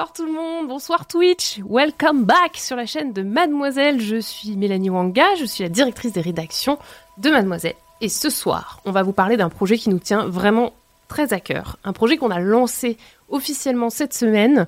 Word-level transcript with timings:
bonsoir 0.00 0.14
tout 0.14 0.24
le 0.24 0.32
monde, 0.32 0.68
bonsoir 0.68 1.06
Twitch, 1.06 1.60
welcome 1.68 2.24
back 2.24 2.56
sur 2.56 2.74
la 2.74 2.86
chaîne 2.86 3.12
de 3.12 3.20
Mademoiselle. 3.20 4.00
Je 4.00 4.18
suis 4.18 4.56
Mélanie 4.56 4.88
Wanga, 4.88 5.34
je 5.38 5.44
suis 5.44 5.62
la 5.62 5.68
directrice 5.68 6.12
des 6.14 6.22
rédactions 6.22 6.78
de 7.18 7.28
Mademoiselle. 7.28 7.74
Et 8.00 8.08
ce 8.08 8.30
soir, 8.30 8.80
on 8.86 8.92
va 8.92 9.02
vous 9.02 9.12
parler 9.12 9.36
d'un 9.36 9.50
projet 9.50 9.76
qui 9.76 9.90
nous 9.90 9.98
tient 9.98 10.26
vraiment 10.26 10.72
très 11.08 11.34
à 11.34 11.40
cœur. 11.40 11.76
Un 11.84 11.92
projet 11.92 12.16
qu'on 12.16 12.30
a 12.30 12.40
lancé 12.40 12.96
officiellement 13.28 13.90
cette 13.90 14.14
semaine. 14.14 14.66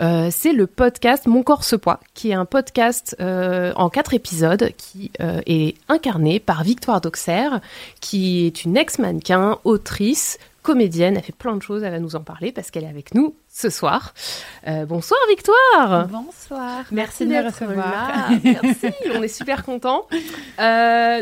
Euh, 0.00 0.30
c'est 0.32 0.52
le 0.52 0.66
podcast 0.66 1.28
Mon 1.28 1.44
corps 1.44 1.62
se 1.62 1.76
poids, 1.76 2.00
qui 2.14 2.30
est 2.30 2.34
un 2.34 2.44
podcast 2.44 3.14
euh, 3.20 3.72
en 3.76 3.88
quatre 3.88 4.14
épisodes 4.14 4.72
qui 4.76 5.12
euh, 5.20 5.40
est 5.46 5.76
incarné 5.88 6.40
par 6.40 6.64
Victoire 6.64 7.00
Doxer, 7.00 7.60
qui 8.00 8.46
est 8.46 8.64
une 8.64 8.76
ex-mannequin, 8.76 9.58
autrice, 9.62 10.38
comédienne. 10.62 11.16
Elle 11.16 11.22
fait 11.22 11.34
plein 11.34 11.56
de 11.56 11.62
choses, 11.62 11.82
elle 11.82 11.92
va 11.92 11.98
nous 11.98 12.16
en 12.16 12.22
parler 12.22 12.52
parce 12.52 12.70
qu'elle 12.70 12.84
est 12.84 12.88
avec 12.88 13.14
nous 13.14 13.34
ce 13.48 13.70
soir. 13.70 14.14
bonsoir 14.86 15.20
Victoire 15.28 16.08
Bonsoir 16.08 16.84
Merci, 16.90 17.26
de 17.26 17.30
me 17.30 17.44
recevoir. 17.44 18.30
Merci, 18.44 18.88
on 19.14 19.22
est 19.22 19.28
super 19.28 19.64
contents. 19.64 20.06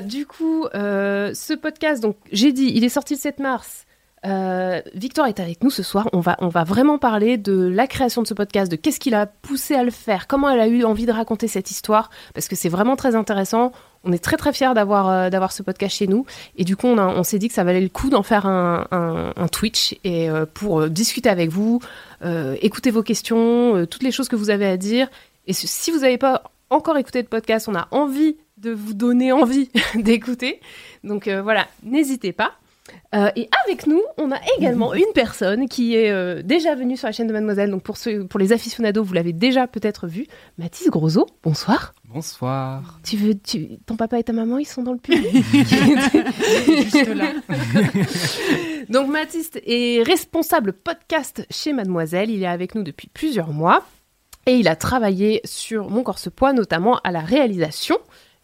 du 0.07 0.27
coup, 0.27 0.67
ce 0.73 1.55
podcast, 1.55 2.03
donc 2.03 2.17
j'ai 2.33 2.53
dit, 2.53 2.73
il 2.75 2.85
est 2.85 2.89
sorti 2.89 3.15
le 3.15 3.21
7 3.21 3.39
mars. 3.41 3.87
Euh, 4.27 4.83
Victoire 4.95 5.29
est 5.29 5.41
avec 5.41 5.63
nous 5.63 5.71
ce 5.71 5.83
soir. 5.83 6.09
On 6.13 6.21
va, 6.21 6.37
on 6.41 6.49
va 6.49 6.65
vraiment 6.65 6.99
parler 6.99 7.39
de 7.39 7.67
la 7.67 7.87
création 7.87 8.23
de 8.23 8.27
ce 8.27 8.35
podcast, 8.35 8.71
de 8.71 8.77
qu'est-ce 8.77 9.01
qui 9.01 9.11
l'a 9.11 9.27
poussé 9.27 9.75
à 9.75 9.83
le 9.83 9.91
faire, 9.91 10.27
comment 10.27 10.51
elle 10.51 10.61
a 10.61 10.67
eu 10.67 10.85
envie 10.85 11.07
de 11.07 11.13
raconter 11.13 11.49
cette 11.49 11.71
histoire, 11.71 12.11
parce 12.35 12.49
que 12.49 12.57
c'est 12.57 12.69
vraiment 12.69 12.97
très 12.97 13.15
intéressant. 13.15 13.73
On 14.05 14.13
est 14.13 14.23
très 14.23 14.37
très 14.37 14.53
fiers 14.53 14.73
d'avoir 14.75 15.09
euh, 15.09 15.49
ce 15.51 15.63
podcast 15.63 15.97
chez 15.97 16.07
nous, 16.07 16.27
et 16.57 16.65
du 16.65 16.77
coup 16.77 16.87
on, 16.87 16.99
on 16.99 17.23
s'est 17.23 17.39
dit 17.39 17.49
que 17.49 17.55
ça 17.55 17.65
valait 17.65 17.81
le 17.81 17.89
coup 17.89 18.11
d'en 18.11 18.23
faire 18.23 18.47
un, 18.47 19.33
Twitch 19.53 19.99
et 20.05 20.31
euh, 20.31 20.47
pour 20.47 20.89
discuter 20.89 21.29
avec 21.29 21.51
vous, 21.51 21.81
écouter 22.61 22.91
vos 22.91 23.03
questions, 23.03 23.87
toutes 23.87 24.03
les 24.03 24.13
choses 24.13 24.29
que 24.29 24.37
vous 24.37 24.51
avez 24.51 24.67
à 24.67 24.77
dire. 24.77 25.09
Et 25.47 25.53
si 25.53 25.91
vous 25.91 26.01
n'avez 26.01 26.19
pas 26.19 26.45
encore 26.69 26.97
écouté 26.99 27.23
le 27.23 27.29
podcast, 27.29 27.69
on 27.69 27.75
a 27.75 27.89
envie 27.91 28.37
de 28.59 28.71
vous 28.71 28.93
donner 28.93 29.33
envie 29.33 29.71
d'écouter. 29.95 30.61
Donc 31.05 31.29
voilà, 31.29 31.67
n'hésitez 31.83 32.33
pas. 32.33 32.53
Euh, 33.13 33.29
et 33.35 33.49
avec 33.67 33.89
nous, 33.89 34.01
on 34.19 34.31
a 34.31 34.39
également 34.57 34.95
une 34.95 35.13
personne 35.15 35.69
qui 35.69 35.97
est 35.97 36.13
euh, 36.13 36.43
déjà 36.43 36.77
venue 36.77 36.97
sur 36.97 37.09
la 37.09 37.13
chaîne 37.13 37.27
de 37.27 37.33
Mademoiselle. 37.33 37.71
Donc 37.71 37.83
pour, 37.83 37.97
ceux, 37.97 38.25
pour 38.25 38.39
les 38.39 38.53
aficionados, 38.53 39.03
vous 39.03 39.15
l'avez 39.15 39.33
déjà 39.33 39.67
peut-être 39.67 40.07
vu. 40.07 40.27
Mathis 40.59 40.89
Grosso, 40.89 41.27
bonsoir. 41.43 41.93
Bonsoir. 42.05 43.01
Tu 43.03 43.17
veux, 43.17 43.35
tu, 43.35 43.79
ton 43.87 43.97
papa 43.97 44.19
et 44.19 44.25
ta 44.25 44.33
maman, 44.33 44.59
ils 44.59 44.65
sont 44.65 44.83
dans 44.83 44.93
le 44.93 44.99
public? 44.99 45.23
Là. 47.17 47.33
donc 48.89 49.09
Mathis 49.09 49.51
est 49.67 50.05
responsable 50.05 50.73
podcast 50.73 51.45
chez 51.51 51.73
Mademoiselle. 51.73 52.31
Il 52.31 52.45
est 52.45 52.47
avec 52.47 52.77
nous 52.77 52.85
depuis 52.85 53.09
plusieurs 53.09 53.53
mois. 53.53 53.85
Et 54.47 54.55
il 54.55 54.69
a 54.69 54.77
travaillé 54.77 55.41
sur 55.45 55.91
Mon 55.91 56.03
corps 56.03 56.19
se 56.19 56.31
poids, 56.31 56.53
notamment 56.53 56.99
à 57.05 57.11
la 57.11 57.21
réalisation. 57.21 57.99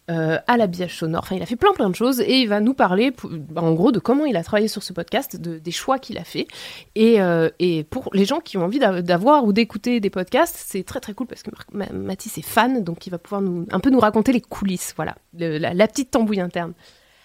Euh, 0.08 0.38
à 0.46 0.56
l'habillage 0.56 0.98
sonore. 0.98 1.24
Enfin, 1.24 1.34
il 1.34 1.42
a 1.42 1.46
fait 1.46 1.56
plein 1.56 1.72
plein 1.72 1.90
de 1.90 1.96
choses 1.96 2.20
et 2.20 2.34
il 2.34 2.48
va 2.48 2.60
nous 2.60 2.74
parler, 2.74 3.12
en 3.56 3.72
gros, 3.72 3.90
de 3.90 3.98
comment 3.98 4.24
il 4.24 4.36
a 4.36 4.44
travaillé 4.44 4.68
sur 4.68 4.84
ce 4.84 4.92
podcast, 4.92 5.34
de, 5.34 5.58
des 5.58 5.72
choix 5.72 5.98
qu'il 5.98 6.17
a 6.17 6.22
fait. 6.22 6.46
Et, 6.94 7.20
euh, 7.20 7.50
et, 7.58 7.83
pour 7.83 8.11
les 8.12 8.24
gens 8.24 8.39
qui 8.39 8.56
ont 8.56 8.62
envie 8.62 8.78
d'avoir 8.78 9.42
ou 9.42 9.52
d'écouter 9.52 9.98
des 9.98 10.11
podcasts, 10.11 10.55
c'est 10.56 10.84
très 10.84 11.00
très 11.00 11.12
cool 11.12 11.27
parce 11.27 11.42
que 11.42 11.50
Mathis 11.92 12.39
est 12.39 12.46
fan, 12.46 12.84
donc 12.84 13.08
il 13.08 13.11
va 13.11 13.18
pouvoir 13.18 13.42
nous, 13.42 13.66
un 13.72 13.80
peu 13.80 13.90
nous 13.90 13.98
raconter 13.98 14.30
les 14.30 14.40
coulisses, 14.40 14.92
voilà, 14.95 15.16
la, 15.36 15.89
petite 15.89 16.12
tambouille 16.12 16.40
interne. 16.40 16.74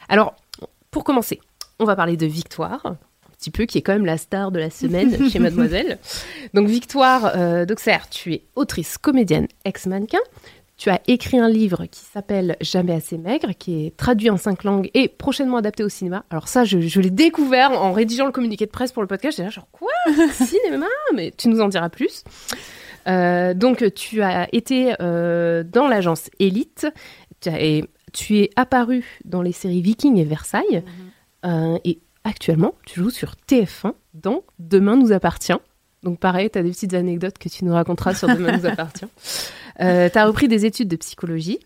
Alors, 0.09 0.33
pour 0.89 1.03
commencer, 1.03 1.39
on 1.77 1.85
va 1.85 1.95
parler 1.95 2.17
de 2.17 2.25
Victoire, 2.25 2.81
un 2.83 2.97
petit 3.37 3.51
peu, 3.51 3.65
qui 3.65 3.77
est 3.77 3.81
quand 3.83 3.93
même 3.93 4.07
la 4.07 4.17
star 4.17 4.51
de 4.51 4.57
la 4.57 4.71
semaine 4.71 5.29
chez 5.29 5.37
Mademoiselle. 5.37 5.99
Donc 6.55 6.67
Victoire 6.67 7.33
euh, 7.35 7.65
Doxer, 7.65 8.09
tu 8.09 8.33
es 8.33 8.43
autrice, 8.55 8.97
comédienne, 8.97 9.47
ex-mannequin. 9.65 10.17
Tu 10.81 10.89
as 10.89 10.99
écrit 11.05 11.37
un 11.37 11.47
livre 11.47 11.85
qui 11.85 11.99
s'appelle 11.99 12.57
Jamais 12.59 12.93
assez 12.93 13.19
maigre, 13.19 13.51
qui 13.55 13.85
est 13.85 13.95
traduit 13.95 14.31
en 14.31 14.37
cinq 14.37 14.63
langues 14.63 14.89
et 14.95 15.09
prochainement 15.09 15.57
adapté 15.57 15.83
au 15.83 15.89
cinéma. 15.89 16.25
Alors 16.31 16.47
ça, 16.47 16.63
je, 16.63 16.99
l'ai 16.99 17.11
découvert 17.11 17.69
en 17.69 17.91
rédigeant 17.91 18.25
le 18.25 18.31
communiqué 18.31 18.65
de 18.65 18.71
presse 18.71 18.91
pour 18.91 19.03
le 19.03 19.07
podcast. 19.07 19.37
J'étais 19.37 19.45
là 19.45 19.51
genre 19.51 19.67
quoi? 19.71 19.91
Cinéma? 20.31 20.87
Mais 21.13 21.33
tu 21.37 21.49
nous 21.49 21.61
en 21.61 21.67
diras 21.67 21.89
plus. 21.89 22.23
Euh, 23.07 23.53
donc 23.53 23.93
tu 23.93 24.23
as 24.23 24.47
été 24.55 24.95
euh, 25.01 25.63
dans 25.63 25.87
l'agence 25.87 26.31
Elite 26.39 26.87
et 27.45 27.85
tu 28.11 28.39
es 28.39 28.49
apparu 28.55 29.05
dans 29.23 29.43
les 29.43 29.51
séries 29.51 29.83
Viking 29.83 30.17
et 30.17 30.25
Versailles. 30.25 30.63
Mm-hmm. 31.43 31.75
Euh, 31.75 31.79
et 31.85 31.99
actuellement, 32.23 32.73
tu 32.87 33.01
joues 33.01 33.11
sur 33.11 33.35
TF1 33.47 33.93
dans 34.15 34.41
Demain 34.57 34.95
nous 34.95 35.11
appartient. 35.11 35.53
Donc 36.01 36.17
pareil, 36.17 36.49
tu 36.49 36.57
as 36.57 36.63
des 36.63 36.71
petites 36.71 36.95
anecdotes 36.95 37.37
que 37.37 37.49
tu 37.49 37.65
nous 37.65 37.73
raconteras 37.73 38.15
sur 38.15 38.27
Demain 38.27 38.57
nous 38.57 38.65
appartient. 38.65 39.05
Euh, 39.79 40.09
tu 40.09 40.17
as 40.17 40.25
repris 40.25 40.47
des 40.47 40.65
études 40.65 40.87
de 40.87 40.95
psychologie. 40.95 41.59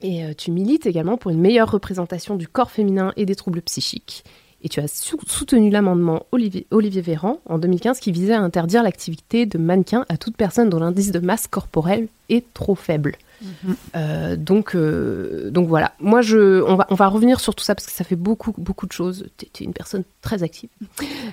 Et 0.00 0.22
euh, 0.22 0.32
tu 0.32 0.52
milites 0.52 0.86
également 0.86 1.16
pour 1.16 1.32
une 1.32 1.40
meilleure 1.40 1.72
représentation 1.72 2.36
du 2.36 2.46
corps 2.46 2.70
féminin 2.70 3.12
et 3.16 3.26
des 3.26 3.34
troubles 3.34 3.62
psychiques. 3.62 4.22
Et 4.62 4.68
tu 4.68 4.78
as 4.78 4.86
soutenu 5.26 5.70
l'amendement 5.70 6.26
Olivier, 6.30 6.68
Olivier, 6.70 7.02
Véran 7.02 7.40
en 7.46 7.58
2015 7.58 7.98
qui 7.98 8.12
visait 8.12 8.34
à 8.34 8.40
interdire 8.40 8.84
l'activité 8.84 9.44
de 9.44 9.58
mannequin 9.58 10.04
à 10.08 10.16
toute 10.16 10.36
personne 10.36 10.68
dont 10.68 10.78
l'indice 10.78 11.10
de 11.10 11.18
masse 11.18 11.48
corporelle 11.48 12.06
est 12.28 12.44
trop 12.54 12.76
faible. 12.76 13.16
Mhm. 13.42 13.76
Euh, 13.96 14.36
donc, 14.36 14.76
donc 14.76 15.66
voilà. 15.66 15.94
Moi, 15.98 16.22
je, 16.22 16.62
on 16.62 16.76
va, 16.76 16.86
on 16.90 16.94
va 16.94 17.08
revenir 17.08 17.40
sur 17.40 17.56
tout 17.56 17.64
ça 17.64 17.74
parce 17.74 17.86
que 17.86 17.92
ça 17.92 18.04
fait 18.04 18.16
beaucoup, 18.16 18.52
beaucoup 18.56 18.86
de 18.86 18.92
choses. 18.92 19.26
Tu 19.36 19.46
es, 19.46 19.64
une 19.64 19.72
personne 19.72 20.04
très 20.22 20.44
active. 20.44 20.70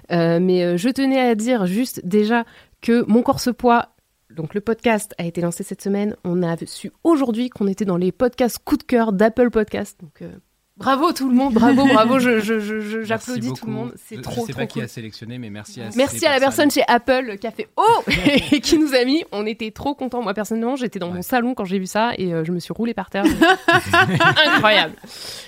mais 0.09 0.75
je 0.77 0.89
tenais 0.89 1.19
à 1.19 1.35
dire 1.35 1.67
juste 1.67 2.01
déjà 2.03 2.45
que 2.81 3.03
mon 3.07 3.21
corps 3.21 3.39
se 3.39 3.51
poids 3.51 3.89
donc 4.35 4.53
le 4.53 4.61
podcast 4.61 5.15
a 5.17 5.25
été 5.25 5.41
lancé 5.41 5.63
cette 5.63 5.81
semaine. 5.81 6.15
On 6.23 6.43
a 6.43 6.57
su 6.65 6.91
aujourd'hui 7.03 7.49
qu'on 7.49 7.67
était 7.67 7.85
dans 7.85 7.97
les 7.97 8.11
podcasts 8.11 8.59
coup 8.63 8.77
de 8.77 8.83
cœur 8.83 9.13
d'Apple 9.13 9.49
Podcast. 9.49 9.97
Donc 10.01 10.21
euh, 10.21 10.29
bravo 10.75 11.13
tout 11.13 11.29
le 11.29 11.35
monde, 11.35 11.53
bravo, 11.53 11.85
bravo. 11.93 12.19
j'applaudis 12.19 13.53
tout 13.53 13.65
le 13.65 13.71
monde. 13.71 13.93
C'est 13.95 14.21
trop, 14.21 14.41
Je 14.41 14.47
sais 14.47 14.53
pas 14.53 14.67
qui 14.67 14.81
a 14.81 14.87
sélectionné, 14.89 15.37
mais 15.37 15.49
merci 15.49 15.81
à 15.81 15.89
Merci 15.95 16.25
à 16.25 16.31
la 16.31 16.39
personne 16.39 16.69
chez 16.69 16.83
Apple 16.87 17.37
qui 17.39 17.47
a 17.47 17.51
fait 17.51 17.69
oh 17.77 18.03
et 18.51 18.59
qui 18.59 18.77
nous 18.77 18.93
a 18.93 19.05
mis. 19.05 19.23
On 19.31 19.45
était 19.45 19.71
trop 19.71 19.95
contents. 19.95 20.21
Moi 20.21 20.33
personnellement, 20.33 20.75
j'étais 20.75 20.99
dans 20.99 21.11
mon 21.11 21.21
salon 21.21 21.53
quand 21.53 21.65
j'ai 21.65 21.79
vu 21.79 21.87
ça 21.87 22.11
et 22.17 22.33
euh, 22.33 22.43
je 22.43 22.51
me 22.51 22.59
suis 22.59 22.73
roulée 22.73 22.93
par 22.93 23.09
terre. 23.09 23.23
Incroyable. 24.47 24.95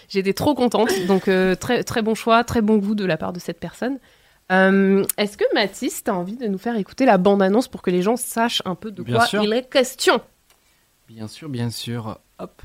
J'étais 0.07 0.33
trop 0.33 0.55
contente. 0.55 0.91
Donc 1.07 1.27
euh, 1.27 1.55
très 1.55 1.83
très 1.83 2.01
bon 2.01 2.15
choix, 2.15 2.45
très 2.45 2.61
bon 2.61 2.77
goût 2.77 2.95
de 2.95 3.05
la 3.05 3.17
part 3.17 3.33
de 3.33 3.39
cette 3.39 3.59
personne. 3.59 3.99
Euh, 4.51 5.03
est-ce 5.17 5.37
que 5.37 5.43
Mathis, 5.53 6.03
tu 6.03 6.11
as 6.11 6.15
envie 6.15 6.37
de 6.37 6.47
nous 6.47 6.57
faire 6.57 6.75
écouter 6.77 7.05
la 7.05 7.17
bande-annonce 7.17 7.67
pour 7.67 7.81
que 7.81 7.91
les 7.91 8.01
gens 8.01 8.15
sachent 8.15 8.61
un 8.65 8.75
peu 8.75 8.91
de 8.91 9.03
quoi 9.03 9.27
il 9.33 9.53
est 9.53 9.69
question? 9.69 10.21
Bien 11.07 11.27
sûr, 11.27 11.49
bien 11.49 11.69
sûr. 11.69 12.19
Hop. 12.39 12.61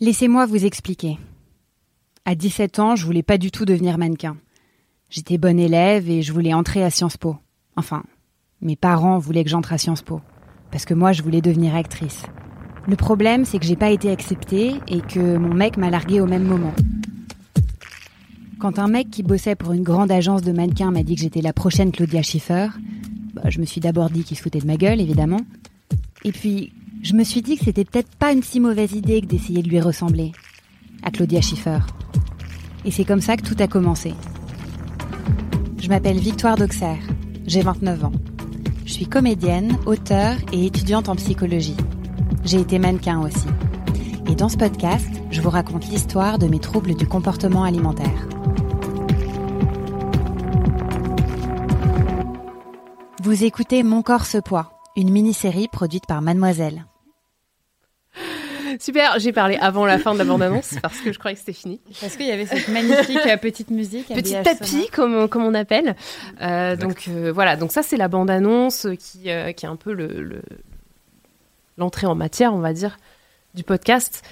Laissez-moi 0.00 0.46
vous 0.46 0.64
expliquer. 0.64 1.18
À 2.24 2.34
17 2.34 2.78
ans, 2.78 2.96
je 2.96 3.04
voulais 3.04 3.22
pas 3.22 3.38
du 3.38 3.50
tout 3.50 3.64
devenir 3.64 3.98
mannequin. 3.98 4.36
J'étais 5.10 5.38
bonne 5.38 5.58
élève 5.58 6.10
et 6.10 6.22
je 6.22 6.32
voulais 6.32 6.54
entrer 6.54 6.82
à 6.82 6.90
Sciences 6.90 7.16
Po. 7.16 7.36
Enfin, 7.76 8.02
mes 8.60 8.76
parents 8.76 9.18
voulaient 9.18 9.44
que 9.44 9.50
j'entre 9.50 9.72
à 9.72 9.78
Sciences 9.78 10.02
Po. 10.02 10.20
Parce 10.70 10.84
que 10.84 10.94
moi, 10.94 11.12
je 11.12 11.22
voulais 11.22 11.40
devenir 11.40 11.74
actrice. 11.76 12.24
Le 12.86 12.96
problème, 12.96 13.44
c'est 13.44 13.58
que 13.58 13.64
j'ai 13.64 13.76
pas 13.76 13.90
été 13.90 14.10
acceptée 14.10 14.74
et 14.88 15.00
que 15.00 15.36
mon 15.36 15.54
mec 15.54 15.76
m'a 15.76 15.90
larguée 15.90 16.20
au 16.20 16.26
même 16.26 16.44
moment. 16.44 16.74
Quand 18.58 18.78
un 18.78 18.88
mec 18.88 19.10
qui 19.10 19.22
bossait 19.22 19.56
pour 19.56 19.72
une 19.72 19.82
grande 19.82 20.10
agence 20.10 20.42
de 20.42 20.52
mannequins 20.52 20.90
m'a 20.90 21.02
dit 21.02 21.16
que 21.16 21.20
j'étais 21.22 21.40
la 21.40 21.52
prochaine 21.52 21.92
Claudia 21.92 22.22
Schiffer, 22.22 22.68
bah, 23.34 23.50
je 23.50 23.58
me 23.58 23.64
suis 23.64 23.80
d'abord 23.80 24.10
dit 24.10 24.24
qu'il 24.24 24.36
se 24.36 24.42
foutait 24.42 24.60
de 24.60 24.66
ma 24.66 24.76
gueule, 24.76 25.00
évidemment. 25.00 25.40
Et 26.24 26.32
puis, 26.32 26.72
je 27.02 27.14
me 27.14 27.24
suis 27.24 27.42
dit 27.42 27.56
que 27.56 27.64
c'était 27.64 27.84
peut-être 27.84 28.14
pas 28.16 28.32
une 28.32 28.42
si 28.42 28.60
mauvaise 28.60 28.92
idée 28.92 29.20
que 29.20 29.26
d'essayer 29.26 29.62
de 29.62 29.68
lui 29.68 29.80
ressembler. 29.80 30.32
À 31.02 31.10
Claudia 31.10 31.40
Schiffer. 31.40 31.80
Et 32.84 32.90
c'est 32.90 33.04
comme 33.04 33.20
ça 33.20 33.36
que 33.36 33.42
tout 33.42 33.56
a 33.58 33.66
commencé. 33.66 34.14
Je 35.78 35.88
m'appelle 35.88 36.18
Victoire 36.18 36.56
Doxer. 36.56 36.96
J'ai 37.46 37.60
29 37.60 38.04
ans. 38.04 38.12
Je 38.86 38.92
suis 38.92 39.06
comédienne, 39.06 39.76
auteure 39.84 40.36
et 40.52 40.64
étudiante 40.64 41.08
en 41.08 41.16
psychologie. 41.16 41.76
J'ai 42.44 42.60
été 42.60 42.78
mannequin 42.78 43.20
aussi. 43.20 43.48
Et 44.30 44.34
dans 44.34 44.48
ce 44.48 44.56
podcast, 44.56 45.08
je 45.30 45.40
vous 45.40 45.50
raconte 45.50 45.86
l'histoire 45.88 46.38
de 46.38 46.46
mes 46.46 46.60
troubles 46.60 46.94
du 46.94 47.06
comportement 47.06 47.64
alimentaire. 47.64 48.28
Vous 53.24 53.42
écoutez 53.42 53.82
Mon 53.82 54.02
corps 54.02 54.26
se 54.26 54.36
poids, 54.36 54.82
une 54.96 55.10
mini-série 55.10 55.66
produite 55.66 56.04
par 56.06 56.20
Mademoiselle. 56.20 56.84
Super, 58.78 59.18
j'ai 59.18 59.32
parlé 59.32 59.56
avant 59.56 59.86
la 59.86 59.96
fin 59.98 60.12
de 60.12 60.18
la 60.18 60.26
bande-annonce 60.26 60.74
parce 60.82 61.00
que 61.00 61.10
je 61.10 61.18
croyais 61.18 61.34
que 61.34 61.40
c'était 61.40 61.54
fini. 61.54 61.80
Parce 62.02 62.18
qu'il 62.18 62.26
y 62.26 62.30
avait 62.30 62.44
cette 62.44 62.68
magnifique 62.68 63.26
euh, 63.26 63.38
petite 63.38 63.70
musique. 63.70 64.08
Petit 64.08 64.36
tapis, 64.42 64.88
comme, 64.92 65.26
comme 65.30 65.42
on 65.42 65.54
appelle. 65.54 65.96
Euh, 66.42 66.76
donc 66.76 67.06
euh, 67.08 67.32
voilà, 67.32 67.56
donc 67.56 67.72
ça 67.72 67.82
c'est 67.82 67.96
la 67.96 68.08
bande-annonce 68.08 68.88
qui, 68.98 69.20
qui 69.22 69.30
est 69.30 69.64
un 69.64 69.76
peu 69.76 69.94
l'entrée 71.78 72.06
le, 72.06 72.12
en 72.12 72.14
matière, 72.14 72.52
on 72.52 72.60
va 72.60 72.74
dire, 72.74 72.98
du 73.54 73.64
podcast. 73.64 74.22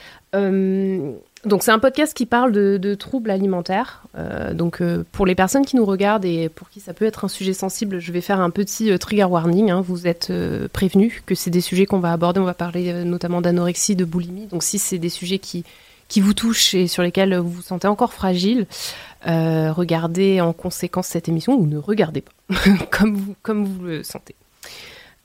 Donc 1.45 1.65
c'est 1.65 1.73
un 1.73 1.81
podcast 1.81 2.15
qui 2.15 2.25
parle 2.25 2.53
de, 2.53 2.77
de 2.77 2.95
troubles 2.95 3.31
alimentaires. 3.31 4.03
Euh, 4.17 4.55
donc 4.55 4.81
euh, 4.81 5.05
pour 5.11 5.27
les 5.27 5.35
personnes 5.35 5.67
qui 5.67 5.75
nous 5.75 5.85
regardent 5.85 6.25
et 6.25 6.49
pour 6.49 6.69
qui 6.71 6.79
ça 6.79 6.95
peut 6.95 7.05
être 7.05 7.25
un 7.25 7.29
sujet 7.29 7.53
sensible, 7.53 7.99
je 7.99 8.13
vais 8.13 8.21
faire 8.21 8.41
un 8.41 8.51
petit 8.51 8.93
euh, 8.93 8.99
trigger 8.99 9.25
warning. 9.25 9.71
hein. 9.71 9.81
Vous 9.81 10.07
êtes 10.07 10.31
euh, 10.31 10.69
prévenus 10.73 11.21
que 11.27 11.35
c'est 11.35 11.51
des 11.51 11.61
sujets 11.61 11.85
qu'on 11.85 11.99
va 11.99 12.13
aborder. 12.13 12.39
On 12.39 12.45
va 12.45 12.55
parler 12.55 13.05
notamment 13.05 13.41
d'anorexie, 13.41 13.97
de 13.97 14.05
boulimie. 14.05 14.47
Donc 14.47 14.63
si 14.63 14.79
c'est 14.79 14.99
des 14.99 15.09
sujets 15.09 15.39
qui 15.39 15.65
qui 16.07 16.21
vous 16.21 16.35
touchent 16.35 16.75
et 16.75 16.87
sur 16.89 17.03
lesquels 17.03 17.35
vous 17.39 17.49
vous 17.49 17.63
sentez 17.63 17.89
encore 17.89 18.13
fragile, 18.13 18.67
regardez 19.25 20.43
en 20.43 20.53
conséquence 20.53 21.07
cette 21.07 21.27
émission 21.27 21.55
ou 21.55 21.67
ne 21.67 21.79
regardez 21.79 22.21
pas, 22.21 22.55
comme 22.91 23.15
vous 23.17 23.35
comme 23.43 23.65
vous 23.65 23.83
le 23.83 24.03
sentez. 24.03 24.37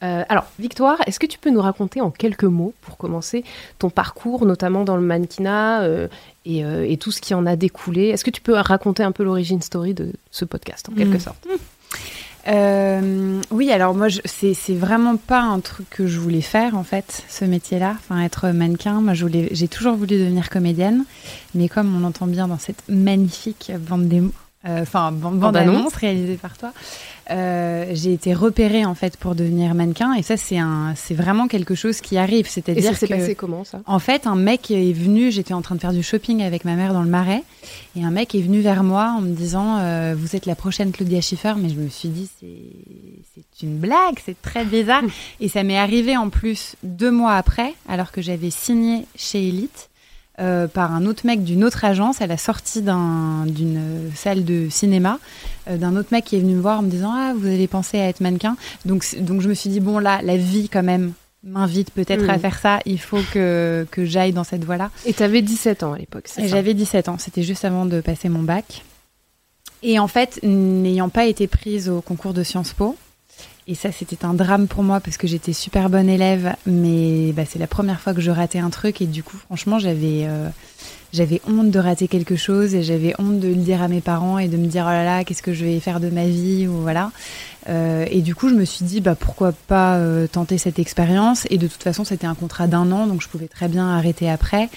Euh, 0.03 0.23
alors, 0.29 0.45
Victoire, 0.59 0.97
est-ce 1.07 1.19
que 1.19 1.25
tu 1.25 1.39
peux 1.39 1.49
nous 1.49 1.61
raconter 1.61 2.01
en 2.01 2.11
quelques 2.11 2.43
mots, 2.43 2.73
pour 2.81 2.97
commencer, 2.97 3.43
ton 3.79 3.89
parcours, 3.89 4.45
notamment 4.45 4.83
dans 4.83 4.95
le 4.95 5.01
mannequinat 5.01 5.81
euh, 5.81 6.07
et, 6.45 6.63
euh, 6.63 6.85
et 6.87 6.97
tout 6.97 7.11
ce 7.11 7.19
qui 7.21 7.33
en 7.33 7.45
a 7.47 7.55
découlé? 7.55 8.09
Est-ce 8.09 8.23
que 8.23 8.29
tu 8.29 8.41
peux 8.41 8.53
raconter 8.53 9.01
un 9.03 9.11
peu 9.11 9.23
l'origine 9.23 9.61
story 9.61 9.93
de 9.95 10.11
ce 10.29 10.45
podcast, 10.45 10.87
en 10.89 10.93
quelque 10.95 11.17
Mm. 11.17 11.19
sorte? 11.19 11.47
Euh, 12.47 13.41
oui, 13.51 13.71
alors 13.71 13.93
moi, 13.93 14.07
c'est 14.23 14.53
vraiment 14.73 15.17
pas 15.17 15.41
un 15.41 15.59
truc 15.59 15.89
que 15.89 16.07
je 16.07 16.17
voulais 16.19 16.39
faire 16.41 16.77
en 16.77 16.83
fait, 16.83 17.23
ce 17.27 17.43
métier-là, 17.43 17.95
enfin 17.99 18.21
être 18.21 18.47
mannequin. 18.49 19.01
Moi, 19.01 19.13
j'ai 19.15 19.67
toujours 19.67 19.95
voulu 19.95 20.17
devenir 20.17 20.49
comédienne, 20.49 21.03
mais 21.55 21.67
comme 21.67 21.93
on 22.01 22.05
entend 22.07 22.25
bien 22.27 22.47
dans 22.47 22.57
cette 22.59 22.83
magnifique 22.87 23.71
bande 23.89 24.07
démo, 24.07 24.31
euh, 24.65 24.81
enfin 24.81 25.11
bande, 25.11 25.33
bande 25.33 25.39
Bande-annonce. 25.39 25.75
annonce 25.77 25.93
réalisée 25.95 26.35
par 26.37 26.57
toi, 26.57 26.73
euh, 27.29 27.91
j'ai 27.93 28.13
été 28.13 28.33
repérée 28.33 28.85
en 28.85 28.95
fait 28.95 29.17
pour 29.17 29.35
devenir 29.35 29.75
mannequin, 29.75 30.13
et 30.13 30.23
ça 30.23 30.35
c'est 30.37 30.57
un, 30.57 30.93
c'est 30.95 31.13
vraiment 31.13 31.47
quelque 31.47 31.75
chose 31.75 32.01
qui 32.01 32.17
arrive, 32.17 32.47
Et 32.47 32.49
c'est-à-dire 32.49 32.91
ça 32.91 32.95
s'est 32.95 33.07
que 33.07 33.13
passé 33.13 33.35
comment, 33.35 33.63
ça? 33.63 33.81
en 33.85 33.99
fait, 33.99 34.25
un 34.27 34.35
mec 34.35 34.71
est 34.71 34.93
venu, 34.93 35.31
j'étais 35.31 35.53
en 35.53 35.61
train 35.61 35.75
de 35.75 35.79
faire 35.81 35.93
du 35.93 36.03
shopping 36.03 36.41
avec 36.41 36.65
ma 36.65 36.75
mère 36.75 36.93
dans 36.93 37.03
le 37.03 37.09
marais, 37.09 37.43
et 37.95 38.03
un 38.03 38.11
mec 38.11 38.33
est 38.33 38.41
venu 38.41 38.61
vers 38.61 38.83
moi 38.83 39.13
en 39.17 39.21
me 39.21 39.33
disant 39.35 39.77
euh, 39.79 40.15
Vous 40.17 40.35
êtes 40.35 40.45
la 40.45 40.55
prochaine 40.55 40.91
Claudia 40.91 41.21
Schiffer, 41.21 41.53
mais 41.57 41.69
je 41.69 41.75
me 41.75 41.89
suis 41.89 42.09
dit 42.09 42.29
C'est 42.39 42.47
c'est 43.35 43.65
une 43.65 43.77
blague, 43.77 44.19
c'est 44.25 44.41
très 44.41 44.65
bizarre. 44.65 45.03
et 45.39 45.47
ça 45.49 45.63
m'est 45.63 45.77
arrivé 45.77 46.17
en 46.17 46.29
plus 46.29 46.75
deux 46.83 47.11
mois 47.11 47.33
après, 47.35 47.73
alors 47.87 48.11
que 48.11 48.21
j'avais 48.21 48.49
signé 48.49 49.05
chez 49.15 49.47
Elite. 49.47 49.89
Euh, 50.39 50.67
par 50.67 50.93
un 50.93 51.05
autre 51.05 51.25
mec 51.25 51.43
d'une 51.43 51.63
autre 51.63 51.83
agence 51.85 52.21
à 52.21 52.27
la 52.27 52.37
sortie 52.37 52.81
d'un- 52.81 53.45
d'une 53.47 54.11
salle 54.15 54.45
de 54.45 54.67
cinéma, 54.69 55.19
euh, 55.69 55.77
d'un 55.77 55.95
autre 55.95 56.09
mec 56.11 56.25
qui 56.25 56.35
est 56.35 56.39
venu 56.39 56.53
me 56.55 56.61
voir 56.61 56.79
en 56.79 56.83
me 56.83 56.89
disant 56.89 57.11
Ah, 57.13 57.33
vous 57.37 57.47
avez 57.47 57.67
pensé 57.67 57.99
à 57.99 58.07
être 58.07 58.21
mannequin 58.21 58.55
donc, 58.85 59.03
donc 59.19 59.41
je 59.41 59.49
me 59.49 59.53
suis 59.53 59.69
dit 59.69 59.79
Bon, 59.79 59.97
là, 59.99 60.19
la 60.23 60.37
vie 60.37 60.69
quand 60.69 60.83
même 60.83 61.13
m'invite 61.43 61.91
peut-être 61.91 62.25
Mm. 62.25 62.29
à 62.29 62.39
faire 62.39 62.59
ça, 62.59 62.79
il 62.85 62.99
faut 62.99 63.19
que, 63.33 63.85
que 63.91 64.05
j'aille 64.05 64.33
dans 64.33 64.43
cette 64.43 64.65
voie-là. 64.65 64.89
Et 65.05 65.13
t'avais 65.13 65.41
17 65.41 65.83
ans 65.83 65.93
à 65.93 65.97
l'époque, 65.97 66.23
c'est 66.25 66.41
ça? 66.41 66.47
J'avais 66.47 66.73
17 66.73 67.09
ans, 67.09 67.17
c'était 67.17 67.43
juste 67.43 67.63
avant 67.65 67.85
de 67.85 68.01
passer 68.01 68.27
mon 68.29 68.41
bac. 68.43 68.83
Et 69.83 69.99
en 69.99 70.07
fait, 70.07 70.39
n'ayant 70.43 71.09
pas 71.09 71.25
été 71.27 71.47
prise 71.47 71.87
au 71.89 72.01
concours 72.01 72.33
de 72.33 72.41
Sciences 72.43 72.73
Po, 72.73 72.95
et 73.67 73.75
ça 73.75 73.91
c'était 73.91 74.25
un 74.25 74.33
drame 74.33 74.67
pour 74.67 74.83
moi 74.83 74.99
parce 74.99 75.17
que 75.17 75.27
j'étais 75.27 75.53
super 75.53 75.89
bonne 75.89 76.09
élève, 76.09 76.55
mais 76.65 77.33
bah, 77.33 77.43
c'est 77.45 77.59
la 77.59 77.67
première 77.67 77.99
fois 77.99 78.13
que 78.13 78.21
je 78.21 78.31
ratais 78.31 78.59
un 78.59 78.69
truc 78.69 79.01
et 79.01 79.05
du 79.05 79.23
coup 79.23 79.37
franchement 79.37 79.77
j'avais 79.77 80.25
euh, 80.25 80.49
j'avais 81.13 81.41
honte 81.47 81.71
de 81.71 81.79
rater 81.79 82.07
quelque 82.07 82.35
chose 82.35 82.75
et 82.75 82.83
j'avais 82.83 83.13
honte 83.19 83.39
de 83.39 83.47
le 83.47 83.55
dire 83.55 83.81
à 83.81 83.87
mes 83.87 84.01
parents 84.01 84.37
et 84.39 84.47
de 84.47 84.57
me 84.57 84.67
dire 84.67 84.83
oh 84.85 84.91
là 84.91 85.03
là 85.03 85.23
qu'est-ce 85.23 85.41
que 85.41 85.53
je 85.53 85.65
vais 85.65 85.79
faire 85.79 85.99
de 85.99 86.09
ma 86.09 86.25
vie 86.25 86.67
ou 86.67 86.81
voilà. 86.81 87.11
Euh, 87.69 88.05
et 88.09 88.21
du 88.21 88.33
coup 88.33 88.47
je 88.47 88.55
me 88.55 88.63
suis 88.63 88.85
dit 88.85 89.01
bah 89.01 89.15
pourquoi 89.15 89.51
pas 89.51 89.95
euh, 89.95 90.25
tenter 90.25 90.57
cette 90.57 90.79
expérience 90.79 91.45
et 91.49 91.57
de 91.57 91.67
toute 91.67 91.83
façon 91.83 92.05
c'était 92.05 92.25
un 92.25 92.33
contrat 92.33 92.65
d'un 92.65 92.93
an 92.93 93.07
donc 93.07 93.21
je 93.21 93.27
pouvais 93.27 93.47
très 93.47 93.67
bien 93.67 93.87
arrêter 93.87 94.29
après. 94.29 94.69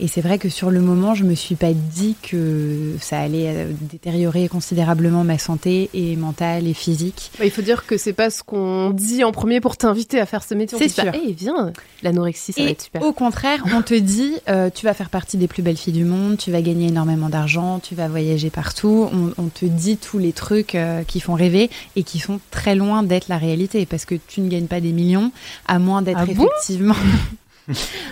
Et 0.00 0.08
c'est 0.08 0.20
vrai 0.20 0.38
que 0.38 0.48
sur 0.48 0.70
le 0.70 0.80
moment, 0.80 1.14
je 1.14 1.24
me 1.24 1.34
suis 1.34 1.56
pas 1.56 1.72
dit 1.72 2.16
que 2.22 2.94
ça 3.00 3.18
allait 3.20 3.48
euh, 3.48 3.72
détériorer 3.80 4.48
considérablement 4.48 5.24
ma 5.24 5.38
santé 5.38 5.90
et 5.94 6.16
mentale 6.16 6.66
et 6.66 6.74
physique. 6.74 7.32
Bah, 7.38 7.44
il 7.44 7.50
faut 7.50 7.62
dire 7.62 7.86
que 7.86 7.96
c'est 7.96 8.12
pas 8.12 8.30
ce 8.30 8.42
qu'on 8.42 8.90
dit 8.90 9.24
en 9.24 9.32
premier 9.32 9.60
pour 9.60 9.76
t'inviter 9.76 10.20
à 10.20 10.26
faire 10.26 10.42
ce 10.42 10.54
métier. 10.54 10.78
C'est 10.78 10.88
sûr. 10.88 11.12
Eh, 11.14 11.32
viens, 11.32 11.72
l'anorexie, 12.02 12.52
ça 12.52 12.62
va 12.62 12.68
Et 12.68 12.72
être 12.72 12.82
super. 12.82 13.02
au 13.02 13.12
contraire, 13.12 13.64
on 13.74 13.82
te 13.82 13.94
dit, 13.94 14.34
euh, 14.48 14.70
tu 14.74 14.86
vas 14.86 14.94
faire 14.94 15.10
partie 15.10 15.36
des 15.36 15.48
plus 15.48 15.62
belles 15.62 15.76
filles 15.76 15.87
du 15.92 16.04
monde, 16.04 16.36
tu 16.36 16.50
vas 16.50 16.62
gagner 16.62 16.88
énormément 16.88 17.28
d'argent, 17.28 17.78
tu 17.80 17.94
vas 17.94 18.08
voyager 18.08 18.50
partout. 18.50 19.08
On, 19.12 19.32
on 19.42 19.48
te 19.48 19.64
dit 19.64 19.96
tous 19.96 20.18
les 20.18 20.32
trucs 20.32 20.74
euh, 20.74 21.02
qui 21.04 21.20
font 21.20 21.34
rêver 21.34 21.70
et 21.96 22.02
qui 22.02 22.18
sont 22.18 22.40
très 22.50 22.74
loin 22.74 23.02
d'être 23.02 23.28
la 23.28 23.38
réalité 23.38 23.86
parce 23.86 24.04
que 24.04 24.14
tu 24.14 24.40
ne 24.40 24.48
gagnes 24.48 24.66
pas 24.66 24.80
des 24.80 24.92
millions, 24.92 25.32
à 25.66 25.78
moins 25.78 26.02
d'être 26.02 26.18
Ah 26.20 26.26
bon? 26.26 26.46
effectivement. 26.46 26.94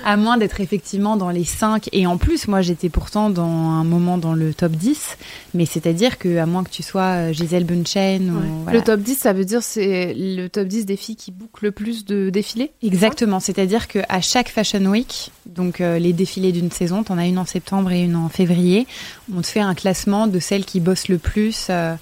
À 0.04 0.16
moins 0.16 0.36
d'être 0.36 0.60
effectivement 0.60 1.16
dans 1.16 1.30
les 1.30 1.44
5 1.44 1.88
et 1.92 2.06
en 2.06 2.16
plus 2.18 2.48
moi 2.48 2.62
j'étais 2.62 2.88
pourtant 2.88 3.30
dans 3.30 3.44
un 3.44 3.84
moment 3.84 4.18
dans 4.18 4.34
le 4.34 4.52
top 4.54 4.72
10 4.72 5.16
mais 5.54 5.66
c'est-à-dire 5.66 6.18
que 6.18 6.36
à 6.38 6.46
moins 6.46 6.64
que 6.64 6.70
tu 6.70 6.82
sois 6.82 7.02
euh, 7.28 7.32
Gisèle 7.32 7.64
Bunchen 7.64 8.30
ou 8.30 8.62
voilà. 8.64 8.78
Le 8.78 8.84
top 8.84 9.00
10, 9.00 9.14
ça 9.16 9.32
veut 9.32 9.44
dire 9.44 9.62
c'est 9.62 10.14
le 10.16 10.48
top 10.48 10.68
10 10.68 10.86
des 10.86 10.96
filles 10.96 11.16
qui 11.16 11.32
bouclent 11.32 11.64
le 11.64 11.72
plus 11.72 12.04
de 12.04 12.30
défilés 12.30 12.72
Exactement, 12.82 13.40
c'est-à-dire 13.40 13.88
que 13.88 14.00
à 14.08 14.20
chaque 14.20 14.48
Fashion 14.48 14.84
Week, 14.86 15.30
donc 15.46 15.80
euh, 15.80 15.98
les 15.98 16.12
défilés 16.12 16.52
d'une 16.52 16.70
saison, 16.70 17.02
t'en 17.02 17.18
as 17.18 17.26
une 17.26 17.38
en 17.38 17.46
septembre 17.46 17.90
et 17.92 18.02
une 18.02 18.16
en 18.16 18.28
février, 18.28 18.86
on 19.34 19.40
te 19.40 19.46
fait 19.46 19.60
un 19.60 19.74
classement 19.74 20.26
de 20.26 20.38
celles 20.38 20.64
qui 20.64 20.80
bossent 20.80 21.08
le 21.08 21.18
plus. 21.18 21.66
euh, 21.70 21.94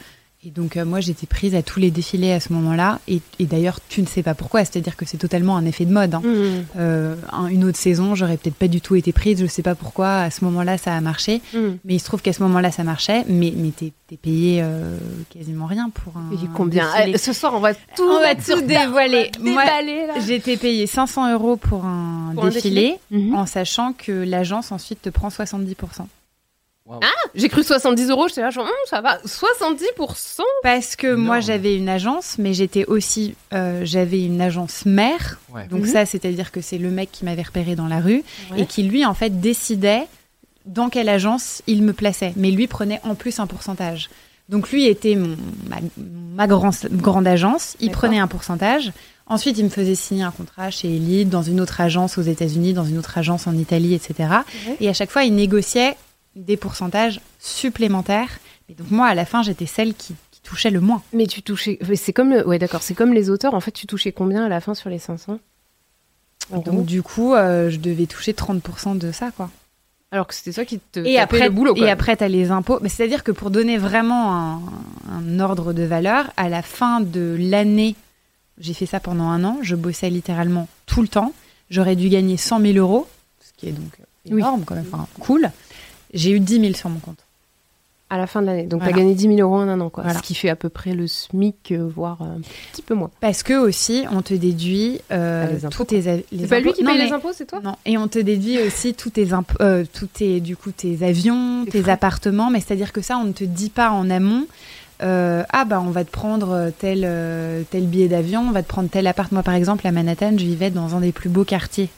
et 0.47 0.51
donc 0.51 0.77
euh, 0.77 0.85
moi 0.85 1.01
j'étais 1.01 1.27
prise 1.27 1.55
à 1.55 1.63
tous 1.63 1.81
les 1.81 1.91
défilés 1.91 2.33
à 2.33 2.41
ce 2.41 2.53
moment-là, 2.53 2.99
et, 3.09 3.21
et 3.39 3.45
d'ailleurs 3.47 3.79
tu 3.89 4.01
ne 4.03 4.07
sais 4.07 4.23
pas 4.23 4.35
pourquoi, 4.35 4.61
c'est-à-dire 4.65 4.97
que 4.97 5.05
c'est 5.07 5.17
totalement 5.17 5.57
un 5.57 5.65
effet 5.65 5.85
de 5.85 5.93
mode. 5.93 6.15
hein. 6.15 6.23
Mmh. 6.25 6.65
Euh, 6.79 7.15
un- 7.33 7.47
une 7.47 7.65
autre 7.65 7.79
saison, 7.79 8.15
j'aurais 8.15 8.37
peut-être 8.37 8.55
pas 8.57 8.69
du 8.69 8.81
tout 8.81 8.95
été 8.97 9.13
prise, 9.13 9.41
je 9.41 9.47
sais 9.47 9.63
pas 9.63 9.75
pourquoi, 9.75 10.17
à 10.19 10.31
ce 10.31 10.45
moment-là 10.45 10.77
ça 10.79 10.95
a 10.95 11.01
marché, 11.01 11.41
Mmh. 11.53 11.59
mais 11.85 11.95
il 11.95 11.99
se 12.01 12.05
trouve 12.05 12.21
qu'à 12.23 12.33
ce 12.33 12.43
moment-là 12.43 12.71
ça 12.71 12.85
marchait, 12.85 13.25
mais, 13.29 13.53
mais 13.57 13.71
t'es 13.71 13.93
payé 14.17 14.61
euh, 14.63 14.97
quasiment 15.31 15.67
rien 15.67 15.91
pour 15.91 16.17
un. 16.17 16.31
Et 16.33 16.37
combien? 16.55 16.89
défilé. 16.99 17.19
Ce 17.19 17.33
soir, 17.33 17.53
on 17.55 17.61
va 17.61 17.75
tout, 17.75 17.81
On 18.03 18.21
va 18.21 18.35
tout 18.35 18.61
dévoiler. 18.61 19.31
Moi. 19.41 19.65
J'étais 20.27 20.57
payée 20.57 20.87
500 20.87 21.33
euros 21.33 21.57
pour 21.57 21.85
un 21.85 22.33
Pour 22.35 22.45
un 22.45 22.49
défilé, 22.51 22.97
Mhm. 23.11 23.35
en 23.35 23.47
sachant 23.47 23.93
que 23.93 24.13
l'agence 24.13 24.71
ensuite 24.73 25.03
te 25.03 25.09
prend 25.11 25.31
70%. 25.31 26.07
Waouh. 26.87 27.01
J'ai 27.35 27.49
cru 27.49 27.63
70 27.65 28.11
euros, 28.11 28.29
j'étais 28.29 28.43
là, 28.43 28.51
genre, 28.51 28.67
Hum, 28.67 28.71
ça 28.91 29.01
va, 29.01 29.19
70% 29.25 30.43
Parce 30.63 30.97
que 30.97 31.15
moi 31.15 31.41
j'avais 31.41 31.77
une 31.77 31.89
agence, 31.89 32.37
mais 32.39 32.53
j'étais 32.53 32.85
aussi, 32.85 33.35
euh, 33.55 33.81
j'avais 33.85 34.23
une 34.23 34.41
agence 34.41 34.85
mère. 34.85 35.39
Ouais. 35.53 35.67
Donc 35.69 35.81
Mhm. 35.85 35.87
ça, 35.93 36.07
c'est-à-dire 36.07 36.53
que 36.53 36.61
c'est 36.61 36.79
le 36.79 36.91
mec 36.91 37.11
qui 37.11 37.25
m'avait 37.25 37.43
repéré 37.43 37.75
dans 37.75 37.87
la 37.89 38.01
rue 38.01 38.23
et 38.57 38.67
qui 38.67 38.83
lui 38.83 39.05
en 39.07 39.15
fait 39.15 39.41
décidait 39.41 40.07
dans 40.67 40.89
quelle 40.91 41.09
agence 41.09 41.63
il 41.67 41.83
me 41.83 41.93
plaçait. 41.93 42.33
Mais 42.37 42.51
lui 42.51 42.67
prenait 42.67 43.01
en 43.05 43.15
plus 43.15 43.39
un 43.41 43.47
pourcentage. 43.47 44.11
Donc 44.51 44.71
lui 44.71 44.85
était 44.87 45.15
mon, 45.15 45.37
ma, 45.69 45.77
ma 46.37 46.47
grand- 46.47 46.87
grande 46.93 47.27
agence, 47.27 47.77
il 47.81 47.91
prenait 47.93 48.19
un 48.19 48.27
pourcentage. 48.27 48.93
Ensuite, 49.27 49.57
il 49.57 49.65
me 49.65 49.71
faisait 49.71 49.95
signer 49.95 50.23
un 50.23 50.31
contrat 50.31 50.71
chez 50.71 50.95
Elite, 50.97 51.31
dans 51.31 51.43
une 51.43 51.63
autre 51.63 51.81
agence 51.81 52.19
aux 52.19 52.23
États-Unis, 52.23 52.75
dans 52.75 52.85
une 52.85 52.99
autre 52.99 53.17
agence 53.17 53.47
en 53.47 53.57
Italie, 53.57 53.95
etc. 53.95 54.29
Et 54.81 54.89
à 54.91 54.93
chaque 54.93 55.11
fois, 55.11 55.25
il 55.25 55.35
négociait 55.35 55.97
des 56.37 56.57
pourcentages 56.57 57.21
supplémentaires. 57.41 58.39
Et 58.69 58.75
donc 58.75 58.91
moi, 58.91 59.07
à 59.07 59.15
la 59.15 59.25
fin, 59.25 59.43
j'étais 59.43 59.67
celle 59.67 59.95
qui, 59.95 60.15
qui 60.31 60.41
touchait 60.43 60.71
le 60.71 60.81
moins. 60.81 61.03
Mais 61.13 61.27
tu 61.27 61.43
touchais. 61.43 61.79
C'est 61.97 62.13
comme. 62.13 62.31
le- 62.31 62.47
Ouais, 62.47 62.59
d'accord, 62.59 62.83
c'est 62.83 62.95
comme 62.95 63.13
les 63.13 63.31
auteurs. 63.31 63.55
En 63.55 63.61
fait, 63.61 63.71
tu 63.73 63.87
touchais 63.87 64.13
combien 64.13 64.45
à 64.45 64.49
la 64.49 64.61
fin 64.61 64.75
sur 64.75 64.91
les 64.91 64.99
500 64.99 65.39
En 66.53 66.59
Donc 66.59 66.85
du 66.87 67.03
coup, 67.03 67.35
euh, 67.35 67.71
je 67.71 67.79
devais 67.79 68.07
toucher 68.07 68.33
30% 68.33 68.99
de 68.99 69.13
ça, 69.13 69.31
quoi. 69.31 69.51
Alors 70.11 70.27
que 70.29 70.35
c'était 70.35 70.53
toi 70.53 70.65
qui 70.65 70.79
te 70.79 71.01
Et 71.01 71.19
après, 71.19 71.45
le 71.47 71.51
boulot. 71.51 71.75
et 71.75 71.81
quoi. 71.81 71.89
après, 71.91 72.17
tu 72.17 72.23
as 72.25 72.29
les 72.29 72.51
impôts. 72.53 72.79
Mais 72.83 72.89
C'est-à-dire 72.89 73.25
que 73.25 73.33
pour 73.33 73.51
donner 73.51 73.79
vraiment 73.79 74.35
un, 74.37 74.61
un 75.11 75.41
ordre 75.41 75.73
de 75.73 75.83
valeur, 75.83 76.31
à 76.37 76.49
la 76.49 76.63
fin 76.63 77.01
de 77.01 77.37
l'année, 77.39 77.97
j'ai 78.59 78.75
fait 78.75 78.87
ça 78.87 79.01
pendant 79.01 79.25
un 79.25 79.43
an, 79.45 79.59
je 79.63 79.75
bossais 79.75 80.11
littéralement 80.11 80.69
tout 80.87 81.03
le 81.03 81.09
temps. 81.09 81.33
J'aurais 81.71 81.97
dû 81.97 82.09
gagner 82.09 82.37
100 82.37 82.61
000 82.61 82.75
euros, 82.79 83.09
ce 83.41 83.51
qui 83.57 83.69
est 83.69 83.73
donc 83.73 83.91
Oui. 84.31 84.39
énorme 84.41 84.65
quand 84.65 84.77
même, 84.77 84.87
enfin 84.93 85.09
cool. 85.19 85.51
J'ai 86.15 86.31
eu 86.31 86.41
10 86.41 86.61
000 86.61 86.75
sur 86.75 86.89
mon 86.89 86.99
compte. 87.01 87.19
À 88.11 88.19
la 88.19 88.27
fin 88.27 88.43
de 88.43 88.47
l'année. 88.47 88.65
Donc, 88.65 88.81
Voilà. 88.83 88.93
t'as 88.93 88.99
gagné 89.01 89.15
10 89.15 89.35
000 89.37 89.41
euros 89.41 89.57
en 89.57 89.67
un 89.69 89.81
an, 89.81 89.91
quoi. 89.91 90.05
Voilà. 90.05 90.19
Ce 90.19 90.23
qui 90.23 90.35
fait 90.35 90.49
à 90.51 90.55
peu 90.57 90.69
près 90.69 90.93
le 90.95 91.07
SMIC, 91.09 91.73
euh, 91.73 91.89
voire 91.93 92.21
un 92.23 92.41
petit 92.73 92.83
peu 92.83 92.95
moins. 92.95 93.11
Parce 93.21 93.43
que 93.43 93.55
aussi, 93.55 94.05
on 94.13 94.21
te 94.23 94.35
déduit 94.35 95.01
euh, 95.11 95.47
Ah, 95.49 95.53
les 95.53 95.65
impôts, 95.65 95.77
tous 95.79 95.85
tes 95.87 96.01
les 96.03 96.25
C'est 96.43 96.47
pas 96.47 96.61
lui 96.61 96.69
impôts- 96.69 96.77
qui 96.77 96.83
Non, 96.85 96.91
paye 96.91 96.99
mais- 96.99 97.07
les 97.07 97.13
impôts, 97.13 97.33
c'est 97.35 97.47
toi 97.47 97.61
Non, 97.65 97.77
et 97.87 97.97
on 97.99 98.07
te 98.07 98.19
déduit 98.19 98.61
aussi 98.61 98.95
tous 98.95 99.11
tes 99.11 99.33
imp- 99.33 99.57
euh, 99.61 99.85
tous 99.93 100.07
tes 100.07 100.41
du 100.41 100.57
coup 100.57 100.71
tes 100.71 101.03
avions, 101.03 101.65
Tes 101.65 101.73
tes 101.73 101.83
frais. 101.83 101.93
appartements, 101.93 102.51
mais 102.51 102.61
c'est-à-dire 102.61 102.93
que 102.93 103.01
ça 103.01 103.17
on 103.17 103.25
ne 103.25 103.33
te 103.33 103.43
dit 103.45 103.71
pas 103.71 103.91
en 103.91 104.09
amont. 104.11 104.47
euh, 105.03 105.43
ah 105.53 105.65
bah 105.65 105.83
on 105.85 105.91
va 105.91 106.05
te 106.05 106.11
prendre 106.11 106.71
tel 106.79 107.01
euh, 107.05 107.63
tel 107.71 107.85
billet 107.87 108.07
d'avion, 108.07 108.43
on 108.47 108.53
va 108.53 108.63
te 108.63 108.69
prendre 108.69 108.89
tel 108.89 109.07
appart. 109.09 109.33
Moi 109.33 109.43
par 109.43 109.55
exemple 109.55 109.85
à 109.89 109.91
Manhattan, 109.93 110.33
je 110.39 110.45
vivais 110.45 110.71
dans 110.71 110.95
un 110.95 111.01
des 111.01 111.11
plus 111.11 111.29
beaux 111.31 111.45
quartiers. 111.45 111.89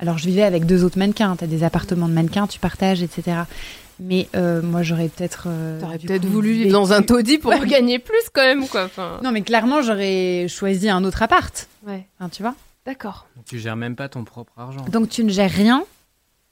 Alors 0.00 0.18
je 0.18 0.26
vivais 0.26 0.42
avec 0.42 0.66
deux 0.66 0.82
autres 0.84 0.98
mannequins. 0.98 1.36
T'as 1.36 1.46
des 1.46 1.62
appartements 1.62 2.08
de 2.08 2.14
mannequins, 2.14 2.46
tu 2.46 2.58
partages, 2.58 3.02
etc. 3.02 3.42
Mais 4.02 4.28
euh, 4.34 4.62
moi 4.62 4.82
j'aurais 4.82 5.08
peut-être 5.08 5.44
euh, 5.48 5.78
T'aurais 5.80 5.98
peut-être 5.98 6.24
voulu 6.24 6.52
vivre 6.52 6.72
dans 6.72 6.92
un 6.94 7.02
taudis 7.02 7.36
pour 7.38 7.50
Ouais. 7.50 7.66
gagner 7.66 7.98
plus, 7.98 8.22
quand 8.32 8.42
même, 8.42 8.66
quoi. 8.66 8.84
Enfin, 8.84 9.20
Non 9.22 9.30
mais 9.30 9.42
clairement 9.42 9.82
j'aurais 9.82 10.46
choisi 10.48 10.88
un 10.88 11.04
autre 11.04 11.22
appart. 11.22 11.68
ouais. 11.86 12.06
Hein, 12.18 12.28
tu 12.30 12.42
vois. 12.42 12.54
D'accord. 12.86 13.26
Tu 13.44 13.58
gères 13.58 13.76
même 13.76 13.94
pas 13.96 14.08
ton 14.08 14.24
propre 14.24 14.52
argent. 14.56 14.84
Donc 14.90 15.10
tu 15.10 15.22
ne 15.22 15.28
gères 15.30 15.50
rien 15.50 15.84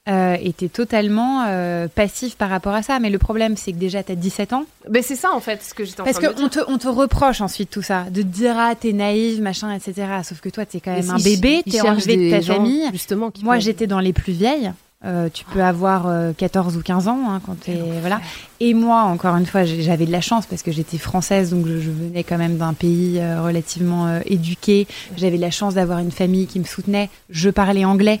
euh, 0.09 0.35
et 0.41 0.53
totalement 0.69 1.43
euh, 1.47 1.87
passif 1.87 2.35
par 2.35 2.49
rapport 2.49 2.73
à 2.73 2.81
ça. 2.83 2.99
Mais 2.99 3.09
le 3.09 3.17
problème, 3.19 3.55
c'est 3.57 3.71
que 3.73 3.77
déjà, 3.77 4.01
t'as 4.03 4.15
17 4.15 4.53
ans. 4.53 4.65
Ben 4.89 5.03
c'est 5.03 5.15
ça 5.15 5.29
en 5.33 5.39
fait 5.39 5.61
ce 5.63 5.73
que 5.73 5.85
j'étais 5.85 6.01
en 6.01 6.03
Parce 6.05 6.17
train 6.17 6.29
de 6.29 6.33
qu'on 6.33 6.47
dire. 6.47 6.65
te, 6.65 6.71
on 6.71 6.77
te 6.77 6.87
reproche 6.87 7.41
ensuite 7.41 7.69
tout 7.69 7.81
ça, 7.83 8.05
de 8.09 8.21
te 8.21 8.27
dire 8.27 8.55
ah 8.57 8.73
t'es 8.79 8.93
naïve, 8.93 9.41
machin, 9.41 9.71
etc. 9.73 10.07
Sauf 10.23 10.39
que 10.41 10.49
toi 10.49 10.65
t'es 10.65 10.79
quand 10.79 10.91
même 10.93 11.05
Mais 11.05 11.11
un 11.11 11.17
bébé, 11.17 11.61
t'es 11.69 11.81
enlevé 11.81 12.17
de 12.17 12.31
ta 12.31 12.41
gens, 12.41 12.55
famille. 12.55 12.83
Justement, 12.91 13.29
qui 13.31 13.43
Moi 13.43 13.55
peuvent- 13.55 13.63
j'étais 13.63 13.87
dans 13.87 13.99
les 13.99 14.13
plus 14.13 14.33
vieilles. 14.33 14.71
Euh, 15.05 15.29
tu 15.33 15.45
peux 15.45 15.63
avoir 15.63 16.07
euh, 16.07 16.33
14 16.35 16.75
ou 16.75 16.81
15 16.81 17.07
ans 17.07 17.19
hein, 17.29 17.39
quand 17.45 17.57
t'es 17.57 17.77
voilà. 18.01 18.19
Et 18.59 18.73
moi 18.73 19.03
encore 19.03 19.33
une 19.37 19.45
fois 19.45 19.63
j'avais 19.63 20.05
de 20.05 20.11
la 20.11 20.19
chance 20.19 20.45
parce 20.45 20.61
que 20.61 20.73
j'étais 20.73 20.97
française 20.97 21.51
donc 21.51 21.67
je, 21.67 21.79
je 21.79 21.89
venais 21.89 22.25
quand 22.25 22.37
même 22.37 22.57
d'un 22.57 22.73
pays 22.73 23.17
euh, 23.19 23.41
relativement 23.41 24.07
euh, 24.07 24.19
éduqué. 24.25 24.87
J'avais 25.15 25.37
la 25.37 25.51
chance 25.51 25.75
d'avoir 25.75 25.99
une 25.99 26.11
famille 26.11 26.47
qui 26.47 26.59
me 26.59 26.65
soutenait. 26.65 27.09
Je 27.29 27.49
parlais 27.49 27.85
anglais. 27.85 28.19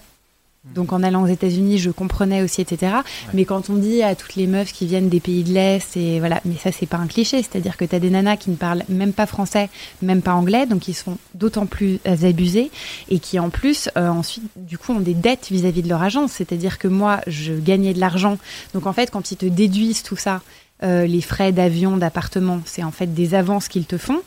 Donc 0.65 0.91
en 0.91 1.03
allant 1.03 1.23
aux 1.23 1.27
États-Unis, 1.27 1.77
je 1.77 1.89
comprenais 1.89 2.43
aussi, 2.43 2.59
etc. 2.59 2.97
Mais 3.33 3.45
quand 3.45 3.69
on 3.69 3.75
dit 3.75 4.03
à 4.03 4.13
toutes 4.15 4.35
les 4.35 4.45
meufs 4.45 4.73
qui 4.73 4.85
viennent 4.87 5.07
des 5.07 5.21
pays 5.21 5.43
de 5.43 5.53
l'Est, 5.53 5.95
et 5.95 6.19
voilà, 6.19 6.41
mais 6.43 6.55
ça 6.55 6.71
c'est 6.73 6.85
pas 6.85 6.97
un 6.97 7.07
cliché, 7.07 7.37
c'est-à-dire 7.37 7.77
que 7.77 7.85
tu 7.85 7.95
as 7.95 7.99
des 7.99 8.09
nanas 8.09 8.35
qui 8.35 8.49
ne 8.49 8.57
parlent 8.57 8.83
même 8.89 9.13
pas 9.13 9.25
français, 9.25 9.69
même 10.01 10.21
pas 10.21 10.33
anglais, 10.33 10.65
donc 10.65 10.89
ils 10.89 10.93
sont 10.93 11.17
d'autant 11.33 11.65
plus 11.65 11.99
abusés 12.05 12.71
et 13.09 13.19
qui 13.19 13.39
en 13.39 13.49
plus 13.49 13.89
euh, 13.97 14.09
ensuite 14.09 14.43
du 14.57 14.77
coup 14.77 14.91
ont 14.91 14.99
des 14.99 15.13
dettes 15.13 15.47
vis-à-vis 15.49 15.81
de 15.81 15.89
leur 15.89 16.03
agence, 16.03 16.33
c'est-à-dire 16.33 16.77
que 16.77 16.89
moi 16.89 17.21
je 17.25 17.53
gagnais 17.53 17.93
de 17.93 17.99
l'argent, 17.99 18.37
donc 18.73 18.85
en 18.85 18.93
fait 18.93 19.11
quand 19.11 19.31
ils 19.31 19.37
te 19.37 19.45
déduisent 19.45 20.03
tout 20.03 20.17
ça, 20.17 20.41
euh, 20.83 21.05
les 21.05 21.21
frais 21.21 21.51
d'avion, 21.51 21.97
d'appartement, 21.97 22.61
c'est 22.65 22.83
en 22.83 22.91
fait 22.91 23.13
des 23.13 23.33
avances 23.33 23.67
qu'ils 23.67 23.85
te 23.85 23.97
font. 23.97 24.21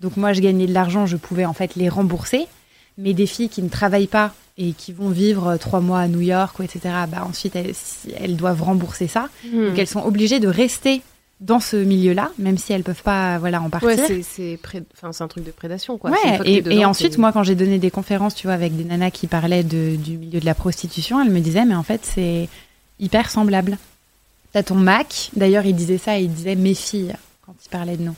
Donc 0.00 0.16
moi 0.16 0.32
je 0.32 0.40
gagnais 0.40 0.66
de 0.66 0.74
l'argent, 0.74 1.06
je 1.06 1.16
pouvais 1.16 1.46
en 1.46 1.52
fait 1.52 1.74
les 1.74 1.88
rembourser, 1.88 2.46
mais 2.98 3.12
des 3.14 3.26
filles 3.26 3.48
qui 3.48 3.62
ne 3.62 3.68
travaillent 3.68 4.06
pas 4.06 4.34
et 4.58 4.72
qui 4.72 4.92
vont 4.92 5.10
vivre 5.10 5.56
trois 5.58 5.80
mois 5.80 6.00
à 6.00 6.08
New 6.08 6.20
York, 6.22 6.56
etc., 6.60 6.80
bah 7.10 7.26
ensuite 7.28 7.56
elles, 7.56 8.36
doivent 8.36 8.62
rembourser 8.62 9.06
ça. 9.06 9.28
Hmm. 9.44 9.66
Donc 9.68 9.78
elles 9.78 9.86
sont 9.86 10.02
obligées 10.02 10.40
de 10.40 10.48
rester 10.48 11.02
dans 11.40 11.60
ce 11.60 11.76
milieu-là, 11.76 12.30
même 12.38 12.56
si 12.56 12.72
elles 12.72 12.82
peuvent 12.82 13.02
pas 13.02 13.36
voilà 13.38 13.60
en 13.60 13.68
partir. 13.68 13.88
Ouais, 13.90 14.22
c'est 14.22 14.58
pré- 14.62 14.82
enfin, 14.96 15.10
un 15.22 15.28
truc 15.28 15.44
de 15.44 15.50
prédation 15.50 15.98
quoi. 15.98 16.10
Ouais, 16.10 16.16
et, 16.44 16.62
t'es 16.62 16.62
dedans, 16.62 16.76
et 16.80 16.84
ensuite, 16.86 17.18
moi, 17.18 17.30
quand 17.32 17.42
j'ai 17.42 17.54
donné 17.54 17.78
des 17.78 17.90
conférences, 17.90 18.34
tu 18.34 18.46
vois, 18.46 18.54
avec 18.54 18.74
des 18.74 18.84
nanas 18.84 19.10
qui 19.10 19.26
parlaient 19.26 19.62
de- 19.62 19.96
du 19.96 20.16
milieu 20.16 20.40
de 20.40 20.46
la 20.46 20.54
prostitution, 20.54 21.20
elles 21.22 21.30
me 21.30 21.40
disaient, 21.40 21.66
mais 21.66 21.74
en 21.74 21.82
fait, 21.82 22.00
c'est 22.06 22.48
hyper 22.98 23.28
semblable. 23.30 23.76
T'as 24.54 24.62
ton 24.62 24.76
Mac, 24.76 25.30
d'ailleurs, 25.36 25.66
il 25.66 25.76
disait 25.76 25.98
ça, 25.98 26.18
il 26.18 26.32
disait 26.32 26.54
mes 26.54 26.72
filles 26.72 27.14
quand 27.44 27.54
il 27.62 27.68
parlait 27.68 27.98
de 27.98 28.04
nous. 28.04 28.14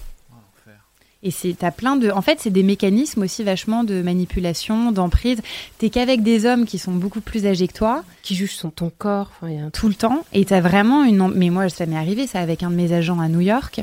Et 1.25 1.33
c'est 1.33 1.57
t'as 1.59 1.73
plein 1.73 1.97
de, 1.97 2.11
en 2.11 2.23
fait, 2.23 2.39
c'est 2.41 2.51
des 2.51 2.63
mécanismes 2.63 3.23
aussi 3.23 3.43
vachement 3.43 3.83
de 3.83 4.03
manipulation, 4.03 4.93
d'emprise. 4.93 5.41
T'es 5.79 5.91
qu'avec 5.91 6.23
des 6.23 6.47
hommes 6.47 6.65
qui 6.65 6.79
sont 6.79 6.93
beaucoup 6.93 7.21
plus 7.21 7.45
âgés 7.47 7.67
que 7.67 7.73
toi, 7.73 8.05
qui 8.23 8.37
juge 8.37 8.55
son 8.55 8.71
ton 8.71 8.93
corps. 8.97 9.31
Enfin, 9.31 9.51
il 9.51 9.57
y 9.57 9.61
a 9.61 9.65
un 9.65 9.71
truc. 9.71 9.75
tout 9.81 9.89
le 9.89 9.95
temps 9.95 10.25
et 10.33 10.45
t'as 10.45 10.61
vraiment 10.61 11.05
une 11.05 11.29
mais 11.35 11.51
moi 11.51 11.69
ça 11.69 11.87
m'est 11.87 11.97
arrivé 11.97 12.27
ça 12.27 12.41
avec 12.41 12.63
un 12.63 12.71
de 12.71 12.75
mes 12.75 12.93
agents 12.93 13.21
à 13.21 13.29
New 13.29 13.41
York 13.41 13.81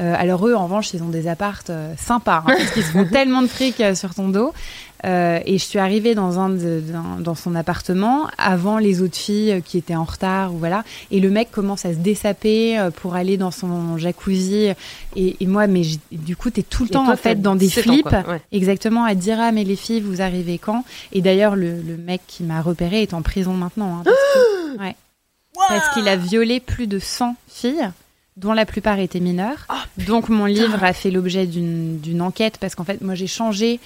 Euh, 0.00 0.14
alors 0.16 0.46
eux 0.46 0.54
en 0.54 0.64
revanche 0.64 0.94
ils 0.94 1.02
ont 1.02 1.08
des 1.08 1.26
appartes 1.26 1.70
euh, 1.70 1.92
sympas 1.98 2.44
hein, 2.46 2.54
parce 2.56 2.70
qu'ils 2.70 2.84
se 2.84 2.92
font 2.92 3.04
tellement 3.12 3.42
de 3.42 3.48
fric 3.48 3.80
euh, 3.80 3.94
sur 3.94 4.14
ton 4.14 4.28
dos 4.28 4.52
Euh, 5.04 5.38
et 5.46 5.58
je 5.58 5.64
suis 5.64 5.78
arrivée 5.78 6.16
dans 6.16 6.40
un 6.40 6.48
de- 6.50 6.82
dans, 6.92 7.20
dans 7.20 7.34
son 7.36 7.54
appartement 7.54 8.26
avant 8.36 8.78
les 8.78 9.00
autres 9.00 9.16
filles 9.16 9.62
qui 9.64 9.78
étaient 9.78 9.94
en 9.94 10.02
retard 10.02 10.52
ou 10.52 10.58
voilà 10.58 10.82
et 11.12 11.20
le 11.20 11.30
mec 11.30 11.52
commence 11.52 11.84
à 11.84 11.92
se 11.92 11.98
dessaper 11.98 12.76
euh, 12.78 12.90
pour 12.90 13.14
aller 13.14 13.36
dans 13.36 13.52
son 13.52 13.96
jacuzzi 13.96 14.70
et, 15.14 15.36
et 15.40 15.46
moi 15.46 15.68
mais 15.68 15.82
du 16.10 16.34
coup 16.34 16.50
t'es 16.50 16.64
tout 16.64 16.82
le 16.82 16.88
Et 16.88 16.92
temps 16.92 17.04
toi, 17.04 17.14
en 17.14 17.16
fait 17.16 17.40
dans 17.40 17.54
des 17.54 17.66
17 17.66 17.86
ans, 17.86 17.92
flips. 17.92 18.06
Ouais. 18.28 18.42
Exactement, 18.50 19.04
à 19.04 19.14
dire 19.14 19.38
ah 19.40 19.52
mais 19.52 19.62
les 19.62 19.76
filles 19.76 20.00
vous 20.00 20.20
arrivez 20.20 20.58
quand? 20.58 20.84
Et 21.12 21.20
d'ailleurs 21.20 21.54
le, 21.54 21.80
le 21.80 21.96
mec 21.96 22.22
qui 22.26 22.42
m'a 22.42 22.60
repéré 22.60 23.02
est 23.02 23.14
en 23.14 23.22
prison 23.22 23.52
maintenant 23.52 23.98
hein, 23.98 24.02
parce 24.04 24.78
ouais. 24.80 24.96
Qu'il 25.94 26.08
a 26.08 26.16
violé 26.16 26.58
plus 26.60 26.88
de 26.88 26.98
100 26.98 27.36
filles 27.48 27.88
dont 28.36 28.52
la 28.52 28.66
plupart 28.66 28.98
étaient 29.00 29.18
mineures. 29.20 29.66
Donc 30.06 30.28
mon 30.28 30.44
livre 30.46 30.82
a 30.82 30.92
fait 30.92 31.10
l'objet 31.10 31.46
d'une 31.46 31.98
d'une 32.00 32.20
enquête 32.22 32.58
parce 32.60 32.74
qu'en 32.74 32.84
fait 32.84 33.00
moi 33.00 33.14
j'ai 33.14 33.26
changé 33.26 33.80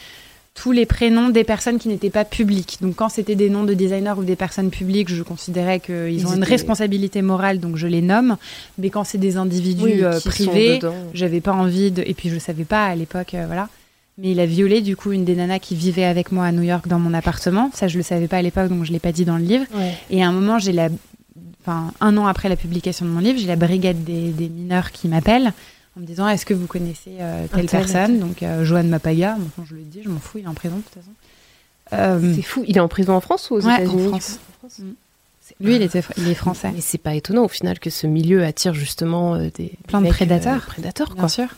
tous 0.55 0.73
les 0.73 0.87
prénoms 0.87 1.31
des 1.31 1.45
personnes 1.45 1.79
qui 1.79 1.89
n'étaient 1.89 2.11
pas 2.11 2.25
publiques. 2.25 2.79
Donc 2.81 2.97
quand 2.97 3.09
c'était 3.09 3.35
des 3.35 3.49
noms 3.49 3.65
de 3.65 3.75
designers 3.75 4.15
ou 4.19 4.25
des 4.25 4.37
personnes 4.37 4.71
publiques, 4.71 5.09
je 5.09 5.23
considérais 5.23 5.81
qu'ils 5.81 6.13
Ils 6.13 6.27
ont 6.27 6.35
une 6.35 6.45
responsabilité 6.45 7.23
morale, 7.23 7.59
donc 7.59 7.77
je 7.77 7.87
les 7.87 8.03
nomme. 8.03 8.37
Mais 8.79 8.91
quand 8.91 9.05
c'est 9.05 9.19
des 9.19 9.37
individus 9.37 9.83
Oui, 9.83 10.05
euh, 10.05 10.21
privés, 10.21 10.81
j'avais 11.15 11.41
pas 11.41 11.53
envie 11.53 11.91
de. 11.91 12.03
Et 12.07 12.15
puis 12.15 12.29
je 12.29 12.39
savais 12.39 12.65
pas 12.65 12.85
à 12.85 12.95
l'époque, 12.95 13.35
euh, 13.35 13.47
voilà. 13.47 13.69
Mais 14.19 14.33
il 14.33 14.41
a 14.41 14.47
violé 14.47 14.83
du 14.83 14.95
coup 14.95 15.13
une 15.13 15.25
des 15.25 15.35
nanas 15.35 15.59
qui 15.59 15.75
vivait 15.75 16.05
avec 16.05 16.33
moi 16.33 16.45
à 16.45 16.53
New 16.53 16.63
York 16.63 16.87
dans 16.87 16.99
mon 16.99 17.15
appartement. 17.15 17.71
Ça, 17.73 17.89
je 17.89 17.97
le 17.97 18.03
savais 18.03 18.29
pas 18.29 18.37
à 18.37 18.43
l'époque, 18.43 18.69
donc 18.69 18.85
je 18.85 18.93
l'ai 18.93 18.99
pas 18.99 19.13
dit 19.13 19.25
dans 19.25 19.39
le 19.39 19.45
livre. 19.45 19.65
Ouais. 19.75 19.95
Et 20.11 20.23
à 20.23 20.29
un 20.29 20.33
moment, 20.33 20.59
j'ai 20.59 20.73
la. 20.73 20.91
Enfin, 21.63 21.93
un 22.01 22.17
an 22.17 22.27
après 22.27 22.49
la 22.49 22.57
publication 22.57 23.07
de 23.07 23.11
mon 23.11 23.21
livre, 23.21 23.39
j'ai 23.39 23.47
la 23.47 23.57
brigade 23.57 24.03
des, 24.05 24.31
des 24.31 24.49
mineurs 24.49 24.91
qui 24.91 25.09
m'appelle 25.09 25.53
en 25.97 26.01
me 26.01 26.07
disant 26.07 26.29
Est-ce 26.29 26.47
que 26.47 26.55
vous 26.55 26.67
connaissez 26.67 27.17
euh, 27.21 27.47
telle 27.53 27.67
personne 27.67 28.19
Donc, 28.19 28.43
euh, 28.43 28.65
Johan 28.65 28.85
Mapaga. 28.85 29.37
Bon, 29.59 29.65
je 29.65 29.75
le 29.75 29.83
dis, 29.83 30.03
je 30.03 30.09
m'en 30.09 30.19
fous, 30.21 30.39
il 30.39 30.45
est 30.45 30.49
en 30.49 30.55
prison 30.55 30.77
de 30.77 30.83
toute 30.83 30.95
façon. 30.95 31.11
Euh, 31.93 32.33
C'est 32.37 32.43
fou. 32.43 32.65
Il 32.67 32.77
est 32.77 32.81
en 32.81 32.89
prison 32.89 33.15
en 33.15 33.21
France 33.21 33.51
ou 33.51 33.55
aux 33.57 33.67
Ouais, 33.67 33.75
États-Unis 33.83 34.09
France. 34.09 34.39
En 34.55 34.59
France. 34.59 34.79
Mm. 34.79 34.93
C'est- 35.43 35.57
lui, 35.61 35.77
il, 35.77 35.83
était, 35.83 36.03
il 36.17 36.29
est 36.29 36.35
français. 36.35 36.71
Mais 36.75 36.81
c'est 36.81 36.99
pas 36.99 37.15
étonnant 37.15 37.45
au 37.45 37.49
final 37.49 37.79
que 37.81 37.91
ce 37.91 38.07
milieu 38.07 38.45
attire 38.45 38.75
justement 38.75 39.35
euh, 39.35 39.49
des 39.55 39.73
Plein 39.89 39.99
de 39.99 40.05
mecs, 40.05 40.13
prédateurs. 40.15 40.63
euh, 40.63 40.67
prédateurs 40.67 41.09
Bien 41.09 41.21
quoi. 41.23 41.29
sûr. 41.29 41.49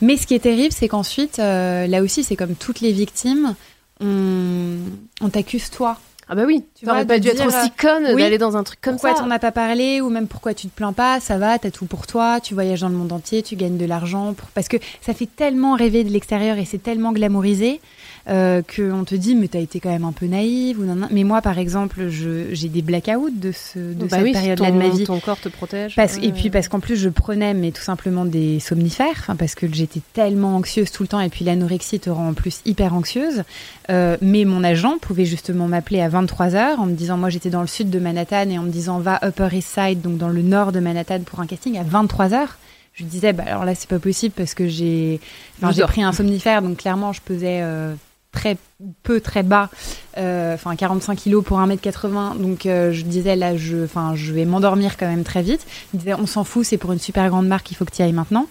Mais 0.00 0.16
ce 0.16 0.26
qui 0.28 0.34
est 0.34 0.38
terrible, 0.40 0.72
c'est 0.72 0.86
qu'ensuite, 0.88 1.40
euh, 1.40 1.86
là 1.88 2.02
aussi, 2.02 2.22
c'est 2.22 2.36
comme 2.36 2.54
toutes 2.54 2.80
les 2.80 2.92
victimes, 2.92 3.54
on, 4.00 4.76
on 5.20 5.28
t'accuse 5.28 5.68
toi. 5.70 5.98
Ah 6.28 6.34
bah 6.34 6.44
oui. 6.46 6.64
Tu 6.74 6.86
n'aurais 6.86 7.06
pas 7.06 7.18
dû 7.18 7.28
être 7.28 7.46
aussi 7.46 7.70
conne 7.72 8.06
oui, 8.14 8.22
d'aller 8.22 8.38
dans 8.38 8.56
un 8.56 8.62
truc 8.62 8.80
comme 8.80 8.94
pourquoi 8.94 9.14
ça. 9.14 9.22
t'en 9.22 9.30
as 9.30 9.38
pas 9.38 9.52
parlé 9.52 10.00
ou 10.00 10.08
même 10.08 10.26
pourquoi 10.26 10.54
tu 10.54 10.68
te 10.68 10.74
plains 10.74 10.92
pas 10.92 11.20
Ça 11.20 11.38
va, 11.38 11.58
t'as 11.58 11.70
tout 11.70 11.86
pour 11.86 12.06
toi, 12.06 12.40
tu 12.40 12.54
voyages 12.54 12.80
dans 12.80 12.88
le 12.88 12.94
monde 12.94 13.12
entier, 13.12 13.42
tu 13.42 13.56
gagnes 13.56 13.76
de 13.76 13.84
l'argent. 13.84 14.32
Pour... 14.34 14.48
Parce 14.48 14.68
que 14.68 14.78
ça 15.00 15.12
fait 15.12 15.28
tellement 15.28 15.74
rêver 15.74 16.04
de 16.04 16.10
l'extérieur 16.10 16.58
et 16.58 16.64
c'est 16.64 16.82
tellement 16.82 17.12
glamourisé 17.12 17.80
euh, 18.28 18.62
qu'on 18.62 19.04
te 19.04 19.14
dit 19.14 19.34
mais 19.34 19.48
t'as 19.48 19.58
été 19.58 19.80
quand 19.80 19.90
même 19.90 20.04
un 20.04 20.12
peu 20.12 20.26
naïve 20.26 20.80
ou 20.80 20.84
non, 20.84 20.94
non. 20.94 21.08
Mais 21.10 21.24
moi, 21.24 21.42
par 21.42 21.58
exemple, 21.58 22.08
je- 22.08 22.52
j'ai 22.52 22.68
des 22.68 22.80
blackouts 22.80 23.30
de, 23.30 23.52
ce, 23.52 23.78
de 23.78 23.94
Bah 24.06 24.16
cette 24.16 24.22
oui, 24.22 24.32
période-là 24.32 24.70
de 24.70 24.76
ma 24.78 24.88
vie. 24.88 25.04
Ton 25.04 25.20
corps 25.20 25.38
te 25.40 25.48
protège. 25.50 25.94
Parce, 25.96 26.16
Ouais. 26.16 26.26
Et 26.26 26.32
puis 26.32 26.48
parce 26.50 26.68
qu'en 26.68 26.80
plus 26.80 26.96
je 26.96 27.08
prenais 27.10 27.52
mais 27.54 27.70
tout 27.70 27.82
simplement 27.82 28.24
des 28.24 28.60
somnifères, 28.60 29.30
parce 29.38 29.54
que 29.54 29.66
j'étais 29.72 30.00
tellement 30.14 30.56
anxieuse 30.56 30.90
tout 30.90 31.02
le 31.02 31.08
temps 31.08 31.20
et 31.20 31.28
puis 31.28 31.44
l'anorexie 31.44 32.00
te 32.00 32.08
rend 32.10 32.28
en 32.28 32.34
plus 32.34 32.60
hyper 32.64 32.94
anxieuse. 32.94 33.42
Euh, 33.90 34.16
mais 34.22 34.44
mon 34.44 34.64
agent 34.64 34.98
pouvait 34.98 35.26
justement 35.26 35.68
m'appeler 35.68 36.00
à 36.00 36.08
23h 36.08 36.76
en 36.78 36.86
me 36.86 36.94
disant, 36.94 37.18
moi 37.18 37.28
j'étais 37.28 37.50
dans 37.50 37.60
le 37.60 37.66
sud 37.66 37.90
de 37.90 37.98
Manhattan 37.98 38.48
et 38.48 38.58
en 38.58 38.62
me 38.62 38.70
disant 38.70 38.98
va 39.00 39.18
Upper 39.22 39.48
East 39.52 39.68
Side, 39.78 40.00
donc 40.00 40.16
dans 40.16 40.28
le 40.28 40.40
nord 40.40 40.72
de 40.72 40.80
Manhattan 40.80 41.20
pour 41.26 41.40
un 41.40 41.46
casting 41.46 41.76
à 41.78 41.82
23h. 41.84 42.46
Je 42.94 43.02
lui 43.02 43.10
disais, 43.10 43.32
bah 43.32 43.42
alors 43.46 43.64
là 43.64 43.74
c'est 43.74 43.88
pas 43.88 43.98
possible 43.98 44.32
parce 44.36 44.54
que 44.54 44.68
j'ai 44.68 45.18
enfin, 45.60 45.72
j'ai 45.72 45.82
pris 45.82 46.02
un 46.04 46.12
somnifère, 46.12 46.62
donc 46.62 46.76
clairement 46.78 47.12
je 47.12 47.20
pesais 47.20 47.58
euh, 47.60 47.92
très 48.34 48.58
peu, 49.02 49.20
très 49.20 49.42
bas, 49.42 49.70
euh, 50.18 50.54
enfin 50.54 50.76
45 50.76 51.16
kilos 51.16 51.42
pour 51.42 51.58
1m80. 51.58 52.36
Donc 52.38 52.66
euh, 52.66 52.92
je 52.92 53.02
disais 53.02 53.36
là, 53.36 53.56
je, 53.56 53.86
je 54.14 54.32
vais 54.32 54.44
m'endormir 54.44 54.96
quand 54.98 55.06
même 55.06 55.24
très 55.24 55.40
vite. 55.42 55.66
Il 55.94 56.00
disait, 56.00 56.14
on 56.14 56.26
s'en 56.26 56.44
fout, 56.44 56.66
c'est 56.66 56.76
pour 56.76 56.92
une 56.92 56.98
super 56.98 57.28
grande 57.30 57.46
marque, 57.48 57.70
il 57.70 57.74
faut 57.74 57.84
que 57.86 57.92
tu 57.92 58.00
y 58.00 58.04
ailles 58.04 58.12
maintenant. 58.12 58.46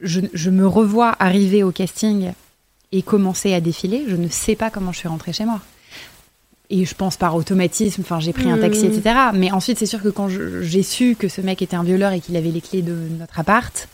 Je, 0.00 0.20
je 0.32 0.50
me 0.50 0.66
revois 0.66 1.16
arriver 1.18 1.62
au 1.64 1.72
casting 1.72 2.32
et 2.92 3.02
commencer 3.02 3.52
à 3.54 3.60
défiler. 3.60 4.04
Je 4.06 4.16
ne 4.16 4.28
sais 4.28 4.54
pas 4.54 4.70
comment 4.70 4.92
je 4.92 4.98
suis 4.98 5.08
rentrée 5.08 5.32
chez 5.32 5.44
moi. 5.44 5.60
Et 6.70 6.84
je 6.86 6.94
pense 6.94 7.16
par 7.16 7.34
automatisme, 7.36 8.00
enfin 8.02 8.20
j'ai 8.20 8.32
pris 8.32 8.50
un 8.50 8.58
taxi, 8.58 8.86
Mhm. 8.88 8.92
etc. 8.94 9.14
Mais 9.34 9.52
ensuite, 9.52 9.78
c'est 9.78 9.86
sûr 9.86 10.02
que 10.02 10.08
quand 10.08 10.28
j'ai 10.28 10.82
su 10.82 11.14
que 11.14 11.28
ce 11.28 11.40
mec 11.40 11.60
était 11.62 11.76
un 11.76 11.82
violeur 11.84 12.12
et 12.12 12.20
qu'il 12.20 12.36
avait 12.36 12.50
les 12.50 12.60
clés 12.60 12.82
de 12.82 12.94
notre 13.18 13.38
appart, 13.38 13.88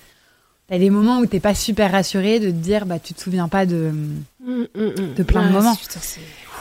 t'as 0.70 0.78
des 0.78 0.90
moments 0.90 1.18
où 1.18 1.26
t'es 1.26 1.40
pas 1.40 1.54
super 1.54 1.90
rassuré 1.90 2.38
de 2.38 2.46
te 2.46 2.56
dire, 2.56 2.86
bah 2.86 2.98
tu 2.98 3.12
te 3.12 3.20
souviens 3.20 3.48
pas 3.48 3.66
de. 3.66 3.90
Mm, 4.42 4.52
mm, 4.52 4.66
mm. 4.74 5.14
de 5.16 5.22
plein 5.24 5.46
de 5.46 5.52
moments. 5.52 5.74
putain, 5.74 6.00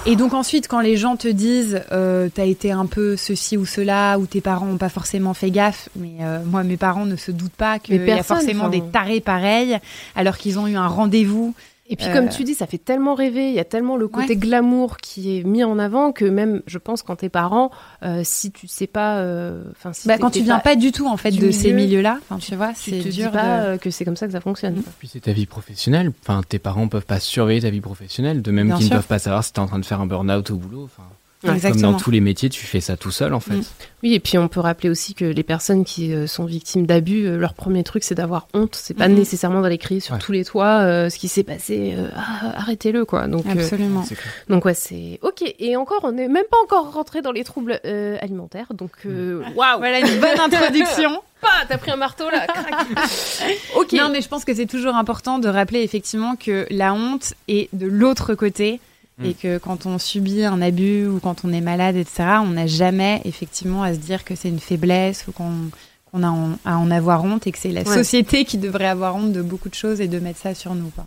Et 0.07 0.15
donc 0.15 0.33
ensuite, 0.33 0.67
quand 0.67 0.79
les 0.79 0.97
gens 0.97 1.15
te 1.15 1.27
disent, 1.27 1.83
euh, 1.91 2.27
t'as 2.33 2.45
été 2.45 2.71
un 2.71 2.87
peu 2.87 3.15
ceci 3.15 3.55
ou 3.55 3.65
cela, 3.65 4.17
ou 4.17 4.25
tes 4.25 4.41
parents 4.41 4.67
ont 4.67 4.77
pas 4.77 4.89
forcément 4.89 5.35
fait 5.35 5.51
gaffe, 5.51 5.89
mais 5.95 6.17
euh, 6.21 6.39
moi, 6.43 6.63
mes 6.63 6.75
parents 6.75 7.05
ne 7.05 7.15
se 7.15 7.31
doutent 7.31 7.51
pas 7.51 7.77
qu'il 7.77 8.03
y 8.03 8.11
a 8.11 8.23
forcément 8.23 8.65
enfin. 8.65 8.69
des 8.69 8.81
tarés 8.81 9.21
pareils, 9.21 9.77
alors 10.15 10.37
qu'ils 10.37 10.57
ont 10.57 10.65
eu 10.65 10.75
un 10.75 10.87
rendez-vous. 10.87 11.53
Et 11.91 11.95
puis 11.95 12.05
Euh, 12.05 12.13
comme 12.13 12.29
tu 12.29 12.43
dis, 12.43 12.53
ça 12.53 12.67
fait 12.67 12.77
tellement 12.77 13.15
rêver, 13.15 13.49
il 13.49 13.55
y 13.55 13.59
a 13.59 13.65
tellement 13.65 13.97
le 13.97 14.07
côté 14.07 14.29
Ouais. 14.29 14.35
glamour 14.35 14.97
qui 14.97 15.37
est 15.39 15.43
mis 15.43 15.63
en 15.63 15.79
avant 15.79 16.11
que 16.11 16.23
même, 16.25 16.61
je 16.67 16.77
pense, 16.77 17.01
quand 17.01 17.15
t'es 17.15 17.29
parent, 17.29 17.71
euh, 18.03 18.21
si 18.23 18.51
tu 18.51 18.67
sais 18.67 18.85
pas, 18.87 19.17
euh, 19.17 19.63
si 19.93 20.07
Bah, 20.07 20.19
quand 20.19 20.29
tu 20.29 20.41
viens 20.43 20.59
pas 20.59 20.75
du 20.75 20.91
tout 20.91 21.07
en 21.07 21.17
fait 21.17 21.31
de 21.31 21.49
ces 21.49 21.73
milieu, 21.73 21.85
milieux-là, 21.87 22.19
tu 22.39 22.55
vois, 22.55 22.73
c'est 22.75 22.91
te 22.91 23.07
dis 23.09 23.21
dur. 23.21 23.31
pas 23.31 23.41
de- 23.61 23.65
euh, 23.65 23.77
que 23.77 23.89
c'est 23.89 24.05
comme 24.05 24.15
ça 24.15 24.27
que 24.27 24.33
ça 24.33 24.39
fonctionne. 24.41 24.75
Mm. 24.75 24.83
Puis 24.99 25.07
c'est 25.11 25.21
ta 25.21 25.31
vie 25.31 25.47
professionnelle. 25.47 26.11
Enfin, 26.21 26.41
tes 26.47 26.59
parents 26.59 26.87
peuvent 26.87 27.05
pas 27.07 27.19
surveiller 27.19 27.61
ta 27.61 27.71
vie 27.71 27.81
professionnelle, 27.81 28.41
de 28.43 28.51
même 28.51 28.71
qu'ils 28.75 28.85
ne 28.85 28.91
peuvent 28.91 29.07
pas 29.07 29.17
savoir 29.19 29.43
si 29.43 29.51
t'es 29.53 29.59
en 29.59 29.65
train 29.67 29.79
de 29.79 29.85
faire 29.85 29.99
un 29.99 30.05
burn-out 30.05 30.51
au 30.51 30.57
boulot. 30.57 30.83
Enfin, 30.83 31.03
Comme 31.41 31.57
dans 31.81 31.93
tous 31.93 32.11
les 32.11 32.19
métiers, 32.19 32.49
tu 32.49 32.65
fais 32.65 32.81
ça 32.81 32.97
tout 32.97 33.11
seul 33.11 33.33
en 33.33 33.39
fait. 33.39 33.55
Mm. 33.55 33.63
Oui, 34.03 34.13
et 34.13 34.19
puis 34.19 34.37
on 34.37 34.49
peut 34.49 34.59
rappeler 34.59 34.89
aussi 34.89 35.13
que 35.13 35.23
les 35.23 35.43
personnes 35.43 35.85
qui 35.85 36.13
euh, 36.13 36.27
sont 36.27 36.43
victimes 36.43 36.85
d'abus, 36.85 37.25
euh, 37.25 37.37
leur 37.37 37.53
premier 37.53 37.83
truc 37.83 38.03
c'est 38.03 38.15
d'avoir 38.15 38.47
honte. 38.53 38.75
C'est 38.75 38.93
pas 38.93 39.07
mm-hmm. 39.07 39.13
nécessairement 39.13 39.61
d'aller 39.61 39.77
crier 39.77 40.01
sur 40.01 40.17
tous 40.17 40.33
les 40.33 40.43
toits 40.43 40.79
euh, 40.81 41.09
ce 41.09 41.17
qui 41.17 41.29
s'est 41.29 41.43
passé. 41.43 41.95
Ah, 42.13 42.57
arrêtez-le 42.57 43.05
quoi. 43.05 43.27
Donc, 43.27 43.45
Absolument. 43.47 44.03
donc 44.49 44.65
ouais, 44.65 44.73
c'est 44.73 45.19
ok. 45.21 45.43
Et 45.59 45.77
encore, 45.77 46.01
on 46.03 46.11
n'est 46.11 46.27
même 46.27 46.45
pas 46.51 46.57
encore 46.63 46.91
rentré 46.91 47.21
dans 47.21 47.31
les 47.31 47.45
troubles 47.45 47.79
alimentaires. 48.21 48.73
Donc 48.73 49.05
mm. 49.05 49.55
waouh. 49.55 49.77
Voilà 49.77 49.99
une 49.99 50.19
bonne 50.19 50.39
introduction. 50.53 51.21
T'as 51.69 51.77
pris 51.77 51.91
un 51.91 51.95
marteau 51.95 52.29
là. 52.29 52.47
ok. 53.77 53.93
Non, 53.93 54.09
mais 54.09 54.21
je 54.21 54.27
pense 54.27 54.43
que 54.43 54.53
c'est 54.53 54.65
toujours 54.65 54.95
important 54.95 55.39
de 55.39 55.47
rappeler 55.47 55.83
effectivement 55.83 56.35
que 56.35 56.65
la 56.69 56.93
honte 56.93 57.33
est 57.47 57.69
de 57.73 57.87
l'autre 57.87 58.35
côté 58.35 58.81
Mm. 59.19 59.25
Et 59.25 59.33
que 59.33 59.57
quand 59.57 59.85
on 59.85 59.97
subit 59.97 60.43
un 60.43 60.61
abus 60.61 61.07
ou 61.07 61.19
quand 61.19 61.43
on 61.43 61.51
est 61.51 61.61
malade, 61.61 61.95
etc., 61.95 62.23
on 62.41 62.51
n'a 62.51 62.67
jamais 62.67 63.21
effectivement 63.25 63.83
à 63.83 63.93
se 63.93 63.99
dire 63.99 64.23
que 64.23 64.35
c'est 64.35 64.49
une 64.49 64.59
faiblesse 64.59 65.25
ou 65.27 65.31
qu'on 65.31 66.23
a 66.23 66.27
à 66.65 66.77
en 66.77 66.91
avoir 66.91 67.23
honte 67.23 67.45
et 67.45 67.51
que 67.51 67.57
c'est 67.57 67.71
la 67.71 67.85
société 67.85 68.45
qui 68.45 68.57
devrait 68.57 68.87
avoir 68.87 69.15
honte 69.15 69.33
de 69.33 69.41
beaucoup 69.41 69.69
de 69.69 69.75
choses 69.75 70.01
et 70.01 70.07
de 70.07 70.19
mettre 70.19 70.39
ça 70.39 70.55
sur 70.55 70.73
nous. 70.73 70.89
Quoi. 70.89 71.05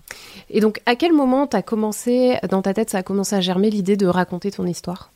Et 0.51 0.61
donc, 0.61 0.81
à 0.87 0.95
quel 0.95 1.13
moment 1.13 1.47
as 1.47 1.63
commencé, 1.63 2.39
dans 2.51 2.63
ta 2.63 2.75
tête, 2.75 2.91
ça 2.91 2.99
a 2.99 3.03
commencé 3.03 3.35
à 3.35 3.41
germer 3.41 3.71
l'idée 3.71 3.97
de 3.97 4.07
raconter 4.07 4.51
ton 4.51 4.67
histoire? 4.67 5.11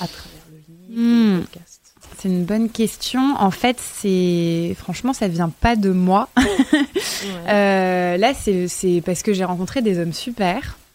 À 0.00 0.06
travers 0.06 0.42
le 0.50 0.56
livre, 0.56 1.00
le 1.00 1.36
hmm. 1.36 1.40
podcast 1.40 1.78
c'est 2.18 2.28
une 2.28 2.44
bonne 2.44 2.68
question. 2.68 3.36
En 3.38 3.52
fait, 3.52 3.78
c'est 3.78 4.74
franchement, 4.76 5.12
ça 5.12 5.28
vient 5.28 5.50
pas 5.50 5.76
de 5.76 5.90
moi. 5.90 6.28
euh, 7.48 8.16
là, 8.16 8.32
c'est 8.34 9.02
parce 9.06 9.22
que 9.22 9.32
j'ai 9.32 9.44
rencontré 9.44 9.82
des 9.82 10.00
hommes 10.00 10.12
super 10.12 10.58
euh, 10.60 10.87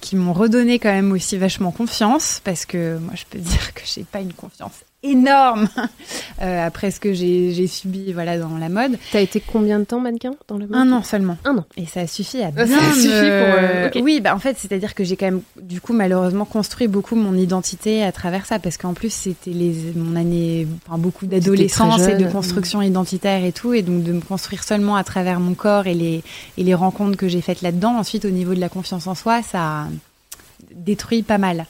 qui 0.00 0.16
m'ont 0.16 0.32
redonné 0.32 0.78
quand 0.78 0.92
même 0.92 1.12
aussi 1.12 1.36
vachement 1.38 1.70
confiance 1.70 2.40
parce 2.44 2.66
que 2.66 2.98
moi 2.98 3.14
je 3.14 3.24
peux 3.28 3.38
dire 3.52 3.74
que 3.74 3.82
j'ai 3.84 4.04
pas 4.04 4.20
une 4.20 4.32
confiance 4.32 4.84
énorme 5.10 5.68
euh, 6.42 6.66
après 6.66 6.90
ce 6.90 7.00
que 7.00 7.12
j'ai 7.12 7.66
subi 7.66 8.12
voilà 8.12 8.38
dans 8.38 8.56
la 8.58 8.68
mode. 8.68 8.98
T'as 9.12 9.20
été 9.20 9.40
combien 9.40 9.78
de 9.78 9.84
temps 9.84 10.00
mannequin 10.00 10.34
dans 10.48 10.58
le 10.58 10.66
mode 10.66 10.76
Un 10.76 10.92
an 10.92 11.02
seulement. 11.02 11.36
Un 11.44 11.58
an. 11.58 11.64
Et 11.76 11.86
ça 11.86 12.00
a 12.00 12.06
suffi 12.06 12.42
à 12.42 12.50
bien. 12.50 12.66
Ça 12.66 12.76
a 12.76 12.80
pour. 12.80 13.54
Euh, 13.58 13.90
oui, 14.02 14.20
bah 14.20 14.34
en 14.34 14.38
fait, 14.38 14.56
c'est-à-dire 14.58 14.94
que 14.94 15.04
j'ai 15.04 15.16
quand 15.16 15.26
même 15.26 15.42
du 15.60 15.80
coup 15.80 15.92
malheureusement 15.92 16.44
construit 16.44 16.88
beaucoup 16.88 17.16
mon 17.16 17.34
identité 17.34 18.02
à 18.02 18.12
travers 18.12 18.46
ça 18.46 18.58
parce 18.58 18.76
qu'en 18.76 18.94
plus 18.94 19.12
c'était 19.12 19.50
les 19.50 19.92
mon 19.94 20.16
année, 20.16 20.66
enfin 20.86 20.98
beaucoup 20.98 21.26
d'adolescence 21.26 22.06
et 22.06 22.16
de 22.16 22.26
construction 22.26 22.82
identitaire 22.82 23.44
et 23.44 23.52
tout, 23.52 23.72
et 23.72 23.82
donc 23.82 24.02
de 24.02 24.12
me 24.12 24.20
construire 24.20 24.62
seulement 24.62 24.96
à 24.96 25.04
travers 25.04 25.40
mon 25.40 25.54
corps 25.54 25.86
et 25.86 25.94
les 25.94 26.22
et 26.58 26.64
les 26.64 26.74
rencontres 26.74 27.16
que 27.16 27.28
j'ai 27.28 27.40
faites 27.40 27.62
là-dedans. 27.62 27.96
Ensuite, 27.96 28.24
au 28.24 28.30
niveau 28.30 28.54
de 28.54 28.60
la 28.60 28.68
confiance 28.68 29.06
en 29.06 29.14
soi, 29.14 29.42
ça 29.42 29.86
détruit 30.76 31.22
pas 31.22 31.38
mal. 31.38 31.66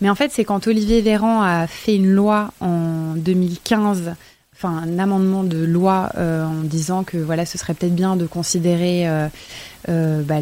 Mais 0.00 0.10
en 0.10 0.14
fait, 0.14 0.30
c'est 0.32 0.44
quand 0.44 0.66
Olivier 0.66 1.00
Véran 1.00 1.42
a 1.42 1.66
fait 1.66 1.96
une 1.96 2.10
loi 2.10 2.52
en 2.60 3.14
2015 3.16 4.14
enfin 4.62 4.76
un 4.76 4.98
amendement 4.98 5.42
de 5.42 5.58
loi 5.58 6.10
euh, 6.18 6.44
en 6.44 6.62
disant 6.64 7.02
que 7.02 7.16
voilà 7.16 7.46
ce 7.46 7.56
serait 7.56 7.72
peut-être 7.72 7.94
bien 7.94 8.16
de 8.16 8.26
considérer 8.26 9.08
euh, 9.08 9.28
euh, 9.88 10.22
bah, 10.22 10.40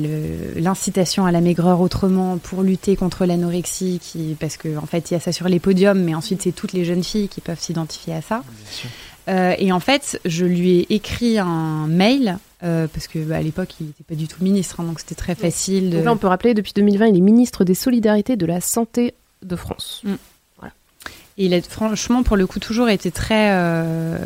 l'incitation 0.57 1.25
à 1.25 1.31
la 1.31 1.41
maigreur 1.41 1.81
autrement 1.81 2.39
pour 2.39 2.63
lutter 2.63 2.97
contre 2.97 3.27
l'anorexie 3.27 4.01
qui 4.03 4.37
parce 4.41 4.57
que 4.57 4.77
en 4.77 4.87
fait 4.87 5.11
il 5.11 5.15
y 5.15 5.17
a 5.17 5.21
ça 5.21 5.31
sur 5.31 5.49
les 5.49 5.61
podiums 5.61 6.03
mais 6.03 6.17
ensuite 6.17 6.43
c'est 6.43 6.53
toutes 6.53 6.73
les 6.73 6.85
jeunes 6.85 7.05
filles 7.05 7.29
qui 7.29 7.41
peuvent 7.41 7.61
s'identifier 7.61 8.15
à 8.15 8.23
ça 8.23 8.43
et 9.59 9.73
en 9.73 9.81
fait 9.81 10.19
je 10.25 10.47
lui 10.47 10.81
ai 10.81 10.95
écrit 10.95 11.39
un 11.39 11.87
mail 11.87 12.39
euh, 12.65 12.89
parce 12.93 13.07
que 13.07 13.21
bah, 13.21 13.37
à 13.37 13.43
l'époque, 13.43 13.75
il 13.81 13.87
n'était 13.87 14.05
pas 14.05 14.17
du 14.17 14.27
tout 14.27 14.43
ministre, 14.43 14.81
hein, 14.81 14.85
donc 14.85 14.99
c'était 14.99 15.15
très 15.15 15.35
facile. 15.35 15.91
De... 15.91 15.99
là, 16.01 16.13
on 16.13 16.17
peut 16.17 16.27
rappeler, 16.27 16.55
depuis 16.55 16.73
2020, 16.75 17.07
il 17.07 17.17
est 17.17 17.21
ministre 17.21 17.65
des 17.65 17.75
Solidarités 17.75 18.37
de 18.37 18.47
la 18.47 18.61
Santé 18.61 19.15
de 19.43 19.55
France. 19.55 20.03
Mm. 20.05 20.15
Voilà. 20.59 20.73
Et 21.37 21.47
il 21.47 21.55
a 21.55 21.63
franchement, 21.63 22.25
pour 22.25 22.37
le 22.37 22.49
coup, 22.49 22.59
toujours 22.59 22.89
été 22.89 23.13
très, 23.13 23.51
euh, 23.53 24.19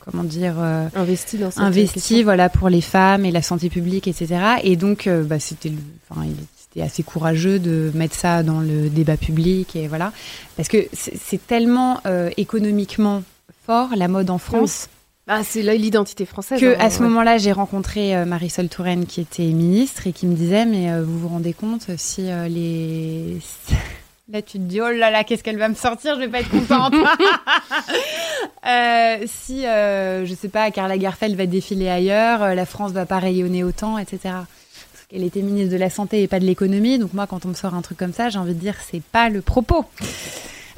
comment 0.00 0.24
dire, 0.24 0.56
euh, 0.58 0.88
investi 0.96 1.38
dans 1.38 1.52
cette 1.52 1.62
investi, 1.62 2.24
voilà, 2.24 2.48
pour 2.48 2.68
les 2.68 2.80
femmes 2.80 3.24
et 3.24 3.30
la 3.30 3.42
santé 3.42 3.68
publique, 3.68 4.08
etc. 4.08 4.56
Et 4.64 4.74
donc, 4.74 5.08
bah, 5.08 5.38
c'était, 5.38 5.72
enfin, 6.08 6.24
il 6.26 6.82
assez 6.82 7.02
courageux 7.02 7.58
de 7.58 7.90
mettre 7.94 8.14
ça 8.14 8.42
dans 8.42 8.60
le 8.60 8.88
débat 8.88 9.16
public 9.16 9.74
et 9.74 9.88
voilà, 9.88 10.12
parce 10.56 10.68
que 10.68 10.86
c'est 10.92 11.44
tellement 11.44 12.00
économiquement 12.36 13.24
fort 13.66 13.90
la 13.96 14.06
mode 14.08 14.30
en 14.30 14.38
France. 14.38 14.88
Ah, 15.32 15.44
c'est 15.44 15.62
l'identité 15.62 16.26
française. 16.26 16.60
Que 16.60 16.74
hein, 16.74 16.76
à 16.80 16.90
ce 16.90 17.04
moment-là, 17.04 17.38
j'ai 17.38 17.52
rencontré 17.52 18.16
euh, 18.16 18.24
Marisol 18.24 18.68
Touraine 18.68 19.06
qui 19.06 19.20
était 19.20 19.44
ministre 19.44 20.08
et 20.08 20.12
qui 20.12 20.26
me 20.26 20.34
disait 20.34 20.66
mais 20.66 20.90
euh, 20.90 21.04
vous 21.04 21.20
vous 21.20 21.28
rendez 21.28 21.52
compte 21.52 21.86
si 21.96 22.28
euh, 22.28 22.48
les 22.48 23.38
Là, 24.32 24.42
tu 24.42 24.58
te 24.58 24.64
dis, 24.64 24.80
oh 24.80 24.90
là 24.90 25.10
là, 25.10 25.22
qu'est-ce 25.22 25.44
qu'elle 25.44 25.58
va 25.58 25.68
me 25.68 25.74
sortir 25.74 26.16
Je 26.16 26.20
vais 26.20 26.28
pas 26.28 26.40
être 26.40 26.50
contente. 26.50 26.94
si, 29.26 29.62
je 29.62 30.34
sais 30.40 30.48
pas, 30.48 30.70
Carla 30.70 30.98
Garfeld 30.98 31.36
va 31.36 31.46
défiler 31.46 31.88
ailleurs, 31.88 32.54
la 32.54 32.64
France 32.64 32.92
va 32.92 33.06
pas 33.06 33.18
rayonner 33.18 33.64
autant, 33.64 33.98
etc. 33.98 34.18
Parce 34.22 35.06
qu'elle 35.08 35.24
était 35.24 35.42
ministre 35.42 35.72
de 35.72 35.78
la 35.78 35.90
Santé 35.90 36.22
et 36.22 36.28
pas 36.28 36.38
de 36.38 36.44
l'économie. 36.44 37.00
Donc 37.00 37.12
moi, 37.12 37.26
quand 37.26 37.44
on 37.44 37.48
me 37.48 37.54
sort 37.54 37.74
un 37.74 37.82
truc 37.82 37.98
comme 37.98 38.12
ça, 38.12 38.28
j'ai 38.28 38.38
envie 38.38 38.54
de 38.54 38.60
dire, 38.60 38.76
c'est 38.88 39.02
pas 39.02 39.30
le 39.30 39.42
propos. 39.42 39.84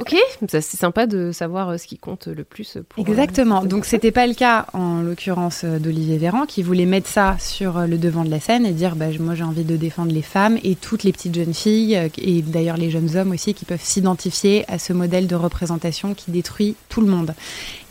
Ok, 0.01 0.17
c'est 0.49 0.63
sympa 0.63 1.07
de 1.07 1.33
savoir 1.33 1.71
euh, 1.71 1.77
ce 1.77 1.87
qui 1.87 1.99
compte 1.99 2.27
le 2.27 2.45
plus 2.45 2.79
pour. 2.89 3.05
Euh, 3.05 3.09
Exactement. 3.09 3.65
Donc 3.65 3.85
c'était 3.85 4.11
pas 4.11 4.27
le 4.27 4.35
cas 4.35 4.67
en 4.73 5.03
l'occurrence 5.03 5.63
euh, 5.65 5.79
d'Olivier 5.79 6.19
Véran 6.19 6.47
qui 6.47 6.63
voulait 6.63 6.87
mettre 6.87 7.09
ça 7.09 7.37
sur 7.39 7.81
le 7.81 7.99
devant 7.99 8.25
de 8.25 8.31
la 8.31 8.41
scène 8.41 8.65
et 8.65 8.73
dire 8.73 8.97
bah, 8.97 9.07
moi 9.21 9.35
j'ai 9.35 9.45
envie 9.45 9.65
de 9.65 9.77
défendre 9.77 10.13
les 10.13 10.23
femmes 10.23 10.59
et 10.65 10.77
toutes 10.77 11.05
les 11.05 11.13
petites 11.13 11.35
jeunes 11.35 11.55
filles 11.55 12.11
et 12.19 12.43
d'ailleurs 12.43 12.77
les 12.77 12.91
jeunes 12.91 13.17
hommes 13.17 13.33
aussi 13.33 13.55
qui 13.55 13.65
peuvent 13.65 13.83
s'identifier 13.83 14.65
à 14.69 14.79
ce 14.79 14.93
modèle 14.93 15.27
de 15.27 15.35
représentation 15.35 16.15
qui 16.15 16.31
détruit 16.31 16.75
tout 16.89 17.01
le 17.01 17.09
monde. 17.09 17.35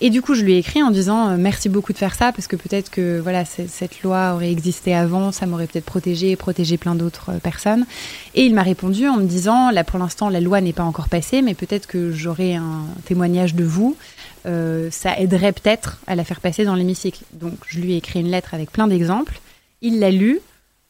Et 0.01 0.09
du 0.09 0.21
coup 0.21 0.33
je 0.33 0.43
lui 0.43 0.53
ai 0.53 0.57
écrit 0.57 0.81
en 0.81 0.89
disant 0.89 1.37
merci 1.37 1.69
beaucoup 1.69 1.93
de 1.93 1.97
faire 1.97 2.15
ça 2.15 2.31
parce 2.31 2.47
que 2.47 2.55
peut-être 2.55 2.89
que 2.89 3.19
voilà 3.19 3.45
cette 3.45 4.01
loi 4.01 4.33
aurait 4.33 4.51
existé 4.51 4.95
avant, 4.95 5.31
ça 5.31 5.45
m'aurait 5.45 5.67
peut-être 5.67 5.85
protégé 5.85 6.31
et 6.31 6.35
protégé 6.35 6.77
plein 6.77 6.95
d'autres 6.95 7.33
personnes. 7.43 7.85
Et 8.33 8.43
il 8.45 8.55
m'a 8.55 8.63
répondu 8.63 9.07
en 9.07 9.17
me 9.17 9.25
disant 9.25 9.69
là 9.71 9.83
pour 9.83 9.99
l'instant 9.99 10.29
la 10.29 10.39
loi 10.39 10.61
n'est 10.61 10.73
pas 10.73 10.83
encore 10.83 11.09
passée 11.09 11.41
mais 11.41 11.53
peut-être 11.53 11.90
que 11.91 12.13
j'aurai 12.13 12.55
un 12.55 12.85
témoignage 13.03 13.53
de 13.53 13.65
vous, 13.65 13.97
euh, 14.45 14.87
ça 14.91 15.19
aiderait 15.19 15.51
peut-être 15.51 15.99
à 16.07 16.15
la 16.15 16.23
faire 16.23 16.39
passer 16.39 16.63
dans 16.63 16.75
l'hémicycle. 16.75 17.25
Donc 17.33 17.55
je 17.67 17.81
lui 17.81 17.93
ai 17.93 17.97
écrit 17.97 18.21
une 18.21 18.31
lettre 18.31 18.53
avec 18.53 18.71
plein 18.71 18.87
d'exemples. 18.87 19.41
Il 19.81 19.99
l'a 19.99 20.09
lu. 20.09 20.39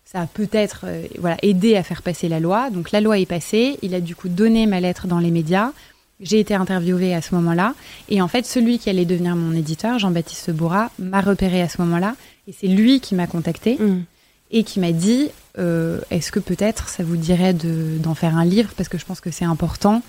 Ça 0.05 0.21
a 0.21 0.27
peut-être 0.27 0.81
euh, 0.83 1.03
voilà, 1.17 1.37
aidé 1.41 1.75
à 1.75 1.81
faire 1.81 2.03
passer 2.03 2.29
la 2.29 2.39
loi. 2.39 2.69
Donc 2.69 2.91
la 2.91 3.01
loi 3.01 3.17
est 3.17 3.25
passée. 3.25 3.79
Il 3.81 3.95
a 3.95 3.99
du 3.99 4.15
coup 4.15 4.29
donné 4.29 4.67
ma 4.67 4.79
lettre 4.79 5.07
dans 5.07 5.17
les 5.17 5.31
médias. 5.31 5.71
J'ai 6.19 6.39
été 6.39 6.53
interviewée 6.53 7.15
à 7.15 7.21
ce 7.23 7.33
moment-là. 7.33 7.73
Et 8.07 8.21
en 8.21 8.27
fait, 8.27 8.45
celui 8.45 8.77
qui 8.77 8.91
allait 8.91 9.05
devenir 9.05 9.35
mon 9.35 9.53
éditeur, 9.53 9.97
Jean-Baptiste 9.97 10.51
Bourra, 10.51 10.91
m'a 10.99 11.21
repéré 11.21 11.63
à 11.63 11.67
ce 11.67 11.81
moment-là. 11.81 12.15
Et 12.47 12.53
c'est 12.53 12.67
lui 12.67 12.99
qui 12.99 13.15
m'a 13.15 13.25
contacté 13.25 13.77
mmh. 13.79 14.03
et 14.51 14.63
qui 14.63 14.79
m'a 14.79 14.91
dit 14.91 15.29
euh, 15.57 15.99
Est-ce 16.11 16.31
que 16.31 16.39
peut-être 16.39 16.89
ça 16.89 17.03
vous 17.03 17.17
dirait 17.17 17.55
d'en 17.55 18.13
faire 18.13 18.37
un 18.37 18.45
livre? 18.45 18.69
Parce 18.77 18.87
que 18.87 18.99
je 18.99 19.05
pense 19.05 19.19
que 19.19 19.31
c'est 19.31 19.45
important. 19.45 20.03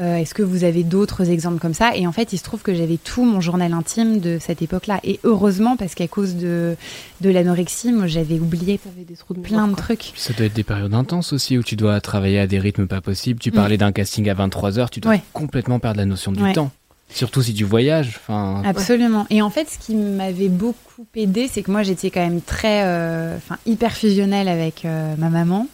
Euh, 0.00 0.16
est-ce 0.16 0.32
que 0.32 0.42
vous 0.42 0.62
avez 0.62 0.84
d'autres 0.84 1.28
exemples 1.30 1.58
comme 1.58 1.74
ça? 1.74 1.96
Et 1.96 2.06
en 2.06 2.12
fait, 2.12 2.32
il 2.32 2.38
se 2.38 2.44
trouve 2.44 2.62
que 2.62 2.72
j'avais 2.72 2.98
tout 2.98 3.24
mon 3.24 3.40
journal 3.40 3.72
intime 3.72 4.20
de 4.20 4.38
cette 4.40 4.62
époque-là. 4.62 5.00
Et 5.02 5.18
heureusement, 5.24 5.76
parce 5.76 5.94
qu'à 5.96 6.06
cause 6.06 6.36
de, 6.36 6.76
de 7.20 7.30
l'anorexie, 7.30 7.92
moi, 7.92 8.06
j'avais 8.06 8.38
oublié 8.38 8.78
des 8.96 9.16
trous 9.16 9.34
de 9.34 9.40
plein 9.40 9.66
de 9.66 9.74
trucs. 9.74 10.12
Ça 10.14 10.32
doit 10.34 10.46
être 10.46 10.54
des 10.54 10.62
périodes 10.62 10.94
intenses 10.94 11.32
aussi 11.32 11.58
où 11.58 11.64
tu 11.64 11.74
dois 11.74 12.00
travailler 12.00 12.38
à 12.38 12.46
des 12.46 12.60
rythmes 12.60 12.86
pas 12.86 13.00
possibles. 13.00 13.40
Tu 13.40 13.50
parlais 13.50 13.74
mm. 13.74 13.78
d'un 13.80 13.92
casting 13.92 14.28
à 14.28 14.34
23 14.34 14.78
heures, 14.78 14.90
tu 14.90 15.00
dois 15.00 15.16
complètement 15.32 15.80
perdre 15.80 15.98
la 15.98 16.06
notion 16.06 16.30
du 16.30 16.52
temps. 16.52 16.70
Surtout 17.10 17.42
si 17.42 17.54
tu 17.54 17.64
voyages. 17.64 18.20
Enfin. 18.20 18.62
Absolument. 18.64 19.26
Et 19.30 19.40
en 19.40 19.50
fait, 19.50 19.68
ce 19.68 19.78
qui 19.78 19.94
m'avait 19.94 20.50
beaucoup 20.50 21.06
aidé, 21.16 21.48
c'est 21.50 21.62
que 21.62 21.70
moi, 21.70 21.82
j'étais 21.82 22.10
quand 22.10 22.20
même 22.20 22.42
très, 22.42 22.84
euh, 22.84 23.36
enfin, 23.36 23.56
hyper 23.66 23.92
fusionnelle 23.92 24.46
avec 24.46 24.84
euh, 24.84 25.14
ma 25.16 25.30
maman. 25.30 25.66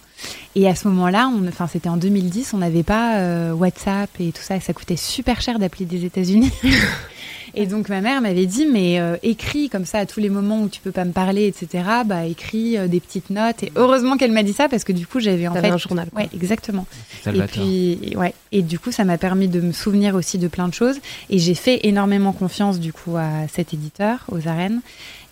Et 0.56 0.68
à 0.68 0.74
ce 0.74 0.86
moment-là, 0.88 1.30
enfin 1.48 1.66
c'était 1.66 1.88
en 1.88 1.96
2010, 1.96 2.54
on 2.54 2.58
n'avait 2.58 2.84
pas 2.84 3.18
euh, 3.18 3.52
WhatsApp 3.52 4.10
et 4.20 4.30
tout 4.30 4.42
ça, 4.42 4.56
et 4.56 4.60
ça 4.60 4.72
coûtait 4.72 4.96
super 4.96 5.40
cher 5.40 5.58
d'appeler 5.58 5.84
des 5.84 6.04
États-Unis. 6.04 6.52
et 7.54 7.66
donc 7.66 7.88
ma 7.88 8.00
mère 8.00 8.20
m'avait 8.20 8.46
dit, 8.46 8.66
mais 8.66 9.00
euh, 9.00 9.16
écris 9.24 9.68
comme 9.68 9.84
ça 9.84 9.98
à 9.98 10.06
tous 10.06 10.20
les 10.20 10.28
moments 10.28 10.62
où 10.62 10.68
tu 10.68 10.80
peux 10.80 10.92
pas 10.92 11.04
me 11.04 11.10
parler, 11.10 11.46
etc. 11.46 11.84
Bah 12.06 12.26
écris 12.26 12.78
euh, 12.78 12.86
des 12.86 13.00
petites 13.00 13.30
notes. 13.30 13.64
Et 13.64 13.72
heureusement 13.74 14.16
qu'elle 14.16 14.30
m'a 14.30 14.44
dit 14.44 14.52
ça 14.52 14.68
parce 14.68 14.84
que 14.84 14.92
du 14.92 15.08
coup 15.08 15.18
j'avais 15.18 15.48
en 15.48 15.54
fait 15.54 15.66
un 15.66 15.76
journal. 15.76 16.08
Ouais, 16.14 16.28
exactement. 16.32 16.86
Et 17.26 17.42
puis 17.42 18.14
ouais, 18.16 18.32
et 18.52 18.62
du 18.62 18.78
coup 18.78 18.92
ça 18.92 19.04
m'a 19.04 19.18
permis 19.18 19.48
de 19.48 19.60
me 19.60 19.72
souvenir 19.72 20.14
aussi 20.14 20.38
de 20.38 20.46
plein 20.46 20.68
de 20.68 20.74
choses. 20.74 20.98
Et 21.30 21.40
j'ai 21.40 21.54
fait 21.54 21.80
énormément 21.82 22.32
confiance 22.32 22.78
du 22.78 22.92
coup 22.92 23.16
à 23.16 23.48
cet 23.52 23.74
éditeur, 23.74 24.20
aux 24.30 24.46
arènes. 24.46 24.82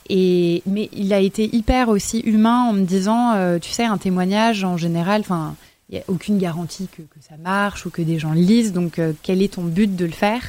Et, 0.08 0.62
mais 0.66 0.88
il 0.92 1.12
a 1.12 1.20
été 1.20 1.54
hyper 1.54 1.88
aussi 1.88 2.20
humain 2.20 2.64
en 2.68 2.72
me 2.72 2.84
disant, 2.84 3.32
euh, 3.34 3.58
tu 3.58 3.70
sais, 3.70 3.84
un 3.84 3.98
témoignage 3.98 4.64
en 4.64 4.76
général, 4.76 5.20
enfin, 5.20 5.54
il 5.88 5.96
n'y 5.96 6.00
a 6.00 6.04
aucune 6.08 6.38
garantie 6.38 6.88
que, 6.90 7.02
que, 7.02 7.20
ça 7.20 7.36
marche 7.42 7.86
ou 7.86 7.90
que 7.90 8.02
des 8.02 8.18
gens 8.18 8.32
lisent. 8.32 8.72
Donc, 8.72 8.98
euh, 8.98 9.12
quel 9.22 9.42
est 9.42 9.54
ton 9.54 9.62
but 9.62 9.94
de 9.94 10.04
le 10.04 10.12
faire? 10.12 10.42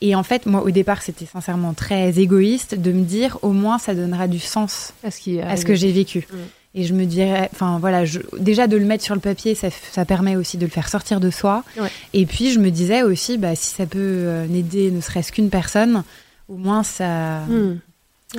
Et 0.00 0.14
en 0.14 0.22
fait, 0.22 0.46
moi, 0.46 0.62
au 0.62 0.70
départ, 0.70 1.02
c'était 1.02 1.26
sincèrement 1.26 1.72
très 1.72 2.18
égoïste 2.18 2.74
de 2.74 2.92
me 2.92 3.04
dire, 3.04 3.38
au 3.42 3.52
moins, 3.52 3.78
ça 3.78 3.94
donnera 3.94 4.28
du 4.28 4.38
sens 4.38 4.92
à 5.02 5.10
ce, 5.10 5.20
qui 5.20 5.40
à 5.40 5.56
ce 5.56 5.64
que 5.64 5.74
j'ai 5.74 5.92
vécu. 5.92 6.26
Mm. 6.30 6.36
Et 6.76 6.82
je 6.82 6.92
me 6.92 7.04
dirais, 7.04 7.48
enfin 7.52 7.78
voilà, 7.78 8.04
je, 8.04 8.18
déjà 8.38 8.66
de 8.66 8.76
le 8.76 8.84
mettre 8.84 9.04
sur 9.04 9.14
le 9.14 9.20
papier, 9.20 9.54
ça, 9.54 9.68
ça, 9.70 10.04
permet 10.04 10.34
aussi 10.34 10.58
de 10.58 10.64
le 10.64 10.70
faire 10.70 10.88
sortir 10.88 11.20
de 11.20 11.30
soi. 11.30 11.62
Ouais. 11.80 11.88
Et 12.14 12.26
puis 12.26 12.50
je 12.50 12.58
me 12.58 12.70
disais 12.70 13.04
aussi, 13.04 13.38
bah, 13.38 13.54
si 13.54 13.72
ça 13.72 13.86
peut 13.86 13.98
euh, 14.00 14.46
n'aider 14.48 14.90
ne 14.90 15.00
serait-ce 15.00 15.30
qu'une 15.30 15.50
personne, 15.50 16.02
au 16.48 16.56
moins 16.56 16.82
ça, 16.82 17.38
Hmm. 17.46 17.76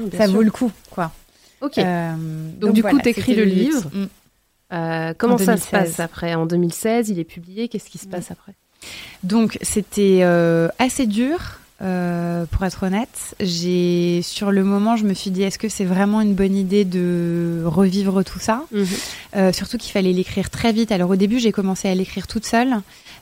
Bien 0.02 0.20
ça 0.20 0.26
sûr. 0.26 0.36
vaut 0.36 0.42
le 0.44 0.52
coup, 0.52 0.72
quoi. 0.92 1.12
Ok. 1.62 1.78
Euh, 1.78 2.14
donc, 2.60 2.74
du 2.74 2.84
coup, 2.84 3.00
t'écris 3.00 3.32
c'était 3.34 3.36
le 3.36 3.46
livre. 3.46 3.90
Mm. 3.94 4.06
Euh, 4.74 5.14
comment 5.18 5.36
En 5.36 5.38
ça 5.38 5.58
se 5.58 5.70
2016. 5.70 5.72
passe 5.72 6.00
après? 6.00 6.36
En 6.36 6.46
2016, 6.46 7.10
il 7.10 7.20
est 7.20 7.24
publié. 7.24 7.68
Qu'est-ce 7.68 7.90
qui 7.90 7.98
se 7.98 8.08
Mm. 8.08 8.10
passe 8.12 8.32
après? 8.32 8.54
Donc 9.24 9.58
c'était 9.62 10.20
euh, 10.22 10.68
assez 10.80 11.08
dur, 11.08 11.60
euh, 11.82 12.46
pour 12.46 12.64
être 12.66 12.84
honnête. 12.84 13.36
J'ai 13.40 14.22
sur 14.22 14.52
le 14.52 14.64
moment, 14.64 14.96
je 14.96 15.06
me 15.06 15.14
suis 15.14 15.32
dit, 15.32 15.42
est-ce 15.44 15.58
que 15.58 15.70
c'est 15.70 15.86
vraiment 15.86 16.22
une 16.22 16.36
bonne 16.36 16.56
idée 16.56 16.86
de 16.86 17.64
revivre 17.66 18.24
tout 18.24 18.40
ça? 18.40 18.64
Euh, 19.36 19.52
Surtout 19.52 19.78
qu'il 19.78 19.92
fallait 19.92 20.14
l'écrire 20.14 20.50
très 20.52 20.72
vite. 20.72 20.92
Alors 20.92 21.10
au 21.10 21.16
début, 21.16 21.40
j'ai 21.40 21.52
commencé 21.52 21.88
à 21.88 21.96
l'écrire 21.96 22.28
toute 22.28 22.46
seule 22.46 22.76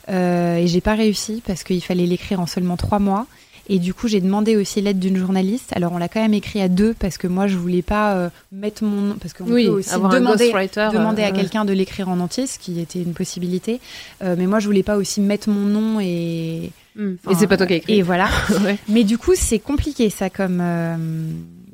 euh, 0.09 0.57
et 0.57 0.67
j'ai 0.67 0.81
pas 0.81 0.95
réussi 0.95 1.41
parce 1.45 1.63
qu'il 1.63 1.81
fallait 1.83 2.05
l'écrire 2.07 2.39
en 2.41 2.45
seulement 2.47 2.75
trois 2.77 2.99
mois. 2.99 3.25
Et 3.69 3.79
du 3.79 3.93
coup, 3.93 4.07
j'ai 4.07 4.19
demandé 4.19 4.57
aussi 4.57 4.81
l'aide 4.81 4.99
d'une 4.99 5.15
journaliste. 5.17 5.71
Alors 5.75 5.93
on 5.93 5.97
l'a 5.97 6.09
quand 6.09 6.21
même 6.21 6.33
écrit 6.33 6.61
à 6.61 6.67
deux 6.67 6.93
parce 6.93 7.17
que 7.17 7.27
moi, 7.27 7.47
je 7.47 7.57
voulais 7.57 7.81
pas 7.81 8.13
euh, 8.15 8.29
mettre 8.51 8.83
mon 8.83 9.01
nom 9.01 9.15
parce 9.19 9.33
qu'on 9.33 9.45
Oui, 9.45 9.65
peut 9.67 9.71
aussi 9.71 9.89
avoir 9.93 10.11
demander 10.11 10.43
un 10.45 10.47
ghostwriter. 10.51 10.89
demander 10.91 11.21
euh, 11.23 11.27
à 11.27 11.31
quelqu'un 11.31 11.63
de 11.65 11.71
l'écrire 11.73 12.09
en 12.09 12.19
entier, 12.19 12.45
ce 12.47 12.59
qui 12.59 12.79
était 12.79 13.01
une 13.01 13.13
possibilité. 13.13 13.79
Euh, 14.21 14.35
mais 14.37 14.47
moi, 14.47 14.59
je 14.59 14.65
voulais 14.67 14.83
pas 14.83 14.97
aussi 14.97 15.21
mettre 15.21 15.49
mon 15.49 15.65
nom 15.65 15.99
et. 16.01 16.71
enfin, 16.97 17.31
Et 17.31 17.35
c'est 17.35 17.47
pas 17.47 17.55
toi 17.57 17.65
qui 17.65 17.73
as 17.73 17.77
écrit. 17.77 17.93
Et 17.95 18.01
voilà. 18.01 18.27
Ouais. 18.63 18.77
Mais 18.89 19.03
du 19.03 19.17
coup, 19.17 19.33
c'est 19.35 19.59
compliqué 19.59 20.09
ça 20.09 20.29
comme 20.29 20.59
euh, 20.61 20.95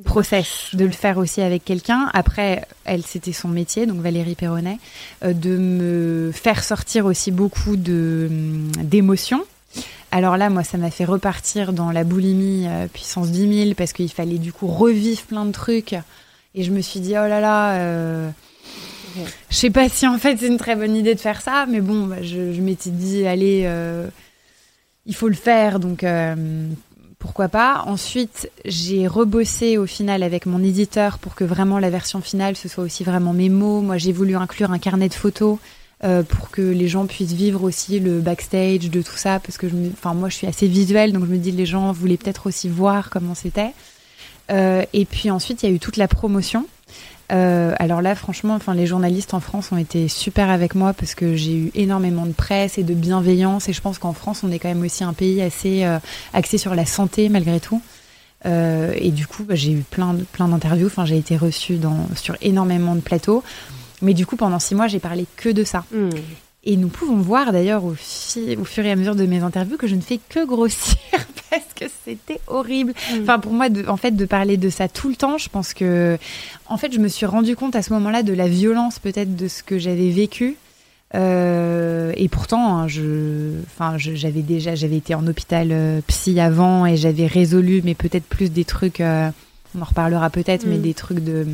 process 0.05 0.69
de 0.73 0.85
le 0.85 0.91
faire 0.91 1.17
aussi 1.17 1.41
avec 1.41 1.65
quelqu'un. 1.65 2.09
Après, 2.13 2.65
elle, 2.85 3.03
c'était 3.05 3.33
son 3.33 3.47
métier, 3.47 3.85
donc 3.85 3.97
Valérie 4.01 4.35
Perronnet, 4.35 4.77
euh, 5.23 5.33
de 5.33 5.57
me 5.57 6.31
faire 6.33 6.63
sortir 6.63 7.05
aussi 7.05 7.31
beaucoup 7.31 7.75
de 7.75 8.27
hum, 8.29 8.71
d'émotions. 8.83 9.43
Alors 10.11 10.37
là, 10.37 10.49
moi, 10.49 10.63
ça 10.63 10.77
m'a 10.77 10.89
fait 10.89 11.05
repartir 11.05 11.73
dans 11.73 11.91
la 11.91 12.03
boulimie 12.03 12.65
euh, 12.67 12.87
puissance 12.87 13.29
10 13.29 13.63
000 13.65 13.73
parce 13.75 13.93
qu'il 13.93 14.09
fallait 14.09 14.39
du 14.39 14.51
coup 14.51 14.67
revivre 14.67 15.21
plein 15.23 15.45
de 15.45 15.51
trucs. 15.51 15.93
Et 16.55 16.63
je 16.63 16.71
me 16.71 16.81
suis 16.81 16.99
dit, 16.99 17.11
oh 17.11 17.27
là 17.27 17.39
là, 17.39 17.73
euh, 17.75 18.29
je 19.49 19.55
sais 19.55 19.69
pas 19.69 19.87
si 19.87 20.07
en 20.07 20.17
fait 20.17 20.37
c'est 20.39 20.47
une 20.47 20.57
très 20.57 20.75
bonne 20.75 20.95
idée 20.95 21.13
de 21.13 21.19
faire 21.19 21.41
ça, 21.41 21.67
mais 21.67 21.79
bon, 21.79 22.07
bah, 22.07 22.23
je, 22.23 22.59
m'étais 22.59 22.89
dit, 22.89 23.27
allez, 23.27 23.63
euh, 23.65 24.07
il 25.05 25.13
faut 25.13 25.27
le 25.27 25.35
faire, 25.35 25.79
donc 25.79 26.03
pourquoi 27.19 27.49
pas. 27.49 27.83
Ensuite, 27.85 28.49
j'ai 28.65 29.05
rebossé 29.05 29.77
au 29.77 29.85
final 29.85 30.23
avec 30.23 30.45
mon 30.47 30.63
éditeur 30.63 31.19
pour 31.19 31.35
que 31.35 31.43
vraiment 31.43 31.77
la 31.77 31.89
version 31.91 32.21
finale, 32.21 32.55
ce 32.55 32.67
soit 32.67 32.83
aussi 32.83 33.03
vraiment 33.03 33.33
mes 33.33 33.49
mots. 33.49 33.81
Moi, 33.81 33.97
j'ai 33.97 34.13
voulu 34.13 34.35
inclure 34.35 34.71
un 34.71 34.79
carnet 34.79 35.09
de 35.09 35.13
photos. 35.13 35.59
Euh, 36.03 36.23
pour 36.23 36.49
que 36.49 36.61
les 36.61 36.87
gens 36.87 37.05
puissent 37.05 37.33
vivre 37.33 37.63
aussi 37.63 37.99
le 37.99 38.19
backstage 38.21 38.89
de 38.89 39.01
tout 39.01 39.17
ça 39.17 39.39
parce 39.39 39.57
que 39.57 39.67
je 39.67 39.75
me, 39.75 39.91
moi 40.13 40.29
je 40.29 40.35
suis 40.35 40.47
assez 40.47 40.67
visuelle 40.67 41.11
donc 41.11 41.25
je 41.25 41.31
me 41.31 41.37
dis 41.37 41.51
les 41.51 41.65
gens 41.65 41.91
voulaient 41.91 42.17
peut-être 42.17 42.47
aussi 42.47 42.69
voir 42.69 43.09
comment 43.09 43.35
c'était 43.35 43.73
Euh, 44.51 44.83
et 44.93 45.05
puis 45.05 45.29
ensuite 45.29 45.61
il 45.61 45.69
y 45.69 45.71
a 45.71 45.75
eu 45.75 45.79
toute 45.79 45.97
la 45.97 46.07
promotion 46.07 46.65
euh, 47.31 47.73
alors 47.77 48.01
là, 48.01 48.15
franchement, 48.15 48.55
enfin, 48.55 48.73
les 48.73 48.87
journalistes 48.87 49.33
en 49.33 49.39
France 49.39 49.71
ont 49.71 49.77
été 49.77 50.07
super 50.07 50.49
avec 50.49 50.73
moi 50.73 50.93
parce 50.93 51.13
que 51.13 51.35
j'ai 51.35 51.55
eu 51.55 51.71
énormément 51.75 52.25
de 52.25 52.31
presse 52.31 52.77
et 52.77 52.83
de 52.83 52.93
bienveillance. 52.93 53.69
Et 53.69 53.73
je 53.73 53.81
pense 53.81 53.99
qu'en 53.99 54.13
France, 54.13 54.43
on 54.43 54.51
est 54.51 54.59
quand 54.59 54.69
même 54.69 54.81
aussi 54.81 55.03
un 55.03 55.13
pays 55.13 55.41
assez 55.41 55.83
euh, 55.85 55.99
axé 56.33 56.57
sur 56.57 56.75
la 56.75 56.85
santé 56.85 57.29
malgré 57.29 57.59
tout. 57.59 57.81
Euh, 58.45 58.93
et 58.95 59.11
du 59.11 59.27
coup, 59.27 59.43
bah, 59.43 59.55
j'ai 59.55 59.73
eu 59.73 59.81
plein, 59.81 60.15
plein 60.31 60.47
d'interviews. 60.47 60.87
Enfin, 60.87 61.05
j'ai 61.05 61.17
été 61.17 61.37
reçue 61.37 61.75
dans, 61.75 62.07
sur 62.15 62.35
énormément 62.41 62.95
de 62.95 63.01
plateaux. 63.01 63.43
Mais 64.01 64.13
du 64.13 64.25
coup, 64.25 64.35
pendant 64.35 64.59
six 64.59 64.75
mois, 64.75 64.87
j'ai 64.87 64.99
parlé 64.99 65.25
que 65.35 65.49
de 65.49 65.63
ça. 65.63 65.85
Hmm. 65.93 66.09
Et 66.65 66.75
nous 66.75 66.89
pouvons 66.89 67.15
voir 67.15 67.53
d'ailleurs 67.53 67.85
au, 67.85 67.95
fur 67.95 68.85
et 68.85 68.91
à 68.91 68.95
mesure 68.95 69.15
de 69.15 69.25
mes 69.25 69.41
interviews 69.43 69.77
que 69.77 69.87
je 69.87 69.95
ne 69.95 70.01
fais 70.01 70.19
que 70.29 70.45
grossir 70.45 70.97
parce 71.49 71.63
que 71.73 71.85
c'était 72.05 72.41
horrible. 72.47 72.93
Mm. 73.11 73.21
Enfin, 73.21 73.39
pour 73.39 73.53
moi, 73.53 73.69
de, 73.69 73.87
en 73.87 73.95
fait, 73.95 74.11
de 74.11 74.25
parler 74.25 74.57
de 74.57 74.69
ça 74.69 74.89
tout 74.89 75.07
le 75.07 75.15
temps, 75.15 75.37
je 75.37 75.47
pense 75.47 75.73
que, 75.73 76.17
en 76.67 76.77
fait, 76.77 76.91
je 76.91 76.99
me 76.99 77.07
suis 77.07 77.25
rendu 77.25 77.55
compte 77.55 77.75
à 77.75 77.81
ce 77.81 77.93
moment-là 77.93 78.23
de 78.23 78.33
la 78.33 78.49
violence 78.49 78.99
peut-être 78.99 79.35
de 79.37 79.47
ce 79.47 79.63
que 79.63 79.79
j'avais 79.79 80.09
vécu. 80.09 80.57
Euh, 81.15 82.11
et 82.17 82.27
pourtant, 82.27 82.77
hein, 82.77 82.87
je, 82.87 83.53
enfin, 83.65 83.97
j'avais 83.97 84.41
déjà, 84.41 84.75
j'avais 84.75 84.97
été 84.97 85.15
en 85.15 85.25
hôpital 85.25 85.69
euh, 85.71 86.01
psy 86.07 86.39
avant 86.39 86.85
et 86.85 86.97
j'avais 86.97 87.25
résolu, 87.25 87.81
mais 87.83 87.95
peut-être 87.95 88.25
plus 88.25 88.51
des 88.51 88.65
trucs. 88.65 88.99
euh, 88.99 89.31
on 89.77 89.81
en 89.81 89.85
reparlera 89.85 90.29
peut-être, 90.29 90.65
mais 90.65 90.77
Mm. 90.77 90.81
des 90.81 90.93
trucs 90.93 91.19
de 91.23 91.45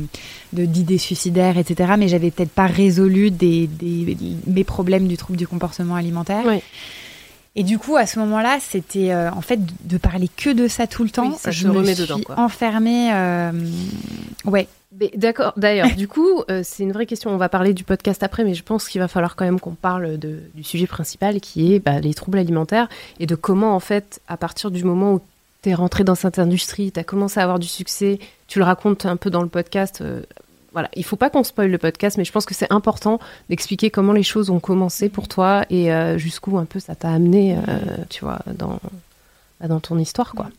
de- 0.52 0.64
d'idées 0.64 0.98
suicidaires, 0.98 1.58
etc. 1.58 1.92
Mais 1.98 2.08
j'avais 2.08 2.30
peut-être 2.30 2.50
pas 2.52 2.66
résolu 2.66 3.30
des, 3.30 3.66
des- 3.66 4.16
mes 4.46 4.64
problèmes 4.64 5.06
du 5.08 5.16
trouble 5.16 5.38
du 5.38 5.46
comportement 5.46 5.94
alimentaire. 5.96 6.44
Et 7.58 7.62
du 7.62 7.78
coup, 7.78 7.96
à 7.96 8.06
ce 8.06 8.18
moment-là, 8.18 8.58
c'était 8.60 9.12
euh, 9.12 9.30
en 9.32 9.40
fait 9.40 9.58
de, 9.88 9.96
parler 9.96 10.28
que 10.36 10.50
de 10.50 10.68
ça 10.68 10.86
tout 10.86 11.04
le 11.04 11.10
temps. 11.10 11.30
Oui, 11.30 11.34
ça 11.38 11.50
je 11.50 11.66
me 11.66 11.72
remet 11.72 11.94
suis 11.94 12.02
dedans, 12.04 12.20
quoi. 12.24 12.38
enfermée. 12.38 13.10
euh, 13.14 13.50
ouais. 14.44 14.68
D'accord. 15.14 15.52
D'ailleurs, 15.58 15.94
du 15.94 16.08
coup, 16.08 16.42
euh, 16.50 16.62
c'est 16.64 16.82
une 16.82 16.92
vraie 16.92 17.04
question. 17.06 17.30
On 17.30 17.36
va 17.36 17.48
parler 17.50 17.74
du 17.74 17.84
podcast 17.84 18.22
après, 18.22 18.44
mais 18.44 18.54
je 18.54 18.62
pense 18.62 18.88
qu'il 18.88 18.98
va 19.00 19.08
falloir 19.08 19.36
quand 19.36 19.44
même 19.44 19.60
qu'on 19.60 19.74
parle 19.74 20.16
de, 20.18 20.40
du 20.54 20.62
sujet 20.64 20.86
principal, 20.86 21.40
qui 21.40 21.74
est 21.74 21.80
bah, 21.80 22.00
les 22.00 22.14
troubles 22.14 22.38
alimentaires 22.38 22.88
et 23.20 23.26
de 23.26 23.34
comment, 23.34 23.74
en 23.74 23.80
fait, 23.80 24.20
à 24.28 24.36
partir 24.38 24.70
du 24.70 24.84
moment 24.84 25.12
où 25.14 25.20
rentré 25.74 26.04
dans 26.04 26.14
cette 26.14 26.38
industrie, 26.38 26.92
tu 26.92 27.00
as 27.00 27.04
commencé 27.04 27.40
à 27.40 27.42
avoir 27.42 27.58
du 27.58 27.68
succès, 27.68 28.18
tu 28.48 28.58
le 28.58 28.64
racontes 28.64 29.06
un 29.06 29.16
peu 29.16 29.30
dans 29.30 29.42
le 29.42 29.48
podcast. 29.48 30.00
euh, 30.00 30.22
voilà, 30.72 30.90
il 30.94 31.04
faut 31.04 31.16
pas 31.16 31.30
qu'on 31.30 31.42
spoil 31.42 31.70
le 31.70 31.78
podcast, 31.78 32.18
mais 32.18 32.24
je 32.26 32.32
pense 32.32 32.44
que 32.44 32.54
c'est 32.54 32.70
important 32.70 33.18
d'expliquer 33.48 33.88
comment 33.90 34.12
les 34.12 34.22
choses 34.22 34.50
ont 34.50 34.60
commencé 34.60 35.08
pour 35.08 35.26
toi 35.26 35.64
et 35.70 35.90
euh, 35.90 36.18
jusqu'où 36.18 36.58
un 36.58 36.66
peu 36.66 36.80
ça 36.80 36.94
t'a 36.94 37.10
amené, 37.10 37.56
euh, 37.56 37.78
tu 38.10 38.22
vois, 38.22 38.40
dans, 38.46 38.78
bah, 39.58 39.68
dans 39.68 39.80
ton 39.80 39.98
histoire, 39.98 40.34
quoi. 40.34 40.50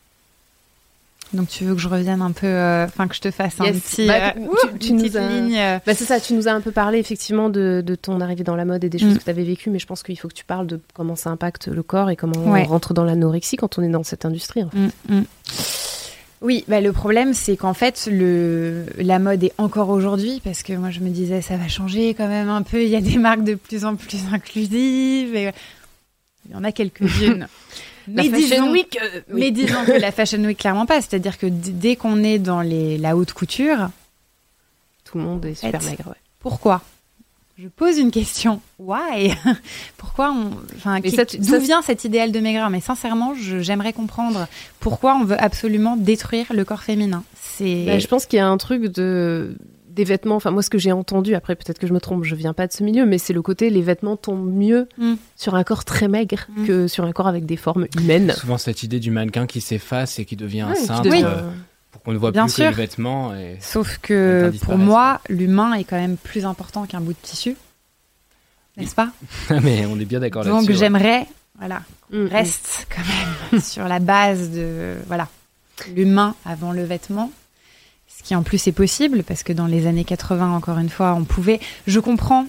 Donc 1.33 1.49
tu 1.49 1.65
veux 1.65 1.75
que 1.75 1.81
je 1.81 1.89
revienne 1.89 2.21
un 2.21 2.31
peu, 2.31 2.47
euh, 2.47 2.85
enfin 2.85 3.07
que 3.07 3.13
je 3.15 3.19
te 3.19 3.31
fasse 3.31 3.59
un 3.59 3.65
petit, 3.73 4.07
Bah, 4.07 4.33
euh, 4.37 4.47
tu- 4.71 4.79
tu 4.79 4.87
une 4.91 4.95
nous 4.95 5.01
petite 5.03 5.15
as- 5.17 5.27
ligne. 5.29 5.57
euh, 5.57 5.77
Bah 5.85 5.93
c'est 5.93 6.05
ça, 6.05 6.21
tu 6.21 6.33
nous 6.33 6.47
as 6.47 6.51
un 6.51 6.61
peu 6.61 6.71
parlé 6.71 6.99
effectivement 6.99 7.49
de, 7.49 7.83
de 7.85 7.95
ton 7.95 8.21
arrivée 8.21 8.45
dans 8.45 8.55
la 8.55 8.63
mode 8.63 8.83
et 8.85 8.89
des 8.89 8.97
choses 8.97 9.15
Mm. 9.15 9.17
que 9.17 9.23
tu 9.25 9.29
avais 9.29 9.43
vécues, 9.43 9.69
mais 9.69 9.79
je 9.79 9.85
pense 9.87 10.03
qu'il 10.03 10.17
faut 10.17 10.29
que 10.29 10.33
tu 10.33 10.45
parles 10.45 10.67
de 10.67 10.79
comment 10.93 11.17
ça 11.17 11.29
impacte 11.29 11.67
le 11.67 11.83
corps 11.83 12.09
et 12.09 12.15
comment 12.15 12.37
Ouais. 12.51 12.63
on 12.65 12.69
rentre 12.69 12.93
dans 12.93 13.03
l'anorexie 13.03 13.57
quand 13.57 13.77
on 13.77 13.83
est 13.83 13.89
dans 13.89 14.03
cette 14.03 14.23
industrie. 14.23 14.63
en 14.63 14.69
fait. 14.69 14.77
Mm, 14.77 14.91
mm. 15.19 15.23
Oui, 16.41 16.63
bah 16.67 16.81
le 16.81 16.93
problème 16.93 17.33
c'est 17.33 17.57
qu'en 17.57 17.73
fait 17.73 18.07
le 18.11 18.85
la 18.99 19.17
mode 19.17 19.43
est 19.43 19.53
encore 19.57 19.89
aujourd'hui 19.89 20.39
parce 20.43 20.61
que 20.61 20.71
moi 20.73 20.91
je 20.91 20.99
me 20.99 21.09
disais 21.09 21.41
ça 21.41 21.57
va 21.57 21.67
changer 21.67 22.13
quand 22.13 22.27
même 22.27 22.47
un 22.47 22.61
peu. 22.61 22.83
Il 22.83 22.89
y 22.89 22.95
a 22.95 23.01
des 23.01 23.17
marques 23.17 23.43
de 23.43 23.55
plus 23.55 23.85
en 23.85 23.95
plus 23.95 24.19
inclusives 24.31 25.35
et 25.35 25.51
il 26.47 26.51
y 26.53 26.55
en 26.55 26.63
a 26.63 26.71
quelques-unes. 26.71 27.47
La 28.07 28.23
Mais 28.23 28.29
Fashion 28.29 28.47
disons- 28.47 28.71
Week, 28.71 28.97
euh, 29.01 29.21
oui. 29.31 29.39
Mais 29.41 29.51
disons 29.51 29.83
que 29.85 29.91
la 29.91 30.11
Fashion 30.11 30.39
Week 30.43 30.57
clairement 30.57 30.85
pas. 30.85 31.01
C'est-à-dire 31.01 31.37
que 31.37 31.47
dès 31.47 31.95
qu'on 31.95 32.23
est 32.23 32.39
dans 32.39 32.61
les 32.61 32.97
la 32.97 33.15
haute 33.17 33.33
couture, 33.33 33.89
tout 35.03 35.17
le 35.17 35.23
monde 35.23 35.45
est 35.45 35.55
super 35.55 35.81
Fait. 35.81 35.89
maigre. 35.91 36.07
ouais. 36.07 36.13
pourquoi? 36.39 36.81
Je 37.59 37.67
pose 37.69 37.97
une 37.97 38.11
question. 38.11 38.61
Why? 38.77 39.33
Pourquoi 39.97 40.31
on 40.31 40.51
enfin 40.75 40.99
d'où 41.39 41.59
vient 41.59 41.81
cet 41.81 42.05
idéal 42.05 42.31
de 42.31 42.39
maigreur? 42.39 42.69
Mais 42.69 42.81
sincèrement, 42.81 43.33
j'aimerais 43.35 43.93
comprendre 43.93 44.47
pourquoi 44.79 45.15
on 45.15 45.23
veut 45.23 45.41
absolument 45.41 45.97
détruire 45.97 46.45
le 46.53 46.63
corps 46.65 46.83
féminin. 46.83 47.23
C'est 47.41 47.85
Bah, 47.87 47.97
je 47.97 48.05
pense 48.05 48.27
qu'il 48.27 48.37
y 48.37 48.39
a 48.39 48.47
un 48.47 48.57
truc 48.57 48.83
de 48.83 49.55
des 49.97 50.05
vêtements. 50.05 50.35
Enfin 50.37 50.51
moi 50.51 50.61
ce 50.63 50.69
que 50.69 50.77
j'ai 50.77 50.93
entendu, 50.93 51.35
après 51.35 51.55
peut-être 51.55 51.77
que 51.79 51.87
je 51.87 51.91
me 51.93 51.99
trompe, 51.99 52.23
je 52.23 52.35
viens 52.35 52.53
pas 52.53 52.67
de 52.67 52.71
ce 52.71 52.83
milieu, 52.83 53.05
mais 53.05 53.17
c'est 53.17 53.33
le 53.33 53.41
côté 53.41 53.69
les 53.69 53.81
vêtements 53.81 54.15
tombent 54.15 54.49
mieux 54.53 54.87
Mm. 54.97 55.15
sur 55.35 55.55
un 55.55 55.63
corps 55.65 55.83
très 55.83 56.07
maigre 56.07 56.47
Mm. 56.55 56.65
que 56.65 56.87
sur 56.87 57.03
un 57.03 57.11
corps 57.11 57.27
avec 57.27 57.45
des 57.45 57.57
formes 57.57 57.87
humaines. 57.99 58.31
Souvent 58.31 58.57
cette 58.57 58.83
idée 58.83 58.99
du 59.01 59.11
mannequin 59.11 59.45
qui 59.47 59.59
s'efface 59.59 60.19
et 60.19 60.25
qui 60.25 60.35
devient 60.37 60.61
un 60.61 60.69
Ouais, 60.69 60.75
cintre 60.75 61.01
devient- 61.03 61.23
euh, 61.25 61.41
pour 61.91 62.01
qu'on 62.03 62.13
ne 62.13 62.17
voit 62.17 62.31
Bien 62.31 62.45
plus 62.45 62.53
sûr. 62.53 62.65
que 62.65 62.69
les 62.69 62.75
vêtements. 62.75 63.35
Et... 63.35 63.57
Sauf 63.59 63.97
que 64.01 64.51
pour 64.61 64.77
moi, 64.77 65.19
l'humain 65.29 65.73
est 65.73 65.83
quand 65.83 65.97
même 65.99 66.15
plus 66.17 66.45
important 66.45 66.85
qu'un 66.85 67.01
bout 67.01 67.13
de 67.13 67.17
tissu. 67.21 67.57
N'est-ce 68.77 68.93
pas? 68.95 69.09
Mais 69.63 69.85
on 69.87 69.99
est 69.99 70.05
bien 70.05 70.19
d'accord 70.19 70.43
Donc 70.43 70.53
là-dessus. 70.53 70.71
ouais. 70.71 70.77
j'aimerais, 70.77 71.25
voilà, 71.57 71.81
mm. 72.11 72.25
reste 72.27 72.87
quand 72.95 73.01
même 73.51 73.61
sur 73.61 73.87
la 73.87 73.99
base 73.99 74.51
de 74.51 74.93
voilà 75.07 75.27
l'humain 75.95 76.35
avant 76.45 76.71
le 76.71 76.83
vêtement. 76.83 77.31
Ce 78.17 78.23
qui 78.23 78.35
en 78.35 78.41
plus 78.41 78.67
est 78.67 78.71
possible 78.71 79.23
parce 79.23 79.43
que 79.43 79.53
dans 79.53 79.67
les 79.67 79.85
années 79.85 80.03
80, 80.03 80.55
encore 80.55 80.79
une 80.79 80.89
fois, 80.89 81.13
on 81.13 81.23
pouvait. 81.23 81.59
Je 81.85 81.99
comprends, 81.99 82.47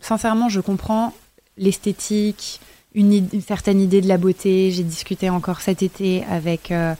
sincèrement, 0.00 0.48
je 0.48 0.60
comprends 0.60 1.12
l'esthétique, 1.56 2.60
une, 2.94 3.28
certaine 3.44 3.80
idée 3.80 4.00
de 4.00 4.06
la 4.06 4.16
beauté. 4.16 4.70
J'ai 4.70 4.84
discuté 4.84 5.28
encore 5.28 5.60
cet 5.60 5.82
été 5.82 6.22
avec 6.30 6.70
euh, 6.70 6.94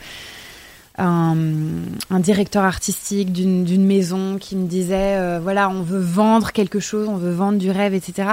un, 0.99 2.21
directeur 2.21 2.65
artistique 2.65 3.33
d'une 3.33 3.65
d'une 3.65 3.87
maison 3.87 4.37
qui 4.37 4.57
me 4.57 4.67
disait 4.67 5.17
euh, 5.17 5.39
voilà, 5.41 5.71
on 5.71 5.83
veut 5.83 6.01
vendre 6.01 6.51
quelque 6.51 6.81
chose, 6.81 7.09
on 7.09 7.17
veut 7.17 7.33
vendre 7.33 7.59
du 7.59 7.71
rêve, 7.71 7.95
etc. 7.95 8.31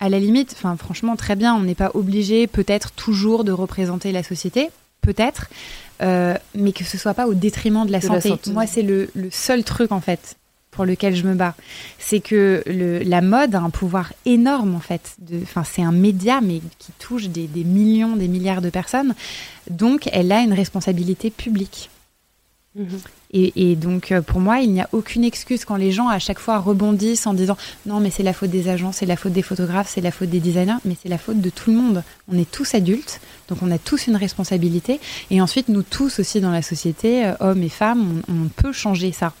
À 0.00 0.08
la 0.08 0.18
limite, 0.18 0.54
enfin 0.56 0.76
franchement 0.76 1.14
très 1.14 1.36
bien, 1.36 1.54
on 1.54 1.62
n'est 1.62 1.76
pas 1.76 1.92
obligé 1.94 2.48
peut-être 2.48 2.90
toujours 2.90 3.44
de 3.44 3.52
représenter 3.52 4.10
la 4.10 4.24
société, 4.24 4.70
peut-être, 5.02 5.48
euh, 6.04 6.36
mais 6.54 6.72
que 6.72 6.84
ce 6.84 6.98
soit 6.98 7.14
pas 7.14 7.26
au 7.26 7.34
détriment 7.34 7.86
de 7.86 7.92
la, 7.92 7.98
De 7.98 8.08
la 8.08 8.20
santé. 8.20 8.50
Moi, 8.52 8.66
c'est 8.66 8.82
le, 8.82 9.10
le 9.14 9.30
seul 9.30 9.64
truc 9.64 9.90
en 9.92 10.00
fait 10.00 10.36
pour 10.70 10.84
lequel 10.84 11.14
je 11.14 11.24
me 11.24 11.34
bats. 11.34 11.54
C'est 11.98 12.20
que 12.20 12.62
le, 12.66 12.98
la 12.98 13.20
mode 13.20 13.54
a 13.54 13.60
un 13.60 13.70
pouvoir 13.70 14.12
énorme 14.26 14.74
en 14.74 14.80
fait. 14.80 15.16
Enfin, 15.42 15.62
c'est 15.64 15.82
un 15.82 15.92
média 15.92 16.40
mais 16.42 16.60
qui 16.78 16.92
touche 16.98 17.28
des, 17.28 17.46
des, 17.46 17.64
millions, 17.64 18.16
des 18.16 18.28
milliards 18.28 18.60
de 18.60 18.70
personnes. 18.70 19.14
Donc, 19.70 20.08
elle 20.12 20.32
a 20.32 20.40
une 20.40 20.52
responsabilité 20.52 21.30
publique. 21.30 21.90
Mhm. 22.74 23.00
Et, 23.36 23.74
donc, 23.74 24.12
euh, 24.12 24.22
pour 24.22 24.40
moi, 24.40 24.60
il 24.60 24.70
n'y 24.70 24.80
a 24.80 24.88
aucune 24.92 25.24
excuse 25.24 25.64
quand 25.64 25.74
les 25.74 25.90
gens 25.90 26.06
à 26.06 26.20
chaque 26.20 26.38
fois 26.38 26.58
rebondissent 26.58 27.26
en 27.26 27.34
disant 27.34 27.56
non, 27.84 27.98
mais 27.98 28.10
c'est 28.10 28.22
la 28.22 28.32
faute 28.32 28.50
des 28.50 28.68
agents, 28.68 28.92
c'est 28.92 29.06
la 29.06 29.16
faute 29.16 29.32
des 29.32 29.42
photographes, 29.42 29.90
c'est 29.92 30.00
la 30.00 30.12
faute 30.12 30.30
des 30.30 30.38
designers, 30.38 30.78
mais 30.84 30.96
c'est 31.02 31.08
la 31.08 31.18
faute 31.18 31.40
de 31.40 31.50
tout 31.50 31.70
le 31.70 31.76
monde. 31.76 32.04
On 32.32 32.38
est 32.38 32.48
tous 32.48 32.76
adultes, 32.76 33.20
donc 33.48 33.58
on 33.60 33.72
a 33.72 33.78
tous 33.78 34.06
une 34.06 34.14
responsabilité. 34.14 35.00
Et 35.32 35.40
ensuite, 35.40 35.68
nous 35.68 35.82
tous 35.82 36.20
aussi 36.20 36.40
dans 36.40 36.52
la 36.52 36.62
société, 36.62 37.26
euh, 37.26 37.32
hommes 37.40 37.64
et 37.64 37.68
femmes, 37.68 38.22
on 38.28 38.48
peut 38.48 38.72
changer 38.72 39.10
ça. 39.10 39.32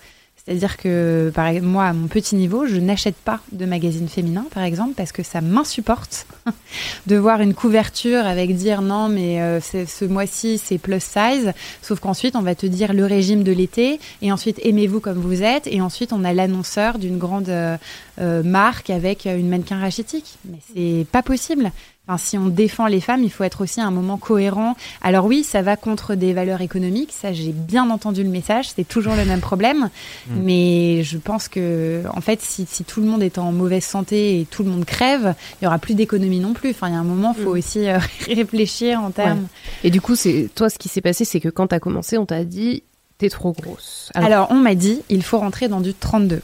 C'est-à-dire 0.44 0.76
que, 0.76 1.32
par 1.34 1.50
moi, 1.62 1.86
à 1.86 1.92
mon 1.94 2.06
petit 2.06 2.36
niveau, 2.36 2.66
je 2.66 2.76
n'achète 2.76 3.16
pas 3.16 3.40
de 3.52 3.64
magazine 3.64 4.08
féminin, 4.08 4.44
par 4.52 4.62
exemple, 4.62 4.92
parce 4.94 5.10
que 5.10 5.22
ça 5.22 5.40
m'insupporte 5.40 6.26
de 7.06 7.16
voir 7.16 7.40
une 7.40 7.54
couverture 7.54 8.26
avec 8.26 8.54
dire 8.54 8.82
non, 8.82 9.08
mais 9.08 9.40
euh, 9.40 9.60
ce 9.60 10.04
mois-ci, 10.04 10.58
c'est 10.58 10.76
plus 10.76 11.02
size. 11.02 11.52
Sauf 11.80 11.98
qu'ensuite, 11.98 12.36
on 12.36 12.42
va 12.42 12.54
te 12.54 12.66
dire 12.66 12.92
le 12.92 13.06
régime 13.06 13.42
de 13.42 13.52
l'été, 13.52 13.98
et 14.20 14.32
ensuite, 14.32 14.60
aimez-vous 14.62 15.00
comme 15.00 15.18
vous 15.18 15.42
êtes, 15.42 15.66
et 15.66 15.80
ensuite, 15.80 16.12
on 16.12 16.24
a 16.24 16.34
l'annonceur 16.34 16.98
d'une 16.98 17.16
grande 17.16 17.48
euh, 17.48 17.78
euh, 18.20 18.42
marque 18.42 18.90
avec 18.90 19.24
une 19.24 19.48
mannequin 19.48 19.80
rachitique. 19.80 20.36
Mais 20.44 20.58
c'est 20.74 21.06
pas 21.10 21.22
possible. 21.22 21.72
Enfin, 22.06 22.18
si 22.18 22.36
on 22.36 22.48
défend 22.48 22.86
les 22.86 23.00
femmes, 23.00 23.22
il 23.22 23.30
faut 23.30 23.44
être 23.44 23.62
aussi 23.62 23.80
à 23.80 23.86
un 23.86 23.90
moment 23.90 24.18
cohérent. 24.18 24.76
Alors 25.00 25.24
oui, 25.24 25.42
ça 25.42 25.62
va 25.62 25.76
contre 25.76 26.14
des 26.14 26.34
valeurs 26.34 26.60
économiques, 26.60 27.12
ça 27.12 27.32
j'ai 27.32 27.52
bien 27.52 27.88
entendu 27.88 28.22
le 28.22 28.28
message, 28.28 28.68
c'est 28.76 28.86
toujours 28.86 29.14
le 29.14 29.24
même 29.24 29.40
problème. 29.40 29.88
Mm. 30.28 30.40
Mais 30.42 31.02
je 31.02 31.16
pense 31.16 31.48
que, 31.48 32.02
en 32.14 32.20
fait, 32.20 32.42
si, 32.42 32.66
tout 32.84 33.00
le 33.00 33.06
monde 33.06 33.22
est 33.22 33.38
en 33.38 33.52
mauvaise 33.52 33.84
santé 33.84 34.40
et 34.40 34.44
tout 34.44 34.62
le 34.62 34.70
monde 34.70 34.84
crève, 34.84 35.34
il 35.60 35.64
y 35.64 35.66
aura 35.66 35.78
plus 35.78 35.94
d'économie 35.94 36.40
non 36.40 36.52
plus. 36.52 36.70
Enfin, 36.70 36.88
il 36.88 36.92
y 36.92 36.96
a 36.96 37.00
un 37.00 37.04
moment, 37.04 37.34
il 37.38 37.42
faut 37.42 37.54
mm. 37.54 37.58
aussi 37.58 37.88
euh, 37.88 37.98
réfléchir 38.26 39.00
en 39.00 39.10
termes. 39.10 39.46
Et 39.82 39.90
du 39.90 40.02
coup, 40.02 40.14
c'est 40.14 40.50
toi, 40.54 40.68
ce 40.68 40.78
qui 40.78 40.90
s'est 40.90 41.00
passé, 41.00 41.24
c'est 41.24 41.40
que 41.40 41.48
quand 41.48 41.68
tu 41.68 41.74
as 41.74 41.80
commencé, 41.80 42.18
on 42.18 42.26
t'a 42.26 42.44
dit, 42.44 42.82
t'es 43.16 43.30
trop 43.30 43.52
grosse. 43.52 44.10
Alors, 44.14 44.26
Alors 44.26 44.46
on 44.50 44.56
m'a 44.56 44.74
dit, 44.74 45.00
il 45.08 45.22
faut 45.22 45.38
rentrer 45.38 45.68
dans 45.68 45.80
du 45.80 45.94
32. 45.94 46.42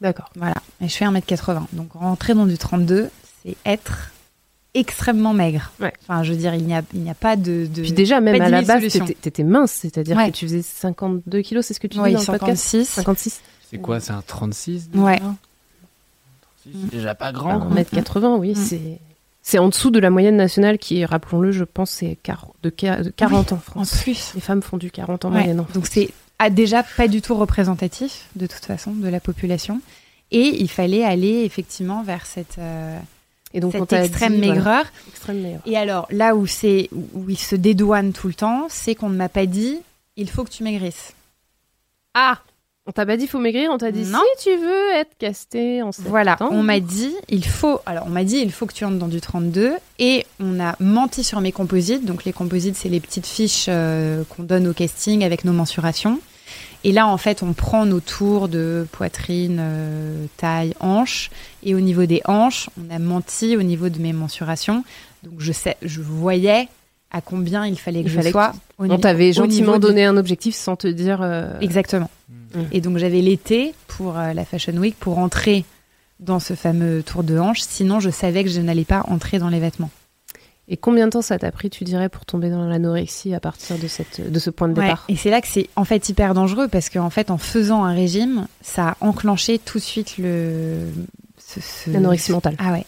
D'accord. 0.00 0.30
Voilà. 0.34 0.56
Et 0.82 0.88
je 0.88 0.96
fais 0.96 1.04
1m80. 1.04 1.66
Donc 1.74 1.92
rentrer 1.92 2.34
dans 2.34 2.46
du 2.46 2.58
32, 2.58 3.10
c'est 3.44 3.56
être 3.64 4.10
extrêmement 4.74 5.32
maigre. 5.32 5.72
Enfin, 6.02 6.22
je 6.22 6.32
veux 6.32 6.38
dire, 6.38 6.54
il 6.54 6.64
n'y 6.64 6.74
a, 6.74 6.82
il 6.94 7.00
n'y 7.00 7.10
a 7.10 7.14
pas 7.14 7.36
de, 7.36 7.66
de 7.66 7.82
Puis 7.82 7.92
déjà, 7.92 8.20
même 8.20 8.40
à 8.40 8.48
la 8.48 8.62
base, 8.62 8.86
tu 8.86 9.28
étais 9.28 9.42
mince, 9.42 9.72
c'est-à-dire 9.72 10.16
que 10.16 10.30
tu 10.30 10.46
faisais 10.46 10.62
52 10.62 11.40
kilos, 11.42 11.66
c'est 11.66 11.74
ce 11.74 11.80
que 11.80 11.86
tu 11.86 11.98
dis 11.98 12.12
dans 12.12 12.20
56. 12.20 12.78
le 12.78 12.84
56. 12.84 13.40
C'est 13.70 13.78
quoi 13.78 14.00
C'est 14.00 14.12
un 14.12 14.22
36 14.26 14.90
Ouais. 14.94 15.18
36, 15.18 15.38
c'est 16.64 16.90
déjà 16.90 17.14
pas 17.14 17.32
grand. 17.32 17.70
1m80, 17.70 18.38
oui, 18.38 18.52
mm. 18.52 18.54
c'est... 18.56 18.98
C'est 19.42 19.58
en 19.58 19.68
dessous 19.68 19.90
de 19.90 19.98
la 19.98 20.10
moyenne 20.10 20.36
nationale 20.36 20.76
qui, 20.76 21.02
rappelons-le, 21.04 21.50
je 21.50 21.64
pense, 21.64 21.90
c'est 21.90 22.18
de 22.62 22.68
40 22.68 23.52
ans 23.52 23.56
en 23.56 23.58
France. 23.58 23.94
En 23.94 24.02
plus. 24.02 24.32
Les 24.34 24.40
femmes 24.40 24.62
font 24.62 24.76
du 24.76 24.90
40 24.90 25.24
ans 25.24 25.30
moyenne. 25.30 25.64
Donc 25.74 25.86
c'est 25.86 26.10
déjà 26.50 26.82
pas 26.82 27.08
du 27.08 27.22
tout 27.22 27.34
représentatif, 27.34 28.26
de 28.36 28.46
toute 28.46 28.64
façon, 28.66 28.92
de 28.92 29.08
la 29.08 29.18
population. 29.18 29.80
Et 30.30 30.60
il 30.60 30.70
fallait 30.70 31.04
aller 31.04 31.42
effectivement 31.44 32.02
vers 32.02 32.26
cette... 32.26 32.58
Euh, 32.58 32.98
et 33.52 33.60
donc, 33.60 33.72
cette 33.72 33.92
extrême, 33.92 34.38
maigreur. 34.38 34.84
Et 35.66 35.76
alors, 35.76 36.06
là 36.10 36.36
où, 36.36 36.46
c'est, 36.46 36.88
où 36.92 37.28
il 37.28 37.38
se 37.38 37.56
dédouane 37.56 38.12
tout 38.12 38.28
le 38.28 38.34
temps, 38.34 38.66
c'est 38.68 38.94
qu'on 38.94 39.08
ne 39.08 39.16
m'a 39.16 39.28
pas 39.28 39.46
dit 39.46 39.78
il 40.16 40.30
faut 40.30 40.44
que 40.44 40.50
tu 40.50 40.62
maigrisses. 40.62 41.14
Ah 42.14 42.38
On 42.86 42.92
t'a 42.92 43.06
pas 43.06 43.16
dit 43.16 43.24
il 43.24 43.28
faut 43.28 43.38
maigrir, 43.38 43.70
on 43.72 43.78
t'a 43.78 43.90
dit 43.90 44.04
non. 44.04 44.20
si 44.36 44.50
tu 44.50 44.56
veux 44.56 44.92
être 44.94 45.16
casté 45.18 45.82
en 45.82 45.92
septembre. 45.92 46.10
Voilà, 46.10 46.36
on 46.40 46.62
m'a 46.62 46.80
dit 46.80 47.14
il 47.28 47.44
faut. 47.44 47.80
Alors, 47.86 48.04
on 48.06 48.10
m'a 48.10 48.24
dit 48.24 48.36
il 48.36 48.52
faut 48.52 48.66
que 48.66 48.74
tu 48.74 48.84
entres 48.84 48.98
dans 48.98 49.08
du 49.08 49.20
32 49.20 49.74
et 49.98 50.26
on 50.38 50.60
a 50.60 50.76
menti 50.78 51.24
sur 51.24 51.40
mes 51.40 51.52
composites. 51.52 52.04
Donc, 52.04 52.24
les 52.24 52.32
composites, 52.32 52.76
c'est 52.76 52.88
les 52.88 53.00
petites 53.00 53.26
fiches 53.26 53.66
euh, 53.68 54.24
qu'on 54.28 54.42
donne 54.42 54.68
au 54.68 54.74
casting 54.74 55.24
avec 55.24 55.44
nos 55.44 55.52
mensurations. 55.52 56.20
Et 56.84 56.92
là, 56.92 57.06
en 57.06 57.16
fait, 57.18 57.42
on 57.42 57.52
prend 57.52 57.84
nos 57.84 58.00
tours 58.00 58.48
de 58.48 58.86
poitrine, 58.92 59.58
euh, 59.60 60.26
taille, 60.36 60.74
hanche. 60.80 61.30
Et 61.62 61.74
au 61.74 61.80
niveau 61.80 62.06
des 62.06 62.22
hanches, 62.24 62.70
on 62.78 62.94
a 62.94 62.98
menti 62.98 63.56
au 63.56 63.62
niveau 63.62 63.88
de 63.88 63.98
mes 63.98 64.12
mensurations. 64.12 64.84
Donc, 65.22 65.34
je, 65.38 65.52
sais, 65.52 65.76
je 65.82 66.00
voyais 66.00 66.68
à 67.10 67.20
combien 67.20 67.66
il 67.66 67.78
fallait 67.78 68.02
que 68.02 68.08
je 68.08 68.20
sois. 68.30 68.52
on 68.78 68.98
t'avait 68.98 69.32
gentiment 69.32 69.78
donné 69.78 70.04
un 70.04 70.16
objectif 70.16 70.54
sans 70.54 70.76
te 70.76 70.86
dire. 70.86 71.20
Euh, 71.22 71.58
Exactement. 71.60 72.10
Mm. 72.54 72.60
Et 72.72 72.80
donc, 72.80 72.98
j'avais 72.98 73.20
l'été 73.20 73.74
pour 73.86 74.18
euh, 74.18 74.32
la 74.32 74.44
Fashion 74.44 74.76
Week 74.76 74.96
pour 74.98 75.18
entrer 75.18 75.64
dans 76.18 76.38
ce 76.38 76.54
fameux 76.54 77.02
tour 77.02 77.24
de 77.24 77.38
hanche. 77.38 77.60
Sinon, 77.60 78.00
je 78.00 78.10
savais 78.10 78.44
que 78.44 78.50
je 78.50 78.60
n'allais 78.60 78.84
pas 78.84 79.04
entrer 79.08 79.38
dans 79.38 79.48
les 79.48 79.60
vêtements. 79.60 79.90
Et 80.72 80.76
combien 80.76 81.06
de 81.06 81.10
temps 81.10 81.20
ça 81.20 81.36
t'a 81.36 81.50
pris, 81.50 81.68
tu 81.68 81.82
dirais, 81.82 82.08
pour 82.08 82.24
tomber 82.24 82.48
dans 82.48 82.64
l'anorexie 82.64 83.34
à 83.34 83.40
partir 83.40 83.76
de, 83.76 83.88
cette, 83.88 84.30
de 84.30 84.38
ce 84.38 84.50
point 84.50 84.68
de 84.68 84.74
départ? 84.74 85.04
Et 85.08 85.16
c'est 85.16 85.28
là 85.28 85.40
que 85.40 85.48
c'est 85.48 85.68
en 85.74 85.84
fait 85.84 86.08
hyper 86.08 86.32
dangereux 86.32 86.68
parce 86.68 86.88
qu'en 86.88 87.10
fait, 87.10 87.32
en 87.32 87.38
faisant 87.38 87.84
un 87.84 87.92
régime, 87.92 88.46
ça 88.62 88.90
a 88.90 88.96
enclenché 89.00 89.58
tout 89.58 89.78
de 89.78 89.82
suite 89.82 90.16
le. 90.16 90.86
L'anorexie 91.88 92.30
mentale. 92.30 92.54
Ah 92.58 92.70
ouais. 92.70 92.86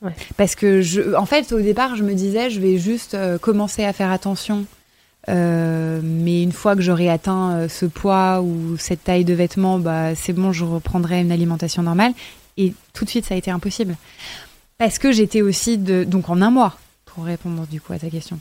ouais. 0.00 0.14
Parce 0.38 0.54
que, 0.54 0.80
je, 0.80 1.14
en 1.14 1.26
fait, 1.26 1.52
au 1.52 1.60
départ, 1.60 1.96
je 1.96 2.02
me 2.02 2.14
disais, 2.14 2.48
je 2.48 2.58
vais 2.58 2.78
juste 2.78 3.12
euh, 3.12 3.36
commencer 3.36 3.84
à 3.84 3.92
faire 3.92 4.10
attention. 4.10 4.64
Euh, 5.28 6.00
mais 6.02 6.42
une 6.42 6.52
fois 6.52 6.76
que 6.76 6.80
j'aurai 6.80 7.10
atteint 7.10 7.52
euh, 7.52 7.68
ce 7.68 7.84
poids 7.84 8.40
ou 8.40 8.78
cette 8.78 9.04
taille 9.04 9.26
de 9.26 9.34
vêtements, 9.34 9.78
bah, 9.78 10.14
c'est 10.14 10.32
bon, 10.32 10.52
je 10.52 10.64
reprendrai 10.64 11.20
une 11.20 11.32
alimentation 11.32 11.82
normale. 11.82 12.14
Et 12.56 12.72
tout 12.94 13.04
de 13.04 13.10
suite, 13.10 13.26
ça 13.26 13.34
a 13.34 13.36
été 13.36 13.50
impossible. 13.50 13.96
Parce 14.78 14.98
que 14.98 15.12
j'étais 15.12 15.42
aussi 15.42 15.76
de, 15.76 16.04
donc 16.04 16.30
en 16.30 16.40
un 16.40 16.50
mois, 16.50 16.78
pour 17.16 17.24
répondre 17.24 17.66
du 17.66 17.80
coup 17.80 17.94
à 17.94 17.98
ta 17.98 18.10
question. 18.10 18.38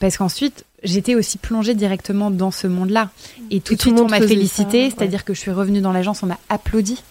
Parce 0.00 0.16
qu'ensuite, 0.16 0.64
j'étais 0.82 1.14
aussi 1.14 1.36
plongée 1.36 1.74
directement 1.74 2.30
dans 2.30 2.50
ce 2.50 2.66
monde-là. 2.66 3.10
Et 3.50 3.60
tout 3.60 3.74
de 3.74 3.80
suite, 3.82 4.00
on 4.00 4.08
m'a 4.08 4.18
félicité, 4.18 4.88
c'est-à-dire 4.88 5.26
que 5.26 5.34
je 5.34 5.40
suis 5.40 5.50
revenue 5.50 5.82
dans 5.82 5.92
l'agence, 5.92 6.22
on 6.22 6.26
m'a 6.26 6.38
applaudi. 6.48 7.02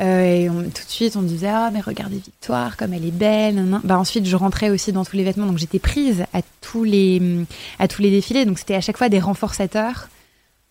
Euh, 0.00 0.34
et 0.34 0.48
tout 0.48 0.84
de 0.84 0.90
suite, 0.90 1.16
on 1.16 1.22
disait 1.22 1.48
Ah, 1.48 1.70
mais 1.72 1.80
regardez 1.80 2.16
Victoire, 2.16 2.76
comme 2.76 2.92
elle 2.92 3.06
est 3.06 3.10
belle. 3.10 3.80
Bah, 3.84 3.98
ensuite, 3.98 4.26
je 4.26 4.36
rentrais 4.36 4.68
aussi 4.68 4.92
dans 4.92 5.06
tous 5.06 5.16
les 5.16 5.24
vêtements, 5.24 5.46
donc 5.46 5.56
j'étais 5.56 5.78
prise 5.78 6.26
à 6.34 6.42
tous 6.60 6.84
les, 6.84 7.22
à 7.78 7.88
tous 7.88 8.02
les 8.02 8.10
défilés. 8.10 8.44
Donc 8.44 8.58
c'était 8.58 8.74
à 8.74 8.82
chaque 8.82 8.98
fois 8.98 9.08
des 9.08 9.20
renforçateurs 9.20 10.10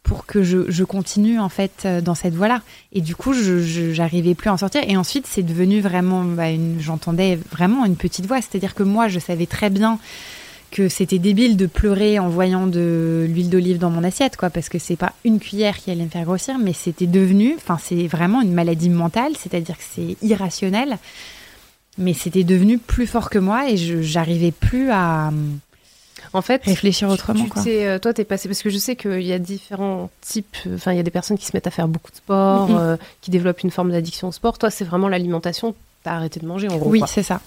pour 0.04 0.26
que 0.26 0.44
je, 0.44 0.84
continue 0.84 1.40
en 1.40 1.50
fait 1.50 1.84
euh, 1.86 2.02
dans 2.02 2.16
cette 2.16 2.34
voie-là. 2.34 2.62
Et 2.92 3.02
du 3.02 3.16
coup, 3.16 3.34
je 3.34 3.60
j'arrivais 3.94 4.36
plus 4.36 4.50
à 4.50 4.54
en 4.54 4.58
sortir. 4.58 4.82
Et 4.88 4.98
ensuite, 4.98 5.28
c'est 5.28 5.44
devenu 5.44 5.80
vraiment, 5.80 6.24
bah, 6.24 6.50
j'entendais 6.80 7.40
vraiment 7.52 7.86
une 7.86 7.96
petite 7.96 8.26
voix. 8.26 8.42
C'est-à-dire 8.42 8.76
que 8.76 8.84
moi, 8.84 9.08
je 9.08 9.20
savais 9.20 9.46
très 9.46 9.70
bien 9.70 10.00
que 10.72 10.88
c'était 10.88 11.20
débile 11.20 11.58
de 11.58 11.66
pleurer 11.66 12.18
en 12.18 12.30
voyant 12.30 12.66
de 12.66 13.28
l'huile 13.30 13.50
d'olive 13.50 13.78
dans 13.78 13.90
mon 13.90 14.04
assiette, 14.04 14.38
quoi, 14.38 14.50
parce 14.50 14.70
que 14.70 14.80
c'est 14.80 14.96
pas 14.96 15.14
une 15.26 15.40
cuillère 15.40 15.78
qui 15.78 15.92
allait 15.92 16.06
me 16.06 16.10
faire 16.10 16.24
grossir, 16.24 16.58
mais 16.58 16.74
c'était 16.74 17.08
devenu, 17.08 17.56
enfin, 17.58 17.78
c'est 17.84 18.08
vraiment 18.08 18.42
une 18.42 18.54
maladie 18.54 18.90
mentale, 18.90 19.34
c'est-à-dire 19.38 19.78
que 19.78 19.84
c'est 19.84 20.16
irrationnel, 20.22 20.98
mais 21.98 22.14
c'était 22.14 22.46
devenu 22.46 22.78
plus 22.78 23.06
fort 23.06 23.30
que 23.30 23.38
moi 23.38 23.70
et 23.70 23.76
j'arrivais 23.76 24.52
plus 24.52 24.90
à 24.92 25.32
en 26.34 26.42
fait, 26.42 26.64
réfléchir 26.64 27.10
autrement. 27.10 27.46
Tu, 27.64 27.70
euh, 27.70 28.00
toi, 28.00 28.14
t'es 28.14 28.24
passé 28.24 28.48
parce 28.48 28.62
que 28.62 28.70
je 28.70 28.78
sais 28.78 28.96
qu'il 28.96 29.24
y 29.24 29.34
a 29.34 29.40
différents 29.40 30.10
types. 30.22 30.58
Enfin, 30.74 30.94
il 30.94 30.98
y 30.98 31.00
a 31.00 31.04
des 31.04 31.12
personnes 31.12 31.38
qui 31.38 31.46
se 31.46 31.52
mettent 31.56 31.68
à 31.68 31.72
faire 31.72 31.88
beaucoup 31.88 32.12
de 32.12 32.18
sport, 32.18 32.78
euh, 32.78 32.96
qui 33.22 33.32
développent 33.32 33.62
une 33.62 33.72
forme 33.72 33.92
d'addiction 33.92 34.30
au 34.30 34.32
sport. 34.32 34.58
Toi, 34.58 34.70
c'est 34.70 34.86
vraiment 34.86 35.10
l'alimentation. 35.10 35.76
T'as 36.04 36.14
arrêté 36.14 36.40
de 36.40 36.46
manger, 36.46 36.68
en 36.70 36.78
gros. 36.78 36.90
Oui, 36.90 37.02
c'est 37.08 37.24
ça. 37.24 37.42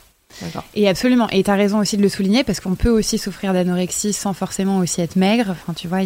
Et 0.75 0.89
absolument. 0.89 1.29
Et 1.31 1.43
tu 1.43 1.51
as 1.51 1.55
raison 1.55 1.79
aussi 1.79 1.97
de 1.97 2.03
le 2.03 2.09
souligner 2.09 2.45
parce 2.45 2.61
qu'on 2.61 2.75
peut 2.75 2.91
aussi 2.91 3.19
souffrir 3.19 3.53
d'anorexie 3.53 4.13
sans 4.13 4.33
forcément 4.33 4.79
aussi 4.79 5.01
être 5.01 5.17
maigre. 5.17 5.51
Enfin, 5.51 5.73
tu 5.73 5.89
vois, 5.89 6.01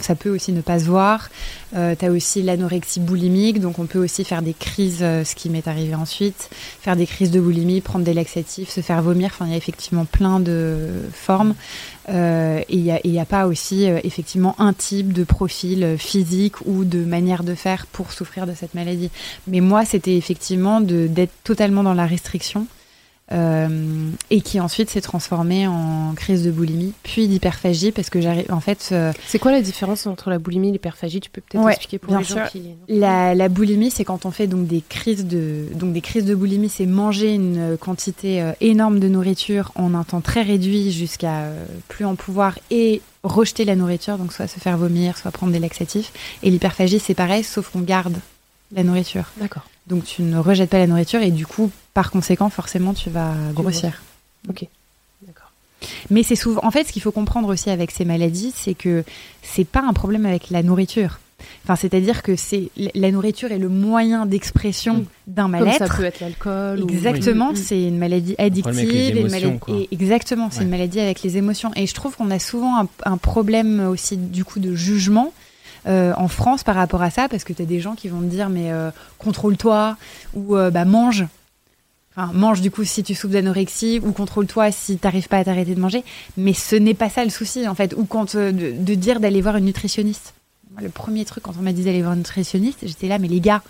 ça 0.00 0.14
peut 0.14 0.30
aussi 0.30 0.52
ne 0.52 0.60
pas 0.60 0.78
se 0.78 0.84
voir. 0.84 1.28
Euh, 1.76 1.94
tu 1.98 2.04
as 2.04 2.10
aussi 2.10 2.42
l'anorexie 2.42 3.00
boulimique, 3.00 3.60
donc 3.60 3.78
on 3.78 3.86
peut 3.86 4.02
aussi 4.02 4.24
faire 4.24 4.42
des 4.42 4.54
crises, 4.54 5.00
euh, 5.02 5.24
ce 5.24 5.34
qui 5.34 5.50
m'est 5.50 5.68
arrivé 5.68 5.94
ensuite, 5.94 6.50
faire 6.80 6.96
des 6.96 7.06
crises 7.06 7.30
de 7.30 7.40
boulimie, 7.40 7.80
prendre 7.80 8.04
des 8.04 8.14
laxatifs, 8.14 8.70
se 8.70 8.80
faire 8.80 9.02
vomir. 9.02 9.30
Enfin, 9.32 9.46
il 9.46 9.52
y 9.52 9.54
a 9.54 9.58
effectivement 9.58 10.04
plein 10.04 10.40
de 10.40 10.76
formes. 11.12 11.54
Euh, 12.08 12.60
et 12.68 12.76
il 12.76 12.82
n'y 12.82 13.18
a, 13.18 13.22
a, 13.22 13.24
pas 13.24 13.46
aussi 13.46 13.88
euh, 13.88 14.00
effectivement 14.02 14.56
un 14.58 14.72
type 14.72 15.12
de 15.12 15.22
profil 15.22 15.96
physique 15.98 16.54
ou 16.66 16.84
de 16.84 17.04
manière 17.04 17.44
de 17.44 17.54
faire 17.54 17.86
pour 17.86 18.12
souffrir 18.12 18.46
de 18.46 18.54
cette 18.54 18.74
maladie. 18.74 19.10
Mais 19.46 19.60
moi, 19.60 19.84
c'était 19.84 20.16
effectivement 20.16 20.80
d'être 20.80 21.32
totalement 21.44 21.82
dans 21.82 21.94
la 21.94 22.06
restriction. 22.06 22.66
Euh, 23.32 24.10
et 24.30 24.40
qui 24.40 24.58
ensuite 24.58 24.90
s'est 24.90 25.00
transformé 25.00 25.68
en 25.68 26.14
crise 26.16 26.42
de 26.42 26.50
boulimie, 26.50 26.92
puis 27.04 27.28
d'hyperphagie, 27.28 27.92
parce 27.92 28.10
que 28.10 28.20
j'arrive. 28.20 28.46
En 28.50 28.58
fait. 28.58 28.88
Euh, 28.90 29.12
c'est 29.26 29.38
quoi 29.38 29.52
la 29.52 29.62
différence 29.62 30.06
entre 30.08 30.30
la 30.30 30.40
boulimie 30.40 30.70
et 30.70 30.72
l'hyperphagie? 30.72 31.20
Tu 31.20 31.30
peux 31.30 31.40
peut-être 31.40 31.68
expliquer 31.68 31.98
pour 31.98 32.16
les 32.16 32.24
gens 32.24 32.44
qui. 32.50 32.62
La, 32.88 33.36
la 33.36 33.48
boulimie, 33.48 33.92
c'est 33.92 34.04
quand 34.04 34.26
on 34.26 34.32
fait 34.32 34.48
donc 34.48 34.66
des 34.66 34.82
crises 34.86 35.26
de 35.26 35.66
donc 35.74 35.92
des 35.92 36.00
crises 36.00 36.24
de 36.24 36.34
boulimie, 36.34 36.68
c'est 36.68 36.86
manger 36.86 37.34
une 37.34 37.76
quantité 37.78 38.42
euh, 38.42 38.52
énorme 38.60 38.98
de 38.98 39.08
nourriture 39.08 39.70
en 39.76 39.94
un 39.94 40.02
temps 40.02 40.20
très 40.20 40.42
réduit 40.42 40.90
jusqu'à 40.90 41.44
plus 41.86 42.04
en 42.04 42.16
pouvoir 42.16 42.58
et 42.72 43.00
rejeter 43.22 43.64
la 43.64 43.76
nourriture, 43.76 44.18
donc 44.18 44.32
soit 44.32 44.48
se 44.48 44.58
faire 44.58 44.76
vomir, 44.76 45.16
soit 45.16 45.30
prendre 45.30 45.52
des 45.52 45.60
laxatifs. 45.60 46.12
Et 46.42 46.50
l'hyperphagie, 46.50 46.98
c'est 46.98 47.14
pareil, 47.14 47.44
sauf 47.44 47.70
qu'on 47.70 47.80
garde 47.80 48.16
la 48.72 48.82
nourriture. 48.82 49.24
D'accord. 49.36 49.64
Donc 49.90 50.04
tu 50.04 50.22
ne 50.22 50.38
rejettes 50.38 50.70
pas 50.70 50.78
la 50.78 50.86
nourriture 50.86 51.20
et 51.20 51.30
du 51.30 51.46
coup, 51.46 51.70
par 51.94 52.10
conséquent, 52.10 52.48
forcément, 52.48 52.94
tu 52.94 53.10
vas 53.10 53.34
grossir. 53.54 54.00
Ok. 54.48 54.64
D'accord. 55.26 55.50
Mais 56.10 56.22
c'est 56.22 56.36
souvent. 56.36 56.60
En 56.64 56.70
fait, 56.70 56.84
ce 56.84 56.92
qu'il 56.92 57.02
faut 57.02 57.10
comprendre 57.12 57.48
aussi 57.48 57.68
avec 57.70 57.90
ces 57.90 58.04
maladies, 58.04 58.52
c'est 58.56 58.74
que 58.74 59.04
c'est 59.42 59.64
pas 59.66 59.82
un 59.82 59.92
problème 59.92 60.24
avec 60.26 60.50
la 60.50 60.62
nourriture. 60.62 61.18
Enfin, 61.64 61.74
c'est-à-dire 61.74 62.22
que 62.22 62.36
c'est 62.36 62.68
la 62.94 63.10
nourriture 63.10 63.50
est 63.50 63.58
le 63.58 63.70
moyen 63.70 64.26
d'expression 64.26 65.06
d'un 65.26 65.44
Comme 65.44 65.52
mal-être. 65.52 65.78
ça 65.88 65.96
peut 65.96 66.04
être 66.04 66.20
l'alcool. 66.20 66.82
ou- 66.82 66.88
Exactement, 66.90 67.54
c'est 67.54 67.82
une 67.82 67.96
maladie 67.96 68.34
addictive. 68.36 69.16
une 69.16 69.28
maladie- 69.30 69.58
et 69.70 69.88
exactement, 69.90 70.48
c'est 70.50 70.58
Ouais. 70.58 70.64
une 70.64 70.70
maladie 70.70 71.00
avec 71.00 71.22
les 71.22 71.38
émotions. 71.38 71.70
Et 71.76 71.86
je 71.86 71.94
trouve 71.94 72.14
qu'on 72.14 72.30
a 72.30 72.38
souvent 72.38 72.78
un, 72.82 72.88
un 73.04 73.16
problème 73.16 73.80
aussi 73.88 74.18
du 74.18 74.44
coup 74.44 74.60
de 74.60 74.74
jugement. 74.74 75.32
Euh, 75.86 76.12
en 76.16 76.28
France 76.28 76.62
par 76.62 76.74
rapport 76.74 77.02
à 77.02 77.10
ça, 77.10 77.28
parce 77.28 77.44
que 77.44 77.52
tu 77.52 77.62
as 77.62 77.66
des 77.66 77.80
gens 77.80 77.94
qui 77.94 78.08
vont 78.08 78.18
me 78.18 78.28
dire 78.28 78.48
mais 78.48 78.70
euh, 78.70 78.90
contrôle-toi 79.18 79.96
ou 80.34 80.56
euh, 80.56 80.70
bah, 80.70 80.84
mange. 80.84 81.26
Mange 82.34 82.60
du 82.60 82.70
coup 82.70 82.84
si 82.84 83.02
tu 83.02 83.14
souffres 83.14 83.32
d'anorexie 83.32 83.98
ou 84.04 84.12
contrôle-toi 84.12 84.72
si 84.72 84.98
t'arrives 84.98 85.28
pas 85.28 85.38
à 85.38 85.44
t'arrêter 85.44 85.74
de 85.74 85.80
manger. 85.80 86.04
Mais 86.36 86.52
ce 86.52 86.76
n'est 86.76 86.92
pas 86.92 87.08
ça 87.08 87.24
le 87.24 87.30
souci 87.30 87.66
en 87.66 87.74
fait. 87.74 87.94
Ou 87.96 88.04
quand 88.04 88.36
de, 88.36 88.50
de 88.50 88.94
dire 88.94 89.20
d'aller 89.20 89.40
voir 89.40 89.56
une 89.56 89.64
nutritionniste. 89.64 90.34
Le 90.82 90.90
premier 90.90 91.24
truc 91.24 91.44
quand 91.44 91.54
on 91.58 91.62
m'a 91.62 91.72
dit 91.72 91.82
d'aller 91.82 92.02
voir 92.02 92.12
une 92.12 92.18
nutritionniste, 92.18 92.80
j'étais 92.82 93.08
là 93.08 93.18
mais 93.18 93.28
les 93.28 93.40
gars, 93.40 93.62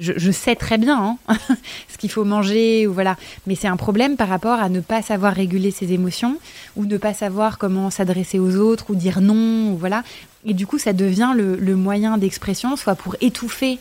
je, 0.00 0.12
je 0.16 0.30
sais 0.30 0.54
très 0.54 0.78
bien 0.78 1.16
hein, 1.28 1.36
ce 1.88 1.98
qu'il 1.98 2.10
faut 2.10 2.24
manger 2.24 2.86
ou 2.86 2.92
voilà. 2.92 3.16
Mais 3.46 3.54
c'est 3.54 3.68
un 3.68 3.76
problème 3.76 4.16
par 4.16 4.28
rapport 4.28 4.60
à 4.60 4.68
ne 4.68 4.80
pas 4.80 5.02
savoir 5.02 5.34
réguler 5.34 5.70
ses 5.70 5.92
émotions 5.92 6.38
ou 6.76 6.84
ne 6.84 6.96
pas 6.96 7.14
savoir 7.14 7.58
comment 7.58 7.90
s'adresser 7.90 8.38
aux 8.38 8.56
autres 8.56 8.90
ou 8.90 8.94
dire 8.94 9.20
non 9.20 9.72
ou 9.72 9.76
voilà. 9.76 10.02
Et 10.44 10.54
du 10.54 10.66
coup, 10.66 10.78
ça 10.78 10.92
devient 10.92 11.32
le, 11.34 11.56
le 11.56 11.76
moyen 11.76 12.18
d'expression, 12.18 12.76
soit 12.76 12.94
pour 12.94 13.16
étouffer 13.20 13.78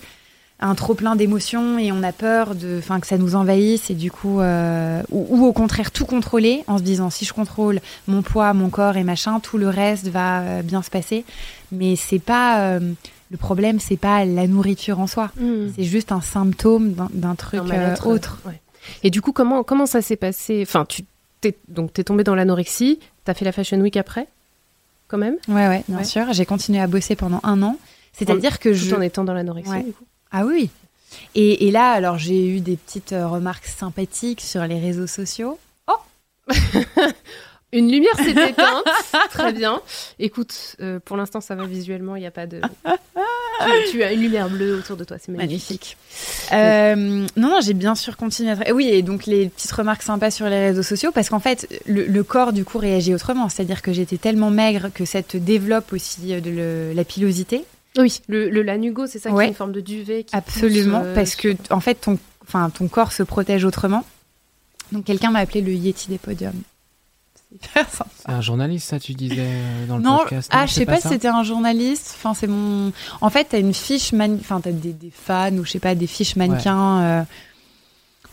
un 0.59 0.73
trop 0.73 0.93
plein 0.93 1.15
d'émotions 1.15 1.77
et 1.77 1.91
on 1.91 2.01
a 2.01 2.13
peur 2.13 2.55
de, 2.55 2.77
enfin 2.79 2.99
que 2.99 3.07
ça 3.07 3.17
nous 3.17 3.35
envahisse 3.35 3.89
et 3.89 3.93
du 3.93 4.09
coup, 4.09 4.39
euh, 4.39 5.01
ou, 5.11 5.45
au 5.45 5.51
contraire 5.51 5.91
tout 5.91 6.05
contrôler 6.05 6.63
en 6.67 6.77
se 6.77 6.83
disant 6.83 7.09
si 7.09 7.25
je 7.25 7.33
contrôle 7.33 7.81
mon 8.07 8.21
poids, 8.21 8.53
mon 8.53 8.69
corps 8.69 8.95
et 8.95 9.03
machin, 9.03 9.39
tout 9.41 9.57
le 9.57 9.67
reste 9.67 10.07
va 10.07 10.41
euh, 10.41 10.61
bien 10.61 10.81
se 10.81 10.89
passer. 10.89 11.25
Mais 11.71 11.95
c'est 11.97 12.19
pas 12.19 12.59
euh, 12.61 12.79
le 13.31 13.37
problème, 13.37 13.79
c'est 13.79 13.97
pas 13.97 14.23
la 14.25 14.47
nourriture 14.47 14.99
en 14.99 15.07
soi. 15.07 15.31
Mm. 15.37 15.69
C'est 15.75 15.83
juste 15.83 16.11
un 16.11 16.21
symptôme 16.21 16.93
d'un- 17.13 17.35
truc 17.35 17.61
euh, 17.71 17.95
autre. 18.05 18.39
ouais. 18.45 18.61
Et 19.03 19.09
du 19.09 19.21
coup, 19.21 19.31
comment, 19.31 19.63
comment 19.63 19.85
ça 19.87 20.01
s'est 20.01 20.15
passé? 20.15 20.63
Enfin, 20.65 20.85
tu 20.85 21.03
t'es, 21.41 21.55
donc, 21.67 21.91
t'es 21.93 22.03
tombé 22.03 22.23
dans 22.23 22.35
l'anorexie, 22.35 22.99
t'as 23.23 23.33
fait 23.33 23.45
la 23.45 23.51
Fashion 23.51 23.79
Week 23.79 23.97
après? 23.97 24.27
Quand 25.07 25.17
même? 25.17 25.35
Ouais, 25.47 25.67
ouais, 25.67 25.83
bien 25.87 25.97
Ouais. 25.97 26.03
sûr. 26.03 26.31
J'ai 26.33 26.45
continué 26.45 26.79
à 26.81 26.87
bosser 26.87 27.15
pendant 27.15 27.39
un 27.43 27.61
an. 27.63 27.77
C'est-à-dire 28.13 28.59
que 28.59 28.69
Tout 28.69 28.75
je. 28.75 28.95
en 28.95 29.01
étant 29.01 29.23
dans 29.23 29.33
l'anorexie, 29.33 29.71
Ouais. 29.71 29.83
du 29.83 29.91
coup 29.93 30.05
Ah 30.31 30.45
oui. 30.45 30.69
Et, 31.33 31.67
et 31.67 31.71
là, 31.71 31.91
alors 31.91 32.17
j'ai 32.17 32.47
eu 32.47 32.59
des 32.59 32.75
petites 32.77 33.13
euh, 33.13 33.27
remarques 33.27 33.65
sympathiques 33.67 34.41
sur 34.41 34.65
les 34.67 34.79
réseaux 34.79 35.07
sociaux. 35.07 35.57
Une 37.75 37.91
lumière 37.91 38.15
s'est 38.17 38.31
éteinte. 38.31 38.83
Très 39.29 39.53
bien. 39.53 39.81
Écoute, 40.17 40.75
euh, 40.81 40.99
pour 41.03 41.17
l'instant, 41.17 41.41
ça 41.41 41.53
va 41.55 41.65
visuellement, 41.65 42.15
il 42.15 42.21
n'y 42.21 42.25
a 42.25 42.31
pas 42.31 42.47
de. 42.47 42.61
tu, 42.61 43.91
tu 43.91 44.03
as 44.03 44.13
une 44.13 44.21
lumière 44.21 44.49
bleue 44.49 44.77
autour 44.79 44.97
de 44.97 45.03
toi, 45.03 45.17
c'est 45.19 45.31
magnifique. 45.31 45.97
Euh, 46.53 46.95
non, 46.95 47.49
non, 47.49 47.59
j'ai 47.61 47.73
bien 47.73 47.93
sûr 47.95 48.17
continué 48.17 48.51
à. 48.51 48.73
Oui, 48.73 48.87
et 48.87 49.01
donc 49.01 49.25
les 49.25 49.49
petites 49.49 49.71
remarques 49.71 50.03
sympas 50.03 50.31
sur 50.31 50.47
les 50.47 50.59
réseaux 50.69 50.83
sociaux, 50.83 51.11
parce 51.13 51.29
qu'en 51.29 51.39
fait, 51.39 51.67
le, 51.85 52.05
le 52.05 52.23
corps 52.23 52.53
du 52.53 52.65
coup 52.65 52.77
réagit 52.77 53.13
autrement. 53.13 53.49
C'est-à-dire 53.49 53.81
que 53.81 53.93
j'étais 53.93 54.17
tellement 54.17 54.51
maigre 54.51 54.89
que 54.93 55.05
ça 55.05 55.21
te 55.21 55.37
développe 55.37 55.93
aussi 55.93 56.33
euh, 56.33 56.39
de 56.41 56.49
le- 56.49 56.93
la 56.93 57.03
pilosité. 57.03 57.63
Oui, 57.97 58.21
le, 58.27 58.49
le 58.49 58.61
lanugo, 58.61 59.05
c'est 59.07 59.19
ça 59.19 59.31
qui 59.31 59.39
est 59.39 59.47
une 59.47 59.53
forme 59.53 59.71
de 59.71 59.81
duvet. 59.81 60.23
Qui 60.23 60.35
Absolument, 60.35 60.99
pousse, 60.99 61.07
euh, 61.09 61.15
parce 61.15 61.35
que 61.35 61.55
en 61.69 61.79
fait, 61.79 61.95
ton, 61.95 62.17
ton 62.73 62.87
corps 62.87 63.11
se 63.11 63.23
protège 63.23 63.63
autrement. 63.65 64.03
Donc 64.91 65.05
quelqu'un 65.05 65.31
m'a 65.31 65.39
appelé 65.39 65.61
le 65.61 65.71
Yeti 65.73 66.09
des 66.09 66.17
podiums. 66.17 66.61
C'est 67.51 67.55
hyper 67.69 67.89
sympa. 67.89 68.09
C'est 68.19 68.29
un 68.31 68.41
journaliste, 68.41 68.87
ça, 68.89 68.99
tu 68.99 69.13
disais 69.13 69.35
euh, 69.39 69.85
dans 69.87 69.97
le 69.97 70.03
Non, 70.03 70.19
podcast 70.19 70.49
ah, 70.53 70.65
je 70.65 70.73
sais 70.73 70.85
pas, 70.85 70.99
si 70.99 71.07
c'était 71.07 71.27
un 71.27 71.43
journaliste. 71.43 72.13
Enfin, 72.17 72.33
c'est 72.33 72.47
mon. 72.47 72.91
En 73.21 73.29
fait, 73.29 73.45
t'as 73.45 73.59
une 73.59 73.73
fiche, 73.73 74.11
man... 74.13 74.37
enfin, 74.39 74.59
t'as 74.61 74.71
des, 74.71 74.93
des 74.93 75.11
fans 75.11 75.53
ou 75.53 75.63
je 75.65 75.71
sais 75.71 75.79
pas, 75.79 75.95
des 75.95 76.07
fiches 76.07 76.35
mannequins. 76.35 76.99
euh, 77.01 77.23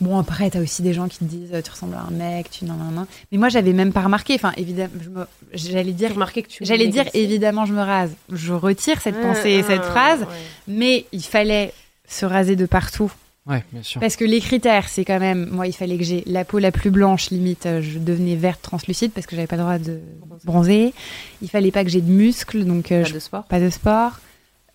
Bon, 0.01 0.17
après, 0.19 0.49
t'as 0.49 0.59
aussi 0.59 0.81
des 0.81 0.91
gens 0.93 1.07
qui 1.07 1.19
te 1.19 1.23
disent, 1.23 1.51
tu 1.63 1.71
ressembles 1.71 1.95
à 1.95 2.01
un 2.01 2.09
mec, 2.11 2.49
tu 2.49 2.65
nan, 2.65 2.77
nan, 2.77 2.93
nan. 2.93 3.05
Mais 3.31 3.37
moi, 3.37 3.47
j'avais 3.47 3.71
même 3.71 3.93
pas 3.93 4.01
remarqué. 4.01 4.33
Enfin, 4.35 4.51
évidemment, 4.57 4.91
me- 5.11 5.27
j'allais 5.53 5.93
dire, 5.93 6.11
remarqué 6.13 6.41
que 6.43 6.49
tu. 6.49 6.65
j'allais 6.65 6.87
dire, 6.87 7.05
évidemment, 7.13 7.65
je 7.65 7.73
me 7.73 7.81
rase. 7.81 8.11
Je 8.29 8.51
retire 8.53 8.99
cette 8.99 9.15
Ah, 9.19 9.27
pensée, 9.27 9.61
ah, 9.63 9.67
cette 9.67 9.83
phrase, 9.85 10.21
ouais. 10.21 10.27
mais 10.67 11.05
il 11.13 11.23
fallait 11.23 11.71
se 12.09 12.25
raser 12.25 12.55
de 12.57 12.65
partout. 12.65 13.11
Ouais, 13.45 13.63
bien 13.73 13.83
sûr. 13.83 13.99
Parce 13.99 14.15
que 14.15 14.23
les 14.23 14.39
critères, 14.39 14.87
c'est 14.87 15.03
quand 15.03 15.19
même, 15.19 15.49
moi, 15.49 15.67
il 15.67 15.73
fallait 15.73 15.97
que 15.97 16.03
j'ai 16.03 16.23
la 16.27 16.45
peau 16.45 16.59
la 16.59 16.71
plus 16.71 16.91
blanche, 16.91 17.29
limite, 17.29 17.65
euh, 17.65 17.81
je 17.81 17.99
devenais 17.99 18.35
verte 18.35 18.61
translucide 18.61 19.11
parce 19.11 19.25
que 19.27 19.35
j'avais 19.35 19.47
pas 19.47 19.57
le 19.57 19.63
droit 19.63 19.77
de 19.79 19.99
bronzer. 20.45 20.93
Il 21.41 21.49
fallait 21.49 21.71
pas 21.71 21.83
que 21.83 21.89
j'ai 21.89 21.99
de 22.01 22.09
muscles, 22.09 22.63
donc 22.63 22.91
euh, 22.91 23.01
Pas 23.03 23.09
je- 23.09 23.13
de 23.13 23.19
sport. 23.19 23.43
pas 23.43 23.59
de 23.59 23.69
sport. 23.69 24.13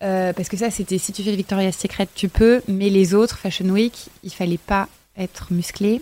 Euh, 0.03 0.33
parce 0.33 0.49
que 0.49 0.55
ça, 0.55 0.69
c'était 0.69 0.97
si 0.99 1.11
tu 1.11 1.23
fais 1.23 1.35
Victoria's 1.35 1.75
Secret, 1.75 2.07
tu 2.13 2.29
peux, 2.29 2.61
mais 2.67 2.89
les 2.89 3.13
autres, 3.15 3.37
Fashion 3.39 3.65
Week, 3.69 4.07
il 4.23 4.31
fallait 4.31 4.59
pas 4.59 4.87
être 5.17 5.51
musclé. 5.51 6.01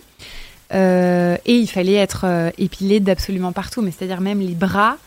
Euh, 0.74 1.36
et 1.46 1.54
il 1.56 1.66
fallait 1.68 1.94
être 1.94 2.24
euh, 2.24 2.50
épilé 2.58 3.00
d'absolument 3.00 3.52
partout, 3.52 3.80
mais 3.80 3.90
c'est-à-dire 3.90 4.20
même 4.20 4.40
les 4.40 4.54
bras, 4.54 4.98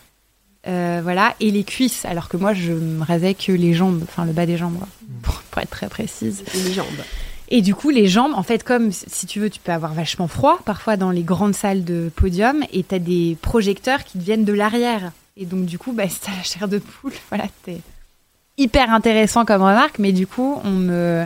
euh, 0.66 1.00
voilà, 1.02 1.34
et 1.40 1.50
les 1.52 1.62
cuisses, 1.62 2.04
alors 2.04 2.28
que 2.28 2.36
moi, 2.36 2.52
je 2.54 2.72
me 2.72 3.04
rasais 3.04 3.34
que 3.34 3.52
les 3.52 3.72
jambes, 3.72 4.00
enfin 4.02 4.24
le 4.24 4.32
bas 4.32 4.46
des 4.46 4.56
jambes, 4.56 4.76
quoi, 4.78 4.88
pour, 5.22 5.34
pour 5.42 5.62
être 5.62 5.70
très 5.70 5.88
précise. 5.88 6.42
Et 6.54 6.62
les 6.64 6.72
jambes. 6.72 6.86
Et 7.54 7.60
du 7.60 7.74
coup, 7.74 7.90
les 7.90 8.08
jambes, 8.08 8.32
en 8.34 8.42
fait, 8.42 8.64
comme 8.64 8.90
si 8.92 9.26
tu 9.26 9.38
veux, 9.38 9.50
tu 9.50 9.60
peux 9.60 9.72
avoir 9.72 9.92
vachement 9.92 10.26
froid 10.26 10.58
parfois 10.64 10.96
dans 10.96 11.10
les 11.10 11.22
grandes 11.22 11.54
salles 11.54 11.84
de 11.84 12.10
podium 12.16 12.64
et 12.72 12.82
tu 12.82 12.94
as 12.94 12.98
des 12.98 13.36
projecteurs 13.42 14.04
qui 14.04 14.18
te 14.18 14.24
viennent 14.24 14.46
de 14.46 14.54
l'arrière. 14.54 15.12
Et 15.36 15.44
donc, 15.44 15.66
du 15.66 15.78
coup, 15.78 15.92
bah, 15.92 16.04
si 16.08 16.18
t'as 16.20 16.32
la 16.34 16.42
chair 16.42 16.66
de 16.66 16.78
poule, 16.78 17.12
voilà, 17.28 17.44
t'es 17.64 17.76
hyper 18.56 18.90
intéressant 18.90 19.44
comme 19.44 19.60
remarque, 19.62 19.98
mais 19.98 20.12
du 20.12 20.26
coup, 20.26 20.60
on 20.64 20.70
me. 20.70 21.24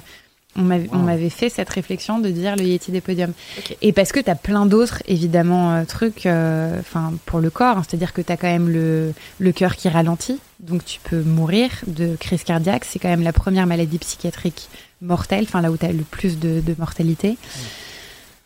On 0.58 0.62
m'avait 0.62 1.24
Wow. 1.24 1.28
fait 1.30 1.50
cette 1.50 1.68
réflexion 1.68 2.18
de 2.18 2.30
dire 2.30 2.56
le 2.56 2.62
Yeti 2.62 2.90
des 2.90 3.02
podiums. 3.02 3.34
Et 3.82 3.92
parce 3.92 4.10
que 4.10 4.20
tu 4.20 4.30
as 4.30 4.34
plein 4.34 4.64
d'autres, 4.64 5.02
évidemment, 5.06 5.74
euh, 5.74 5.84
trucs 5.84 6.24
euh, 6.24 6.80
pour 7.26 7.40
le 7.40 7.50
corps. 7.50 7.76
hein. 7.76 7.82
C'est-à-dire 7.86 8.14
que 8.14 8.22
tu 8.22 8.32
as 8.32 8.38
quand 8.38 8.46
même 8.48 8.70
le, 8.70 9.12
le 9.38 9.52
cœur 9.52 9.76
qui 9.76 9.90
ralentit. 9.90 10.38
Donc 10.60 10.82
tu 10.86 10.98
peux 11.04 11.20
mourir 11.20 11.68
de 11.86 12.16
crise 12.16 12.42
cardiaque. 12.42 12.86
C'est 12.86 12.98
quand 12.98 13.10
même 13.10 13.20
la 13.22 13.34
première 13.34 13.66
maladie 13.66 13.98
psychiatrique 13.98 14.70
mortelle, 15.02 15.44
enfin 15.44 15.60
là 15.60 15.70
où 15.70 15.76
tu 15.76 15.86
as 15.86 15.92
le 15.92 16.02
plus 16.04 16.38
de, 16.38 16.60
de 16.60 16.74
mortalité. 16.78 17.36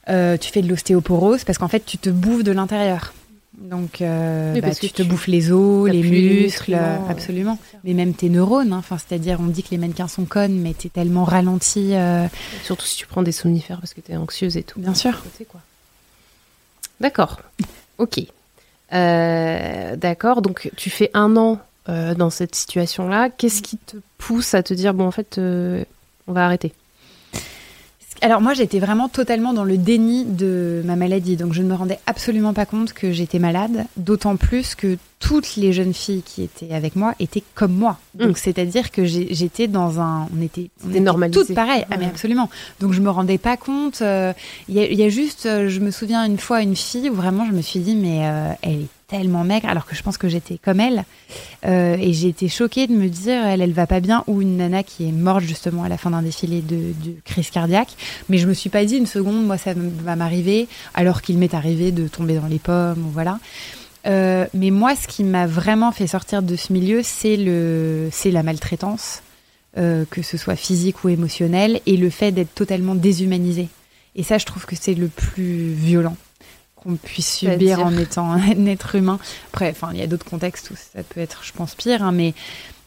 Euh, 0.09 0.37
tu 0.37 0.51
fais 0.51 0.63
de 0.63 0.69
l'ostéoporose 0.69 1.45
parce 1.45 1.59
qu'en 1.59 1.69
fait, 1.69 1.85
tu 1.85 1.99
te 1.99 2.11
bouffes 2.11 2.43
de 2.43 2.53
l'intérieur. 2.53 3.13
Donc, 3.59 4.01
euh, 4.01 4.55
bah, 4.55 4.61
parce 4.63 4.79
que 4.81 4.87
tu 4.87 4.93
te 4.93 5.03
tu- 5.03 5.09
bouffes 5.09 5.27
les 5.27 5.53
os, 5.53 5.89
les 5.91 6.03
muscles, 6.03 6.75
euh, 6.75 6.97
absolument. 7.09 7.59
Mais 7.85 7.93
même 7.93 8.15
tes 8.15 8.29
neurones, 8.31 8.73
hein. 8.73 8.79
enfin, 8.79 8.97
c'est-à-dire, 8.97 9.39
on 9.41 9.47
dit 9.49 9.63
que 9.63 9.71
les 9.73 9.79
mannequins 9.79 10.09
sont 10.09 10.25
connes, 10.25 10.59
mais 10.61 10.73
t'es 10.73 10.89
tellement 10.89 11.25
ralenti. 11.25 11.91
euh, 11.95 12.27
Surtout 12.65 12.87
si 12.87 12.97
tu 12.97 13.07
prends 13.07 13.23
des 13.23 13.33
somnifères 13.33 13.79
parce 13.81 13.93
que 13.93 14.01
t'es 14.01 14.17
anxieuse 14.17 14.57
et 14.57 14.63
tout. 14.63 14.81
Bien 14.81 14.95
sûr. 14.95 15.23
D'accord. 17.01 17.41
Ok. 17.99 18.21
Euh, 18.93 19.97
D'accord. 19.97 20.43
Donc 20.43 20.71
tu 20.77 20.91
fais 20.91 21.11
un 21.15 21.37
an 21.37 21.59
euh, 21.89 22.15
dans 22.15 22.31
cette 22.31 22.55
situation-là. 22.55 23.31
Qu'est-ce 23.31 23.63
qui 23.63 23.77
te 23.79 23.97
pousse 24.19 24.55
à 24.55 24.63
te 24.63 24.75
dire 24.75 24.95
bon 24.95 25.07
en 25.07 25.11
fait 25.11 25.39
euh, 25.39 25.85
on 26.31 26.33
va 26.33 26.45
arrêter 26.47 26.73
Alors 28.23 28.41
moi 28.43 28.53
j'étais 28.55 28.79
vraiment 28.81 29.09
totalement 29.09 29.53
dans 29.55 29.65
le 29.65 29.79
déni 29.79 30.25
de 30.25 30.83
ma 30.85 30.95
maladie, 30.95 31.37
donc 31.37 31.55
je 31.55 31.63
ne 31.63 31.69
me 31.69 31.75
rendais 31.75 31.99
absolument 32.07 32.53
pas 32.53 32.67
compte 32.67 32.93
que 32.93 33.13
j'étais 33.13 33.39
malade, 33.39 33.87
d'autant 33.97 34.37
plus 34.37 34.75
que 34.75 34.99
toutes 35.21 35.57
les 35.57 35.73
jeunes 35.73 35.93
filles 35.95 36.23
qui 36.23 36.43
étaient 36.43 36.73
avec 36.75 36.97
moi 36.97 37.15
étaient 37.19 37.43
comme 37.55 37.73
moi. 37.73 37.99
Donc 38.15 38.33
Mm. 38.33 38.37
c'est-à-dire 38.37 38.91
que 38.91 39.05
j'étais 39.05 39.69
dans 39.69 40.01
un, 40.01 40.29
on 40.37 40.43
était, 40.43 40.69
on 40.85 40.91
était 40.91 41.01
toutes 41.31 41.55
pareilles, 41.55 41.85
ah 41.91 41.97
mais 41.99 42.07
absolument. 42.07 42.49
Donc 42.81 42.93
je 42.93 43.01
me 43.01 43.11
rendais 43.11 43.39
pas 43.39 43.57
compte. 43.57 44.03
euh, 44.03 44.33
Il 44.69 44.75
y, 44.77 44.81
a- 44.81 44.87
il 44.91 44.99
y 44.99 45.03
a 45.03 45.09
juste, 45.09 45.47
euh, 45.47 45.69
je 45.69 45.81
me 45.81 45.91
souviens 45.91 46.25
une 46.25 46.39
fois 46.39 46.61
une 46.63 46.77
fille 46.77 47.09
où 47.11 47.15
vraiment 47.15 47.45
je 47.47 47.53
me 47.53 47.63
suis 47.63 47.81
dit 47.81 47.95
mais 47.97 48.21
euh, 48.25 48.53
elle 48.63 48.83
est 48.83 48.87
tellement 49.11 49.45
maigre 49.45 49.69
alors 49.69 49.87
que 49.87 49.95
je 49.95 50.03
pense 50.03 50.17
que 50.17 50.29
j'étais 50.29 50.59
comme 50.59 50.81
elle. 50.81 51.05
Euh, 51.67 51.97
et 51.99 52.13
j'ai 52.13 52.29
été 52.29 52.49
choquée 52.49 52.87
de 52.87 52.95
me 52.95 53.09
dire 53.09 53.45
elle 53.45 53.61
elle 53.61 53.73
va 53.73 53.87
pas 53.87 54.01
bien 54.01 54.25
ou 54.27 54.41
une 54.41 54.57
nana 54.57 54.83
qui 54.83 55.09
est 55.09 55.13
morte 55.13 55.43
justement 55.43 55.83
à 55.83 55.89
la 55.89 55.99
fin 55.99 56.11
d'un 56.11 56.23
défilé 56.23 56.63
de, 56.63 56.95
crise 57.25 57.51
cardiaque. 57.51 57.91
Mais 58.29 58.39
je 58.39 58.47
me 58.47 58.55
suis 58.55 58.71
pas 58.71 58.85
dit 58.85 58.97
une 58.97 59.07
seconde 59.07 59.45
moi 59.45 59.59
ça 59.59 59.73
va 59.75 60.17
m'arriver 60.17 60.69
alors 60.95 61.23
qu'il 61.23 61.39
m'est 61.39 61.55
arrivé 61.55 61.91
de 61.93 62.09
tomber 62.09 62.35
dans 62.35 62.47
les 62.47 62.59
pommes 62.59 63.05
ou 63.07 63.11
voilà. 63.11 63.39
Euh, 64.07 64.47
mais 64.55 64.71
moi 64.71 64.95
ce 64.97 65.07
qui 65.07 65.25
m'a 65.25 65.47
vraiment 65.47 65.93
fait 65.93 66.07
sortir 66.07 66.43
de 66.43 66.57
ce 66.57 66.73
milieu 66.73 67.01
c'est 67.03 67.37
le 67.37 68.09
c'est 68.11 68.31
la 68.31 68.43
maltraitance 68.43 69.23
euh, 69.77 70.07
que 70.11 70.23
ce 70.23 70.39
soit 70.39 70.57
physique 70.57 71.05
ou 71.05 71.11
émotionnelle 71.11 71.81
et 71.85 71.99
le 71.99 72.09
fait 72.09 72.33
d'être 72.33 72.55
totalement 72.55 72.95
déshumanisé 72.95 73.69
et 74.17 74.23
ça 74.23 74.39
je 74.39 74.47
trouve 74.47 74.65
que 74.65 74.75
c'est 74.75 74.95
le 74.95 75.09
plus 75.09 75.75
violent 75.75 76.17
qu'on 76.83 76.97
puisse 76.97 77.39
subir 77.39 77.81
en 77.81 77.97
étant 77.97 78.33
un 78.33 78.67
être 78.67 78.95
humain. 78.95 79.19
Après, 79.53 79.71
enfin, 79.71 79.91
il 79.93 79.99
y 79.99 80.03
a 80.03 80.07
d'autres 80.07 80.25
contextes 80.25 80.71
où 80.71 80.75
ça 80.77 81.03
peut 81.03 81.21
être, 81.21 81.45
je 81.45 81.53
pense, 81.53 81.75
pire, 81.75 82.03
hein, 82.03 82.13
mais, 82.13 82.35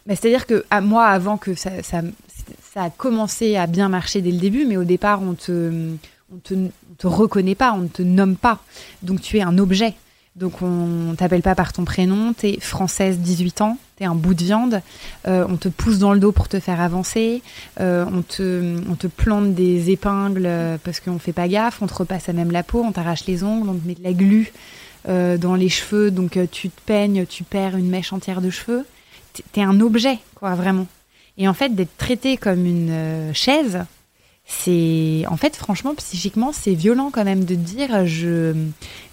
mais 0.06 0.16
c'est-à-dire 0.16 0.46
que 0.46 0.66
à 0.70 0.82
moi, 0.82 1.06
avant 1.06 1.38
que 1.38 1.56
ça, 1.56 1.84
ça, 1.84 2.02
ça, 2.74 2.84
a 2.84 2.90
commencé 2.90 3.56
à 3.56 3.68
bien 3.68 3.90
marcher 3.90 4.22
dès 4.22 4.32
le 4.32 4.40
début, 4.40 4.66
mais 4.66 4.78
au 4.78 4.84
départ, 4.84 5.22
on 5.22 5.34
te, 5.34 5.94
on 6.34 6.38
te, 6.38 6.54
on 6.54 6.72
te 6.98 7.08
reconnaît 7.08 7.56
pas, 7.56 7.74
on 7.74 7.82
ne 7.82 7.88
te 7.88 8.02
nomme 8.02 8.36
pas, 8.36 8.60
donc 9.02 9.22
tu 9.22 9.38
es 9.38 9.42
un 9.42 9.58
objet. 9.58 9.94
Donc 10.36 10.64
on 10.64 11.14
t'appelle 11.16 11.44
pas 11.44 11.54
par 11.54 11.74
ton 11.74 11.86
prénom, 11.86 12.34
t'es 12.34 12.60
française 12.60 13.20
18 13.20 13.62
ans, 13.62 13.78
t'es 13.96 14.06
un 14.06 14.16
bout 14.16 14.34
de 14.34 14.44
viande, 14.44 14.82
euh, 15.28 15.46
on 15.48 15.58
te 15.58 15.70
pousse 15.70 16.00
dans 16.00 16.14
le 16.14 16.20
dos 16.20 16.32
pour 16.32 16.48
te 16.48 16.60
faire 16.60 16.82
avancer, 16.82 17.42
euh, 17.80 18.06
on, 18.12 18.22
te, 18.22 18.76
on 18.90 18.96
te 18.96 19.08
plante 19.08 19.54
des 19.54 19.92
épingles 19.92 20.46
euh, 20.46 20.78
parce 20.84 21.00
qu'on 21.00 21.20
fait 21.20 21.34
pas 21.34 21.48
gaffe, 21.48 21.82
on 21.82 21.88
te 21.88 21.94
repasse 21.94 22.30
à 22.30 22.34
même 22.34 22.52
la 22.52 22.64
peau, 22.64 22.84
on 22.84 22.92
t'arrache 22.92 23.26
les 23.26 23.44
ongles, 23.44 23.70
on 23.70 23.76
te 23.76 23.88
met 23.88 23.96
de 23.96 24.04
la 24.04 24.14
glu 24.14 24.52
dans 25.06 25.56
les 25.56 25.68
cheveux, 25.68 26.12
donc 26.12 26.40
tu 26.50 26.70
te 26.70 26.82
peignes, 26.86 27.26
tu 27.26 27.44
perds 27.44 27.76
une 27.76 27.90
mèche 27.90 28.14
entière 28.14 28.40
de 28.40 28.50
cheveux. 28.50 28.86
T'es 29.52 29.62
un 29.62 29.82
objet, 29.82 30.18
quoi, 30.34 30.56
vraiment. 30.56 30.88
Et 31.38 31.50
en 31.50 31.54
fait, 31.54 31.76
d'être 31.76 31.98
traité 31.98 32.38
comme 32.38 32.66
une 32.66 33.34
chaise, 33.34 33.84
c'est 34.46 35.24
en 35.28 35.38
fait 35.38 35.56
franchement 35.56 35.96
psychiquement 35.96 36.52
c'est 36.52 36.74
violent 36.74 37.12
quand 37.12 37.24
même 37.24 37.46
de 37.46 37.56
dire 37.56 38.06
je 38.06 38.54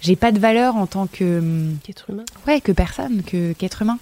j'ai 0.01 0.15
pas 0.15 0.31
de 0.31 0.39
valeur 0.39 0.75
en 0.75 0.87
tant 0.87 1.07
que 1.07 1.41
qu'être 1.83 2.09
humain 2.09 2.25
ouais 2.47 2.59
que 2.59 2.71
personne 2.71 3.23
que 3.23 3.53
qu'être 3.53 3.81
humain 3.81 3.97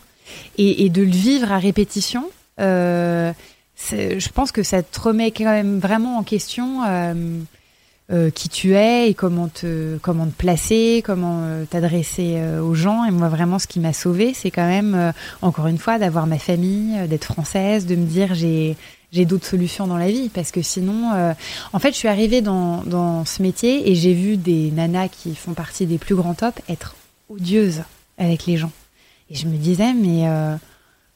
et, 0.58 0.90
de 0.90 1.02
le 1.02 1.12
vivre 1.12 1.52
à 1.52 1.58
répétition 1.58 2.30
euh, 2.60 3.34
je 3.94 4.30
pense 4.30 4.52
que 4.52 4.64
ça 4.64 4.84
te 4.84 5.00
remet 5.00 5.32
quand 5.32 5.46
même 5.46 5.80
vraiment 5.80 6.18
en 6.18 6.24
question 6.24 6.84
euh, 6.86 7.14
euh, 8.12 8.30
qui 8.30 8.50
tu 8.50 8.76
es 8.76 9.10
et 9.10 9.14
comment 9.14 9.48
te 9.48 9.98
comment 10.00 10.26
te 10.26 10.36
placer 10.36 11.02
comment 11.06 11.44
t'adresser 11.70 12.42
aux 12.62 12.76
gens 12.76 13.06
et 13.06 13.12
moi 13.12 13.30
vraiment 13.30 13.60
ce 13.60 13.68
qui 13.68 13.80
m'a 13.80 13.94
sauvée 13.94 14.34
c'est 14.34 14.52
quand 14.52 14.68
même 14.68 15.14
encore 15.42 15.68
une 15.68 15.78
fois 15.78 15.98
d'avoir 15.98 16.28
ma 16.28 16.40
famille 16.40 16.96
d'être 17.08 17.26
française 17.26 17.86
de 17.86 17.96
me 17.96 18.06
dire 18.06 18.34
j'ai 18.34 18.76
j'ai 19.12 19.26
d'autres 19.26 19.48
solutions 19.48 19.88
dans 19.88 19.98
la 19.98 20.12
vie 20.12 20.30
parce 20.30 20.52
que 20.52 20.62
sinon, 20.62 21.10
en 21.74 21.80
fait, 21.80 21.94
je 21.94 21.98
suis 21.98 22.08
arrivée 22.08 22.42
dans, 22.42 22.84
dans 22.84 23.26
ce 23.26 23.42
métier 23.42 23.90
et 23.90 23.96
j'ai 23.96 24.14
vu 24.14 24.38
des 24.38 24.70
nanas 24.70 25.08
qui 25.08 25.34
font 25.34 25.54
partie 25.54 25.88
des 25.88 25.98
plus 25.98 26.14
grands 26.14 26.36
tops 26.36 26.62
être 26.70 26.96
odieuses 27.28 27.82
avec 28.20 28.46
les 28.46 28.58
gens. 28.58 28.72
Et 29.30 29.36
je 29.36 29.48
me 29.48 29.58
disais, 29.58 29.94
mais 29.94 30.28
euh, 30.28 30.56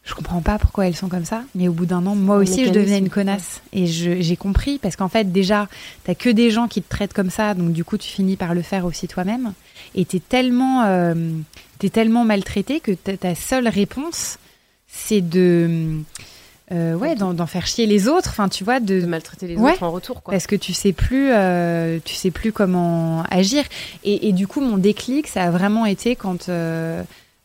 je 0.03 0.13
comprends 0.13 0.41
pas 0.41 0.57
pourquoi 0.59 0.87
elles 0.87 0.95
sont 0.95 1.09
comme 1.09 1.25
ça. 1.25 1.43
Mais 1.55 1.67
au 1.67 1.73
bout 1.73 1.85
d'un 1.85 2.05
an, 2.05 2.15
moi 2.15 2.37
aussi, 2.37 2.65
je 2.65 2.71
devenais 2.71 2.99
une 2.99 3.09
connasse. 3.09 3.61
Et 3.71 3.87
j'ai 3.87 4.35
compris 4.35 4.79
parce 4.79 4.95
qu'en 4.95 5.09
fait, 5.09 5.31
déjà, 5.31 5.67
t'as 6.03 6.15
que 6.15 6.29
des 6.29 6.51
gens 6.51 6.67
qui 6.67 6.81
te 6.81 6.89
traitent 6.89 7.13
comme 7.13 7.29
ça, 7.29 7.53
donc 7.53 7.71
du 7.71 7.83
coup, 7.83 7.97
tu 7.97 8.09
finis 8.09 8.35
par 8.35 8.53
le 8.53 8.61
faire 8.61 8.85
aussi 8.85 9.07
toi-même. 9.07 9.53
Et 9.95 10.05
t'es 10.05 10.19
tellement, 10.19 10.83
euh, 10.83 11.13
es 11.81 11.89
tellement 11.89 12.23
maltraité 12.23 12.79
que 12.79 12.91
ta 12.91 13.35
seule 13.35 13.67
réponse, 13.67 14.37
c'est 14.87 15.21
de 15.21 16.03
euh, 16.71 16.95
ouais, 16.95 17.15
d'en 17.15 17.45
faire 17.45 17.67
chier 17.67 17.85
les 17.85 18.07
autres, 18.07 18.29
enfin 18.29 18.47
tu 18.47 18.63
vois, 18.63 18.79
de, 18.79 19.05
maltraiter 19.05 19.47
les 19.47 19.57
autres 19.57 19.83
en 19.83 19.91
retour, 19.91 20.23
quoi. 20.23 20.31
Parce 20.31 20.47
que 20.47 20.55
tu 20.55 20.73
sais 20.73 20.93
plus, 20.93 21.29
euh, 21.31 21.99
tu 22.03 22.15
sais 22.15 22.31
plus 22.31 22.51
comment 22.51 23.23
agir. 23.29 23.63
Et, 24.03 24.31
du 24.31 24.47
coup, 24.47 24.61
mon 24.61 24.77
déclic, 24.77 25.27
ça 25.27 25.43
a 25.43 25.51
vraiment 25.51 25.85
été 25.85 26.15
quand, 26.15 26.49
euh, 26.49 27.03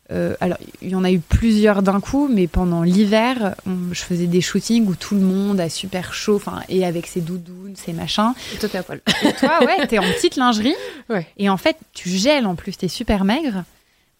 alors 0.09 0.57
il 0.81 0.89
y 0.89 0.95
en 0.95 1.03
a 1.03 1.11
eu 1.11 1.19
plusieurs 1.19 1.81
d'un 1.83 1.99
coup, 1.99 2.27
mais 2.31 2.47
pendant 2.47 2.83
l'hiver, 2.83 3.55
je 3.91 4.01
faisais 4.01 4.27
des 4.27 4.41
shootings 4.41 4.87
où 4.87 4.95
tout 4.95 5.15
le 5.15 5.21
monde 5.21 5.59
a 5.59 5.69
super 5.69 6.13
chaud, 6.13 6.35
enfin 6.35 6.61
et 6.67 6.85
avec 6.85 7.07
ses 7.07 7.21
doudounes, 7.21 7.75
ses 7.75 7.93
machins. 7.93 8.33
Et 8.53 8.57
toi 8.57 8.69
t'es 8.69 8.77
à 8.77 8.83
poil. 8.83 9.01
Et 9.23 9.33
toi, 9.33 9.63
ouais, 9.63 9.87
t'es 9.87 9.99
en 9.99 10.03
petite 10.03 10.35
lingerie. 10.35 10.75
Ouais. 11.09 11.25
Et 11.37 11.49
en 11.49 11.57
fait, 11.57 11.75
tu 11.93 12.07
gèles 12.09 12.45
en 12.45 12.53
plus, 12.53 12.77
t'es 12.77 12.87
super 12.87 13.23
maigre. 13.23 13.63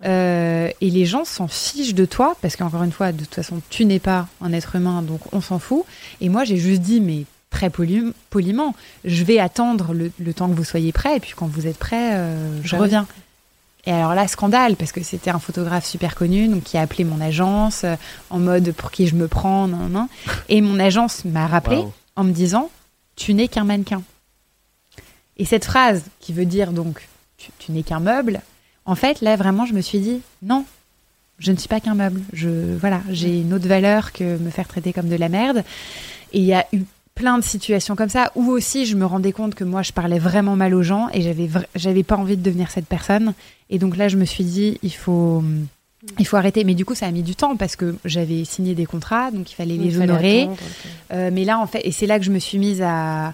Euh, 0.06 0.70
et 0.80 0.90
les 0.90 1.06
gens 1.06 1.26
s'en 1.26 1.48
fichent 1.48 1.94
de 1.94 2.06
toi, 2.06 2.36
parce 2.42 2.56
qu'encore 2.56 2.84
une 2.84 2.92
fois, 2.92 3.12
de 3.12 3.20
toute 3.20 3.36
façon, 3.36 3.62
tu 3.70 3.86
n'es 3.86 4.00
pas 4.00 4.28
un 4.42 4.54
être 4.54 4.76
humain, 4.76 5.02
donc 5.02 5.22
on 5.34 5.42
s'en 5.42 5.60
fout. 5.60 5.84
Et 6.22 6.30
moi, 6.30 6.46
j'ai 6.46 6.58
juste 6.58 6.82
dit, 6.82 7.02
mais 7.02 7.26
très 7.50 7.70
poliment, 7.70 8.76
je 9.04 9.24
vais 9.24 9.40
attendre 9.40 9.94
le, 9.94 10.34
temps 10.34 10.50
que 10.50 10.54
vous 10.54 10.64
soyez 10.64 10.92
prêt, 10.92 11.18
et 11.18 11.20
puis 11.20 11.34
quand 11.36 11.48
vous 11.48 11.68
êtes 11.68 11.78
prêt, 11.78 12.14
euh, 12.14 12.60
je 12.64 12.76
reviens. 12.76 13.08
Et 13.90 13.92
alors 13.92 14.14
là, 14.14 14.28
scandale, 14.28 14.76
parce 14.76 14.92
que 14.92 15.02
c'était 15.02 15.32
un 15.32 15.40
photographe 15.40 15.84
super 15.84 16.14
connu, 16.14 16.48
donc 16.48 16.62
qui 16.62 16.78
a 16.78 16.82
appelé 16.82 17.04
mon 17.04 17.20
agence 17.20 17.84
euh, 17.84 17.96
en 18.30 18.38
mode 18.38 18.72
pour 18.74 18.92
qui 18.92 19.08
je 19.08 19.16
me 19.16 19.28
prends, 19.28 19.68
non, 19.68 19.90
non. 19.90 20.08
Et 20.48 20.62
mon 20.62 20.80
agence 20.80 21.26
m'a 21.26 21.48
rappelé 21.48 21.84
en 22.16 22.24
me 22.24 22.32
disant, 22.32 22.70
tu 23.16 23.34
n'es 23.34 23.48
qu'un 23.48 23.64
mannequin. 23.64 24.04
Et 25.38 25.46
cette 25.46 25.66
phrase, 25.66 26.04
qui 26.20 26.34
veut 26.34 26.46
dire 26.46 26.72
donc, 26.72 27.08
tu 27.58 27.72
n'es 27.72 27.82
qu'un 27.82 28.00
meuble, 28.00 28.42
en 28.86 28.94
fait, 28.94 29.22
là, 29.22 29.36
vraiment, 29.36 29.66
je 29.66 29.74
me 29.74 29.82
suis 29.82 29.98
dit, 29.98 30.22
non, 30.44 30.66
je 31.40 31.52
ne 31.52 31.58
suis 31.58 31.68
pas 31.68 31.80
qu'un 31.80 31.96
meuble. 31.96 32.22
Je, 32.32 32.78
voilà, 32.78 33.02
j'ai 33.10 33.42
une 33.42 33.56
autre 33.56 33.68
valeur 33.68 34.12
que 34.12 34.38
me 34.38 34.52
faire 34.52 34.68
traiter 34.68 34.94
comme 34.94 35.10
de 35.10 35.16
la 35.16 35.30
merde. 35.30 35.64
Et 36.32 36.38
il 36.38 36.46
y 36.46 36.54
a 36.54 36.68
eu 36.74 36.84
plein 37.20 37.38
de 37.38 37.44
situations 37.44 37.98
comme 37.98 38.08
ça 38.08 38.32
où 38.36 38.50
aussi 38.50 38.86
je 38.86 38.96
me 38.96 39.06
rendais 39.06 39.34
compte 39.34 39.54
que 39.54 39.66
moi 39.66 39.82
je 39.82 39.92
parlais 39.92 40.20
vraiment 40.20 40.56
mal 40.56 40.74
aux 40.74 40.84
gens 40.84 41.10
et 41.14 41.22
j'avais 41.22 41.50
j'avais 41.76 42.04
pas 42.04 42.16
envie 42.16 42.38
de 42.38 42.42
devenir 42.42 42.72
cette 42.72 42.86
personne 42.86 43.34
et 43.70 43.78
donc 43.78 43.98
là 43.98 44.08
je 44.08 44.16
me 44.16 44.24
suis 44.24 44.46
dit 44.46 44.80
il 44.84 44.94
faut 44.94 45.44
il 46.18 46.26
faut 46.26 46.38
arrêter 46.38 46.64
mais 46.64 46.76
du 46.76 46.86
coup 46.86 46.96
ça 46.96 47.08
a 47.08 47.12
mis 47.12 47.22
du 47.22 47.36
temps 47.36 47.58
parce 47.58 47.76
que 47.76 47.98
j'avais 48.06 48.46
signé 48.46 48.74
des 48.74 48.86
contrats 48.86 49.32
donc 49.32 49.52
il 49.52 49.56
fallait 49.56 49.76
les 49.76 50.00
honorer 50.00 50.48
euh, 51.12 51.30
mais 51.34 51.44
là 51.44 51.60
en 51.60 51.68
fait 51.68 51.82
et 51.84 51.92
c'est 51.92 52.08
là 52.08 52.20
que 52.20 52.26
je 52.26 52.32
me 52.32 52.40
suis 52.40 52.58
mise 52.58 52.82
à 52.82 53.34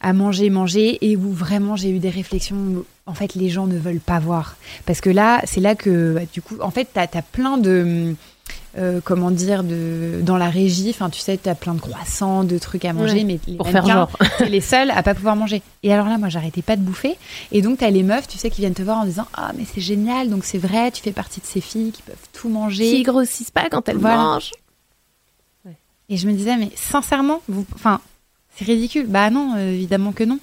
à 0.00 0.14
manger, 0.14 0.48
manger, 0.48 0.96
et 1.02 1.14
où 1.16 1.30
vraiment 1.30 1.76
j'ai 1.76 1.90
eu 1.90 1.98
des 1.98 2.08
réflexions 2.08 2.56
où, 2.56 2.84
en 3.04 3.12
fait, 3.12 3.34
les 3.34 3.50
gens 3.50 3.66
ne 3.66 3.76
veulent 3.76 4.00
pas 4.00 4.18
voir. 4.18 4.56
Parce 4.86 5.00
que 5.02 5.10
là, 5.10 5.42
c'est 5.44 5.60
là 5.60 5.74
que, 5.74 6.14
bah, 6.14 6.22
du 6.32 6.40
coup, 6.40 6.56
en 6.60 6.70
fait, 6.70 6.88
tu 6.92 6.98
as, 6.98 7.22
plein 7.22 7.58
de. 7.58 8.14
Euh, 8.78 9.00
comment 9.02 9.32
dire, 9.32 9.64
de, 9.64 10.20
dans 10.22 10.36
la 10.36 10.48
régie, 10.48 10.90
enfin, 10.90 11.10
tu 11.10 11.18
sais, 11.18 11.36
tu 11.36 11.48
as 11.48 11.56
plein 11.56 11.74
de 11.74 11.80
croissants, 11.80 12.44
de 12.44 12.56
trucs 12.56 12.84
à 12.84 12.92
manger, 12.92 13.24
mais 13.24 13.40
les 13.48 13.56
pour 13.56 13.68
faire 13.68 13.84
genre. 13.84 14.10
les 14.48 14.60
seuls 14.60 14.92
à 14.92 15.02
pas 15.02 15.14
pouvoir 15.14 15.34
manger. 15.34 15.60
Et 15.82 15.92
alors 15.92 16.06
là, 16.06 16.18
moi, 16.18 16.28
j'arrêtais 16.28 16.62
pas 16.62 16.76
de 16.76 16.82
bouffer. 16.82 17.16
Et 17.50 17.62
donc, 17.62 17.78
tu 17.78 17.84
as 17.84 17.90
les 17.90 18.04
meufs, 18.04 18.28
tu 18.28 18.38
sais, 18.38 18.48
qui 18.48 18.60
viennent 18.60 18.74
te 18.74 18.82
voir 18.82 18.98
en 18.98 19.04
disant 19.04 19.26
Ah, 19.34 19.50
mais 19.56 19.64
c'est 19.64 19.80
génial, 19.80 20.30
donc 20.30 20.44
c'est 20.44 20.58
vrai, 20.58 20.92
tu 20.92 21.02
fais 21.02 21.10
partie 21.10 21.40
de 21.40 21.46
ces 21.46 21.60
filles 21.60 21.90
qui 21.90 22.02
peuvent 22.02 22.28
tout 22.32 22.48
manger. 22.48 22.92
Qui 22.92 23.02
grossissent 23.02 23.50
pas 23.50 23.68
quand 23.68 23.88
elles 23.88 23.98
mangent. 23.98 24.52
Et 26.08 26.16
je 26.16 26.26
me 26.26 26.32
disais, 26.32 26.56
mais 26.56 26.70
sincèrement, 26.74 27.40
vous, 27.48 27.64
enfin, 27.74 28.00
c'est 28.56 28.64
ridicule. 28.64 29.06
Bah 29.06 29.30
non, 29.30 29.54
euh, 29.56 29.72
évidemment 29.72 30.12
que 30.12 30.24
non. 30.24 30.38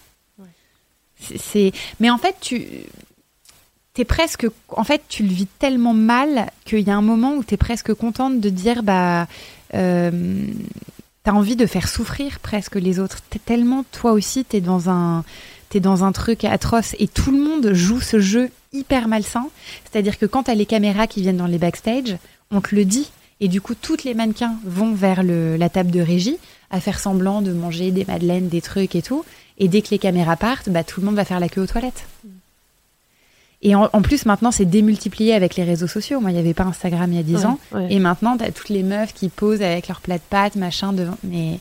C'est, 1.19 1.71
mais 1.99 2.09
en 2.11 2.17
fait, 2.17 2.36
tu 2.39 2.63
es 4.02 4.06
presque, 4.06 4.48
en 4.70 4.84
fait, 4.84 5.02
tu 5.08 5.24
le 5.24 5.30
vis 5.30 5.48
tellement 5.60 5.93
mal 5.93 6.50
qu'il 6.66 6.82
y 6.82 6.89
a 6.89 6.95
un 6.95 7.02
moment 7.02 7.36
où 7.36 7.43
tu 7.43 7.54
es 7.54 7.58
presque 7.58 7.93
contente 7.93 8.39
de 8.39 8.50
dire, 8.50 8.84
bah, 8.84 9.28
euh, 9.74 10.45
t'as 11.24 11.32
envie 11.34 11.56
de 11.56 11.66
faire 11.66 11.88
souffrir 11.88 12.39
presque 12.39 12.76
les 12.76 13.00
autres. 13.00 13.20
T'es 13.30 13.39
tellement, 13.39 13.84
toi 13.91 14.14
aussi, 14.14 14.45
t'es 14.45 14.62
dans 14.62 14.89
un, 14.89 15.24
t'es 15.70 15.80
dans 15.80 16.04
un 16.04 16.12
truc 16.12 16.43
atroce 16.45 16.95
et 17.00 17.08
tout 17.08 17.32
le 17.32 17.39
monde 17.39 17.74
joue 17.74 18.02
ce 18.02 18.20
jeu 18.20 18.50
hyper 18.74 19.08
malsain. 19.08 19.50
C'est-à-dire 19.84 20.18
que 20.18 20.26
quand 20.26 20.43
t'as 20.43 20.56
les 20.56 20.66
caméras 20.66 21.08
qui 21.08 21.22
viennent 21.22 21.38
dans 21.38 21.48
les 21.48 21.58
backstage, 21.58 22.18
on 22.52 22.62
te 22.62 22.76
le 22.76 22.86
dit. 22.86 23.12
Et 23.39 23.48
du 23.48 23.62
coup, 23.62 23.76
toutes 23.76 24.04
les 24.04 24.14
mannequins 24.14 24.56
vont 24.66 24.93
vers 24.93 25.22
la 25.24 25.70
table 25.70 25.91
de 25.91 26.02
régie 26.02 26.38
à 26.72 26.80
faire 26.80 27.00
semblant 27.00 27.41
de 27.41 27.54
manger 27.54 27.91
des 27.91 28.06
madeleines, 28.06 28.50
des 28.50 28.62
trucs 28.62 28.95
et 28.95 29.02
tout. 29.02 29.24
Et 29.58 29.68
dès 29.68 29.82
que 29.82 29.89
les 29.91 30.00
caméras 30.00 30.38
partent, 30.38 30.70
bah, 30.70 30.84
tout 30.84 31.02
le 31.02 31.06
monde 31.06 31.16
va 31.16 31.26
faire 31.26 31.39
la 31.39 31.50
queue 31.50 31.62
aux 31.62 31.68
toilettes. 31.68 32.06
Et 33.64 33.74
en, 33.74 33.89
plus, 34.03 34.26
maintenant, 34.26 34.51
c'est 34.51 34.66
démultiplié 34.66 35.34
avec 35.34 35.55
les 35.55 35.64
réseaux 35.64 35.88
sociaux. 35.88 36.20
Moi, 36.20 36.30
il 36.30 36.36
n'y 36.36 36.39
avait 36.39 36.53
pas 36.53 36.64
Instagram 36.64 37.12
il 37.12 37.16
y 37.16 37.20
a 37.20 37.24
10 37.24 37.45
ans. 37.45 37.60
Et 37.89 37.99
maintenant, 37.99 38.38
tu 38.38 38.43
as 38.43 38.51
toutes 38.51 38.70
les 38.70 38.84
meufs 38.84 39.14
qui 39.14 39.30
posent 39.30 39.64
avec 39.64 39.88
leur 39.88 40.01
plat 40.01 40.18
de 40.18 40.24
pâtes, 40.30 40.55
machin, 40.55 40.93
devant. 40.93 41.18
Mais 41.24 41.60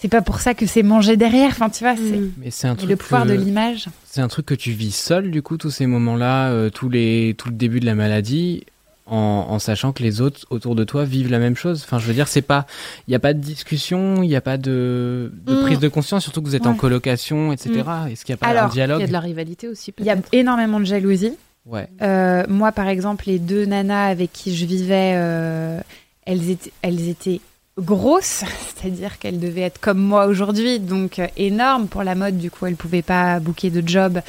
c'est 0.00 0.08
pas 0.08 0.22
pour 0.22 0.40
ça 0.40 0.54
que 0.54 0.64
c'est 0.66 0.82
manger 0.82 1.18
derrière. 1.18 1.50
Enfin, 1.50 1.68
tu 1.68 1.84
vois, 1.84 1.96
c'est. 1.96 2.20
Mais 2.38 2.50
c'est 2.50 2.66
un 2.66 2.76
truc. 2.76 2.88
le 2.88 2.96
pouvoir 2.96 3.26
de 3.26 3.34
l'image. 3.34 3.88
C'est 4.04 4.22
un 4.22 4.28
truc 4.28 4.46
que 4.46 4.54
tu 4.54 4.72
vis 4.72 4.94
seul, 4.94 5.30
du 5.30 5.42
coup, 5.42 5.58
tous 5.58 5.70
ces 5.70 5.86
moments-là, 5.86 6.50
euh, 6.50 6.70
tous 6.70 6.88
les, 6.88 7.34
tout 7.36 7.50
le 7.50 7.56
début 7.56 7.78
de 7.78 7.86
la 7.86 7.94
maladie 7.94 8.64
en, 9.06 9.58
sachant 9.58 9.92
que 9.92 10.02
les 10.02 10.20
autres 10.20 10.46
autour 10.50 10.74
de 10.74 10.84
toi 10.84 11.04
vivent 11.04 11.30
la 11.30 11.38
même 11.38 11.56
chose. 11.56 11.82
Enfin, 11.84 11.98
je 11.98 12.06
veux 12.06 12.14
dire, 12.14 12.28
c'est 12.28 12.42
pas, 12.42 12.66
il 13.06 13.10
n'y 13.10 13.14
a 13.14 13.18
pas 13.18 13.34
de 13.34 13.40
discussion, 13.40 14.22
il 14.22 14.28
n'y 14.28 14.36
a 14.36 14.40
pas 14.40 14.56
de, 14.56 15.32
mm. 15.46 15.62
prise 15.62 15.78
de 15.78 15.88
conscience, 15.88 16.22
surtout 16.22 16.40
que 16.40 16.46
vous 16.46 16.56
êtes 16.56 16.66
en 16.66 16.74
colocation, 16.74 17.52
etc. 17.52 17.82
Mm. 17.84 18.08
Est-ce 18.10 18.24
qu'il 18.24 18.34
n'y 18.34 18.40
a 18.40 18.54
pas 18.54 18.66
de 18.66 18.72
dialogue 18.72 19.00
Il 19.00 19.02
y 19.02 19.04
a 19.04 19.08
de 19.08 19.12
la 19.12 19.20
rivalité 19.20 19.68
aussi. 19.68 19.92
Il 19.98 20.04
y 20.04 20.10
a 20.10 20.16
énormément 20.32 20.80
de 20.80 20.84
jalousie. 20.84 21.34
Ouais. 21.66 21.88
Euh, 22.00 22.44
moi, 22.48 22.72
par 22.72 22.88
exemple, 22.88 23.24
les 23.26 23.38
deux 23.38 23.66
nanas 23.66 24.06
avec 24.06 24.32
qui 24.32 24.56
je 24.56 24.66
vivais, 24.66 25.12
euh, 25.14 25.80
elles 26.24 26.50
étaient, 26.50 26.72
elles 26.82 27.08
étaient 27.08 27.40
grosses, 27.78 28.44
c'est-à-dire 28.76 29.18
qu'elles 29.18 29.38
devaient 29.38 29.62
être 29.62 29.80
comme 29.80 29.98
moi 29.98 30.26
aujourd'hui, 30.26 30.80
donc 30.80 31.18
euh, 31.18 31.26
énormes 31.36 31.86
pour 31.86 32.02
la 32.02 32.14
mode. 32.14 32.38
Du 32.38 32.50
coup, 32.50 32.66
elles 32.66 32.76
pouvaient 32.76 33.02
pas 33.02 33.40
bouquer 33.40 33.70
de 33.70 33.86
job, 33.86 34.20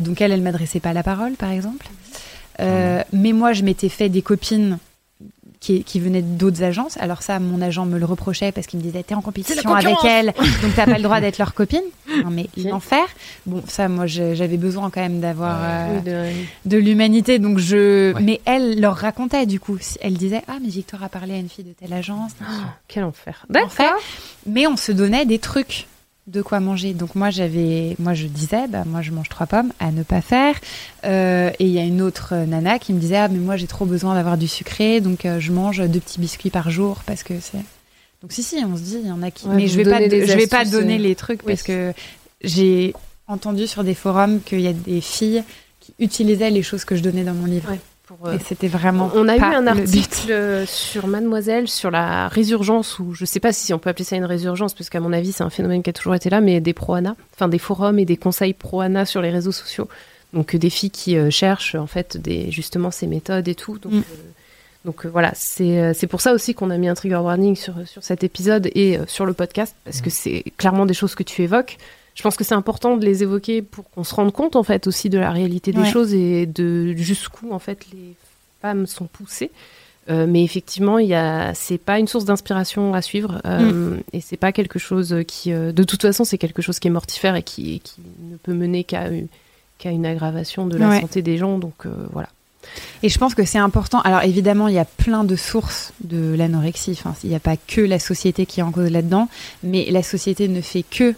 donc 0.00 0.20
elles, 0.20 0.32
elles 0.32 0.42
m'adressaient 0.42 0.80
pas 0.80 0.92
la 0.92 1.02
parole, 1.02 1.32
par 1.32 1.50
exemple. 1.50 1.86
Euh, 2.60 3.02
mais 3.12 3.32
moi, 3.32 3.52
je 3.52 3.62
m'étais 3.62 3.88
fait 3.88 4.08
des 4.08 4.22
copines 4.22 4.78
qui, 5.62 5.84
qui 5.84 6.00
venaient 6.00 6.22
d'autres 6.22 6.64
agences. 6.64 6.96
Alors 6.98 7.22
ça, 7.22 7.38
mon 7.38 7.62
agent 7.62 7.86
me 7.86 7.98
le 7.98 8.04
reprochait 8.04 8.50
parce 8.50 8.66
qu'il 8.66 8.80
me 8.80 8.84
disait 8.84 9.04
t'es 9.04 9.14
en 9.14 9.20
compétition 9.20 9.72
avec 9.72 9.96
elle, 10.04 10.26
donc 10.62 10.74
t'as 10.74 10.86
pas 10.86 10.96
le 10.96 11.02
droit 11.02 11.20
d'être 11.20 11.38
leur 11.38 11.54
copine. 11.54 11.84
Non 12.24 12.30
mais 12.30 12.48
l'enfer. 12.56 13.04
Bon, 13.46 13.62
ça, 13.68 13.88
moi, 13.88 14.06
j'avais 14.06 14.56
besoin 14.56 14.90
quand 14.90 15.00
même 15.00 15.20
d'avoir 15.20 15.58
euh, 15.62 16.32
de, 16.66 16.76
l'humanité, 16.76 17.38
donc 17.38 17.58
je. 17.58 18.12
Mais 18.20 18.40
elle 18.44 18.80
leur 18.80 18.96
racontait 18.96 19.46
du 19.46 19.60
coup. 19.60 19.78
Elle 20.00 20.14
disait 20.14 20.42
ah 20.48 20.56
mais 20.60 20.68
Victoire 20.68 21.04
a 21.04 21.08
parlé 21.08 21.34
à 21.34 21.38
une 21.38 21.48
fille 21.48 21.64
de 21.64 21.72
telle 21.72 21.92
agence. 21.92 22.32
Oh, 22.40 22.44
quel 22.88 23.04
enfer. 23.04 23.46
D'accord. 23.48 24.00
Mais 24.46 24.66
on 24.66 24.76
se 24.76 24.90
donnait 24.90 25.26
des 25.26 25.38
trucs 25.38 25.86
de 26.26 26.42
quoi 26.42 26.60
manger. 26.60 26.94
Donc 26.94 27.14
moi 27.14 27.30
j'avais, 27.30 27.96
moi 27.98 28.14
je 28.14 28.26
disais, 28.26 28.68
bah 28.68 28.84
moi 28.86 29.02
je 29.02 29.10
mange 29.10 29.28
trois 29.28 29.46
pommes 29.46 29.72
à 29.80 29.90
ne 29.90 30.02
pas 30.02 30.20
faire. 30.20 30.54
Euh, 31.04 31.50
et 31.58 31.64
il 31.64 31.72
y 31.72 31.78
a 31.78 31.84
une 31.84 32.00
autre 32.00 32.34
nana 32.34 32.78
qui 32.78 32.92
me 32.92 33.00
disait, 33.00 33.16
ah 33.16 33.28
mais 33.28 33.38
moi 33.38 33.56
j'ai 33.56 33.66
trop 33.66 33.84
besoin 33.84 34.14
d'avoir 34.14 34.36
du 34.36 34.48
sucré, 34.48 35.00
donc 35.00 35.26
euh, 35.26 35.40
je 35.40 35.52
mange 35.52 35.78
deux 35.88 36.00
petits 36.00 36.20
biscuits 36.20 36.50
par 36.50 36.70
jour 36.70 37.02
parce 37.06 37.22
que 37.22 37.34
c'est. 37.40 37.58
Donc 38.22 38.32
si 38.32 38.42
si, 38.42 38.56
on 38.64 38.76
se 38.76 38.82
dit, 38.82 38.98
il 39.02 39.08
y 39.08 39.12
en 39.12 39.22
a 39.22 39.30
qui. 39.30 39.48
mais 39.48 39.66
je 39.66 39.76
vais 39.76 39.84
pas, 39.84 40.00
je 40.00 40.36
vais 40.36 40.46
pas 40.46 40.64
donner 40.64 40.98
les 40.98 41.16
trucs 41.16 41.42
parce 41.42 41.62
que 41.62 41.92
j'ai 42.42 42.94
entendu 43.26 43.66
sur 43.66 43.82
des 43.82 43.94
forums 43.94 44.40
qu'il 44.42 44.60
y 44.60 44.68
a 44.68 44.72
des 44.72 45.00
filles 45.00 45.42
qui 45.80 45.94
utilisaient 45.98 46.50
les 46.50 46.62
choses 46.62 46.84
que 46.84 46.94
je 46.94 47.02
donnais 47.02 47.24
dans 47.24 47.34
mon 47.34 47.46
livre. 47.46 47.76
Euh, 48.24 48.36
et 48.36 48.38
c'était 48.38 48.68
vraiment. 48.68 49.10
On 49.14 49.28
a 49.28 49.36
eu 49.36 49.40
un 49.40 49.66
article 49.66 50.64
sur 50.66 51.06
Mademoiselle 51.06 51.68
sur 51.68 51.90
la 51.90 52.28
résurgence, 52.28 52.98
ou 52.98 53.14
je 53.14 53.24
sais 53.24 53.40
pas 53.40 53.52
si 53.52 53.72
on 53.72 53.78
peut 53.78 53.90
appeler 53.90 54.04
ça 54.04 54.16
une 54.16 54.24
résurgence, 54.24 54.74
parce 54.74 54.90
qu'à 54.90 55.00
mon 55.00 55.12
avis, 55.12 55.32
c'est 55.32 55.44
un 55.44 55.50
phénomène 55.50 55.82
qui 55.82 55.90
a 55.90 55.92
toujours 55.92 56.14
été 56.14 56.30
là, 56.30 56.40
mais 56.40 56.60
des 56.60 56.72
pro-ANA, 56.72 57.16
enfin 57.34 57.48
des 57.48 57.58
forums 57.58 57.98
et 57.98 58.04
des 58.04 58.16
conseils 58.16 58.54
pro-ANA 58.54 59.06
sur 59.06 59.22
les 59.22 59.30
réseaux 59.30 59.52
sociaux. 59.52 59.88
Donc 60.32 60.56
des 60.56 60.70
filles 60.70 60.90
qui 60.90 61.16
euh, 61.16 61.30
cherchent 61.30 61.74
en 61.74 61.86
fait 61.86 62.16
des, 62.16 62.50
justement 62.50 62.90
ces 62.90 63.06
méthodes 63.06 63.48
et 63.48 63.54
tout. 63.54 63.78
Donc, 63.78 63.92
mm. 63.92 64.02
euh, 64.86 65.10
voilà, 65.10 65.32
c'est 65.34 66.06
pour 66.08 66.20
ça 66.20 66.32
aussi 66.32 66.54
qu'on 66.54 66.70
a 66.70 66.78
mis 66.78 66.88
un 66.88 66.94
trigger 66.94 67.16
warning 67.16 67.54
sur, 67.54 67.74
sur 67.86 68.02
cet 68.02 68.24
épisode 68.24 68.70
et 68.74 68.98
sur 69.06 69.26
le 69.26 69.34
podcast, 69.34 69.76
parce 69.84 70.00
que 70.00 70.08
mm. 70.08 70.12
c'est 70.12 70.44
clairement 70.56 70.86
des 70.86 70.94
choses 70.94 71.14
que 71.14 71.22
tu 71.22 71.42
évoques 71.42 71.78
je 72.14 72.22
pense 72.22 72.36
que 72.36 72.44
c'est 72.44 72.54
important 72.54 72.96
de 72.96 73.04
les 73.04 73.22
évoquer 73.22 73.62
pour 73.62 73.90
qu'on 73.90 74.04
se 74.04 74.14
rende 74.14 74.32
compte 74.32 74.56
en 74.56 74.62
fait 74.62 74.86
aussi 74.86 75.08
de 75.08 75.18
la 75.18 75.30
réalité 75.30 75.72
des 75.72 75.84
choses 75.84 76.12
et 76.12 76.46
de 76.46 76.92
jusqu'où 76.94 77.52
en 77.52 77.58
fait 77.58 77.86
les 77.92 78.14
femmes 78.60 78.86
sont 78.86 79.06
poussées. 79.06 79.50
Euh, 80.10 80.26
mais 80.28 80.42
effectivement, 80.42 80.98
il 80.98 81.06
y 81.06 81.14
a, 81.14 81.54
c'est 81.54 81.78
pas 81.78 82.00
une 82.00 82.08
source 82.08 82.24
d'inspiration 82.24 82.92
à 82.92 83.02
suivre 83.02 83.40
euh, 83.46 83.94
mm. 83.94 84.02
et 84.12 84.20
c'est 84.20 84.36
pas 84.36 84.50
quelque 84.50 84.80
chose 84.80 85.16
qui, 85.28 85.52
euh, 85.52 85.70
de 85.70 85.84
toute 85.84 86.02
façon, 86.02 86.24
c'est 86.24 86.38
quelque 86.38 86.60
chose 86.60 86.80
qui 86.80 86.88
est 86.88 86.90
mortifère 86.90 87.36
et 87.36 87.44
qui, 87.44 87.78
qui 87.80 88.00
ne 88.28 88.36
peut 88.36 88.52
mener 88.52 88.82
qu'à 88.84 89.04
qu'à 89.78 89.90
une 89.90 90.06
aggravation 90.06 90.66
de 90.66 90.76
la 90.76 91.00
santé 91.00 91.22
des 91.22 91.38
gens. 91.38 91.58
Donc 91.58 91.86
voilà. 92.12 92.28
Et 93.02 93.08
je 93.08 93.18
pense 93.18 93.34
que 93.34 93.44
c'est 93.44 93.58
important. 93.58 94.00
Alors 94.00 94.22
évidemment, 94.22 94.68
il 94.68 94.74
y 94.74 94.78
a 94.78 94.84
plein 94.84 95.24
de 95.24 95.34
sources 95.34 95.92
de 96.04 96.34
l'anorexie. 96.34 96.92
Enfin, 96.92 97.14
il 97.24 97.30
n'y 97.30 97.36
a 97.36 97.40
pas 97.40 97.56
que 97.56 97.80
la 97.80 97.98
société 97.98 98.46
qui 98.46 98.60
est 98.60 98.62
en 98.62 98.70
cause 98.70 98.90
là-dedans, 98.90 99.28
mais 99.64 99.88
la 99.90 100.04
société 100.04 100.46
ne 100.46 100.60
fait 100.60 100.84
que 100.84 101.14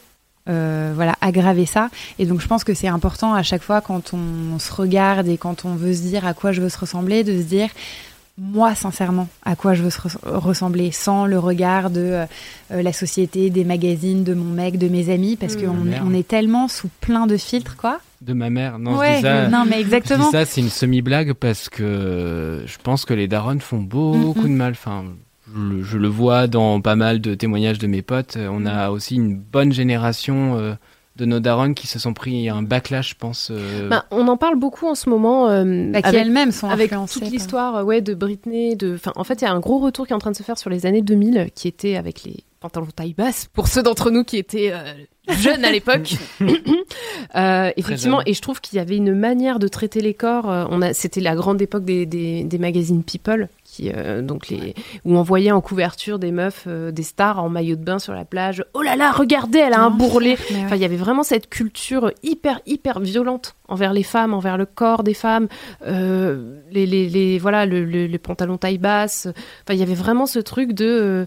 euh, 0.49 0.93
voilà, 0.95 1.15
aggraver 1.21 1.65
ça. 1.65 1.89
Et 2.19 2.27
donc 2.27 2.41
je 2.41 2.47
pense 2.47 2.65
que 2.65 2.75
c'est 2.75 2.89
important 2.89 3.33
à 3.33 3.43
chaque 3.43 3.63
fois 3.63 3.81
quand 3.81 4.13
on, 4.13 4.59
se 4.59 4.73
regarde 4.73 5.27
et 5.29 5.39
quand 5.39 5.65
on 5.65 5.75
veut 5.75 5.95
se 5.95 6.03
dire 6.03 6.27
à 6.27 6.35
quoi 6.35 6.53
je 6.53 6.61
veux 6.61 6.69
se 6.69 6.79
ressembler, 6.79 7.25
de 7.25 7.39
se 7.39 7.45
dire 7.45 7.69
moi 8.37 8.75
sincèrement 8.75 9.29
à 9.45 9.55
quoi 9.57 9.75
je 9.75 9.83
veux 9.83 9.91
se 9.91 10.01
ressembler 10.25 10.91
sans 10.91 11.25
le 11.25 11.39
regard 11.39 11.89
de 11.89 12.25
euh, 12.71 12.83
la 12.83 12.93
société, 12.93 13.49
des 13.49 13.65
magazines, 13.65 14.23
de 14.25 14.35
mon 14.35 14.53
mec, 14.53 14.77
de 14.77 14.89
mes 14.89 15.09
amis, 15.11 15.37
parce 15.37 15.57
qu'on 15.57 15.87
on 16.05 16.13
est 16.13 16.27
tellement 16.27 16.69
sous 16.69 16.89
plein 17.01 17.27
de 17.27 17.37
filtres, 17.37 17.77
quoi. 17.77 18.01
De 18.21 18.33
ma 18.33 18.51
mère, 18.51 18.79
non, 18.79 19.03
je 19.03 19.17
dis 19.17 19.23
ça, 19.23 19.49
non 19.49 19.65
mais 19.69 19.81
exactement. 19.81 20.25
Je 20.25 20.29
dis 20.29 20.33
ça, 20.33 20.45
c'est 20.45 20.61
une 20.61 20.71
semi-blague 20.71 21.33
parce 21.35 21.69
que 21.69 22.65
je 22.67 22.77
pense 22.83 23.05
que 23.05 23.15
les 23.15 23.29
darons 23.29 23.61
font 23.61 23.81
beaucoup 23.81 24.43
de 24.43 24.49
mal. 24.49 24.73
Enfin, 24.73 25.05
je, 25.55 25.99
le 25.99 26.09
vois 26.09 26.47
dans 26.47 26.81
pas 26.81 26.97
mal 26.97 27.21
de 27.21 27.35
témoignages 27.35 27.79
de 27.79 27.87
mes 27.87 28.03
potes. 28.03 28.37
On 28.37 28.67
a 28.67 28.91
aussi 28.91 29.17
une 29.17 29.37
bonne 29.37 29.73
génération 29.73 30.59
euh, 30.59 30.75
de 31.17 31.25
nos 31.25 31.41
darons 31.41 31.75
qui 31.75 31.87
se 31.87 31.99
sont 31.99 32.13
pris 32.13 32.49
un 32.49 32.63
backlash, 32.63 33.11
je 33.11 33.15
pense. 33.15 33.49
Euh. 33.51 33.89
Bah, 33.89 34.07
on 34.11 34.27
en 34.29 34.37
parle 34.37 34.57
beaucoup 34.57 34.87
en 34.87 34.95
ce 34.95 35.09
moment. 35.09 35.49
Euh, 35.49 35.91
bah, 35.93 36.03
qui 36.03 36.17
elles-mêmes 36.17 36.53
sont 36.53 36.69
avec 36.69 36.93
toute 37.13 37.31
l'histoire 37.31 37.85
ouais, 37.85 38.01
de 38.01 38.15
Britney. 38.15 38.77
De... 38.77 38.95
Enfin, 38.95 39.13
en 39.17 39.25
fait, 39.25 39.43
il 39.43 39.45
y 39.45 39.49
a 39.49 39.53
un 39.53 39.61
gros 39.61 39.79
retour 39.79 40.07
qui 40.07 40.13
est 40.13 40.17
en 40.17 40.21
train 40.21 40.33
de 40.33 40.37
se 40.37 40.43
faire 40.43 40.59
sur 40.59 40.71
les 40.71 40.87
années 40.87 41.03
2000, 41.03 41.51
qui 41.55 41.69
était 41.69 41.97
avec 41.97 42.25
les 42.25 42.45
pantalons 42.61 42.87
taille 42.87 43.13
basse, 43.13 43.47
pour 43.53 43.69
ceux 43.69 43.83
d'entre 43.83 44.11
nous 44.11 44.25
qui 44.25 44.39
étaient 44.39 44.73
jeunes 45.29 45.65
à 45.65 45.71
l'époque. 45.73 46.15
effectivement, 47.77 48.23
et 48.25 48.35
je 48.35 48.41
trouve 48.41 48.61
qu'il 48.61 48.79
y 48.79 48.81
avait 48.81 48.97
une 48.97 49.15
manière 49.15 49.59
de 49.59 49.69
traiter 49.69 50.01
les 50.01 50.15
corps. 50.15 50.47
on 50.47 50.81
a, 50.81 50.95
c'était 50.95 51.21
la 51.21 51.35
grande 51.35 51.61
époque 51.61 51.85
des, 51.85 52.07
des 52.07 52.59
magazines 52.59 53.05
People 53.05 53.49
euh, 53.83 54.23
donc 54.23 54.49
les, 54.49 54.75
où 55.05 55.17
on 55.17 55.23
voyait 55.23 55.51
en 55.51 55.61
couverture 55.61 56.19
des 56.19 56.33
meufs, 56.33 56.65
euh, 56.67 56.91
des 56.91 57.03
stars 57.03 57.43
en 57.43 57.49
maillot 57.49 57.77
de 57.77 57.85
bain 57.85 57.99
sur 57.99 58.13
la 58.13 58.25
plage. 58.25 58.65
Oh 58.75 58.83
là 58.83 58.97
là, 58.97 59.13
regardez, 59.13 59.59
elle 59.59 59.73
a 59.73 59.81
un 59.81 59.91
bourrelet. 59.91 60.37
Enfin, 60.65 60.77
il 60.77 60.83
y 60.83 60.85
avait 60.85 60.97
vraiment 60.97 61.23
cette 61.23 61.49
culture 61.49 62.13
hyper 62.23 62.61
hyper 62.67 63.01
violente 63.01 63.57
envers 63.69 63.93
les 63.93 64.03
femmes, 64.03 64.35
envers 64.35 64.57
le 64.57 64.67
corps 64.67 65.03
des 65.03 65.15
femmes, 65.15 65.49
euh, 65.87 66.61
les, 66.71 66.87
les, 66.87 67.09
les, 67.09 67.39
voilà, 67.39 67.67
le, 67.67 67.85
le, 67.85 68.19
pantalon 68.19 68.57
taille 68.57 68.79
basse. 68.79 69.27
Enfin, 69.27 69.75
il 69.75 69.79
y 69.79 69.83
avait 69.83 69.95
vraiment 69.95 70.27
ce 70.27 70.39
truc 70.39 70.73
de 70.73 71.27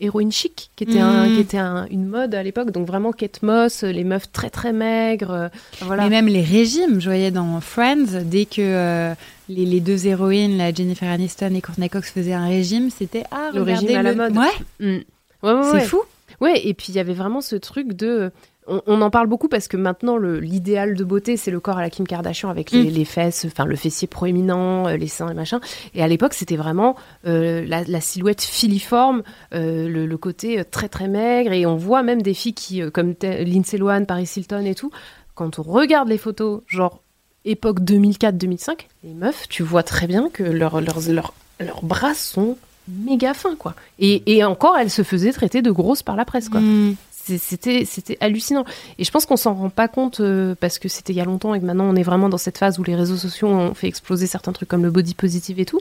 héroïne 0.00 0.32
chic, 0.32 0.70
qui 0.76 0.84
était, 0.84 1.00
un, 1.00 1.26
qui 1.26 1.36
mm. 1.36 1.40
était 1.40 1.58
une 1.58 2.06
mode 2.06 2.34
à 2.34 2.42
l'époque. 2.42 2.70
Donc 2.70 2.86
vraiment 2.86 3.12
Kate 3.12 3.42
Moss, 3.42 3.82
les 3.82 4.04
meufs 4.04 4.30
très 4.32 4.50
très 4.50 4.72
maigres. 4.72 5.50
voilà. 5.82 6.04
Mais 6.04 6.10
même 6.10 6.26
les 6.26 6.42
régimes, 6.42 7.00
je 7.00 7.06
voyais 7.06 7.30
dans 7.30 7.60
Friends, 7.60 8.22
dès 8.24 8.44
que 8.44 9.14
les, 9.48 9.80
deux 9.80 10.06
héroïnes, 10.06 10.56
la 10.56 10.72
Jennifer 10.72 11.08
Aniston 11.08 11.54
et 11.54 11.60
Courtney 11.60 11.88
Cox, 11.88 12.10
faisaient 12.10 12.32
un 12.32 12.46
régime, 12.46 12.90
c'était 12.90 13.24
ah, 13.30 13.50
le 13.54 13.62
régime 13.62 13.96
à 13.96 14.02
la 14.02 14.14
mode. 14.14 14.36
Ouais. 14.36 15.02
Mm. 15.42 15.62
c'est 15.72 15.80
fou. 15.82 16.00
Ouais, 16.40 16.66
et 16.66 16.74
puis 16.74 16.88
il 16.90 16.94
y 16.96 16.98
avait 16.98 17.14
vraiment 17.14 17.40
ce 17.40 17.56
truc 17.56 17.94
de. 17.94 18.30
On, 18.68 19.00
en 19.00 19.10
parle 19.10 19.26
beaucoup 19.26 19.48
parce 19.48 19.68
que 19.68 19.76
maintenant, 19.76 20.16
l'idéal 20.16 20.94
de 20.94 21.04
beauté, 21.04 21.36
c'est 21.36 21.50
le 21.50 21.60
corps 21.60 21.78
à 21.78 21.82
la 21.82 21.90
Kim 21.90 22.06
Kardashian 22.06 22.48
avec 22.48 22.70
les, 22.70 22.90
mm. 22.90 23.04
fesses, 23.04 23.44
enfin 23.46 23.64
le 23.64 23.76
fessier 23.76 24.08
proéminent, 24.08 24.88
euh, 24.88 24.96
les 24.96 25.08
seins 25.08 25.28
et 25.28 25.34
machin. 25.34 25.60
Et 25.94 26.02
à 26.02 26.08
l'époque, 26.08 26.34
c'était 26.34 26.56
vraiment 26.56 26.96
euh, 27.26 27.64
la, 27.66 28.00
silhouette 28.00 28.42
filiforme, 28.42 29.22
euh, 29.54 29.88
le, 29.88 30.16
côté 30.18 30.64
très 30.64 30.88
très 30.88 31.08
maigre. 31.08 31.52
Et 31.52 31.66
on 31.66 31.76
voit 31.76 32.02
même 32.02 32.22
des 32.22 32.34
filles 32.34 32.54
qui, 32.54 32.82
comme 32.90 33.14
Lindsay 33.22 33.78
Lohan, 33.78 34.04
Paris 34.04 34.30
Hilton 34.36 34.64
et 34.64 34.74
tout, 34.74 34.90
quand 35.34 35.58
on 35.58 35.62
regarde 35.62 36.08
les 36.08 36.18
photos, 36.18 36.62
genre 36.66 37.00
époque 37.44 37.80
2004-2005, 37.80 38.86
les 39.04 39.14
meufs, 39.14 39.48
tu 39.48 39.62
vois 39.62 39.82
très 39.82 40.06
bien 40.06 40.28
que 40.30 40.42
leurs 40.42 40.80
leurs 40.80 41.84
bras 41.84 42.14
sont 42.14 42.56
méga 42.88 43.34
fins, 43.34 43.56
quoi. 43.56 43.74
Et, 43.98 44.22
et, 44.36 44.44
encore, 44.44 44.76
elles 44.78 44.90
se 44.90 45.02
faisaient 45.02 45.32
traiter 45.32 45.62
de 45.62 45.70
grosses 45.70 46.02
par 46.02 46.16
la 46.16 46.24
presse, 46.24 46.48
quoi. 46.48 46.60
Mm. 46.60 46.96
C'était, 47.26 47.84
c'était 47.84 48.16
hallucinant. 48.20 48.64
Et 48.98 49.04
je 49.04 49.10
pense 49.10 49.26
qu'on 49.26 49.36
s'en 49.36 49.54
rend 49.54 49.70
pas 49.70 49.88
compte 49.88 50.20
euh, 50.20 50.54
parce 50.58 50.78
que 50.78 50.88
c'était 50.88 51.12
il 51.12 51.16
y 51.16 51.20
a 51.20 51.24
longtemps 51.24 51.54
et 51.54 51.60
que 51.60 51.64
maintenant 51.64 51.84
on 51.84 51.96
est 51.96 52.02
vraiment 52.02 52.28
dans 52.28 52.38
cette 52.38 52.58
phase 52.58 52.78
où 52.78 52.84
les 52.84 52.94
réseaux 52.94 53.16
sociaux 53.16 53.48
ont 53.48 53.74
fait 53.74 53.88
exploser 53.88 54.26
certains 54.26 54.52
trucs 54.52 54.68
comme 54.68 54.82
le 54.82 54.90
body 54.90 55.14
positive 55.14 55.58
et 55.60 55.64
tout. 55.64 55.80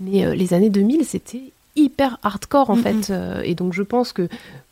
Mais 0.00 0.24
euh, 0.24 0.34
les 0.34 0.54
années 0.54 0.70
2000, 0.70 1.04
c'était 1.04 1.42
hyper 1.74 2.18
hardcore 2.22 2.70
en 2.70 2.76
fait. 2.76 3.10
Euh, 3.10 3.42
et 3.42 3.54
donc 3.54 3.72
je 3.72 3.82
pense 3.82 4.12
que 4.12 4.28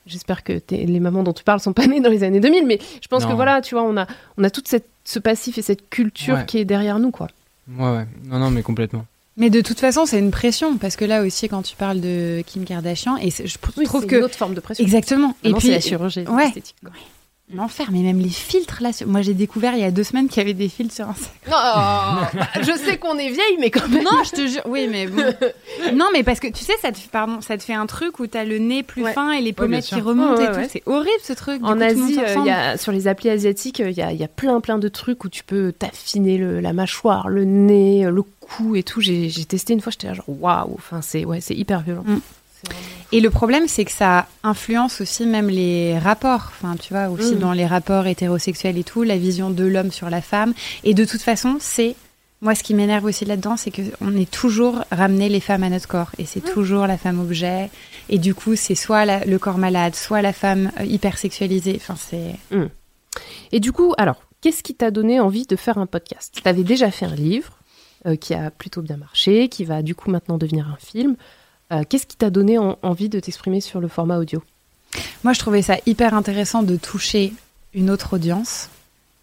j'espère 0.07 0.45
que 0.45 0.61
les 0.71 1.01
mamans 1.01 1.23
dont 1.23 1.33
tu 1.33 1.45
parles 1.45 1.61
sont 1.61 1.73
pas 1.73 1.87
nées 1.87 2.01
dans 2.01 2.11
les 2.11 2.23
années 2.23 2.41
2000, 2.41 2.67
mais 2.67 2.79
je 3.01 3.09
pense 3.09 3.25
que 3.25 3.33
voilà, 3.33 3.61
tu 3.61 3.75
vois, 3.75 3.85
on 3.85 3.97
a, 3.97 4.07
on 4.39 4.45
a 4.45 4.51
toute 4.51 4.69
cette 4.69 4.87
ce 5.05 5.19
passif 5.19 5.59
et 5.59 5.63
cette 5.63 5.89
culture 5.91 6.47
qui 6.47 6.59
est 6.59 6.65
derrière 6.65 6.99
nous, 6.99 7.11
quoi. 7.11 7.29
Ouais, 7.69 7.91
ouais. 7.91 8.07
Non, 8.25 8.39
non, 8.39 8.51
mais 8.51 8.63
complètement. 8.63 9.07
Mais 9.37 9.51
de 9.51 9.61
toute 9.61 9.81
façon, 9.81 10.07
c'est 10.07 10.19
une 10.19 10.31
pression 10.31 10.77
parce 10.77 10.97
que 10.97 11.05
là 11.05 11.23
aussi, 11.23 11.49
quand 11.49 11.63
tu 11.63 11.75
parles 11.75 12.01
de 12.01 12.43
Kim 12.47 12.65
Kardashian, 12.65 13.17
et 13.17 13.31
je 13.31 13.59
trouve 13.59 14.07
que 14.07 14.17
une 14.17 14.25
autre 14.25 14.37
forme 14.37 14.55
de 14.55 14.61
pression. 14.61 14.85
Exactement. 14.85 15.35
et 15.43 15.53
puis 15.53 15.69
la 15.69 15.81
chirurgie 15.81 16.25
esthétique. 16.43 16.77
L'enfer, 17.53 17.91
mais 17.93 18.01
même 18.01 18.21
les 18.21 18.31
filtres 18.31 18.79
là. 18.81 18.91
Moi, 19.07 19.21
j'ai 19.21 19.35
découvert 19.35 19.75
il 19.75 19.81
y 19.81 19.85
a 19.85 19.91
deux 19.91 20.03
semaines 20.03 20.29
qu'il 20.29 20.39
y 20.39 20.41
avait 20.41 20.55
des 20.55 20.71
filtres 20.71 20.95
sur 20.95 21.07
Instagram. 21.11 21.43
Non, 21.47 22.41
bah, 22.41 22.49
je 22.63 22.73
sais 22.79 22.97
qu'on 22.97 23.19
est 23.19 23.29
vieille, 23.29 23.59
mais 23.61 23.71
quand 23.71 23.87
même. 23.87 24.03
Non, 24.03 24.25
je 24.25 24.31
te 24.31 24.47
jure. 24.47 24.63
Oui, 24.65 24.89
mais 24.91 25.07
bon. 25.07 25.23
non, 25.95 26.07
mais 26.15 26.23
parce 26.23 26.41
que 26.41 26.47
tu 26.49 26.65
sais, 26.65 26.73
ça 26.81 26.91
te, 26.91 26.99
pardon, 27.13 27.43
ça 27.43 27.59
te 27.59 27.63
fait 27.63 27.75
un 27.75 27.85
truc 27.85 28.19
où 28.19 28.27
t'as 28.27 28.45
le 28.45 28.59
nez 28.59 28.83
plus 28.83 29.05
fin 29.13 29.33
et 29.33 29.43
les 29.43 29.53
pommettes 29.53 29.85
qui 29.85 30.01
remontent 30.01 30.41
et 30.41 30.47
tout. 30.47 30.69
C'est 30.71 30.83
horrible 30.87 31.21
ce 31.23 31.35
truc. 31.35 31.63
en 31.63 31.83
Asie, 31.83 32.19
euh, 32.19 32.35
il 32.39 32.47
y 32.47 32.51
a, 32.51 32.79
sur 32.79 32.93
les 32.93 33.09
applis 33.09 33.29
asiatiques, 33.29 33.81
il 33.81 33.93
y 33.93 34.01
a, 34.01 34.11
y 34.11 34.25
a, 34.25 34.29
plein, 34.29 34.61
plein 34.63 34.79
de 34.79 34.89
trucs 34.89 35.23
où 35.25 35.29
tu 35.29 35.45
peux 35.45 35.71
t'affiner 35.71 36.39
la 36.39 36.73
mâchoire, 36.73 37.29
le 37.29 37.45
nez, 37.45 38.07
le 38.11 38.23
cou 38.23 38.75
et 38.75 38.83
tout. 38.83 39.03
J'ai 39.03 39.31
testé 39.45 39.75
une 39.75 39.83
fois, 39.83 39.93
j'étais 39.93 40.07
là 40.07 40.15
genre 40.15 40.25
waouh. 40.29 40.73
Enfin, 40.77 41.03
c'est 41.03 41.27
ouais, 41.27 41.43
c'est 41.43 41.55
hyper 41.55 41.83
violent. 41.83 42.05
Mm. 42.07 42.21
Et 43.13 43.21
le 43.21 43.31
problème, 43.31 43.69
c'est 43.69 43.85
que 43.85 43.93
ça 43.93 44.27
influence 44.43 45.01
aussi 45.01 45.25
même 45.27 45.49
les 45.49 45.99
rapports. 45.99 46.51
Enfin, 46.51 46.75
tu 46.77 46.93
vois, 46.93 47.09
aussi 47.09 47.35
mm. 47.37 47.39
dans 47.39 47.53
les 47.53 47.67
rapports 47.67 48.07
hétérosexuels 48.07 48.77
et 48.79 48.85
tout, 48.85 49.03
la 49.03 49.17
vision 49.17 49.51
de 49.51 49.65
l'homme 49.65 49.93
sur 49.93 50.11
la 50.11 50.21
femme. 50.21 50.53
Et 50.83 50.95
de 50.95 51.05
toute 51.05 51.23
façon, 51.23 51.59
c'est 51.61 51.95
moi, 52.41 52.55
ce 52.55 52.63
qui 52.63 52.75
m'énerve 52.75 53.05
aussi 53.05 53.25
là-dedans, 53.25 53.57
c'est 53.57 53.71
qu'on 53.71 54.17
est 54.17 54.31
toujours 54.31 54.85
ramené 54.91 55.29
les 55.29 55.41
femmes 55.41 55.63
à 55.63 55.71
notre 55.71 55.89
corps. 55.89 56.11
Et 56.19 56.27
c'est 56.27 56.45
mm. 56.45 56.53
toujours 56.53 56.87
la 56.87 56.99
femme 56.99 57.21
objet. 57.21 57.71
Et 58.09 58.19
du 58.19 58.35
coup, 58.35 58.57
c'est 58.57 58.75
soit 58.75 59.25
le 59.25 59.39
corps 59.39 59.59
malade, 59.59 59.95
soit 59.95 60.21
la 60.21 60.33
femme 60.33 60.71
euh, 60.81 60.85
hyper 60.85 61.17
sexualisée. 61.17 61.77
Enfin, 61.77 61.97
c'est. 61.97 62.35
Mm. 62.51 62.67
Et 63.53 63.61
du 63.61 63.73
coup, 63.73 63.95
alors, 63.97 64.23
qu'est-ce 64.41 64.63
qui 64.63 64.75
t'a 64.75 64.91
donné 64.91 65.21
envie 65.21 65.47
de 65.47 65.57
faire 65.57 65.79
un 65.79 65.87
podcast? 65.87 66.39
Tu 66.43 66.49
avais 66.49 66.65
déjà 66.65 66.91
fait 66.91 67.07
un 67.07 67.15
livre. 67.15 67.59
euh, 68.07 68.17
qui 68.17 68.35
a 68.35 68.51
plutôt 68.51 68.83
bien 68.83 68.97
marché, 68.97 69.49
qui 69.49 69.65
va 69.65 69.83
du 69.83 69.95
coup 69.95 70.11
maintenant 70.11 70.37
devenir 70.37 70.69
un 70.69 70.77
film. 70.77 71.17
Euh, 71.73 71.83
Qu'est-ce 71.89 72.07
qui 72.07 72.17
t'a 72.17 72.31
donné 72.31 72.59
en- 72.59 72.79
envie 72.83 73.09
de 73.09 73.21
t'exprimer 73.21 73.61
sur 73.61 73.81
le 73.81 73.89
format 73.89 74.19
audio? 74.19 74.43
Moi, 75.25 75.33
je 75.33 75.39
trouvais 75.39 75.63
ça 75.63 75.77
hyper 75.87 76.15
intéressant 76.15 76.63
de 76.63 76.77
toucher 76.77 77.33
une 77.75 77.91
autre 77.91 78.15
audience. 78.15 78.69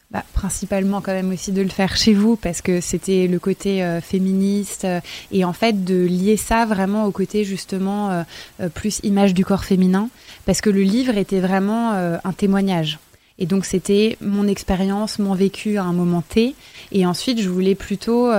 Bah, 0.09 0.25
principalement 0.33 0.99
quand 0.99 1.13
même 1.13 1.31
aussi 1.31 1.53
de 1.53 1.61
le 1.61 1.69
faire 1.69 1.95
chez 1.95 2.13
vous 2.13 2.35
parce 2.35 2.61
que 2.61 2.81
c'était 2.81 3.27
le 3.27 3.39
côté 3.39 3.81
euh, 3.81 4.01
féministe 4.01 4.83
euh, 4.83 4.99
et 5.31 5.45
en 5.45 5.53
fait 5.53 5.85
de 5.85 6.03
lier 6.05 6.35
ça 6.35 6.65
vraiment 6.65 7.05
au 7.05 7.11
côté 7.11 7.45
justement 7.45 8.25
plus 8.73 8.99
image 9.03 9.33
du 9.33 9.45
corps 9.45 9.63
féminin 9.63 10.09
parce 10.45 10.59
que 10.59 10.69
le 10.69 10.81
livre 10.81 11.15
était 11.17 11.39
vraiment 11.39 11.91
un 11.93 12.33
témoignage 12.33 12.99
et 13.39 13.45
donc 13.45 13.63
c'était 13.63 14.17
mon 14.19 14.49
expérience, 14.49 15.17
mon 15.17 15.33
vécu 15.33 15.77
à 15.77 15.83
un 15.83 15.93
moment 15.93 16.21
T 16.27 16.55
et 16.91 17.05
ensuite 17.05 17.39
je 17.41 17.47
voulais 17.47 17.75
plutôt 17.75 18.29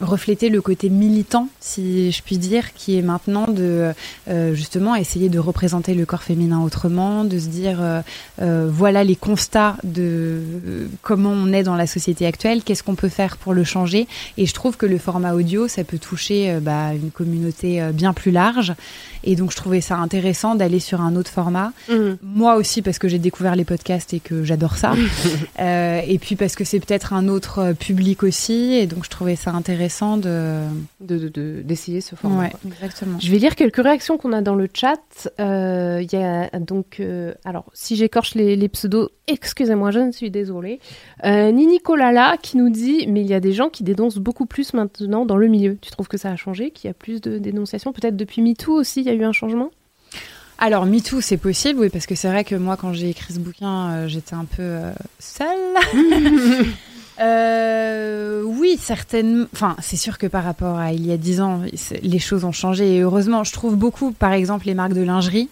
refléter 0.00 0.48
le 0.50 0.60
côté 0.60 0.90
militant, 0.90 1.48
si 1.60 2.12
je 2.12 2.22
puis 2.22 2.38
dire, 2.38 2.74
qui 2.74 2.98
est 2.98 3.02
maintenant 3.02 3.46
de 3.46 3.92
euh, 4.28 4.54
justement 4.54 4.94
essayer 4.94 5.28
de 5.28 5.38
représenter 5.38 5.94
le 5.94 6.04
corps 6.04 6.22
féminin 6.22 6.60
autrement, 6.60 7.24
de 7.24 7.38
se 7.38 7.46
dire 7.48 7.78
euh, 7.80 8.00
euh, 8.42 8.68
voilà 8.70 9.04
les 9.04 9.16
constats 9.16 9.76
de 9.84 10.02
euh, 10.02 10.86
comment 11.02 11.30
on 11.30 11.52
est 11.52 11.62
dans 11.62 11.76
la 11.76 11.86
société 11.86 12.26
actuelle, 12.26 12.62
qu'est-ce 12.62 12.82
qu'on 12.82 12.94
peut 12.94 13.08
faire 13.08 13.36
pour 13.36 13.54
le 13.54 13.64
changer. 13.64 14.06
Et 14.36 14.46
je 14.46 14.52
trouve 14.52 14.76
que 14.76 14.86
le 14.86 14.98
format 14.98 15.32
audio, 15.32 15.68
ça 15.68 15.84
peut 15.84 15.98
toucher 15.98 16.50
euh, 16.50 16.60
bah, 16.60 16.92
une 16.92 17.10
communauté 17.10 17.80
euh, 17.80 17.92
bien 17.92 18.12
plus 18.12 18.30
large. 18.30 18.74
Et 19.26 19.34
donc 19.34 19.50
je 19.50 19.56
trouvais 19.56 19.80
ça 19.80 19.96
intéressant 19.96 20.54
d'aller 20.54 20.78
sur 20.78 21.00
un 21.00 21.16
autre 21.16 21.30
format. 21.30 21.72
Moi 22.22 22.54
aussi 22.54 22.80
parce 22.80 22.98
que 22.98 23.08
j'ai 23.08 23.18
découvert 23.18 23.56
les 23.56 23.64
podcasts 23.64 24.14
et 24.14 24.20
que 24.20 24.44
j'adore 24.44 24.76
ça. 24.76 24.94
Euh, 25.58 26.00
et 26.06 26.18
puis 26.18 26.36
parce 26.36 26.54
que 26.54 26.64
c'est 26.64 26.80
peut-être 26.80 27.12
un 27.14 27.28
autre 27.28 27.60
euh, 27.60 27.72
public 27.72 28.22
aussi. 28.22 28.74
Et 28.74 28.86
donc 28.86 29.05
je 29.06 29.10
trouvais 29.10 29.36
ça 29.36 29.52
intéressant 29.52 30.16
de... 30.16 30.62
de- 31.00 31.16
de- 31.18 31.28
de- 31.28 31.62
d'essayer 31.64 32.00
ce 32.00 32.16
format 32.16 32.42
Ouais, 32.42 32.50
quoi. 32.50 32.58
exactement. 32.66 33.18
Je 33.20 33.30
vais 33.30 33.38
lire 33.38 33.54
quelques 33.54 33.76
réactions 33.82 34.18
qu'on 34.18 34.32
a 34.32 34.40
dans 34.42 34.56
le 34.56 34.68
chat. 34.72 34.98
Euh, 35.38 36.00
Il 36.02 36.12
y 36.12 36.20
a 36.22 36.50
donc, 36.58 36.96
euh, 36.98 37.32
alors, 37.44 37.66
si 37.72 37.94
j'écorche 37.94 38.34
les, 38.34 38.56
les 38.56 38.68
pseudos, 38.68 39.10
excusez-moi, 39.28 39.92
je 39.92 40.00
ne 40.00 40.10
suis 40.10 40.30
désolée. 40.32 40.80
Euh, 41.24 41.52
Nini 41.52 41.78
Kolala 41.80 42.36
qui 42.42 42.56
nous 42.56 42.68
dit, 42.68 43.06
mais 43.06 43.20
il 43.20 43.28
y 43.28 43.34
a 43.34 43.40
des 43.40 43.52
gens 43.52 43.68
qui 43.68 43.84
dénoncent 43.84 44.18
beaucoup 44.18 44.46
plus 44.46 44.74
maintenant 44.74 45.24
dans 45.24 45.36
le 45.36 45.46
milieu. 45.46 45.78
Tu 45.80 45.90
trouves 45.92 46.08
que 46.08 46.18
ça 46.18 46.30
a 46.30 46.36
changé, 46.36 46.72
qu'il 46.72 46.88
y 46.88 46.90
a 46.90 46.94
plus 46.94 47.20
de 47.20 47.38
dénonciations? 47.38 47.92
Peut-être 47.92 48.16
depuis 48.16 48.42
MeToo 48.42 48.72
aussi, 48.74 49.00
il 49.02 49.06
y 49.06 49.10
a 49.10 49.14
eu 49.14 49.22
un 49.24 49.32
changement? 49.32 49.70
Alors, 50.58 50.84
MeToo, 50.86 51.20
c'est 51.20 51.36
possible, 51.36 51.80
oui, 51.80 51.90
parce 51.90 52.06
que 52.06 52.14
c'est 52.14 52.28
vrai 52.28 52.42
que 52.42 52.54
moi, 52.56 52.76
quand 52.76 52.92
j'ai 52.92 53.10
écrit 53.10 53.34
ce 53.34 53.38
bouquin, 53.38 53.90
euh, 53.90 54.08
j'étais 54.08 54.34
un 54.34 54.46
peu 54.46 54.62
euh, 54.62 54.90
seule. 55.18 55.46
Euh, 57.20 58.42
oui, 58.44 58.78
certainement. 58.80 59.46
Enfin, 59.52 59.76
c'est 59.80 59.96
sûr 59.96 60.18
que 60.18 60.26
par 60.26 60.44
rapport 60.44 60.76
à 60.78 60.92
il 60.92 61.06
y 61.06 61.12
a 61.12 61.16
dix 61.16 61.40
ans, 61.40 61.62
c'est- 61.74 62.02
les 62.02 62.18
choses 62.18 62.44
ont 62.44 62.52
changé. 62.52 62.96
Et 62.96 63.00
heureusement, 63.00 63.44
je 63.44 63.52
trouve 63.52 63.76
beaucoup, 63.76 64.12
par 64.12 64.32
exemple, 64.32 64.66
les 64.66 64.74
marques 64.74 64.92
de 64.94 65.02
lingerie 65.02 65.48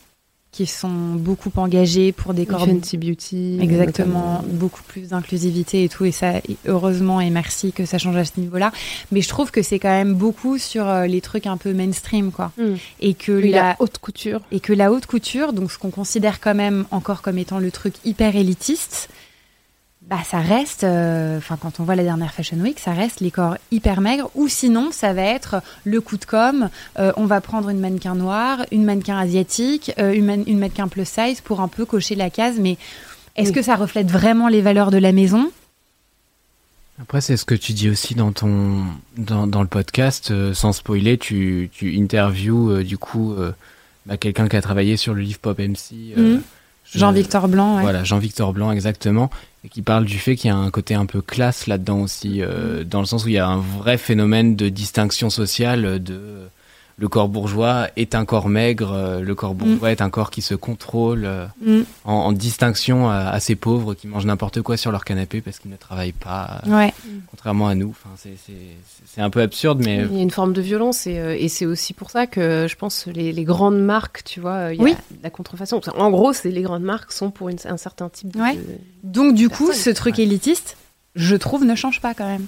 qui 0.53 0.67
sont 0.67 0.89
beaucoup 1.17 1.51
engagées 1.57 2.13
pour 2.13 2.33
des 2.33 2.47
corps 2.47 2.65
Fenty 2.65 2.97
Beauty. 2.97 3.59
Exactement, 3.61 4.35
notamment. 4.37 4.45
beaucoup 4.53 4.83
plus 4.87 5.09
d'inclusivité 5.09 5.83
et 5.83 5.89
tout, 5.89 6.05
et 6.05 6.13
ça, 6.13 6.35
heureusement 6.69 7.21
et 7.21 7.29
merci 7.31 7.73
que 7.73 7.85
ça 7.87 7.99
change 7.99 8.15
à 8.17 8.25
ce 8.25 8.39
niveau-là. 8.39 8.71
Mais 9.11 9.21
je 9.21 9.29
trouve 9.29 9.51
que 9.51 9.63
c'est 9.63 9.81
quand 9.81 9.89
même 9.89 10.15
beaucoup 10.15 10.57
sur 10.59 10.89
euh, 10.89 11.07
les 11.07 11.21
trucs 11.21 11.49
un 11.49 11.57
peu 11.57 11.73
mainstream, 11.73 12.31
quoi. 12.31 12.53
Mm. 12.57 12.75
Et 13.01 13.15
que 13.15 13.33
la 13.33 13.75
haute 13.81 13.99
couture. 13.99 14.43
et 14.53 14.61
que 14.61 14.73
la 14.73 14.93
haute 14.93 15.07
couture, 15.07 15.55
donc 15.55 15.73
ce 15.73 15.79
qu'on 15.79 15.91
considère 15.91 16.39
quand 16.39 16.55
même 16.55 16.85
encore 16.93 17.21
comme 17.21 17.39
étant 17.39 17.59
le 17.59 17.73
truc 17.73 17.95
hyper 18.05 18.37
élitiste, 18.37 19.09
bah 20.09 20.19
ça 20.25 20.39
reste, 20.39 20.85
euh, 20.85 21.39
enfin 21.39 21.57
quand 21.59 21.81
on 21.81 21.85
voit 21.85 21.95
la 21.97 22.03
dernière 22.03 22.33
Fashion 22.35 22.59
Week, 22.59 22.79
ça 22.79 22.93
reste 22.93 23.21
les 23.21 23.31
corps 23.31 23.57
hyper 23.71 24.01
maigres, 24.03 24.31
ou 24.35 24.49
sinon 24.49 24.91
ça 24.93 25.15
va 25.15 25.23
être 25.23 25.57
le 25.85 26.01
coup 26.03 26.19
de 26.19 26.27
com, 26.27 26.69
euh, 26.99 27.13
on 27.17 27.25
va 27.25 27.41
prendre 27.41 27.71
une 27.71 27.81
mannequin 27.81 28.15
noire, 28.15 28.59
une 28.71 28.85
mannequin 28.85 29.17
asiatique, 29.19 29.93
euh, 29.99 30.13
une, 30.13 30.27
man- 30.27 30.45
une 30.47 30.59
mannequin 30.59 30.89
plus 30.89 31.09
size 31.09 31.41
pour 31.41 31.61
un 31.63 31.69
peu 31.69 31.87
cocher 31.87 32.17
la 32.17 32.29
case, 32.29 32.57
mais 32.61 32.77
est-ce 33.37 33.49
Oui. 33.49 33.55
que 33.55 33.63
ça 33.63 33.77
reflète 33.77 34.11
vraiment 34.11 34.49
les 34.49 34.61
valeurs 34.61 34.91
de 34.91 34.99
la 34.99 35.13
maison? 35.13 35.51
Après, 37.01 37.21
c'est 37.21 37.37
ce 37.37 37.45
que 37.45 37.55
tu 37.57 37.73
dis 37.73 37.89
aussi 37.89 38.15
dans 38.15 38.31
ton 38.33 38.85
dans, 39.17 39.47
dans 39.47 39.63
le 39.63 39.69
podcast, 39.69 40.31
euh, 40.31 40.55
sans 40.55 40.73
spoiler, 40.73 41.19
tu, 41.19 41.71
tu 41.73 41.97
interviews 41.99 42.71
euh, 42.71 42.85
du 42.85 42.99
coup 42.99 43.33
euh, 43.33 43.53
bah, 44.07 44.17
quelqu'un 44.17 44.49
qui 44.49 44.57
a 44.57 44.63
travaillé 44.63 44.97
sur 44.97 45.15
le 45.15 45.23
livre 45.23 45.39
Pop 45.41 45.59
MC. 45.59 46.13
euh, 46.17 46.35
Mhm. 46.37 46.43
je- 46.85 46.99
Jean-Victor 46.99 47.49
Blanc, 47.49 47.77
ouais. 47.77 47.83
Voilà, 47.83 48.05
Jean-Victor 48.05 48.53
Blanc, 48.53 48.71
exactement, 48.71 49.29
et 49.65 49.69
qui 49.69 49.83
parle 49.83 50.05
du 50.05 50.19
fait 50.19 50.37
qu'il 50.37 50.49
y 50.49 50.53
a 50.53 50.57
un 50.57 50.71
côté 50.71 50.95
un 50.95 51.07
peu 51.07 51.23
classe 51.23 51.67
là-dedans 51.67 52.01
aussi, 52.01 52.43
euh, 52.43 52.85
dans 52.85 53.01
le 53.01 53.07
sens 53.07 53.25
où 53.25 53.29
il 53.29 53.35
y 53.35 53.39
a 53.39 53.47
un 53.47 53.59
vrai 53.59 53.97
phénomène 53.97 54.57
de 54.57 54.69
distinction 54.69 55.31
sociale 55.31 56.03
de 56.03 56.49
le 56.97 57.09
corps 57.09 57.29
bourgeois 57.29 57.89
est 57.97 58.15
un 58.15 58.25
corps 58.25 58.49
maigre, 58.49 58.93
euh, 58.93 59.21
le 59.21 59.35
corps 59.35 59.55
bourgeois 59.55 59.91
est 59.91 60.01
un 60.01 60.11
corps 60.11 60.31
qui 60.31 60.43
se 60.43 60.55
contrôle, 60.55 61.25
euh, 61.25 61.47
Mm. 61.61 61.81
en, 62.05 62.13
en 62.13 62.33
distinction 62.33 63.09
à, 63.11 63.17
à 63.31 63.41
ces 63.41 63.57
pauvres 63.57 63.95
qui 63.95 64.07
mangent 64.07 64.27
n'importe 64.27 64.63
quoi 64.63 64.77
sur 64.77 64.93
leur 64.93 65.05
canapé 65.05 65.41
parce 65.41 65.59
qu'ils 65.59 65.71
ne 65.73 65.77
travaillent 65.77 66.13
pas, 66.13 66.61
euh, 66.67 66.71
Ouais. 66.77 66.95
contrairement 67.31 67.67
à 67.69 67.75
nous. 67.75 67.91
Enfin, 67.91 68.11
c'est- 68.17 69.21
un 69.21 69.31
peu 69.31 69.41
absurde, 69.43 69.81
mais 69.85 70.05
Il 70.11 70.17
y 70.17 70.19
a 70.21 70.23
une 70.23 70.31
forme 70.31 70.53
de 70.53 70.61
violence 70.61 71.07
et, 71.07 71.19
euh, 71.19 71.37
et 71.39 71.49
c'est 71.49 71.67
aussi 71.67 71.93
pour 71.95 72.11
ça 72.11 72.27
que 72.27 72.67
je 72.69 72.75
pense 72.77 73.07
les, 73.07 73.33
les 73.33 73.45
grandes 73.45 73.79
marques, 73.81 74.23
tu 74.25 74.41
vois, 74.41 74.55
euh, 74.69 74.75
il 74.75 74.79
y 74.79 74.81
a 74.81 74.85
Oui. 74.85 74.95
la 75.23 75.31
contrefaçon. 75.31 75.81
En 75.97 76.11
gros, 76.11 76.33
c'est 76.33 76.51
les 76.51 76.63
grandes 76.63 76.83
marques 76.83 77.13
sont 77.13 77.31
pour 77.31 77.49
une- 77.49 77.59
un 77.65 77.77
certain 77.77 78.09
type 78.09 78.33
de. 78.33 78.41
Donc 79.05 79.35
du 79.35 79.49
coup, 79.49 79.67
Personne. 79.67 79.83
ce 79.83 79.91
truc 79.91 80.17
Ouais. 80.19 80.25
élitiste, 80.25 80.77
je 81.15 81.37
trouve, 81.37 81.65
ne 81.65 81.75
change 81.77 82.01
pas 82.01 82.13
quand 82.15 82.27
même. 82.27 82.47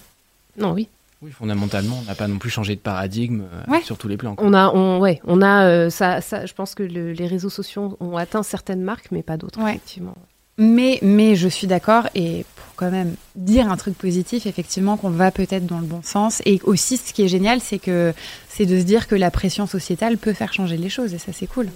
Non, 0.58 0.72
oui. 0.72 0.88
Oui, 1.22 1.30
fondamentalement, 1.30 1.98
on 2.02 2.08
n'a 2.08 2.14
pas 2.14 2.28
non 2.28 2.38
plus 2.38 2.50
changé 2.50 2.74
de 2.76 2.80
paradigme 2.80 3.42
euh, 3.52 3.72
Ouais. 3.72 3.82
sur 3.82 3.96
tous 3.98 4.08
les 4.08 4.16
plans. 4.16 4.34
quoi. 4.34 4.46
On 4.46 4.52
a, 4.52 4.70
on, 4.74 4.98
ouais, 5.00 5.20
on 5.24 5.40
a 5.42 5.64
euh, 5.66 5.90
ça, 5.90 6.20
ça. 6.20 6.44
Je 6.46 6.52
pense 6.52 6.74
que 6.74 6.82
le- 6.82 7.12
les 7.12 7.26
réseaux 7.26 7.48
sociaux 7.50 7.96
ont 8.00 8.16
atteint 8.16 8.42
certaines 8.42 8.82
marques, 8.82 9.08
mais 9.10 9.22
pas 9.22 9.36
d'autres, 9.36 9.60
Ouais. 9.62 9.70
effectivement. 9.70 10.14
Mais, 10.58 10.98
mais 11.02 11.36
je 11.36 11.48
suis 11.48 11.66
d'accord 11.66 12.08
et 12.14 12.46
pour 12.56 12.74
quand 12.76 12.90
même 12.90 13.14
dire 13.34 13.70
un 13.70 13.76
truc 13.76 13.96
positif, 13.98 14.46
effectivement, 14.46 14.96
qu'on 14.96 15.10
va 15.10 15.30
peut-être 15.30 15.66
dans 15.66 15.78
le 15.80 15.84
bon 15.86 16.00
sens. 16.02 16.40
Et 16.46 16.60
aussi, 16.64 16.96
ce 16.96 17.12
qui 17.12 17.22
est 17.22 17.28
génial, 17.28 17.60
c'est 17.60 17.78
que 17.78 18.14
c'est 18.48 18.64
de 18.64 18.78
se 18.78 18.84
dire 18.84 19.06
que 19.06 19.14
la 19.14 19.30
pression 19.30 19.66
sociétale 19.66 20.16
peut 20.16 20.32
faire 20.32 20.52
changer 20.54 20.78
les 20.78 20.88
choses 20.88 21.12
et 21.12 21.18
ça, 21.18 21.32
c'est 21.34 21.46
cool. 21.46 21.68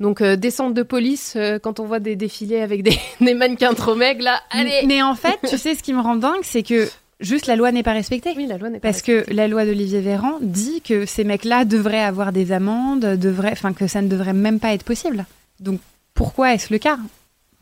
Donc, 0.00 0.20
euh, 0.20 0.36
descente 0.36 0.74
de 0.74 0.82
police, 0.82 1.34
euh, 1.36 1.58
quand 1.58 1.80
on 1.80 1.86
voit 1.86 1.98
des 2.00 2.14
défilés 2.16 2.60
avec 2.60 2.82
des, 2.84 2.96
des 3.20 3.34
mannequins 3.34 3.74
trop 3.74 3.94
maigres, 3.96 4.22
là, 4.22 4.40
allez 4.50 4.82
Mais 4.86 5.02
en 5.02 5.14
fait, 5.16 5.38
tu 5.48 5.58
sais, 5.58 5.74
ce 5.74 5.82
qui 5.82 5.92
me 5.92 6.00
rend 6.00 6.16
dingue, 6.16 6.42
c'est 6.42 6.62
que 6.62 6.88
juste 7.20 7.46
la 7.46 7.56
loi 7.56 7.72
n'est 7.72 7.82
pas 7.82 7.92
respectée. 7.92 8.32
Oui, 8.36 8.46
la 8.46 8.58
loi 8.58 8.70
n'est 8.70 8.80
pas 8.80 8.88
Parce 8.88 9.02
que 9.02 9.24
la 9.28 9.48
loi 9.48 9.64
d'Olivier 9.64 10.00
Véran 10.00 10.38
dit 10.40 10.80
que 10.82 11.06
ces 11.06 11.24
mecs-là 11.24 11.64
devraient 11.64 12.02
avoir 12.02 12.32
des 12.32 12.52
amendes, 12.52 13.04
devraient, 13.04 13.52
enfin 13.52 13.72
que 13.72 13.86
ça 13.86 14.02
ne 14.02 14.08
devrait 14.08 14.32
même 14.32 14.60
pas 14.60 14.72
être 14.72 14.84
possible. 14.84 15.26
Donc 15.60 15.80
pourquoi 16.14 16.54
est-ce 16.54 16.72
le 16.72 16.78
cas? 16.78 16.98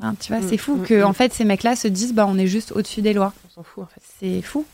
Hein, 0.01 0.15
Tu 0.21 0.33
vois, 0.33 0.43
Mm, 0.43 0.49
c'est 0.49 0.59
fou 0.59 0.77
mm, 0.77 0.83
que 0.83 1.03
mm. 1.03 1.05
en 1.05 1.13
fait 1.13 1.33
ces 1.33 1.45
mecs-là 1.45 1.75
se 1.75 1.89
disent 1.89 2.13
bah 2.13 2.27
on 2.29 2.37
est 2.39 2.47
juste 2.47 2.73
au-dessus 2.73 3.01
des 3.03 3.13
lois. 3.15 3.33
On 3.47 3.55
s'en 3.55 3.63
fout, 3.63 3.85
en 3.85 3.87
fait. 3.87 4.03
C'est 4.21 4.43
fou. 4.43 4.65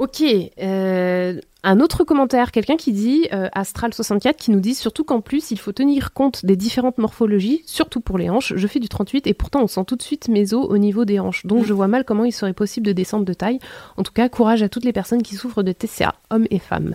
Ok, 0.00 0.22
euh, 0.62 1.38
un 1.62 1.78
autre 1.80 2.04
commentaire, 2.04 2.52
quelqu'un 2.52 2.78
qui 2.78 2.92
dit, 2.92 3.28
euh, 3.34 3.48
Astral64, 3.54 4.34
qui 4.36 4.50
nous 4.50 4.60
dit 4.60 4.74
surtout 4.74 5.04
qu'en 5.04 5.20
plus, 5.20 5.50
il 5.50 5.58
faut 5.58 5.72
tenir 5.72 6.14
compte 6.14 6.46
des 6.46 6.56
différentes 6.56 6.96
morphologies, 6.96 7.62
surtout 7.66 8.00
pour 8.00 8.16
les 8.16 8.30
hanches. 8.30 8.54
Je 8.56 8.66
fais 8.66 8.78
du 8.80 8.88
38 8.88 9.26
et 9.26 9.34
pourtant 9.34 9.62
on 9.62 9.66
sent 9.66 9.84
tout 9.86 9.96
de 9.96 10.02
suite 10.02 10.28
mes 10.28 10.54
os 10.54 10.66
au 10.66 10.78
niveau 10.78 11.04
des 11.04 11.20
hanches. 11.20 11.44
Donc 11.44 11.64
Mm. 11.64 11.66
je 11.66 11.72
vois 11.74 11.86
mal 11.86 12.04
comment 12.06 12.24
il 12.24 12.32
serait 12.32 12.54
possible 12.54 12.86
de 12.86 12.92
descendre 12.92 13.26
de 13.26 13.34
taille. 13.34 13.58
En 13.98 14.02
tout 14.02 14.12
cas, 14.12 14.30
courage 14.30 14.62
à 14.62 14.70
toutes 14.70 14.86
les 14.86 14.94
personnes 14.94 15.22
qui 15.22 15.34
souffrent 15.34 15.62
de 15.62 15.72
TCA, 15.72 16.14
hommes 16.30 16.46
et 16.50 16.58
femmes. 16.60 16.94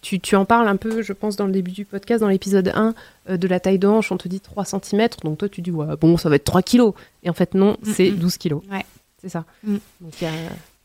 Tu, 0.00 0.18
tu 0.18 0.34
en 0.34 0.46
parles 0.46 0.68
un 0.68 0.76
peu, 0.76 1.02
je 1.02 1.12
pense, 1.12 1.36
dans 1.36 1.44
le 1.46 1.52
début 1.52 1.72
du 1.72 1.84
podcast, 1.84 2.22
dans 2.22 2.28
l'épisode 2.28 2.72
1, 2.74 2.94
euh, 3.28 3.36
de 3.36 3.48
la 3.48 3.60
taille 3.60 3.78
de 3.78 3.86
hanche, 3.86 4.10
on 4.12 4.16
te 4.16 4.28
dit 4.28 4.40
3 4.40 4.64
cm, 4.64 5.08
donc 5.24 5.36
toi 5.36 5.50
tu 5.50 5.60
dis, 5.60 5.70
ouais, 5.72 5.94
bon, 6.00 6.16
ça 6.16 6.30
va 6.30 6.36
être 6.36 6.44
3 6.44 6.62
kilos. 6.62 6.94
Et 7.22 7.28
en 7.28 7.34
fait, 7.34 7.52
non, 7.52 7.76
c'est 7.82 8.10
Mm, 8.10 8.14
mm. 8.14 8.18
12 8.18 8.36
kilos. 8.38 8.62
Ouais. 8.72 8.86
C'est 9.20 9.28
ça. 9.28 9.44
Mm. 9.62 9.76
Donc, 10.00 10.12
il 10.22 10.24
y 10.24 10.26
a- 10.28 10.30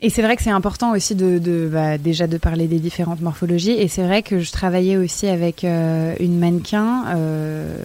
Et 0.04 0.10
c'est 0.10 0.24
vrai 0.24 0.36
que 0.36 0.42
c'est 0.42 0.50
important 0.50 0.94
aussi 0.94 1.14
de, 1.14 1.70
bah, 1.72 2.00
déjà 2.00 2.26
de 2.26 2.38
parler 2.38 2.68
des 2.68 2.80
différentes 2.80 3.22
morphologies. 3.22 3.72
Et 3.72 3.88
c'est 3.88 4.02
vrai 4.02 4.24
que 4.24 4.40
je 4.40 4.52
travaillais 4.52 4.98
aussi 4.98 5.28
avec 5.28 5.64
euh, 5.64 6.16
une 6.20 6.40
mannequin 6.40 7.06
euh, 7.10 7.76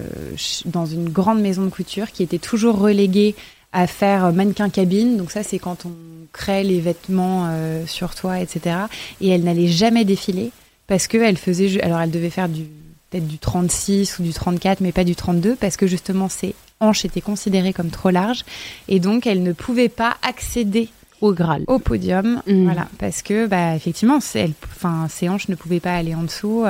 dans 0.64 0.86
une 0.86 1.10
grande 1.10 1.40
maison 1.40 1.64
de 1.64 1.68
couture 1.68 2.10
qui 2.10 2.22
était 2.22 2.38
toujours 2.38 2.78
reléguée 2.78 3.34
à 3.72 3.86
faire 3.86 4.24
euh, 4.24 4.32
mannequin 4.32 4.70
cabine. 4.70 5.18
Donc 5.18 5.30
ça, 5.30 5.42
c'est 5.42 5.58
quand 5.58 5.84
on 5.84 5.92
crée 6.32 6.64
les 6.64 6.80
vêtements 6.80 7.50
sur 7.86 8.14
toi, 8.14 8.40
etc. 8.40 8.76
Et 9.22 9.30
elle 9.30 9.44
n'allait 9.44 9.68
jamais 9.68 10.04
défiler 10.04 10.50
parce 10.86 11.06
que 11.06 11.16
elle 11.16 11.38
faisait, 11.38 11.80
alors 11.80 11.98
elle 11.98 12.10
devait 12.10 12.28
faire 12.28 12.50
du 12.50 12.64
peut-être 13.08 13.26
du 13.26 13.38
36 13.38 14.18
ou 14.18 14.22
du 14.22 14.34
34, 14.34 14.80
mais 14.80 14.92
pas 14.92 15.04
du 15.04 15.14
32 15.14 15.56
parce 15.56 15.78
que 15.78 15.86
justement 15.86 16.28
ses 16.28 16.54
hanches 16.80 17.06
étaient 17.06 17.22
considérées 17.22 17.72
comme 17.72 17.88
trop 17.88 18.10
larges 18.10 18.44
et 18.88 19.00
donc 19.00 19.26
elle 19.26 19.42
ne 19.42 19.52
pouvait 19.52 19.88
pas 19.88 20.16
accéder 20.20 20.90
au 21.20 21.32
Graal. 21.32 21.64
au 21.66 21.78
podium, 21.78 22.42
Mm. 22.46 22.64
voilà, 22.64 22.88
parce 22.98 23.22
que 23.22 23.46
bah 23.46 23.74
effectivement, 23.74 24.18
elle, 24.34 24.52
ses 25.08 25.28
hanches 25.28 25.48
ne 25.48 25.54
pouvaient 25.54 25.80
pas 25.80 25.94
aller 25.96 26.14
en 26.14 26.22
dessous. 26.22 26.64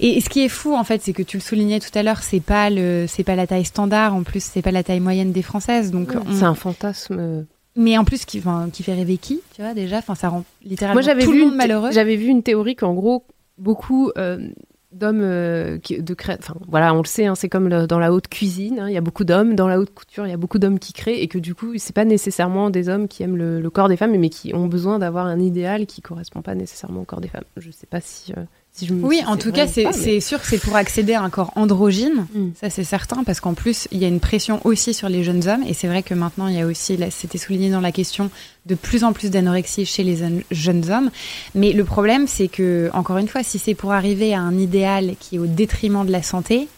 Et 0.00 0.20
ce 0.20 0.28
qui 0.28 0.40
est 0.44 0.48
fou 0.48 0.74
en 0.74 0.84
fait, 0.84 1.00
c'est 1.02 1.12
que 1.12 1.22
tu 1.22 1.36
le 1.36 1.42
soulignais 1.42 1.80
tout 1.80 1.96
à 1.96 2.02
l'heure, 2.02 2.22
c'est 2.22 2.40
pas 2.40 2.70
le, 2.70 3.06
c'est 3.08 3.24
pas 3.24 3.36
la 3.36 3.46
taille 3.46 3.64
standard, 3.64 4.14
en 4.14 4.22
plus 4.22 4.42
c'est 4.42 4.62
pas 4.62 4.70
la 4.72 4.82
taille 4.82 5.00
moyenne 5.00 5.32
des 5.32 5.42
françaises, 5.42 5.90
donc 5.90 6.12
on- 6.14 6.32
C'est 6.34 6.44
un 6.44 6.54
fantasme 6.54 7.16
euh, 7.18 7.42
Mais 7.76 7.96
en 7.96 8.04
plus, 8.04 8.24
qui, 8.26 8.38
fait 8.82 8.92
rêver 8.94 9.16
qui, 9.16 9.40
tu 9.54 9.62
vois, 9.62 9.72
déjà 9.74 9.98
Enfin, 9.98 10.14
ça 10.14 10.28
rend 10.28 10.44
littéralement 10.64 11.00
Moi, 11.00 11.02
j'avais 11.02 11.24
tout 11.24 11.30
vu, 11.32 11.38
le 11.38 11.44
monde 11.44 11.52
une- 11.52 11.58
malheureux. 11.58 11.90
j'avais 11.92 12.16
vu 12.16 12.26
une 12.26 12.42
théorie 12.42 12.74
qu'en 12.76 12.92
gros, 12.94 13.24
beaucoup 13.58 14.10
euh, 14.18 14.46
d'hommes 14.92 15.20
euh, 15.22 15.78
de 15.78 16.14
cré... 16.14 16.36
enfin 16.38 16.54
voilà, 16.68 16.94
on 16.94 16.98
le 16.98 17.06
sait, 17.06 17.26
hein, 17.26 17.34
c'est 17.34 17.48
comme 17.48 17.68
dans 17.68 17.98
la 17.98 18.12
haute 18.12 18.28
cuisine, 18.28 18.80
hein, 18.80 18.88
il 18.88 18.94
y 18.94 18.96
a 18.96 19.00
beaucoup 19.00 19.24
d'hommes, 19.24 19.54
dans 19.54 19.68
la 19.68 19.78
haute 19.78 19.92
couture, 19.94 20.26
il 20.26 20.30
y 20.30 20.34
a 20.34 20.36
beaucoup 20.36 20.58
d'hommes 20.58 20.78
qui 20.78 20.92
créent, 20.92 21.22
et 21.22 21.28
que 21.28 21.38
du 21.38 21.54
coup, 21.54 21.72
c'est 21.78 21.94
pas 21.94 22.04
nécessairement 22.04 22.70
des 22.70 22.88
hommes 22.88 23.08
qui 23.08 23.22
aiment 23.22 23.36
le, 23.36 23.60
le 23.60 23.70
corps 23.70 23.88
des 23.88 23.96
femmes, 23.96 24.16
mais 24.16 24.28
qui 24.28 24.54
ont 24.54 24.66
besoin 24.66 24.98
d'avoir 24.98 25.26
un 25.26 25.40
idéal 25.40 25.86
qui 25.86 26.00
correspond 26.00 26.42
pas 26.42 26.54
nécessairement 26.54 27.02
au 27.02 27.04
corps 27.04 27.20
des 27.20 27.28
femmes. 27.28 27.44
Je 27.56 27.70
sais 27.70 27.86
pas 27.86 28.00
si, 28.00 28.32
euh, 28.32 28.44
si 28.74 28.86
je 28.86 28.94
me 28.94 29.04
Oui, 29.04 29.20
en 29.26 29.36
tout 29.36 29.52
cas, 29.52 29.66
ou 29.66 29.70
c'est 29.70 29.84
mais- 29.84 30.20
sûr 30.20 30.40
que 30.40 30.46
c'est 30.46 30.58
pour 30.60 30.76
accéder 30.76 31.12
à 31.14 31.20
un 31.22 31.28
corps 31.30 31.52
androgyne. 31.56 32.26
Mm. 32.34 32.48
Ça, 32.58 32.70
c'est 32.70 32.84
certain, 32.84 33.22
parce 33.22 33.40
qu'en 33.40 33.52
plus, 33.54 33.86
il 33.92 33.98
y 33.98 34.04
a 34.04 34.08
une 34.08 34.18
pression 34.20 34.60
aussi 34.64 34.94
sur 34.94 35.08
les 35.10 35.22
jeunes 35.22 35.46
hommes. 35.46 35.62
Et 35.66 35.74
c'est 35.74 35.88
vrai 35.88 36.02
que 36.02 36.14
maintenant, 36.14 36.46
il 36.48 36.54
y 36.56 36.60
a 36.60 36.66
aussi, 36.66 36.98
c'était 37.10 37.36
souligné 37.38 37.70
dans 37.70 37.80
la 37.82 37.92
question, 37.92 38.30
de 38.66 38.74
plus 38.74 39.04
en 39.04 39.12
plus 39.12 39.30
d'anorexie 39.30 39.84
chez 39.84 40.02
les 40.04 40.18
jeunes 40.50 40.90
hommes. 40.90 41.10
Mais 41.54 41.72
le 41.72 41.84
problème, 41.84 42.26
c'est 42.26 42.48
que, 42.48 42.90
encore 42.94 43.18
une 43.18 43.28
fois, 43.28 43.42
si 43.42 43.58
c'est 43.58 43.74
pour 43.74 43.92
arriver 43.92 44.32
à 44.34 44.40
un 44.40 44.56
idéal 44.58 45.16
qui 45.20 45.36
est 45.36 45.38
au 45.38 45.46
détriment 45.46 46.06
de 46.06 46.12
la 46.12 46.22
santé, 46.22 46.68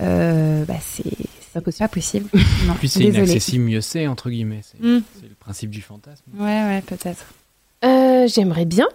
euh, 0.00 0.64
bah, 0.64 0.74
c'est 0.80 1.04
pas 1.52 1.60
possible. 1.60 1.78
pas 1.84 1.88
possible. 1.88 2.28
Non, 2.66 2.74
Puis 2.78 2.88
c'est 2.88 3.04
inaccessible, 3.04 3.64
mieux 3.64 3.80
c'est, 3.80 4.06
entre 4.06 4.30
guillemets. 4.30 4.60
C'est 4.62 4.80
Mm. 4.82 5.02
c'est 5.20 5.28
le 5.28 5.34
principe 5.38 5.70
du 5.70 5.82
fantasme. 5.82 6.22
Ouais, 6.38 6.46
ouais, 6.46 6.82
peut-être. 6.86 7.26
Euh, 7.84 8.26
J'aimerais 8.28 8.64
bien 8.66 8.86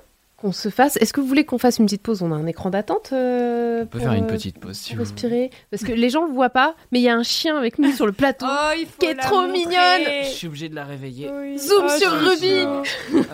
qu'on 0.46 0.52
se 0.52 0.70
fasse. 0.70 0.96
Est-ce 0.98 1.12
que 1.12 1.22
vous 1.22 1.28
voulez 1.28 1.44
qu'on 1.44 1.58
fasse 1.58 1.80
une 1.80 1.86
petite 1.86 2.04
pause? 2.04 2.22
On 2.22 2.32
a 2.32 2.36
un 2.36 2.46
écran 2.46 2.70
d'attente. 2.70 3.10
euh, 3.14 3.82
On 3.82 3.86
peut 3.88 3.98
pour, 3.98 4.02
faire 4.02 4.14
une 4.14 4.26
euh, 4.26 4.28
petite 4.28 4.60
pause 4.60 4.76
si 4.78 4.90
pour 4.94 4.98
vous 5.04 5.10
respirer, 5.10 5.50
parce 5.72 5.84
que 5.84 5.92
les 5.92 6.10
gens 6.12 6.24
le 6.28 6.32
voient 6.32 6.52
pas, 6.52 6.76
mais 6.92 7.00
il 7.00 7.02
y 7.02 7.10
a 7.10 7.16
un 7.16 7.24
chien 7.24 7.58
avec 7.58 7.80
nous 7.80 7.92
sur 7.92 8.06
le 8.06 8.12
plateau. 8.12 8.46
Oh, 8.48 8.72
il 8.78 8.86
faut 8.86 8.92
Qui 9.00 9.08
est 9.08 9.16
trop 9.16 9.42
montrer. 9.42 9.52
mignonne. 9.54 10.24
Je 10.24 10.30
suis 10.30 10.48
obligé 10.48 10.70
de 10.70 10.76
la 10.76 10.84
réveiller. 10.86 11.28
Zoom 11.58 11.86
Oh, 11.88 11.98
sur 12.00 12.12
Ruby. 12.12 12.66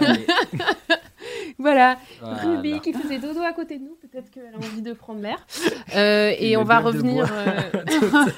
Voilà, 1.59 1.97
voilà. 2.19 2.37
Ruby 2.41 2.79
qui 2.79 2.91
faisait 2.93 3.19
dodo 3.19 3.41
à 3.41 3.53
côté 3.53 3.77
de 3.77 3.83
nous. 3.83 3.95
Peut-être 4.01 4.31
qu'elle 4.31 4.51
a 4.55 4.57
envie 4.57 4.81
de 4.81 4.93
prendre 4.93 5.21
l'air. 5.21 5.45
Euh, 5.95 6.31
et 6.39 6.57
on 6.57 6.63
va 6.63 6.79
revenir. 6.79 7.31
euh, 7.31 7.61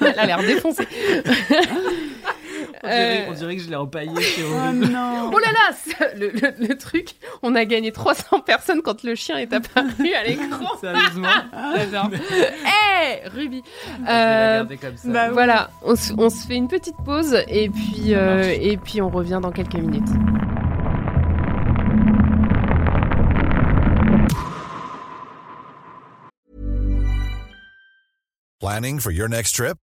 Elle 0.02 0.18
a 0.18 0.26
l'air 0.26 0.40
défoncée. 0.40 0.86
On 2.82 2.88
dirait, 2.88 3.20
Euh, 3.22 3.30
on 3.30 3.32
dirait 3.34 3.56
que 3.56 3.62
je 3.62 3.68
l'ai 3.70 3.76
empaillé, 3.76 4.10
c'est 4.20 4.42
Oh 4.42 4.72
non 4.72 5.30
Oh 5.32 5.38
là 5.38 5.48
là, 5.52 6.08
le, 6.16 6.28
le- 6.30 6.66
le 6.68 6.76
truc, 6.78 7.10
on 7.42 7.54
a 7.54 7.64
gagné 7.64 7.92
300 7.92 8.40
personnes 8.40 8.82
quand 8.82 9.02
le 9.04 9.14
chien 9.14 9.36
est 9.38 9.52
apparu 9.52 10.12
à 10.14 10.24
l'écran. 10.24 10.66
Sérieusement. 10.80 11.28
Hé, 12.12 13.28
Ruby. 13.34 13.62
Je 13.86 14.00
vais 14.00 14.06
la 14.06 14.12
Euh, 14.12 14.56
garder 14.58 14.76
comme 14.76 14.96
ça. 14.96 15.08
bah. 15.08 15.30
Voilà, 15.30 15.70
on, 15.82 15.96
se- 15.96 16.12
on 16.18 16.30
se 16.30 16.46
fait 16.46 16.56
une 16.56 16.68
petite 16.68 16.96
pause 17.04 17.36
et 17.48 17.68
puis, 17.68 18.10
Ça 18.10 18.16
euh, 18.16 18.54
et 18.60 18.76
puis 18.76 19.00
on 19.02 19.08
revient 19.08 19.40
dans 19.42 19.52
quelques 19.52 19.74
minutes. 19.74 20.08
Planning 28.60 28.98
for 29.00 29.10
your 29.10 29.28
next 29.28 29.54
trip? 29.54 29.76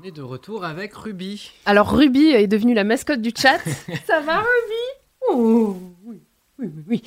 On 0.00 0.06
est 0.06 0.12
de 0.12 0.22
retour 0.22 0.64
avec 0.64 0.94
Ruby. 0.94 1.52
Alors 1.66 1.90
Ruby 1.94 2.28
est 2.28 2.46
devenue 2.46 2.72
la 2.72 2.84
mascotte 2.84 3.20
du 3.20 3.32
chat. 3.36 3.58
Ça 4.06 4.20
va 4.20 4.38
Ruby? 4.38 5.28
Oh, 5.28 5.76
oui. 6.04 6.22
Oui, 6.60 6.68
oui, 6.76 6.82
oui. 6.88 7.02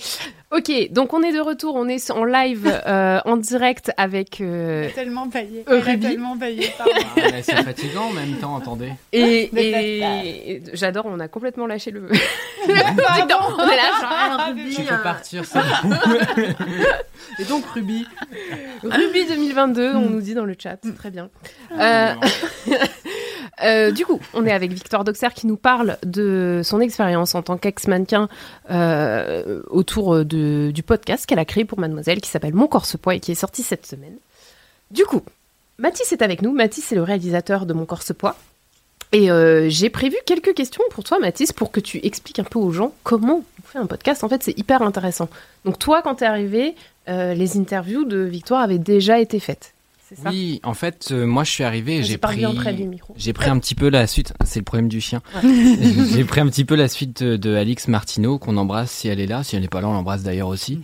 Ok, 0.52 0.92
donc 0.92 1.14
on 1.14 1.22
est 1.24 1.32
de 1.34 1.40
retour, 1.40 1.76
on 1.76 1.88
est 1.88 2.10
en 2.12 2.24
live, 2.26 2.68
euh, 2.88 3.20
en 3.26 3.38
direct 3.38 3.92
avec 3.98 4.42
euh, 4.42 4.90
tellement 4.96 5.26
baillé. 5.28 5.64
Euh, 5.70 5.80
Ruby. 5.80 6.08
tellement 6.08 6.36
baillé, 6.36 6.70
pardon. 6.78 6.92
Ah, 7.18 7.42
c'est 7.44 7.64
fatigant 7.64 8.06
en 8.06 8.14
même 8.14 8.36
temps, 8.38 8.58
attendez. 8.58 8.90
et, 9.12 9.50
Mais 9.54 9.66
et- 9.70 10.52
et 10.54 10.64
j'adore, 10.74 11.06
on 11.08 11.20
a 11.20 11.28
complètement 11.28 11.68
lâché 11.68 11.92
le. 11.92 12.02
dans- 12.68 13.56
on 13.58 13.68
est 13.70 13.76
là, 13.76 13.90
genre, 14.02 14.10
ah, 14.12 14.46
Ruby, 14.48 14.76
Tu 14.76 14.82
hein. 14.82 14.86
peux 14.98 15.04
partir, 15.04 15.44
c'est. 15.46 15.60
Et 17.40 17.46
donc 17.46 17.66
Ruby 17.74 18.06
Ruby 18.84 19.26
2022, 19.26 19.94
on 19.96 20.10
nous 20.10 20.22
dit 20.22 20.34
dans 20.34 20.46
le 20.46 20.56
chat, 20.62 20.78
très 20.98 21.10
bien. 21.12 21.30
Euh, 21.80 22.14
euh, 23.64 23.92
du 23.92 24.06
coup, 24.06 24.20
on 24.34 24.46
est 24.46 24.52
avec 24.52 24.72
Victoire 24.72 25.04
Doxer 25.04 25.30
qui 25.34 25.48
nous 25.48 25.58
parle 25.58 25.98
de 26.04 26.62
son 26.64 26.80
expérience 26.80 27.36
en 27.36 27.42
tant 27.42 27.58
qu'ex-mannequin 27.58 28.30
euh, 28.72 29.62
autour 29.70 30.26
du 30.26 30.84
podcast 30.86 31.26
qu'elle 31.26 31.40
a 31.40 31.46
créé 31.46 31.66
pour 31.66 31.80
Mademoiselle 31.80 32.22
qui 32.22 32.30
s'appelle 32.30 32.54
Mon 32.54 32.68
corps 32.68 32.86
poids 33.02 33.16
et 33.16 33.20
qui 33.20 33.32
est 33.32 33.36
sorti 33.36 33.64
cette 33.64 33.86
semaine. 33.86 34.16
Du 34.92 35.06
coup, 35.06 35.22
Mathis 35.78 36.12
est 36.12 36.22
avec 36.22 36.42
nous. 36.42 36.52
Mathis 36.52 36.92
est 36.92 36.96
le 36.96 37.04
réalisateur 37.04 37.66
de 37.66 37.74
Mon 37.74 37.86
corps 37.86 38.04
poids. 38.18 38.36
Et 39.12 39.30
euh, 39.30 39.70
j'ai 39.70 39.90
prévu 39.90 40.18
quelques 40.26 40.56
questions 40.56 40.84
pour 40.90 41.04
toi, 41.04 41.20
Mathis, 41.20 41.54
pour 41.54 41.72
que 41.72 41.80
tu 41.80 42.00
expliques 42.04 42.40
un 42.40 42.44
peu 42.44 42.58
aux 42.58 42.72
gens 42.72 42.94
comment 43.04 43.44
on 43.60 43.68
fait 43.68 43.78
un 43.78 43.86
podcast. 43.86 44.24
En 44.24 44.30
fait, 44.30 44.42
c'est 44.42 44.58
hyper 44.58 44.82
intéressant. 44.82 45.30
Donc 45.66 45.78
toi, 45.78 46.02
quand 46.02 46.16
t'es 46.16 46.26
arrivé, 46.26 46.76
les 47.08 47.58
interviews 47.58 48.06
de 48.06 48.20
Victoire 48.20 48.62
avaient 48.62 48.80
déjà 48.80 49.20
été 49.20 49.40
faites. 49.40 49.73
C'est 50.16 50.22
ça 50.24 50.30
Oui, 50.30 50.60
en 50.64 50.74
fait, 50.74 51.10
euh, 51.12 51.26
moi 51.26 51.44
je 51.44 51.52
suis 51.52 51.64
arrivé 51.64 51.98
et 51.98 52.04
j'ai 52.04 52.18
pris... 52.18 52.46
J'ai 53.16 53.34
pris 53.34 53.50
un 53.50 53.60
petit 53.60 53.76
peu 53.76 53.90
la 53.90 54.08
suite, 54.08 54.34
c'est 54.46 54.60
le 54.60 54.66
problème 54.66 54.88
du 54.88 55.02
chien. 55.02 55.22
J'ai 55.44 56.24
pris 56.24 56.42
un 56.42 56.48
petit 56.48 56.66
peu 56.66 56.76
la 56.76 56.88
suite 56.88 57.24
de, 57.24 57.38
de 57.38 57.56
Alix 57.56 57.88
Martineau, 57.88 58.38
qu'on 58.38 58.58
embrasse 58.58 58.92
si 58.92 59.08
elle 59.08 59.20
est 59.20 59.28
là. 59.28 59.44
Si 59.44 59.56
elle 59.56 59.62
n'est 59.62 59.68
pas 59.68 59.82
là, 59.82 59.90
on 59.90 59.94
l'embrasse 59.94 60.24
d'ailleurs 60.24 60.50
aussi. 60.50 60.82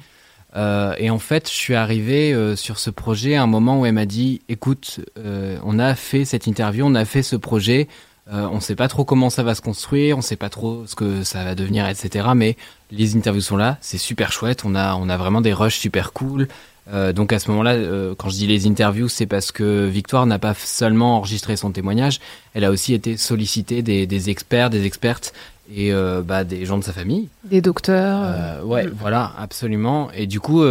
Euh, 0.55 0.95
et 0.97 1.09
en 1.09 1.19
fait, 1.19 1.47
je 1.47 1.53
suis 1.53 1.75
arrivé 1.75 2.33
euh, 2.33 2.55
sur 2.55 2.79
ce 2.79 2.89
projet 2.89 3.35
à 3.35 3.43
un 3.43 3.47
moment 3.47 3.79
où 3.79 3.85
elle 3.85 3.93
m'a 3.93 4.05
dit 4.05 4.41
écoute, 4.49 4.99
euh, 5.17 5.59
on 5.63 5.77
a 5.77 5.93
fait 5.95 6.25
cette 6.25 6.47
interview, 6.47 6.85
on 6.85 6.95
a 6.95 7.05
fait 7.05 7.21
ce 7.21 7.35
projet, 7.35 7.87
euh, 8.31 8.47
on 8.51 8.59
sait 8.59 8.75
pas 8.75 8.87
trop 8.87 9.05
comment 9.05 9.29
ça 9.29 9.43
va 9.43 9.53
se 9.53 9.61
construire, 9.61 10.17
on 10.17 10.21
sait 10.21 10.35
pas 10.35 10.49
trop 10.49 10.85
ce 10.87 10.95
que 10.95 11.23
ça 11.23 11.43
va 11.43 11.55
devenir, 11.55 11.87
etc. 11.87 12.29
Mais 12.35 12.57
les 12.91 13.15
interviews 13.15 13.41
sont 13.41 13.57
là, 13.57 13.77
c'est 13.81 13.97
super 13.97 14.31
chouette, 14.31 14.65
on 14.65 14.75
a, 14.75 14.95
on 14.95 15.09
a 15.09 15.17
vraiment 15.17 15.41
des 15.41 15.53
rushs 15.53 15.77
super 15.77 16.13
cool. 16.13 16.47
Euh, 16.91 17.13
donc 17.13 17.33
à 17.33 17.39
ce 17.39 17.49
moment-là, 17.51 17.73
euh, 17.73 18.15
quand 18.17 18.29
je 18.29 18.35
dis 18.35 18.47
les 18.47 18.67
interviews, 18.67 19.09
c'est 19.09 19.25
parce 19.25 19.51
que 19.51 19.85
Victoire 19.85 20.25
n'a 20.25 20.39
pas 20.39 20.53
seulement 20.53 21.17
enregistré 21.17 21.55
son 21.55 21.71
témoignage, 21.71 22.19
elle 22.53 22.63
a 22.63 22.71
aussi 22.71 22.93
été 22.93 23.17
sollicitée 23.17 23.81
des, 23.81 24.07
des 24.07 24.29
experts, 24.29 24.69
des 24.69 24.85
expertes 24.85 25.33
et 25.73 25.93
euh, 25.93 26.23
bah, 26.23 26.43
des 26.43 26.65
gens 26.65 26.79
de 26.79 26.83
sa 26.83 26.93
famille. 26.93 27.29
Des 27.43 27.61
docteurs. 27.61 28.65
ouais, 28.65 28.87
voilà, 28.87 29.31
absolument. 29.37 30.09
Et 30.13 30.25
du 30.25 30.39
coup, 30.39 30.63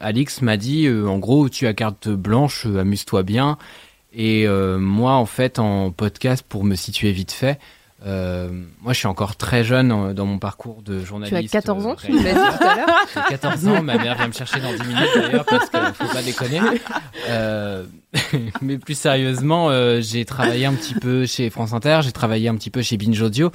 Alix 0.00 0.40
m'a 0.40 0.56
dit, 0.56 0.88
en 0.88 1.18
gros, 1.18 1.48
tu 1.48 1.66
as 1.66 1.74
carte 1.74 2.08
blanche, 2.08 2.66
amuse-toi 2.66 3.22
bien. 3.22 3.58
Et 4.14 4.46
moi, 4.78 5.12
en 5.12 5.26
fait, 5.26 5.58
en 5.58 5.90
podcast, 5.90 6.44
pour 6.48 6.64
me 6.64 6.74
situer 6.74 7.12
vite 7.12 7.32
fait, 7.32 7.58
moi, 8.04 8.92
je 8.92 8.98
suis 8.98 9.06
encore 9.06 9.36
très 9.36 9.62
jeune 9.64 9.92
euh, 9.92 10.12
dans 10.14 10.26
mon 10.26 10.38
parcours 10.38 10.82
de 10.82 11.00
tu 11.00 11.06
journaliste. 11.06 11.54
as 11.54 11.60
14 11.60 11.86
ans, 11.86 11.92
euh, 11.92 11.94
tu 12.06 12.12
l'as 12.12 12.32
dit 12.32 12.58
tout 12.58 12.64
à 12.64 12.76
l'heure. 12.76 12.88
j'ai 13.14 13.20
14 13.36 13.68
ans, 13.68 13.82
ma 13.82 13.98
mère 13.98 14.16
vient 14.16 14.28
me 14.28 14.32
chercher 14.32 14.60
dans 14.60 14.72
10 14.72 14.82
minutes 14.88 15.08
d'ailleurs 15.16 15.44
parce 15.44 15.68
qu'il 15.68 15.80
faut 16.06 16.12
pas 16.14 16.22
déconner. 16.22 16.60
Euh, 17.28 17.84
mais 18.62 18.78
plus 18.78 18.98
sérieusement, 18.98 19.70
euh, 19.70 20.00
j'ai 20.00 20.24
travaillé 20.24 20.66
un 20.66 20.74
petit 20.74 20.94
peu 20.94 21.26
chez 21.26 21.50
France 21.50 21.72
Inter, 21.72 22.00
j'ai 22.02 22.12
travaillé 22.12 22.48
un 22.48 22.56
petit 22.56 22.70
peu 22.70 22.82
chez 22.82 22.96
Binge 22.96 23.20
Audio 23.20 23.50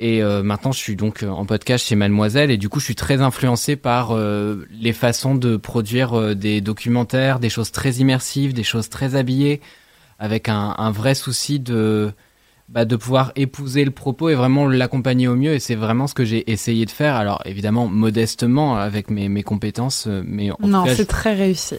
et 0.00 0.22
euh, 0.24 0.42
maintenant 0.42 0.72
je 0.72 0.78
suis 0.78 0.96
donc 0.96 1.22
euh, 1.22 1.28
en 1.28 1.46
podcast 1.46 1.86
chez 1.86 1.94
Mademoiselle 1.94 2.50
et 2.50 2.56
du 2.56 2.68
coup 2.68 2.80
je 2.80 2.84
suis 2.84 2.96
très 2.96 3.22
influencé 3.22 3.76
par 3.76 4.10
euh, 4.10 4.66
les 4.72 4.92
façons 4.92 5.36
de 5.36 5.56
produire 5.56 6.18
euh, 6.18 6.34
des 6.34 6.60
documentaires, 6.60 7.38
des 7.38 7.48
choses 7.48 7.70
très 7.70 7.92
immersives, 7.92 8.52
des 8.54 8.64
choses 8.64 8.88
très 8.90 9.14
habillées 9.14 9.60
avec 10.18 10.48
un, 10.48 10.74
un 10.76 10.90
vrai 10.90 11.14
souci 11.14 11.60
de 11.60 12.12
bah, 12.68 12.84
de 12.84 12.96
pouvoir 12.96 13.32
épouser 13.36 13.84
le 13.84 13.90
propos 13.90 14.30
et 14.30 14.34
vraiment 14.34 14.66
l'accompagner 14.66 15.28
au 15.28 15.36
mieux. 15.36 15.52
Et 15.54 15.60
c'est 15.60 15.74
vraiment 15.74 16.06
ce 16.06 16.14
que 16.14 16.24
j'ai 16.24 16.50
essayé 16.50 16.86
de 16.86 16.90
faire. 16.90 17.14
Alors 17.14 17.42
évidemment 17.44 17.86
modestement 17.88 18.76
avec 18.76 19.10
mes, 19.10 19.28
mes 19.28 19.42
compétences, 19.42 20.06
euh, 20.06 20.22
mais 20.26 20.50
en 20.50 20.56
Non, 20.60 20.84
c'est 20.86 21.06
très 21.06 21.34
réussi. 21.34 21.76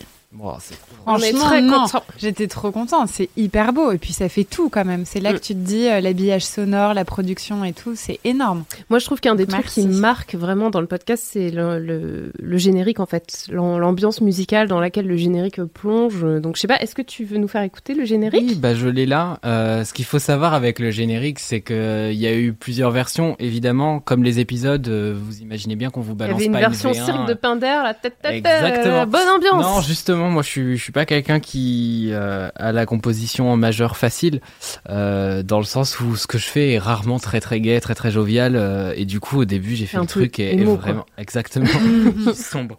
C'est- 0.59 0.73
est 0.73 0.77
Franchement, 1.05 1.39
très 1.45 1.61
non. 1.61 1.81
contents. 1.83 2.03
J'étais 2.17 2.47
trop 2.47 2.71
contente. 2.71 3.09
C'est 3.11 3.29
hyper 3.37 3.73
beau. 3.73 3.91
Et 3.91 3.97
puis, 3.97 4.13
ça 4.13 4.29
fait 4.29 4.43
tout 4.43 4.69
quand 4.69 4.85
même. 4.85 5.03
C'est 5.05 5.19
là 5.19 5.31
Mm. 5.31 5.35
que 5.35 5.39
tu 5.41 5.53
te 5.53 5.59
dis, 5.59 5.87
euh, 5.87 5.99
l'habillage 6.01 6.43
sonore, 6.45 6.93
la 6.93 7.05
production 7.05 7.63
et 7.63 7.73
tout, 7.73 7.93
c'est 7.95 8.19
énorme. 8.23 8.63
Moi, 8.89 8.99
je 8.99 9.05
trouve 9.05 9.19
qu'un 9.19 9.35
des 9.35 9.45
trucs 9.45 9.61
Merci. 9.63 9.81
qui 9.81 9.87
marque 9.87 10.35
vraiment 10.35 10.69
dans 10.69 10.81
le 10.81 10.87
podcast, 10.87 11.23
c'est 11.25 11.49
le, 11.51 11.79
le- 11.79 12.31
le 12.39 12.57
générique, 12.57 12.99
en 12.99 13.05
fait. 13.05 13.45
L'am- 13.49 13.77
L'ambiance 13.77 14.21
musicale 14.21 14.67
dans 14.67 14.79
laquelle 14.79 15.07
le 15.07 15.17
générique 15.17 15.61
plonge. 15.63 16.25
Donc, 16.41 16.55
je 16.55 16.61
sais 16.61 16.67
pas, 16.67 16.77
est-ce 16.79 16.95
que 16.95 17.01
tu 17.01 17.23
veux 17.25 17.37
nous 17.37 17.47
faire 17.47 17.61
écouter 17.61 17.93
le 17.93 18.05
générique? 18.05 18.43
Oui, 18.47 18.55
bah 18.55 18.73
je 18.75 18.87
l'ai 18.87 19.05
là. 19.05 19.39
Euh, 19.45 19.83
ce 19.83 19.93
qu'il 19.93 20.05
faut 20.05 20.19
savoir 20.19 20.53
avec 20.53 20.79
le 20.79 20.91
générique, 20.91 21.39
c'est 21.39 21.61
qu'il 21.61 22.13
y 22.13 22.27
a 22.27 22.33
eu 22.35 22.53
plusieurs 22.53 22.91
versions. 22.91 23.35
Évidemment, 23.39 23.99
comme 23.99 24.23
les 24.23 24.39
épisodes, 24.39 24.87
euh, 24.87 25.15
vous 25.17 25.39
imaginez 25.39 25.75
bien 25.75 25.89
qu'on 25.89 26.01
vous 26.01 26.11
Il 26.11 26.15
y 26.15 26.17
balance 26.17 26.35
avait 26.37 26.45
une 26.45 26.51
pas 26.53 26.59
version 26.59 26.91
V1. 26.91 27.05
cirque 27.05 27.27
de 27.27 27.33
Pinder, 27.33 27.79
la 27.83 27.93
tête, 27.93 28.15
tête, 28.21 28.35
Exactement. 28.35 28.95
euh, 29.01 29.05
bonne 29.05 29.27
ambiance. 29.35 29.63
Non, 29.63 29.81
justement, 29.81 30.24
moi 30.29 30.43
je 30.43 30.49
suis, 30.49 30.77
je 30.77 30.83
suis 30.83 30.91
pas 30.91 31.05
quelqu'un 31.05 31.39
qui 31.39 32.09
euh, 32.11 32.49
a 32.55 32.71
la 32.71 32.85
composition 32.85 33.51
en 33.51 33.57
majeur 33.57 33.97
facile, 33.97 34.41
euh, 34.89 35.43
dans 35.43 35.59
le 35.59 35.65
sens 35.65 35.99
où 35.99 36.15
ce 36.15 36.27
que 36.27 36.37
je 36.37 36.45
fais 36.45 36.73
est 36.73 36.79
rarement 36.79 37.19
très 37.19 37.39
très 37.39 37.59
gai, 37.59 37.79
très 37.79 37.95
très 37.95 38.11
jovial, 38.11 38.55
euh, 38.55 38.93
et 38.95 39.05
du 39.05 39.19
coup 39.19 39.39
au 39.39 39.45
début 39.45 39.75
j'ai 39.75 39.85
fait 39.85 39.97
Un 39.97 40.01
le 40.01 40.07
truc 40.07 40.39
et, 40.39 40.53
émo, 40.53 40.75
vraiment 40.75 41.05
exactement 41.17 41.67
sombre. 42.33 42.77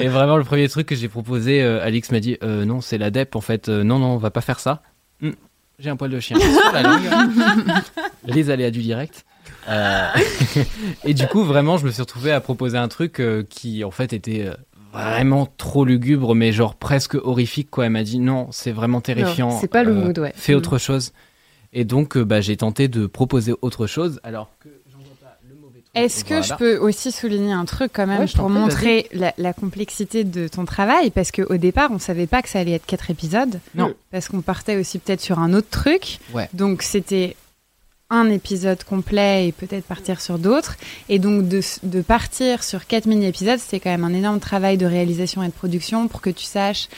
Et 0.00 0.08
vraiment 0.08 0.36
le 0.36 0.44
premier 0.44 0.68
truc 0.68 0.86
que 0.86 0.94
j'ai 0.94 1.08
proposé, 1.08 1.62
Alix 1.62 2.10
m'a 2.10 2.20
dit 2.20 2.38
non 2.42 2.80
c'est 2.80 2.98
l'adep 2.98 3.36
en 3.36 3.40
fait, 3.40 3.68
non 3.68 3.98
non 3.98 4.14
on 4.14 4.18
va 4.18 4.30
pas 4.30 4.40
faire 4.40 4.60
ça. 4.60 4.82
Hum, 5.22 5.34
j'ai 5.78 5.90
un 5.90 5.96
poil 5.96 6.10
de 6.10 6.20
chien 6.20 6.38
sur 6.38 6.72
la 6.72 6.82
langue. 6.82 7.02
Les 8.24 8.50
aléas 8.50 8.70
du 8.70 8.82
direct. 8.82 9.24
Et 11.04 11.14
du 11.14 11.26
coup, 11.26 11.44
vraiment, 11.44 11.76
je 11.76 11.86
me 11.86 11.90
suis 11.90 12.02
retrouvé 12.02 12.32
à 12.32 12.40
proposer 12.40 12.78
un 12.78 12.88
truc 12.88 13.22
qui, 13.48 13.84
en 13.84 13.90
fait, 13.90 14.12
était 14.12 14.50
vraiment 14.92 15.46
trop 15.56 15.84
lugubre, 15.84 16.34
mais 16.34 16.52
genre 16.52 16.74
presque 16.74 17.14
horrifique, 17.14 17.70
quoi. 17.70 17.86
Elle 17.86 17.92
m'a 17.92 18.02
dit 18.02 18.18
non, 18.18 18.48
c'est 18.52 18.72
vraiment 18.72 19.00
terrifiant. 19.00 19.50
C'est 19.60 19.68
pas 19.68 19.82
le 19.84 19.92
euh, 19.92 20.04
mood, 20.06 20.18
ouais. 20.18 20.32
Fais 20.36 20.52
Mm. 20.54 20.56
autre 20.56 20.78
chose. 20.78 21.12
Et 21.72 21.84
donc, 21.84 22.16
euh, 22.16 22.24
bah, 22.24 22.40
j'ai 22.42 22.56
tenté 22.56 22.88
de 22.88 23.06
proposer 23.06 23.54
autre 23.62 23.86
chose, 23.86 24.20
alors 24.24 24.50
que 24.60 24.68
j'en 24.92 24.98
vois 24.98 25.16
pas 25.22 25.38
le 25.48 25.54
mauvais 25.54 25.80
truc. 25.80 25.90
Est-ce 25.94 26.22
que 26.24 26.34
Voilà. 26.34 26.42
je 26.42 26.54
peux 26.54 26.76
aussi 26.76 27.10
souligner 27.10 27.52
un 27.52 27.64
truc 27.64 27.92
quand 27.94 28.06
même 28.06 28.20
Ouais, 28.20 28.26
pour 28.36 28.50
montrer 28.50 29.08
la, 29.12 29.32
la 29.38 29.52
complexité 29.54 30.24
de 30.24 30.48
ton 30.48 30.66
travail? 30.66 31.10
Parce 31.10 31.32
qu'au 31.32 31.56
départ, 31.56 31.90
on 31.90 31.98
savait 31.98 32.26
pas 32.26 32.42
que 32.42 32.50
ça 32.50 32.58
allait 32.58 32.72
être 32.72 32.84
quatre 32.86 33.10
épisodes. 33.10 33.58
Non. 33.74 33.94
Parce 34.10 34.28
qu'on 34.28 34.42
partait 34.42 34.76
aussi 34.76 34.98
peut-être 34.98 35.22
sur 35.22 35.38
un 35.38 35.54
autre 35.54 35.70
truc. 35.70 36.18
Ouais. 36.34 36.50
Donc 36.52 36.82
c'était 36.82 37.36
un 38.12 38.28
épisode 38.30 38.84
complet 38.84 39.48
et 39.48 39.52
peut-être 39.52 39.84
partir 39.84 40.20
sur 40.20 40.38
d'autres. 40.38 40.76
Et 41.08 41.18
donc 41.18 41.48
de, 41.48 42.02
partir 42.02 42.62
sur 42.62 42.86
quatre 42.86 43.06
mini-épisodes, 43.06 43.58
c'était 43.58 43.80
quand 43.80 43.90
même 43.90 44.04
un 44.04 44.12
énorme 44.12 44.38
travail 44.38 44.76
de 44.76 44.86
réalisation 44.86 45.42
et 45.42 45.46
de 45.46 45.52
production 45.52 46.08
pour 46.08 46.20
que 46.20 46.30
tu 46.30 46.44
saches 46.44 46.88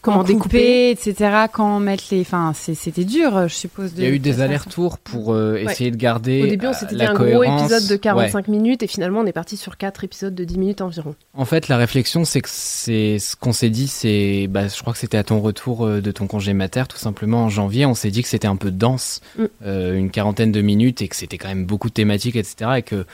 Comment 0.00 0.18
quand 0.18 0.24
découper. 0.24 0.94
couper, 0.94 1.10
etc. 1.10 1.30
Quand 1.52 1.80
mettre 1.80 2.04
les... 2.10 2.20
Enfin, 2.20 2.52
c'était 2.54 3.04
dur, 3.04 3.48
je 3.48 3.54
suppose. 3.54 3.92
Il 3.96 4.02
y 4.04 4.06
a 4.06 4.10
eu 4.10 4.18
de 4.18 4.24
des 4.24 4.40
allers-retours 4.40 4.98
pour 4.98 5.32
euh, 5.32 5.56
essayer 5.56 5.90
de 5.90 5.96
garder 5.96 6.42
Au 6.42 6.46
début, 6.46 6.66
on 6.66 6.70
euh, 6.70 6.72
s'était 6.74 6.94
dit 6.96 7.02
un 7.04 7.14
gros 7.14 7.24
cohérence. 7.24 7.60
épisode 7.72 7.88
de 7.88 7.94
Ouais. 7.94 7.98
45 7.98 8.48
minutes 8.48 8.82
et 8.82 8.86
finalement, 8.86 9.20
on 9.20 9.26
est 9.26 9.32
parti 9.32 9.56
sur 9.56 9.76
4 9.76 10.04
épisodes 10.04 10.34
de 10.34 10.44
10 10.44 10.58
minutes 10.58 10.80
environ. 10.80 11.14
En 11.34 11.44
fait, 11.44 11.68
la 11.68 11.76
réflexion, 11.76 12.24
c'est 12.24 12.40
que 12.40 12.48
c'est 12.50 13.18
ce 13.18 13.34
qu'on 13.36 13.52
s'est 13.52 13.70
dit, 13.70 13.88
c'est, 13.88 14.46
bah, 14.48 14.68
je 14.68 14.80
crois 14.80 14.92
que 14.92 14.98
c'était 14.98 15.18
à 15.18 15.24
ton 15.24 15.40
retour 15.40 15.84
euh, 15.86 16.00
de 16.00 16.10
ton 16.12 16.26
congé 16.26 16.52
mater, 16.52 16.84
tout 16.88 16.96
simplement 16.98 17.44
en 17.44 17.48
janvier. 17.48 17.86
On 17.86 17.94
s'est 17.94 18.10
dit 18.10 18.22
que 18.22 18.28
c'était 18.28 18.46
un 18.48 18.56
peu 18.56 18.70
dense, 18.70 19.20
Mm. 19.36 19.44
euh, 19.64 19.94
une 19.96 20.10
quarantaine 20.10 20.52
de 20.52 20.60
minutes, 20.60 21.02
et 21.02 21.08
que 21.08 21.16
c'était 21.16 21.38
quand 21.38 21.48
même 21.48 21.64
beaucoup 21.66 21.88
de 21.88 21.94
thématiques, 21.94 22.36
etc. 22.36 22.70
Et 22.78 22.82
que 22.82 23.04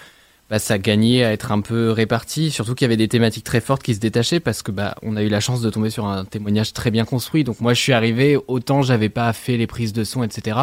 bah, 0.54 0.60
ça 0.60 0.78
gagnait 0.78 1.24
à 1.24 1.32
être 1.32 1.50
un 1.50 1.60
peu 1.60 1.90
réparti. 1.90 2.52
Surtout 2.52 2.76
qu'il 2.76 2.84
y 2.84 2.86
avait 2.86 2.96
des 2.96 3.08
thématiques 3.08 3.42
très 3.42 3.60
fortes 3.60 3.82
qui 3.82 3.92
se 3.92 3.98
détachaient 3.98 4.38
parce 4.38 4.62
que 4.62 4.70
bah, 4.70 4.94
on 5.02 5.16
a 5.16 5.24
eu 5.24 5.28
la 5.28 5.40
chance 5.40 5.60
de 5.60 5.68
tomber 5.68 5.90
sur 5.90 6.06
un 6.06 6.24
témoignage 6.24 6.72
très 6.72 6.92
bien 6.92 7.04
construit. 7.04 7.42
Donc 7.42 7.60
moi, 7.60 7.74
je 7.74 7.80
suis 7.80 7.92
arrivé, 7.92 8.38
autant 8.46 8.80
j'avais 8.80 9.08
pas 9.08 9.32
fait 9.32 9.56
les 9.56 9.66
prises 9.66 9.92
de 9.92 10.04
son, 10.04 10.22
etc. 10.22 10.58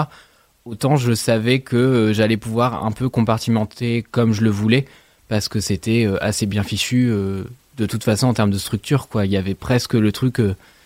Autant 0.63 0.95
je 0.95 1.11
savais 1.11 1.59
que 1.59 1.75
euh, 1.75 2.13
j'allais 2.13 2.37
pouvoir 2.37 2.85
un 2.85 2.93
peu 2.93 3.09
compartimenter 3.09 4.01
comme 4.01 4.31
je 4.31 4.45
le 4.45 4.49
voulais 4.49 4.85
parce 5.27 5.49
que 5.49 5.59
c'était 5.59 6.05
euh, 6.05 6.23
assez 6.23 6.45
bien 6.45 6.63
fichu 6.63 7.09
euh, 7.09 7.43
de 7.75 7.85
toute 7.85 8.05
façon 8.05 8.27
en 8.27 8.33
termes 8.33 8.51
de 8.51 8.57
structure 8.57 9.09
quoi 9.09 9.25
il 9.25 9.31
y 9.33 9.37
avait 9.37 9.55
presque 9.55 9.95
le 9.95 10.11
truc 10.13 10.39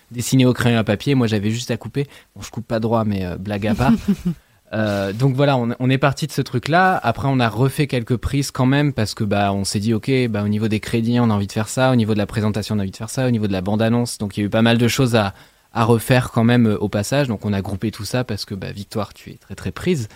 dessiné 0.10 0.48
au 0.48 0.54
crayon 0.54 0.80
à 0.80 0.84
papier 0.84 1.14
moi 1.14 1.28
j'avais 1.28 1.52
juste 1.52 1.70
à 1.70 1.78
couper 1.78 2.08
je 2.40 2.50
coupe 2.50 2.66
pas 2.66 2.80
droit 2.80 3.04
mais 3.04 3.26
blague 3.38 3.68
à 3.68 3.76
part 3.76 3.94
Euh, 4.76 5.14
donc 5.14 5.36
voilà 5.36 5.56
on, 5.58 5.70
on 5.80 5.90
est 5.90 5.98
parti 5.98 6.28
de 6.28 6.32
ce 6.34 6.42
truc 6.42 6.68
là 6.68 7.00
après 7.02 7.28
on 7.32 7.40
a 7.40 7.48
refait 7.48 7.88
quelques 7.88 8.18
prises 8.18 8.52
quand 8.52 8.66
même 8.66 8.92
parce 8.92 9.14
que 9.14 9.24
bah 9.24 9.54
on 9.54 9.64
s'est 9.64 9.80
dit 9.80 9.94
ok 9.94 10.12
bah 10.30 10.44
au 10.44 10.50
niveau 10.50 10.68
des 10.68 10.82
crédits 10.82 11.18
on 11.20 11.30
a 11.30 11.34
envie 11.34 11.48
de 11.48 11.52
faire 11.54 11.70
ça. 11.70 11.92
Au 11.92 11.96
niveau 11.96 12.14
de 12.14 12.18
la 12.18 12.26
présentation 12.26 12.76
on 12.76 12.80
a 12.80 12.82
envie 12.82 12.92
de 12.92 12.98
faire 12.98 13.10
ça. 13.10 13.26
Au 13.26 13.32
niveau 13.32 13.48
de 13.48 13.54
la 13.54 13.62
bande 13.62 13.82
annonce 13.82 14.18
donc 14.18 14.36
il 14.36 14.42
y 14.42 14.44
a 14.44 14.48
eu 14.48 14.50
pas 14.50 14.62
mal 14.62 14.78
de 14.78 14.88
choses 14.88 15.16
à 15.16 15.34
à 15.74 15.84
refaire 15.84 16.32
quand 16.32 16.44
même 16.44 16.68
euh, 16.68 16.78
au 16.78 16.90
passage. 16.90 17.28
Donc 17.28 17.46
on 17.46 17.54
a 17.54 17.62
groupé 17.62 17.92
tout 17.92 18.06
ça 18.06 18.24
parce 18.24 18.44
que 18.46 18.54
bah 18.56 18.72
Victoire 18.72 19.14
tu 19.14 19.30
es 19.32 19.36
très 19.36 19.56
très 19.56 19.72
prise. 19.72 20.10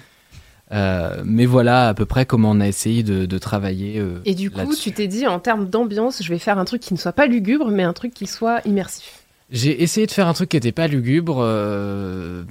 Euh, 0.72 1.22
mais 1.26 1.46
voilà 1.48 1.88
à 1.88 1.94
peu 1.96 2.06
près 2.06 2.26
comment 2.26 2.52
on 2.52 2.60
a 2.60 2.68
essayé 2.68 3.02
de, 3.02 3.26
de 3.26 3.38
travailler 3.40 3.98
euh, 3.98 4.20
Et 4.26 4.36
du 4.36 4.52
coup, 4.52 4.76
tu 4.76 4.92
t'es 4.92 5.08
dit, 5.08 5.26
en 5.26 5.40
termes 5.40 5.68
d'ambiance, 5.68 6.22
je 6.22 6.30
vais 6.30 6.38
faire 6.38 6.60
un 6.60 6.66
truc 6.66 6.82
qui 6.82 6.94
ne 6.94 7.00
soit 7.00 7.12
pas 7.12 7.26
lugubre, 7.26 7.70
mais 7.72 7.82
un 7.82 7.94
truc 7.94 8.14
qui 8.14 8.28
soit 8.28 8.62
immersif. 8.68 9.24
J'ai 9.50 9.82
essayé 9.82 10.06
de 10.06 10.12
faire 10.12 10.28
un 10.28 10.34
truc 10.34 10.50
qui 10.50 10.58
n'était 10.58 10.72
pas 10.72 10.86
lugubre. 10.88 11.40
euh, 11.42 12.44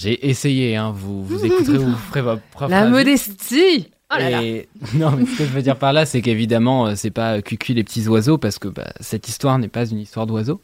j'ai 0.00 0.28
essayé, 0.28 0.76
hein, 0.76 0.92
vous, 0.94 1.24
vous 1.24 1.44
écouterez 1.44 1.78
ou 1.78 1.86
vous 1.90 1.96
ferez 1.96 2.22
votre 2.22 2.42
propre 2.52 2.70
La 2.70 2.80
avis. 2.82 2.90
modestie 2.90 3.88
Oh 4.12 4.16
là 4.18 4.30
là. 4.30 4.42
Et- 4.42 4.68
Non, 4.94 5.12
mais 5.12 5.24
ce 5.26 5.38
que 5.38 5.44
je 5.44 5.50
veux 5.50 5.62
dire 5.62 5.76
par 5.76 5.92
là, 5.92 6.04
c'est 6.06 6.20
qu'évidemment, 6.22 6.86
euh, 6.86 6.94
c'est 6.96 7.10
pas 7.10 7.42
cucu 7.42 7.74
les 7.74 7.84
petits 7.84 8.08
oiseaux, 8.08 8.38
parce 8.38 8.58
que 8.58 8.66
bah, 8.68 8.92
cette 9.00 9.28
histoire 9.28 9.58
n'est 9.58 9.68
pas 9.68 9.86
une 9.86 9.98
histoire 9.98 10.26
d'oiseaux. 10.26 10.60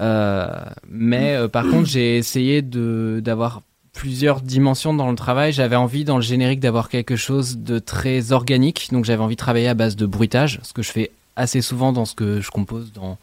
Euh, 0.00 0.46
mais 0.88 1.34
euh, 1.36 1.48
par 1.48 1.66
contre, 1.68 1.86
j'ai 1.88 2.18
essayé 2.18 2.60
d'avoir 2.62 3.62
plusieurs 3.94 4.42
dimensions 4.42 4.92
dans 4.92 5.08
le 5.10 5.16
travail. 5.16 5.52
J'avais 5.52 5.76
envie 5.76 6.04
dans 6.04 6.16
le 6.16 6.22
générique 6.22 6.60
d'avoir 6.60 6.90
quelque 6.90 7.16
chose 7.16 7.56
de 7.58 7.78
très 7.78 8.32
organique, 8.32 8.88
donc 8.92 9.04
j'avais 9.06 9.22
envie 9.22 9.36
de 9.36 9.40
travailler 9.40 9.68
à 9.68 9.74
base 9.74 9.96
de 9.96 10.04
bruitage, 10.04 10.60
ce 10.62 10.74
que 10.74 10.82
je 10.82 10.90
fais 10.90 11.12
assez 11.34 11.62
souvent 11.62 11.92
dans 11.92 12.04
ce 12.04 12.14
que 12.14 12.40
je 12.42 12.50
compose 12.50 12.92
dans 12.92 13.16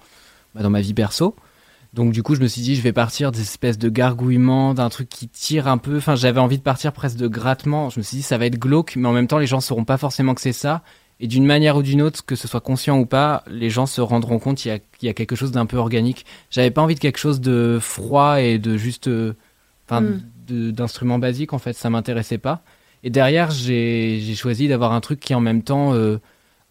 bah, 0.55 0.63
dans 0.63 0.69
ma 0.71 0.81
vie 0.81 0.93
perso. 0.95 1.35
Donc 1.93 2.11
du 2.11 2.23
coup, 2.23 2.33
je 2.35 2.41
me 2.41 2.47
suis 2.47 2.61
dit, 2.61 2.75
je 2.75 2.81
vais 2.81 2.91
partir 2.93 3.31
des 3.31 3.41
espèces 3.41 3.77
de 3.77 3.87
gargouillements, 3.89 4.73
d'un 4.73 4.89
truc 4.89 5.09
qui 5.09 5.27
tire 5.27 5.67
un 5.67 5.77
peu. 5.77 5.97
Enfin, 5.97 6.15
j'avais 6.15 6.39
envie 6.39 6.57
de 6.57 6.63
partir 6.63 6.91
presque 6.91 7.17
de 7.17 7.27
grattement. 7.27 7.89
Je 7.91 7.99
me 7.99 8.03
suis 8.03 8.17
dit, 8.17 8.23
ça 8.23 8.37
va 8.37 8.47
être 8.47 8.57
glauque, 8.57 8.95
mais 8.95 9.07
en 9.07 9.11
même 9.13 9.27
temps, 9.27 9.37
les 9.37 9.45
gens 9.47 9.61
sauront 9.61 9.85
pas 9.85 9.97
forcément 9.97 10.33
que 10.33 10.41
c'est 10.41 10.53
ça. 10.53 10.81
Et 11.19 11.27
d'une 11.27 11.45
manière 11.45 11.77
ou 11.77 11.83
d'une 11.83 12.01
autre, 12.01 12.25
que 12.25 12.35
ce 12.35 12.47
soit 12.47 12.61
conscient 12.61 12.97
ou 12.97 13.05
pas, 13.05 13.43
les 13.47 13.69
gens 13.69 13.85
se 13.85 14.01
rendront 14.01 14.39
compte 14.39 14.57
qu'il 14.57 14.71
y 14.71 14.75
a, 14.75 14.79
qu'il 14.79 15.05
y 15.05 15.09
a 15.09 15.13
quelque 15.13 15.35
chose 15.35 15.51
d'un 15.51 15.67
peu 15.67 15.77
organique. 15.77 16.25
J'avais 16.49 16.71
pas 16.71 16.81
envie 16.81 16.95
de 16.95 16.99
quelque 16.99 17.19
chose 17.19 17.39
de 17.39 17.77
froid 17.79 18.41
et 18.41 18.57
de 18.57 18.75
juste, 18.75 19.07
euh, 19.07 19.35
enfin, 19.87 20.01
Mm. 20.01 20.21
de- 20.47 20.71
d'instruments 20.71 21.19
basiques 21.19 21.53
en 21.53 21.59
fait. 21.59 21.73
Ça 21.73 21.89
m'intéressait 21.91 22.39
pas. 22.39 22.63
Et 23.03 23.09
derrière, 23.11 23.51
j'ai 23.51 24.19
j'ai 24.21 24.33
choisi 24.35 24.67
d'avoir 24.67 24.93
un 24.93 24.99
truc 25.01 25.19
qui 25.19 25.35
en 25.35 25.39
même 25.41 25.61
temps 25.61 25.93
euh, 25.93 26.17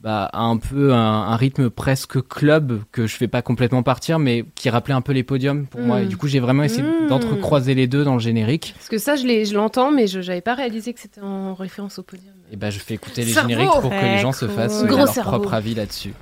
bah, 0.03 0.31
un 0.33 0.57
peu 0.57 0.93
un, 0.93 0.99
un 0.99 1.37
rythme 1.37 1.71
presque 1.71 2.21
club 2.27 2.81
que 2.91 3.07
je 3.07 3.17
fais 3.17 3.29
pas 3.29 3.41
complètement 3.41 3.83
partir, 3.83 4.19
mais 4.19 4.45
qui 4.57 4.69
rappelait 4.69 4.95
un 4.95 5.01
peu 5.01 5.13
les 5.13 5.23
podiums 5.23 5.67
pour 5.67 5.81
moi. 5.81 6.03
Et 6.03 6.07
du 6.07 6.17
coup, 6.17 6.27
j'ai 6.27 6.41
vraiment 6.41 6.65
essayé 6.65 6.83
Mm. 6.83 7.07
d'entrecroiser 7.09 7.75
les 7.75 7.87
deux 7.87 8.05
dans 8.05 8.15
le 8.15 8.21
générique. 8.21 8.75
Parce 8.77 8.89
que 8.89 8.99
ça, 8.99 9.15
je 9.17 9.55
l'entends, 9.55 9.91
mais 9.91 10.07
je 10.07 10.19
n'avais 10.19 10.41
pas 10.41 10.55
réalisé 10.55 10.93
que 10.93 11.01
c'était 11.01 11.21
en 11.21 11.55
référence 11.55 11.99
au 11.99 12.03
podium. 12.03 12.35
Et 12.51 12.57
bah, 12.57 12.71
je 12.71 12.79
fais 12.79 12.95
écouter 12.95 13.25
les 13.25 13.33
Cerveau 13.33 13.49
génériques 13.49 13.71
pour 13.81 13.91
que 13.91 14.05
les 14.05 14.19
gens 14.19 14.33
se 14.33 14.49
fassent 14.49 14.83
euh, 14.83 14.87
leur 14.89 15.09
cerveau. 15.09 15.31
propre 15.31 15.55
avis 15.55 15.75
là-dessus. 15.75 16.13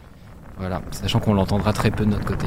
Voilà, 0.59 0.83
sachant 0.91 1.21
qu'on 1.21 1.33
l'entendra 1.33 1.73
très 1.73 1.91
peu 1.91 2.05
de 2.05 2.11
notre 2.11 2.27
côté. 2.27 2.47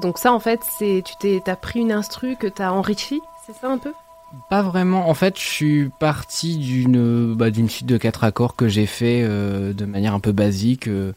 Donc 0.00 0.18
ça, 0.18 0.32
en 0.32 0.40
fait, 0.40 0.60
c'est 0.78 1.02
tu 1.04 1.14
t'es, 1.20 1.40
t'as 1.44 1.56
pris 1.56 1.80
une 1.80 1.92
instru 1.92 2.36
que 2.36 2.46
t'as 2.46 2.70
enrichi, 2.72 3.20
c'est 3.46 3.54
ça 3.54 3.68
un 3.70 3.78
peu? 3.78 3.92
Pas 4.48 4.62
vraiment. 4.62 5.08
En 5.08 5.14
fait, 5.14 5.38
je 5.38 5.44
suis 5.44 5.90
parti 5.98 6.56
d'une 6.56 7.34
bah, 7.34 7.50
d'une 7.50 7.68
suite 7.68 7.86
de 7.86 7.96
quatre 7.96 8.22
accords 8.24 8.54
que 8.56 8.68
j'ai 8.68 8.86
fait 8.86 9.22
euh, 9.24 9.72
de 9.72 9.84
manière 9.84 10.14
un 10.14 10.20
peu 10.20 10.30
basique 10.32 10.86
euh, 10.86 11.12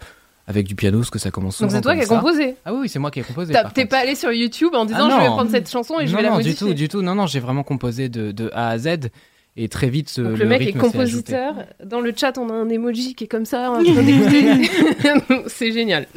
avec 0.47 0.65
du 0.67 0.73
piano, 0.75 0.97
parce 0.99 1.11
que 1.11 1.19
ça 1.19 1.29
commence 1.29 1.57
souvent 1.57 1.67
Donc 1.67 1.75
c'est 1.75 1.81
toi 1.81 1.95
qui 1.95 2.01
as 2.01 2.07
composé? 2.07 2.55
Ah 2.65 2.73
oui, 2.73 2.89
c'est 2.89 2.97
moi 2.99 3.11
qui 3.11 3.19
ai 3.19 3.23
composé. 3.23 3.53
T'as- 3.53 3.69
T'es 3.69 3.85
pas 3.85 3.99
allé 3.99 4.15
sur 4.15 4.31
YouTube 4.31 4.73
en 4.73 4.85
disant 4.85 5.07
Ah 5.07 5.09
je 5.11 5.17
vais 5.21 5.27
non. 5.27 5.33
prendre 5.35 5.51
cette 5.51 5.69
chanson 5.69 5.99
et 5.99 6.07
je 6.07 6.11
non, 6.11 6.17
vais 6.17 6.23
la 6.23 6.29
non, 6.31 6.35
modifier. 6.37 6.53
du 6.67 6.73
tout, 6.73 6.73
du 6.73 6.87
tout. 6.89 7.01
Non, 7.03 7.13
non, 7.15 7.27
j'ai 7.27 7.39
vraiment 7.39 7.63
composé 7.63 8.09
de, 8.09 8.31
de 8.31 8.49
A 8.53 8.69
à 8.69 8.77
Z. 8.79 9.09
Et 9.55 9.67
très 9.69 9.89
vite, 9.89 10.19
Donc 10.19 10.37
le, 10.39 10.45
mec 10.47 10.61
est 10.61 10.69
ajouté. 10.69 10.79
compositeur. 10.79 11.53
Dans 11.85 11.99
le 11.99 12.11
chat, 12.15 12.37
on 12.39 12.49
a 12.49 12.53
un 12.53 12.69
emoji 12.69 13.13
qui 13.13 13.25
est 13.25 13.27
comme 13.27 13.45
ça, 13.45 13.77
d'écouter. 13.83 14.69
c'est 15.47 15.71
génial. 15.71 16.07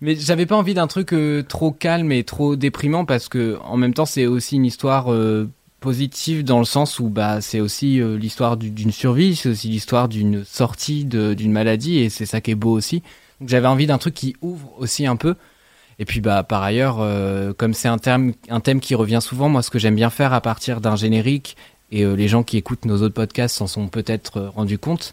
mais 0.00 0.14
j'avais 0.14 0.46
pas 0.46 0.56
envie 0.56 0.74
d'un 0.74 0.86
truc 0.86 1.12
euh, 1.12 1.42
trop 1.42 1.72
calme 1.72 2.12
et 2.12 2.22
trop 2.22 2.54
déprimant 2.54 3.04
parce 3.04 3.28
que 3.28 3.58
en 3.64 3.76
même 3.76 3.92
temps 3.92 4.06
c'est 4.06 4.26
aussi 4.26 4.54
une 4.56 4.64
histoire 4.66 5.12
euh, 5.12 5.48
positive 5.80 6.44
dans 6.44 6.60
le 6.60 6.64
sens 6.64 7.00
où 7.00 7.08
bah 7.08 7.40
c'est 7.40 7.58
aussi 7.58 8.00
euh, 8.00 8.16
l'histoire 8.16 8.56
du- 8.56 8.70
d'une 8.70 8.92
survie, 8.92 9.34
c'est 9.34 9.48
aussi 9.48 9.68
l'histoire 9.68 10.08
d'une 10.08 10.44
sortie 10.44 11.04
de- 11.04 11.34
d'une 11.34 11.50
maladie 11.52 11.98
et 11.98 12.08
c'est 12.08 12.26
ça 12.26 12.40
qui 12.40 12.52
est 12.52 12.54
beau 12.56 12.70
aussi. 12.72 13.02
Donc 13.40 13.48
j'avais 13.48 13.66
envie 13.66 13.86
d'un 13.88 13.98
truc 13.98 14.14
qui 14.14 14.36
ouvre 14.42 14.74
aussi 14.78 15.06
un 15.06 15.16
peu. 15.16 15.34
Et 15.98 16.04
puis 16.06 16.20
bah 16.20 16.44
par 16.44 16.62
ailleurs, 16.62 16.98
euh, 17.00 17.52
comme 17.52 17.74
c'est 17.74 17.88
un 17.88 17.98
terme, 17.98 18.32
un 18.48 18.60
thème 18.60 18.80
qui 18.80 18.94
revient 18.94 19.18
souvent, 19.20 19.48
moi 19.50 19.62
ce 19.62 19.70
que 19.70 19.78
j'aime 19.78 19.96
bien 19.96 20.08
faire 20.10 20.32
à 20.32 20.40
partir 20.40 20.80
d'un 20.80 20.96
générique 20.96 21.56
et 21.90 22.04
euh, 22.04 22.14
les 22.14 22.28
gens 22.28 22.42
qui 22.42 22.56
écoutent 22.56 22.84
nos 22.84 23.02
autres 23.02 23.14
podcasts 23.14 23.56
s'en 23.56 23.66
sont 23.66 23.88
peut-être 23.88 24.36
euh, 24.38 24.50
rendus 24.50 24.78
compte, 24.78 25.12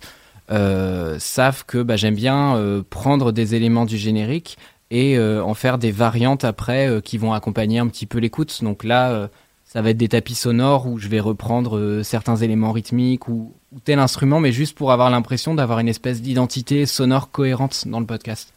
euh, 0.52 1.18
savent 1.20 1.66
que 1.66 1.82
bah, 1.82 1.96
j'aime 1.96 2.16
bien 2.16 2.84
prendre 2.90 3.32
des 3.32 3.56
éléments 3.56 3.86
du 3.86 3.98
générique 3.98 4.58
et 4.90 5.20
en 5.20 5.54
faire 5.54 5.78
des 5.78 5.92
variantes 5.92 6.46
après 6.46 7.02
qui 7.04 7.18
vont 7.18 7.34
accompagner 7.34 7.80
un 7.80 7.88
petit 7.88 8.06
peu 8.06 8.20
l'écoute. 8.20 8.64
Donc 8.64 8.86
là, 8.86 9.30
ça 9.66 9.82
va 9.82 9.90
être 9.90 9.98
des 9.98 10.08
tapis 10.08 10.36
sonores 10.36 10.88
où 10.88 10.98
je 10.98 11.10
vais 11.10 11.20
reprendre 11.20 12.02
certains 12.04 12.38
éléments 12.38 12.72
rythmiques 12.72 13.28
ou, 13.28 13.54
ou 13.74 13.80
tel 13.80 14.00
instrument, 14.00 14.40
mais 14.40 14.52
juste 14.52 14.78
pour 14.78 14.92
avoir 14.92 15.10
l'impression 15.10 15.54
d'avoir 15.54 15.80
une 15.80 15.88
espèce 15.88 16.22
d'identité 16.22 16.86
sonore 16.86 17.32
cohérente 17.32 17.88
dans 17.88 18.00
le 18.00 18.06
podcast. 18.06 18.54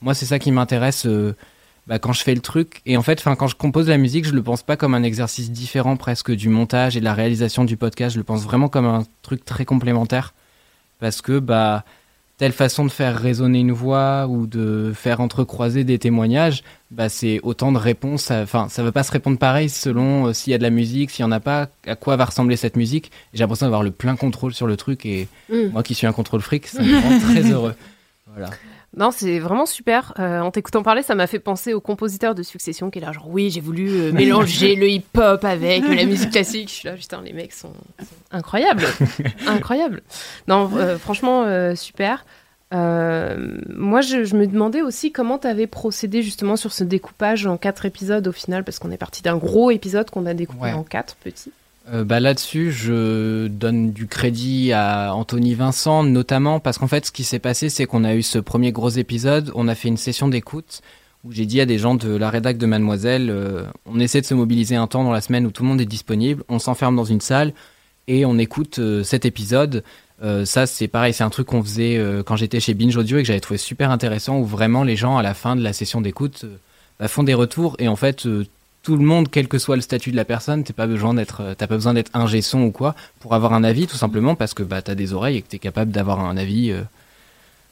Moi, 0.00 0.14
c'est 0.14 0.26
ça 0.26 0.38
qui 0.38 0.52
m'intéresse 0.52 1.06
euh, 1.06 1.34
bah, 1.86 1.98
quand 1.98 2.12
je 2.12 2.22
fais 2.22 2.34
le 2.34 2.40
truc. 2.40 2.80
Et 2.86 2.96
en 2.96 3.02
fait, 3.02 3.18
enfin, 3.18 3.34
quand 3.36 3.48
je 3.48 3.56
compose 3.56 3.88
la 3.88 3.98
musique, 3.98 4.24
je 4.24 4.32
le 4.32 4.42
pense 4.42 4.62
pas 4.62 4.76
comme 4.76 4.94
un 4.94 5.02
exercice 5.02 5.50
différent 5.50 5.96
presque 5.96 6.30
du 6.32 6.48
montage 6.48 6.96
et 6.96 7.00
de 7.00 7.04
la 7.04 7.14
réalisation 7.14 7.64
du 7.64 7.76
podcast. 7.76 8.14
Je 8.14 8.18
le 8.18 8.24
pense 8.24 8.42
vraiment 8.44 8.68
comme 8.68 8.86
un 8.86 9.04
truc 9.22 9.44
très 9.44 9.64
complémentaire 9.64 10.32
parce 11.00 11.20
que 11.22 11.38
bah 11.40 11.84
telle 12.38 12.52
façon 12.52 12.84
de 12.84 12.90
faire 12.90 13.16
résonner 13.18 13.60
une 13.60 13.70
voix 13.72 14.26
ou 14.28 14.46
de 14.48 14.92
faire 14.96 15.20
entrecroiser 15.20 15.84
des 15.84 15.98
témoignages, 16.00 16.64
bah 16.90 17.08
c'est 17.08 17.38
autant 17.44 17.70
de 17.70 17.78
réponses. 17.78 18.30
à- 18.32 18.42
Enfin, 18.42 18.66
ça 18.68 18.82
va 18.82 18.90
pas 18.90 19.02
se 19.04 19.12
répondre 19.12 19.38
pareil 19.38 19.68
selon 19.68 20.26
euh, 20.28 20.32
s'il 20.32 20.50
y 20.50 20.54
a 20.54 20.58
de 20.58 20.62
la 20.64 20.70
musique, 20.70 21.10
s'il 21.10 21.22
y 21.22 21.24
en 21.24 21.30
a 21.30 21.38
pas, 21.40 21.68
à 21.86 21.94
quoi 21.94 22.16
va 22.16 22.24
ressembler 22.24 22.56
cette 22.56 22.76
musique. 22.76 23.12
J'ai 23.32 23.40
l'impression 23.40 23.66
d'avoir 23.66 23.82
le 23.84 23.92
plein 23.92 24.16
contrôle 24.16 24.54
sur 24.54 24.66
le 24.66 24.76
truc 24.76 25.06
et 25.06 25.28
Mm. 25.50 25.68
moi 25.72 25.82
qui 25.84 25.94
suis 25.94 26.06
un 26.06 26.12
contrôle 26.12 26.40
fric, 26.40 26.66
ça 26.66 26.82
me 26.82 26.98
rend 27.00 27.18
très 27.20 27.42
heureux. 27.52 27.74
Voilà. 28.32 28.50
Non, 28.96 29.10
c'est 29.10 29.38
vraiment 29.38 29.64
super. 29.64 30.12
Euh, 30.18 30.40
en 30.40 30.50
t'écoutant 30.50 30.82
parler, 30.82 31.02
ça 31.02 31.14
m'a 31.14 31.26
fait 31.26 31.38
penser 31.38 31.72
au 31.72 31.80
compositeur 31.80 32.34
de 32.34 32.42
Succession 32.42 32.90
qui 32.90 32.98
est 32.98 33.02
là, 33.02 33.12
genre 33.12 33.28
oui, 33.28 33.48
j'ai 33.50 33.60
voulu 33.62 33.88
euh, 33.88 34.12
mélanger 34.12 34.74
le 34.74 34.88
hip-hop 34.88 35.42
avec 35.44 35.82
la 35.88 36.04
musique 36.06 36.30
classique. 36.30 36.68
Je 36.68 36.74
suis 36.74 36.88
là, 36.88 36.94
putain, 36.94 37.22
les 37.22 37.32
mecs 37.32 37.52
sont, 37.54 37.72
sont 37.98 38.04
incroyables, 38.30 38.84
incroyables. 39.46 40.02
Non, 40.46 40.70
euh, 40.76 40.98
franchement, 40.98 41.46
super. 41.74 42.26
Moi, 42.72 44.00
je, 44.02 44.24
je 44.24 44.36
me 44.36 44.46
demandais 44.46 44.82
aussi 44.82 45.10
comment 45.12 45.38
tu 45.38 45.46
avais 45.46 45.66
procédé 45.66 46.22
justement 46.22 46.56
sur 46.56 46.72
ce 46.72 46.84
découpage 46.84 47.46
en 47.46 47.56
quatre 47.56 47.86
épisodes 47.86 48.26
au 48.28 48.32
final, 48.32 48.64
parce 48.64 48.78
qu'on 48.78 48.90
est 48.90 48.96
parti 48.98 49.22
d'un 49.22 49.36
gros 49.36 49.70
épisode 49.70 50.10
qu'on 50.10 50.26
a 50.26 50.34
découpé 50.34 50.64
Ouais. 50.64 50.72
en 50.72 50.82
quatre 50.82 51.16
petits. 51.16 51.52
Euh, 51.88 52.04
bah 52.04 52.20
là-dessus, 52.20 52.70
je 52.70 53.48
donne 53.48 53.92
du 53.92 54.06
crédit 54.06 54.72
à 54.72 55.14
Anthony 55.14 55.54
Vincent, 55.54 56.04
notamment 56.04 56.60
parce 56.60 56.78
qu'en 56.78 56.86
fait, 56.86 57.06
ce 57.06 57.12
qui 57.12 57.24
s'est 57.24 57.40
passé, 57.40 57.68
c'est 57.70 57.86
qu'on 57.86 58.04
a 58.04 58.14
eu 58.14 58.22
ce 58.22 58.38
premier 58.38 58.70
gros 58.70 58.90
épisode, 58.90 59.50
on 59.54 59.66
a 59.66 59.74
fait 59.74 59.88
une 59.88 59.96
session 59.96 60.28
d'écoute 60.28 60.80
où 61.24 61.32
j'ai 61.32 61.46
dit 61.46 61.60
à 61.60 61.66
des 61.66 61.78
gens 61.78 61.94
de 61.94 62.14
la 62.14 62.30
rédac 62.30 62.56
de 62.56 62.66
Mademoiselle, 62.66 63.30
euh, 63.30 63.64
on 63.86 63.98
essaie 63.98 64.20
de 64.20 64.26
se 64.26 64.34
mobiliser 64.34 64.76
un 64.76 64.86
temps 64.86 65.04
dans 65.04 65.12
la 65.12 65.20
semaine 65.20 65.46
où 65.46 65.50
tout 65.50 65.62
le 65.62 65.68
monde 65.68 65.80
est 65.80 65.86
disponible, 65.86 66.44
on 66.48 66.58
s'enferme 66.58 66.96
dans 66.96 67.04
une 67.04 67.20
salle 67.20 67.52
et 68.06 68.24
on 68.24 68.38
écoute 68.38 68.78
euh, 68.78 69.02
cet 69.02 69.24
épisode. 69.24 69.82
Ça, 70.44 70.66
c'est 70.66 70.86
pareil, 70.86 71.12
c'est 71.12 71.24
un 71.24 71.30
truc 71.30 71.48
qu'on 71.48 71.64
faisait 71.64 72.00
quand 72.24 72.36
j'étais 72.36 72.60
chez 72.60 72.74
Binge 72.74 72.96
Audio 72.96 73.18
et 73.18 73.22
que 73.22 73.26
j'avais 73.26 73.40
trouvé 73.40 73.58
super 73.58 73.90
intéressant, 73.90 74.38
où 74.38 74.44
vraiment 74.44 74.84
les 74.84 74.94
gens, 74.94 75.18
à 75.18 75.22
la 75.22 75.34
fin 75.34 75.56
de 75.56 75.64
la 75.64 75.72
session 75.72 76.00
d'écoute, 76.00 76.44
bah, 77.00 77.08
font 77.08 77.24
des 77.24 77.34
retours 77.34 77.74
et 77.80 77.88
en 77.88 77.96
fait, 77.96 78.28
tout 78.82 78.96
le 78.96 79.04
monde, 79.04 79.28
quel 79.30 79.48
que 79.48 79.58
soit 79.58 79.76
le 79.76 79.82
statut 79.82 80.10
de 80.10 80.16
la 80.16 80.24
personne, 80.24 80.64
t'as 80.64 80.72
pas 80.72 80.86
besoin 80.86 81.14
d'être, 81.14 81.40
euh, 81.40 81.54
t'as 81.56 81.66
pas 81.66 81.76
besoin 81.76 81.94
d'être 81.94 82.10
un 82.14 82.26
son 82.40 82.62
ou 82.62 82.70
quoi 82.70 82.94
pour 83.20 83.34
avoir 83.34 83.52
un 83.52 83.64
avis, 83.64 83.86
tout 83.86 83.96
simplement 83.96 84.34
parce 84.34 84.54
que 84.54 84.62
bah 84.62 84.82
t'as 84.82 84.94
des 84.94 85.12
oreilles 85.12 85.36
et 85.36 85.42
que 85.42 85.48
t'es 85.48 85.58
capable 85.58 85.92
d'avoir 85.92 86.20
un 86.20 86.36
avis 86.36 86.70
euh, 86.70 86.82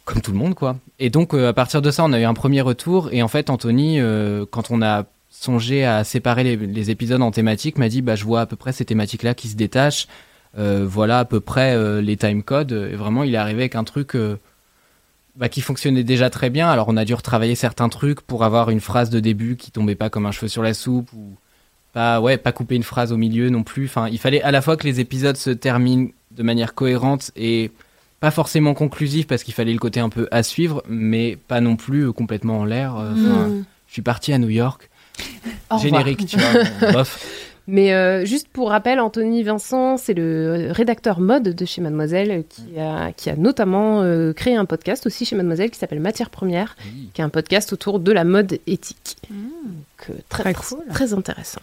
comme 0.04 0.20
tout 0.20 0.32
le 0.32 0.38
monde, 0.38 0.54
quoi. 0.54 0.76
Et 0.98 1.10
donc 1.10 1.34
euh, 1.34 1.48
à 1.48 1.52
partir 1.52 1.82
de 1.82 1.90
ça, 1.90 2.04
on 2.04 2.12
a 2.12 2.20
eu 2.20 2.24
un 2.24 2.34
premier 2.34 2.60
retour 2.60 3.08
et 3.12 3.22
en 3.22 3.28
fait 3.28 3.50
Anthony, 3.50 4.00
euh, 4.00 4.44
quand 4.50 4.70
on 4.70 4.82
a 4.82 5.04
songé 5.30 5.84
à 5.84 6.04
séparer 6.04 6.44
les, 6.44 6.56
les 6.56 6.90
épisodes 6.90 7.22
en 7.22 7.30
thématiques, 7.30 7.78
m'a 7.78 7.88
dit 7.88 8.02
bah 8.02 8.16
je 8.16 8.24
vois 8.24 8.42
à 8.42 8.46
peu 8.46 8.56
près 8.56 8.72
ces 8.72 8.84
thématiques-là 8.84 9.34
qui 9.34 9.48
se 9.48 9.56
détachent. 9.56 10.06
Euh, 10.58 10.84
voilà 10.88 11.20
à 11.20 11.24
peu 11.24 11.40
près 11.40 11.74
euh, 11.74 12.00
les 12.00 12.16
time 12.16 12.42
codes. 12.42 12.72
Et 12.72 12.96
vraiment, 12.96 13.22
il 13.22 13.34
est 13.34 13.38
arrivé 13.38 13.62
avec 13.62 13.74
un 13.74 13.84
truc 13.84 14.14
euh, 14.16 14.36
bah, 15.36 15.48
qui 15.48 15.60
fonctionnait 15.60 16.04
déjà 16.04 16.30
très 16.30 16.50
bien. 16.50 16.68
Alors, 16.68 16.88
on 16.88 16.96
a 16.96 17.04
dû 17.04 17.14
retravailler 17.14 17.54
certains 17.54 17.88
trucs 17.88 18.20
pour 18.20 18.44
avoir 18.44 18.70
une 18.70 18.80
phrase 18.80 19.10
de 19.10 19.20
début 19.20 19.56
qui 19.56 19.70
tombait 19.70 19.94
pas 19.94 20.10
comme 20.10 20.26
un 20.26 20.32
cheveu 20.32 20.48
sur 20.48 20.62
la 20.62 20.74
soupe 20.74 21.12
ou 21.12 21.36
pas, 21.92 22.20
ouais, 22.20 22.36
pas 22.36 22.52
couper 22.52 22.76
une 22.76 22.82
phrase 22.82 23.12
au 23.12 23.16
milieu 23.16 23.50
non 23.50 23.62
plus. 23.62 23.86
Enfin, 23.86 24.08
il 24.08 24.18
fallait 24.18 24.42
à 24.42 24.50
la 24.50 24.62
fois 24.62 24.76
que 24.76 24.86
les 24.86 25.00
épisodes 25.00 25.36
se 25.36 25.50
terminent 25.50 26.08
de 26.30 26.42
manière 26.42 26.74
cohérente 26.74 27.32
et 27.36 27.70
pas 28.20 28.30
forcément 28.30 28.74
conclusive 28.74 29.26
parce 29.26 29.42
qu'il 29.42 29.54
fallait 29.54 29.72
le 29.72 29.78
côté 29.78 29.98
un 29.98 30.08
peu 30.08 30.28
à 30.30 30.42
suivre, 30.42 30.82
mais 30.88 31.36
pas 31.48 31.60
non 31.60 31.76
plus 31.76 32.06
euh, 32.06 32.12
complètement 32.12 32.60
en 32.60 32.64
l'air. 32.64 32.96
Euh, 32.96 33.12
enfin, 33.12 33.48
Mm. 33.48 33.64
Je 33.90 33.94
suis 33.94 34.02
parti 34.02 34.32
à 34.32 34.38
New 34.38 34.48
York. 34.48 34.88
Au 35.68 35.76
revoir. 35.76 35.80
Générique, 35.80 36.24
tu 36.26 36.38
vois. 36.38 36.92
bof. 36.92 37.26
Mais 37.66 37.92
euh, 37.92 38.24
juste 38.24 38.48
pour 38.48 38.70
rappel, 38.70 38.98
Anthony 39.00 39.42
Vincent, 39.42 39.96
c'est 39.96 40.14
le 40.14 40.68
rédacteur 40.70 41.20
mode 41.20 41.54
de 41.54 41.64
chez 41.64 41.80
Mademoiselle 41.80 42.30
euh, 42.30 42.42
qui 42.48 42.78
a, 42.80 43.12
qui 43.12 43.30
a 43.30 43.36
notamment 43.36 44.02
euh, 44.02 44.32
créé 44.32 44.56
un 44.56 44.64
podcast 44.64 45.06
aussi 45.06 45.24
chez 45.24 45.36
Mademoiselle 45.36 45.70
qui 45.70 45.78
s'appelle 45.78 46.00
Matière 46.00 46.30
Première, 46.30 46.76
Oui. 46.84 47.10
qui 47.14 47.20
est 47.20 47.24
un 47.24 47.28
podcast 47.28 47.72
autour 47.72 48.00
de 48.00 48.10
la 48.12 48.24
mode 48.24 48.58
éthique. 48.66 49.16
Mmh. 49.30 49.34
Donc, 49.34 50.10
euh, 50.10 50.14
très, 50.28 50.42
Très 50.42 50.54
très, 50.54 50.66
cool. 50.76 50.84
très 50.88 51.12
intéressant. 51.14 51.60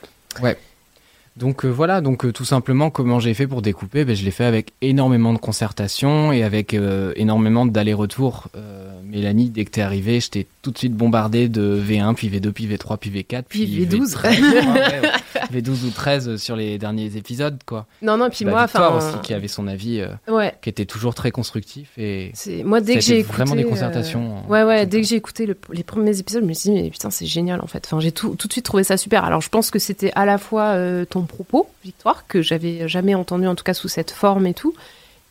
Donc 1.36 1.66
euh, 1.66 1.68
voilà, 1.70 2.02
donc 2.02 2.26
euh, 2.26 2.32
tout 2.32 2.46
simplement 2.46 2.90
comment 2.90 3.20
j'ai 3.20 3.36
fait 3.36 3.46
pour 3.46 3.62
découper, 3.62 4.06
ben, 4.06 4.16
je 4.16 4.26
l'ai 4.26 4.32
fait 4.32 4.44
avec 4.44 4.74
énormément 4.82 5.34
de 5.34 5.38
concertation 5.38 6.32
et 6.32 6.42
avec 6.42 6.74
euh, 6.74 7.14
énormément 7.16 7.68
d'allers-retours. 7.68 8.48
Euh, 8.56 8.90
Mélanie, 9.04 9.52
dès 9.52 9.64
que 9.64 9.70
t'es 9.70 9.82
arrivée, 9.82 10.20
je 10.20 10.32
t'ai 10.32 10.48
tout 10.64 10.72
de 10.72 10.78
suite 10.80 10.96
bombardé 10.96 11.48
de 11.48 11.80
V1, 11.80 12.16
puis 12.16 12.30
V2, 12.30 12.52
puis 12.52 12.66
V3, 12.68 12.98
puis 12.98 13.12
V4, 13.12 13.44
Puis 13.48 13.68
V12. 13.86 14.16
V13, 14.16 15.12
ouais, 15.52 15.56
ouais. 15.56 15.62
V12 15.62 15.86
ou 15.86 15.90
13 15.92 16.38
sur 16.38 16.56
les 16.56 16.78
derniers 16.78 17.16
épisodes, 17.16 17.58
quoi. 17.66 17.86
Non, 18.02 18.18
non, 18.18 18.30
puis 18.30 18.46
Bah, 18.46 18.52
moi, 18.52 18.64
Victoire 18.66 18.96
enfin. 18.96 19.10
aussi 19.10 19.20
qui 19.22 19.34
avait 19.34 19.48
son 19.48 19.68
avis, 19.68 20.02
euh, 20.02 20.10
Ouais, 20.34 20.56
qui 20.62 20.70
était 20.70 20.86
toujours 20.86 21.16
très 21.16 21.32
constructif 21.32 21.90
et 21.98 22.32
c'est 22.34 22.64
moi 22.64 22.82
dès 22.82 22.94
ça 22.94 23.00
que 23.00 23.06
j'ai 23.06 23.20
écouté. 23.20 23.34
vraiment 23.38 23.56
des 23.56 23.64
euh, 23.66 23.70
concertations. 23.70 24.44
Ouais, 24.50 24.64
ouais, 24.64 24.84
tout 24.86 24.92
dès 24.92 25.02
que 25.02 25.08
j'ai 25.08 25.16
écouté 25.16 25.46
le- 25.46 25.58
les 25.72 25.84
premiers 25.84 26.20
épisodes, 26.20 26.44
je 26.44 26.48
me 26.48 26.54
suis 26.54 26.70
dit, 26.72 26.82
mais 26.84 26.90
putain, 26.90 27.10
c'est 27.10 27.26
génial 27.26 27.62
en 27.62 27.68
fait. 27.68 27.84
Enfin, 27.86 28.00
j'ai 28.00 28.12
tout, 28.12 28.36
tout 28.36 28.48
de 28.48 28.54
suite 28.54 28.66
trouvé 28.66 28.84
ça 28.84 28.98
super. 28.98 29.24
Alors, 29.24 29.42
je 29.42 29.50
pense 29.50 29.72
que 29.72 29.80
c'était 29.80 30.12
à 30.16 30.26
la 30.26 30.38
fois 30.38 30.70
euh, 30.76 31.06
ton 31.06 31.22
propos, 31.24 31.70
Victoire, 31.84 32.26
que 32.28 32.42
j'avais 32.42 32.88
jamais 32.88 33.16
entendu, 33.16 33.48
en 33.48 33.56
tout 33.56 33.64
cas 33.64 33.74
sous 33.74 33.88
cette 33.88 34.12
forme 34.12 34.46
et 34.48 34.54
tout, 34.54 34.74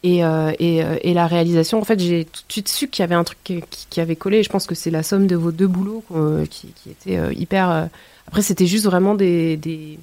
et, 0.06 0.24
euh, 0.24 0.52
et, 0.60 0.84
euh, 0.84 0.96
et 1.02 1.14
la 1.14 1.26
réalisation. 1.26 1.80
En 1.80 1.84
fait, 1.84 1.98
j'ai 1.98 2.26
tout 2.26 2.42
de 2.46 2.52
suite 2.52 2.68
su 2.68 2.88
qu'il 2.88 3.02
y 3.02 3.04
avait 3.04 3.16
un 3.16 3.24
truc 3.24 3.38
qui, 3.42 4.00
avait 4.00 4.14
collé. 4.14 4.38
Et 4.38 4.42
je 4.44 4.48
pense 4.48 4.66
que 4.66 4.76
c'est 4.76 4.90
la 4.90 5.02
somme 5.02 5.26
de 5.26 5.34
vos 5.34 5.50
deux 5.50 5.66
boulots 5.66 6.04
euh, 6.14 6.46
qui, 6.46 6.68
qui 6.68 6.90
était 6.90 7.18
hyper. 7.34 7.88
Après, 8.28 8.42
c'était 8.42 8.66
juste 8.66 8.84
vraiment 8.84 9.14
des. 9.14 9.56
des 9.56 9.98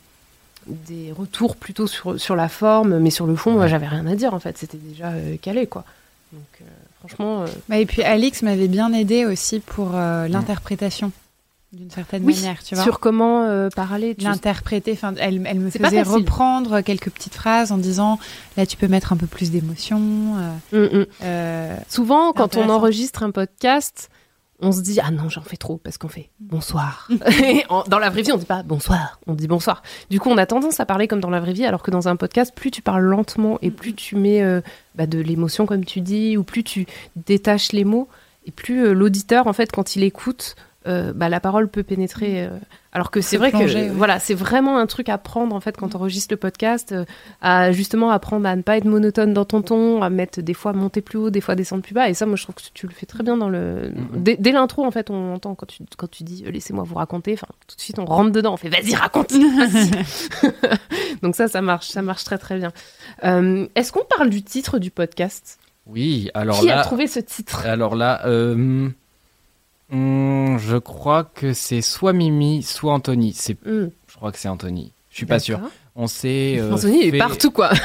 des 0.65 1.11
retours 1.11 1.57
plutôt 1.57 1.87
sur, 1.87 2.17
sur 2.17 2.37
la 2.37 2.47
forme, 2.47 2.97
mais 2.99 3.09
sur 3.09 3.27
le 3.27 3.35
fond, 3.35 3.51
moi, 3.51 3.67
j'avais 3.67 3.85
rien 3.85 4.07
à 4.07 4.15
dire 4.15 4.33
en 4.33 4.39
fait. 4.39 4.57
C'était 4.57 4.77
déjà 4.77 5.11
calé, 5.41 5.67
quoi. 5.67 5.83
Donc, 6.31 6.69
franchement. 6.99 7.43
Bah, 7.67 7.79
et 7.79 7.85
puis 7.85 8.01
Alix 8.01 8.43
m'avait 8.43 8.69
bien 8.69 8.93
aidé 8.93 9.25
aussi 9.25 9.59
pour 9.59 9.91
l'interprétation, 9.91 11.11
d'une 11.73 11.89
certaine 11.89 12.23
Oui, 12.23 12.35
manière, 12.35 12.63
tu 12.63 12.75
vois. 12.75 12.83
Sur 12.83 12.99
comment 12.99 13.43
euh, 13.43 13.69
parler. 13.69 14.15
L'interpréter, 14.19 14.91
enfin, 14.93 15.13
elle, 15.19 15.41
elle 15.45 15.59
me 15.59 15.69
faisait 15.69 16.03
reprendre 16.03 16.81
quelques 16.81 17.09
petites 17.09 17.33
phrases 17.35 17.71
en 17.71 17.77
disant 17.77 18.19
là 18.57 18.65
tu 18.67 18.77
peux 18.77 18.87
mettre 18.87 19.11
un 19.11 19.17
peu 19.17 19.25
plus 19.27 19.49
d'émotion. 19.51 19.99
euh, 20.71 20.87
Mm, 20.87 20.97
mm. 20.99 21.05
euh, 21.23 21.77
Souvent, 21.89 22.31
quand 22.33 22.55
on 22.57 22.69
enregistre 22.69 23.23
un 23.23 23.31
podcast, 23.31 24.09
on 24.59 24.71
se 24.71 24.81
dit 24.81 24.99
ah 25.03 25.09
non 25.11 25.29
j'en 25.29 25.41
fais 25.41 25.57
trop 25.57 25.77
parce 25.77 25.97
qu'on 25.97 26.07
fait 26.07 26.29
bonsoir. 26.39 27.09
Et 27.43 27.63
en- 27.69 27.83
dans 27.87 27.99
la 27.99 28.09
vraie 28.11 28.21
vie, 28.21 28.31
on 28.31 28.37
dit 28.37 28.45
pas 28.45 28.61
bonsoir, 28.63 29.19
on 29.27 29.33
dit 29.33 29.47
bonsoir. 29.47 29.81
Du 30.11 30.19
coup, 30.19 30.29
on 30.29 30.37
a 30.37 30.45
tendance 30.45 30.79
à 30.79 30.85
parler 30.85 31.07
comme 31.07 31.19
dans 31.21 31.31
la 31.31 31.39
vraie 31.39 31.53
vie, 31.53 31.65
alors 31.65 31.81
que 31.81 31.89
dans 31.91 32.07
un 32.07 32.15
podcast, 32.15 32.53
plus 32.55 32.69
tu 32.71 32.81
parles 32.83 33.03
lentement 33.03 33.57
et 33.63 33.71
plus 33.71 33.93
tu 33.93 34.15
mets 34.15 34.43
bah, 34.95 35.07
de 35.07 35.19
l'émotion 35.19 35.65
comme 35.65 35.85
tu 35.85 36.01
dis, 36.01 36.37
ou 36.37 36.43
plus 36.43 36.63
tu 36.63 36.85
détaches 37.15 37.71
les 37.71 37.83
mots, 37.83 38.07
et 38.45 38.51
plus 38.51 38.93
l'auditeur 38.93 39.47
en 39.47 39.53
fait 39.53 39.71
quand 39.71 39.95
il 39.95 40.03
écoute. 40.03 40.55
Euh, 40.87 41.13
bah, 41.13 41.29
la 41.29 41.39
parole 41.39 41.67
peut 41.69 41.83
pénétrer. 41.83 42.43
euh, 42.45 42.49
alors 42.91 43.09
que 43.09 43.21
c'est 43.21 43.37
vrai 43.37 43.49
plonger, 43.49 43.87
que 43.87 43.93
voilà, 43.93 44.19
c'est 44.19 44.35
vraiment 44.35 44.77
un 44.77 44.85
truc 44.85 45.09
à 45.09 45.17
prendre 45.17 45.55
en 45.55 45.59
fait 45.59 45.75
quand 45.75 45.95
on 45.95 45.97
enregistre 45.97 46.31
le 46.31 46.37
podcast, 46.37 46.91
euh, 46.91 47.05
à 47.41 47.71
justement 47.71 48.11
apprendre 48.11 48.47
à 48.47 48.55
ne 48.55 48.61
pas 48.61 48.77
être 48.77 48.85
monotone 48.85 49.33
dans 49.33 49.45
ton 49.45 49.63
ton, 49.63 50.03
à 50.03 50.11
mettre 50.11 50.41
des 50.41 50.53
fois 50.53 50.73
monter 50.73 51.01
plus 51.01 51.17
haut, 51.17 51.29
des 51.31 51.41
fois 51.41 51.55
descendre 51.55 51.81
plus 51.81 51.95
bas. 51.95 52.09
Et 52.09 52.13
ça, 52.13 52.27
moi, 52.27 52.35
je 52.35 52.43
trouve 52.43 52.53
que 52.55 52.61
tu 52.73 52.85
le 52.85 52.93
fais 52.93 53.07
très 53.07 53.23
bien 53.23 53.35
dans 53.37 53.49
le. 53.49 53.91
Dès, 54.15 54.37
dès 54.37 54.51
l'intro, 54.51 54.85
en 54.85 54.91
fait, 54.91 55.09
on 55.09 55.33
entend 55.33 55.55
quand 55.55 55.65
tu 55.65 55.81
quand 55.97 56.09
tu 56.09 56.23
dis 56.23 56.43
euh, 56.45 56.51
laissez-moi 56.51 56.83
vous 56.83 56.95
raconter. 56.95 57.33
Enfin, 57.33 57.47
tout 57.67 57.75
de 57.75 57.81
suite, 57.81 57.97
on 57.97 58.05
rentre 58.05 58.31
dedans, 58.31 58.53
on 58.53 58.57
fait 58.57 58.69
vas-y 58.69 58.93
raconte. 58.95 59.31
vas-y. 59.31 59.89
Donc 61.23 61.35
ça, 61.35 61.47
ça 61.47 61.61
marche, 61.61 61.87
ça 61.87 62.01
marche 62.03 62.23
très 62.23 62.37
très 62.37 62.57
bien. 62.57 62.71
Euh, 63.23 63.65
Est-ce 63.75 63.91
qu'on 63.91 64.05
parle 64.05 64.29
du 64.29 64.43
titre 64.43 64.77
du 64.77 64.91
podcast? 64.91 65.57
Oui, 65.87 66.29
alors 66.33 66.59
Qui 66.59 66.67
là, 66.67 66.79
a 66.79 66.83
trouvé 66.83 67.07
ce 67.07 67.19
titre? 67.19 67.65
Alors 67.65 67.95
là, 67.95 68.21
euh, 68.25 68.87
Hum, 69.93 70.57
je 70.59 70.77
crois 70.77 71.23
que 71.23 71.53
c'est 71.53 71.81
soit 71.81 72.13
Mimi, 72.13 72.63
soit 72.63 72.93
Anthony. 72.93 73.33
C'est, 73.33 73.53
Hmm, 73.65 73.89
je 74.07 74.15
crois 74.15 74.31
que 74.31 74.39
c'est 74.39 74.49
Anthony. 74.49 74.91
Je 75.11 75.17
suis 75.17 75.25
pas 75.27 75.39
sûr. 75.39 75.59
On 75.95 76.07
s'est 76.07 76.55
euh, 76.59 76.73
Anthony 76.73 77.03
est 77.03 77.17
partout 77.19 77.51
quoi. 77.51 77.69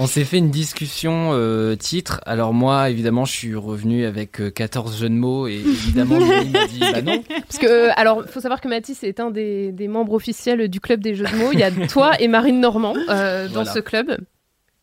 On 0.00 0.06
s'est 0.06 0.24
fait 0.24 0.38
une 0.38 0.50
discussion 0.50 1.30
euh, 1.32 1.74
titre. 1.74 2.20
Alors 2.24 2.54
moi, 2.54 2.88
évidemment, 2.90 3.24
je 3.24 3.32
suis 3.32 3.54
revenu 3.56 4.04
avec 4.04 4.40
euh, 4.40 4.50
14 4.50 4.96
jeux 5.00 5.08
de 5.08 5.14
mots 5.14 5.48
et 5.48 5.54
évidemment, 5.54 6.18
Mimi 6.18 6.50
m'a 6.52 6.66
dit 6.68 6.80
bah 6.92 7.02
non. 7.02 7.20
Parce 7.48 7.58
que, 7.58 7.66
euh, 7.66 7.90
alors, 7.96 8.24
faut 8.28 8.40
savoir 8.40 8.60
que 8.60 8.68
Mathis 8.68 9.02
est 9.02 9.18
un 9.18 9.30
des, 9.32 9.72
des 9.72 9.88
membres 9.88 10.12
officiels 10.12 10.68
du 10.68 10.78
club 10.78 11.00
des 11.00 11.14
jeux 11.16 11.24
de 11.24 11.34
mots. 11.36 11.50
Il 11.52 11.58
y 11.58 11.64
a 11.64 11.70
toi 11.88 12.12
et 12.20 12.28
Marine 12.28 12.60
Normand 12.60 12.92
dans 12.94 13.02
Voilà. 13.08 13.64
ce 13.72 13.80
club. 13.80 14.18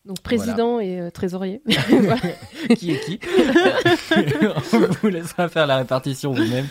Donc 0.06 0.20
président 0.20 0.78
et 0.78 1.00
euh, 1.00 1.10
trésorier. 1.10 1.60
qui 2.76 2.92
est 2.92 3.00
qui 3.00 3.20
On 4.72 4.78
vous 5.02 5.08
laissera 5.08 5.48
faire 5.48 5.66
la 5.66 5.78
répartition 5.78 6.32
vous-même. 6.32 6.66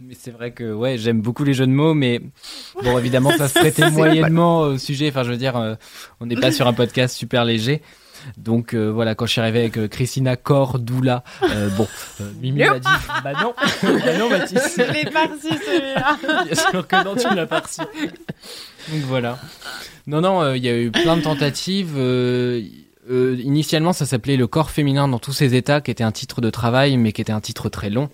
Mais 0.00 0.14
c'est 0.18 0.30
vrai 0.30 0.52
que 0.52 0.72
ouais, 0.72 0.98
j'aime 0.98 1.20
beaucoup 1.20 1.44
les 1.44 1.54
jeux 1.54 1.66
de 1.66 1.72
mots, 1.72 1.94
mais 1.94 2.20
bon, 2.82 2.98
évidemment, 2.98 3.30
ça 3.30 3.48
se 3.48 3.54
prêtait 3.58 3.90
moyennement 3.90 4.60
au 4.60 4.78
sujet. 4.78 5.08
Enfin, 5.08 5.22
je 5.22 5.30
veux 5.30 5.38
dire, 5.38 5.56
euh, 5.56 5.74
on 6.20 6.26
n'est 6.26 6.36
pas 6.36 6.52
sur 6.52 6.66
un 6.66 6.72
podcast 6.72 7.16
super 7.16 7.44
léger. 7.44 7.82
Donc 8.36 8.74
euh, 8.74 8.90
voilà, 8.90 9.14
quand 9.14 9.26
je 9.26 9.32
suis 9.32 9.40
arrivé 9.40 9.60
avec 9.60 9.78
euh, 9.78 9.88
Christina 9.88 10.36
Cordula, 10.36 11.24
euh, 11.42 11.68
bon, 11.70 11.86
euh, 12.20 12.30
Mimi 12.40 12.64
m'a 12.64 12.78
dit 12.78 12.88
bah 13.24 13.32
non, 13.40 13.54
bah 13.82 14.18
non 14.18 14.30
Mathis. 14.30 14.76
l'ai 14.76 15.04
pas 15.10 15.26
reçu 15.26 15.54
celui-là. 15.64 16.18
Bien 16.44 16.54
sûr 16.54 16.86
que 16.86 17.04
non, 17.04 17.14
tu 17.14 17.34
l'as 17.34 17.44
reçu. 17.44 17.80
Donc 17.80 19.00
voilà. 19.04 19.38
Non, 20.06 20.20
non, 20.20 20.54
il 20.54 20.64
y 20.64 20.68
a 20.68 20.78
eu 20.78 20.90
plein 20.90 21.16
de 21.16 21.22
tentatives. 21.22 21.96
initialement, 23.08 23.92
ça 23.92 24.06
s'appelait 24.06 24.36
Le 24.36 24.46
corps 24.46 24.70
féminin 24.70 25.08
dans 25.08 25.18
tous 25.18 25.32
ses 25.32 25.54
états, 25.54 25.80
qui 25.80 25.90
était 25.90 26.04
un 26.04 26.12
titre 26.12 26.40
de 26.40 26.50
travail, 26.50 26.96
mais 26.96 27.12
qui 27.12 27.20
était 27.20 27.32
un 27.32 27.40
titre 27.40 27.68
très 27.68 27.90
long. 27.90 28.08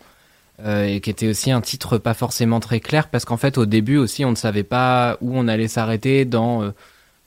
euh, 0.64 0.84
et 0.84 1.00
qui 1.00 1.10
était 1.10 1.28
aussi 1.28 1.50
un 1.50 1.60
titre 1.60 1.98
pas 1.98 2.14
forcément 2.14 2.60
très 2.60 2.80
clair, 2.80 3.08
parce 3.08 3.24
qu'en 3.24 3.36
fait, 3.36 3.58
au 3.58 3.66
début 3.66 3.96
aussi, 3.96 4.24
on 4.24 4.30
ne 4.30 4.36
savait 4.36 4.62
pas 4.62 5.16
où 5.20 5.36
on 5.36 5.48
allait 5.48 5.68
s'arrêter 5.68 6.24
dans 6.24 6.62
euh, 6.62 6.70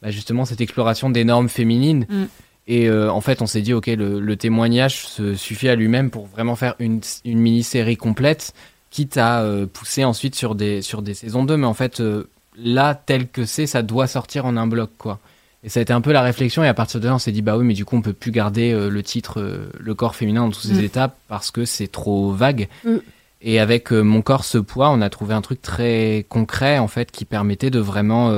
bah, 0.02 0.12
justement 0.12 0.46
cette 0.46 0.62
exploration 0.62 1.10
des 1.10 1.24
normes 1.24 1.50
féminines. 1.50 2.06
Mm. 2.10 2.24
Et 2.68 2.90
euh, 2.90 3.12
en 3.12 3.22
fait, 3.22 3.42
on 3.42 3.46
s'est 3.46 3.62
dit, 3.62 3.74
ok, 3.74 3.88
le, 3.88 4.20
le 4.20 4.36
témoignage 4.38 5.06
se 5.06 5.36
suffit 5.36 5.70
à 5.70 5.76
lui-même 5.76 6.10
pour 6.10 6.26
vraiment 6.26 6.56
faire 6.56 6.76
une, 6.80 7.00
une 7.24 7.40
mini-série 7.40 7.98
complète 7.98 8.54
quitte 8.90 9.18
à 9.18 9.42
euh, 9.42 9.68
pousser 9.68 10.04
ensuite 10.04 10.36
sur 10.36 10.56
des, 10.56 10.82
sur 10.82 11.02
des 11.02 11.14
saisons 11.14 11.44
2. 11.44 11.58
Mais 11.58 11.68
en 11.68 11.74
fait, 11.74 12.00
euh, 12.00 12.30
là, 12.58 12.96
tel 12.96 13.28
que 13.28 13.46
c'est, 13.46 13.68
ça 13.68 13.82
doit 13.84 14.08
sortir 14.08 14.46
en 14.46 14.58
un 14.58 14.68
bloc, 14.68 14.90
quoi. 14.98 15.20
Et 15.64 15.70
ça 15.70 15.80
a 15.80 15.84
été 15.84 15.94
un 15.94 16.02
peu 16.02 16.12
la 16.12 16.22
réflexion, 16.22 16.64
et 16.64 16.68
à 16.68 16.74
partir 16.74 17.00
de 17.00 17.08
là, 17.08 17.16
on 17.16 17.20
s'est 17.20 17.32
dit, 17.32 17.42
bah 17.42 17.58
oui, 17.58 17.66
mais 17.66 17.74
du 17.74 17.86
coup, 17.86 17.96
on 17.98 18.02
peut 18.02 18.14
plus 18.14 18.32
garder 18.32 18.72
le 18.88 19.04
titre 19.04 19.70
Le 19.80 19.94
corps 19.96 20.16
féminin 20.16 20.42
dans 20.42 20.52
toutes 20.52 20.62
ses 20.62 20.82
Mm. 20.82 20.86
étapes 20.86 21.18
parce 21.28 21.50
que 21.50 21.66
c'est 21.66 21.88
trop 21.88 22.32
vague. 22.32 22.68
Mm. 22.84 22.98
Et 23.42 23.60
avec 23.60 23.92
Mon 23.92 24.22
corps, 24.22 24.46
ce 24.46 24.60
poids, 24.60 24.92
on 24.92 25.02
a 25.02 25.10
trouvé 25.10 25.34
un 25.34 25.42
truc 25.42 25.62
très 25.64 26.26
concret, 26.30 26.78
en 26.78 26.88
fait, 26.88 27.12
qui 27.12 27.26
permettait 27.26 27.72
de 27.72 27.80
vraiment 27.80 28.32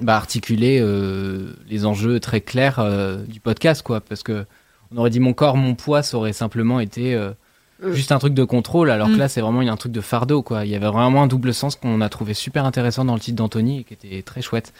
bah, 0.00 0.16
articuler 0.16 0.78
euh, 0.80 1.52
les 1.68 1.84
enjeux 1.86 2.20
très 2.20 2.40
clairs 2.40 2.78
euh, 2.78 3.18
du 3.26 3.40
podcast, 3.40 3.82
quoi. 3.82 4.00
Parce 4.00 4.22
que 4.22 4.44
on 4.94 4.98
aurait 4.98 5.10
dit 5.10 5.20
Mon 5.20 5.32
corps, 5.34 5.56
mon 5.56 5.74
poids, 5.74 6.02
ça 6.02 6.16
aurait 6.16 6.32
simplement 6.32 6.80
été. 6.80 7.14
euh, 7.14 7.30
Mm. 7.80 7.92
juste 7.92 8.10
un 8.10 8.18
truc 8.18 8.34
de 8.34 8.42
contrôle, 8.42 8.90
alors 8.90 9.08
Mm. 9.08 9.12
que 9.14 9.18
là 9.20 9.28
c'est 9.28 9.40
vraiment 9.40 9.60
un 9.60 9.76
truc 9.76 9.92
de 9.92 10.00
fardeau 10.00 10.42
quoi. 10.42 10.64
Il 10.64 10.70
y 10.72 10.74
avait 10.74 10.88
vraiment 10.88 11.22
un 11.22 11.26
double 11.28 11.54
sens 11.54 11.76
qu'on 11.76 12.00
a 12.00 12.08
trouvé 12.08 12.34
super 12.34 12.64
intéressant 12.64 13.04
dans 13.04 13.14
le 13.14 13.20
titre 13.20 13.36
d'Anthony 13.36 13.78
et 13.78 13.84
qui 13.84 13.94
était 13.94 14.20
très 14.22 14.42
chouette. 14.42 14.72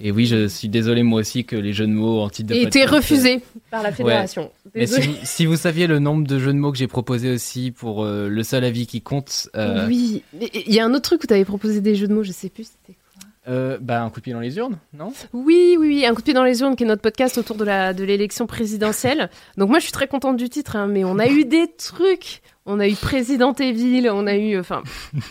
Et 0.00 0.10
oui, 0.10 0.26
je 0.26 0.48
suis 0.48 0.68
désolé 0.68 1.02
moi 1.02 1.20
aussi 1.20 1.46
que 1.46 1.56
les 1.56 1.72
jeux 1.72 1.86
de 1.86 1.92
mots 1.92 2.20
en 2.20 2.28
titre 2.28 2.50
de 2.50 2.54
Et 2.54 2.64
podcast, 2.64 2.76
été 2.76 2.86
euh, 2.86 2.96
refusé 2.96 3.40
par 3.70 3.82
la 3.82 3.90
fédération. 3.90 4.50
Mais 4.74 4.86
si 4.86 5.00
vous, 5.00 5.14
si 5.22 5.46
vous 5.46 5.56
saviez 5.56 5.86
le 5.86 5.98
nombre 5.98 6.26
de 6.26 6.38
jeux 6.38 6.52
de 6.52 6.58
mots 6.58 6.72
que 6.72 6.76
j'ai 6.76 6.88
proposé 6.88 7.30
aussi 7.32 7.70
pour 7.70 8.04
euh, 8.04 8.28
le 8.28 8.42
seul 8.42 8.64
avis 8.64 8.86
qui 8.86 9.00
compte, 9.00 9.48
euh, 9.56 9.86
Oui, 9.88 10.22
mais 10.38 10.50
il 10.52 10.74
y 10.74 10.78
a 10.78 10.84
un 10.84 10.90
autre 10.92 11.00
truc 11.08 11.24
où 11.24 11.26
tu 11.26 11.32
avais 11.32 11.46
proposé 11.46 11.80
des 11.80 11.94
jeux 11.94 12.06
de 12.06 12.12
mots, 12.12 12.22
je 12.22 12.32
sais 12.32 12.50
plus 12.50 12.64
c'était 12.64 12.92
quoi. 12.98 13.01
Euh, 13.48 13.78
bah 13.80 14.02
un 14.02 14.10
coup 14.10 14.20
de 14.20 14.24
pied 14.24 14.32
dans 14.32 14.40
les 14.40 14.56
urnes, 14.56 14.78
non? 14.92 15.12
Oui, 15.32 15.76
oui, 15.78 15.88
oui, 15.88 16.06
un 16.06 16.14
coup 16.14 16.20
de 16.20 16.24
pied 16.24 16.34
dans 16.34 16.44
les 16.44 16.60
urnes 16.60 16.76
qui 16.76 16.84
est 16.84 16.86
notre 16.86 17.02
podcast 17.02 17.38
autour 17.38 17.56
de 17.56 17.64
la 17.64 17.92
de 17.92 18.04
l'élection 18.04 18.46
présidentielle. 18.46 19.30
Donc 19.56 19.68
moi 19.68 19.78
je 19.78 19.84
suis 19.84 19.92
très 19.92 20.06
contente 20.08 20.36
du 20.36 20.48
titre, 20.48 20.76
hein, 20.76 20.86
mais 20.86 21.04
on 21.04 21.18
a 21.18 21.26
eu 21.28 21.44
des 21.44 21.66
trucs. 21.76 22.42
On 22.66 22.78
a 22.78 22.86
eu 22.88 22.94
Président 22.94 23.52
Evil, 23.54 24.08
on 24.10 24.26
a 24.28 24.36
eu, 24.36 24.56
enfin, 24.60 24.84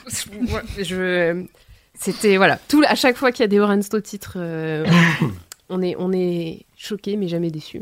je, 0.07 0.84
je- 0.84 1.45
c'était 1.93 2.36
voilà, 2.36 2.59
tout 2.68 2.84
à 2.86 2.95
chaque 2.95 3.16
fois 3.16 3.32
qu'il 3.32 3.43
y 3.43 3.45
a 3.45 3.47
des 3.47 3.59
Orensto 3.59 4.01
titres, 4.01 4.34
euh, 4.38 4.86
on 5.70 5.82
est 5.82 5.95
on 5.97 6.12
est 6.12 6.66
choqué 6.76 7.16
mais 7.16 7.28
jamais 7.30 7.49
déçu. 7.51 7.82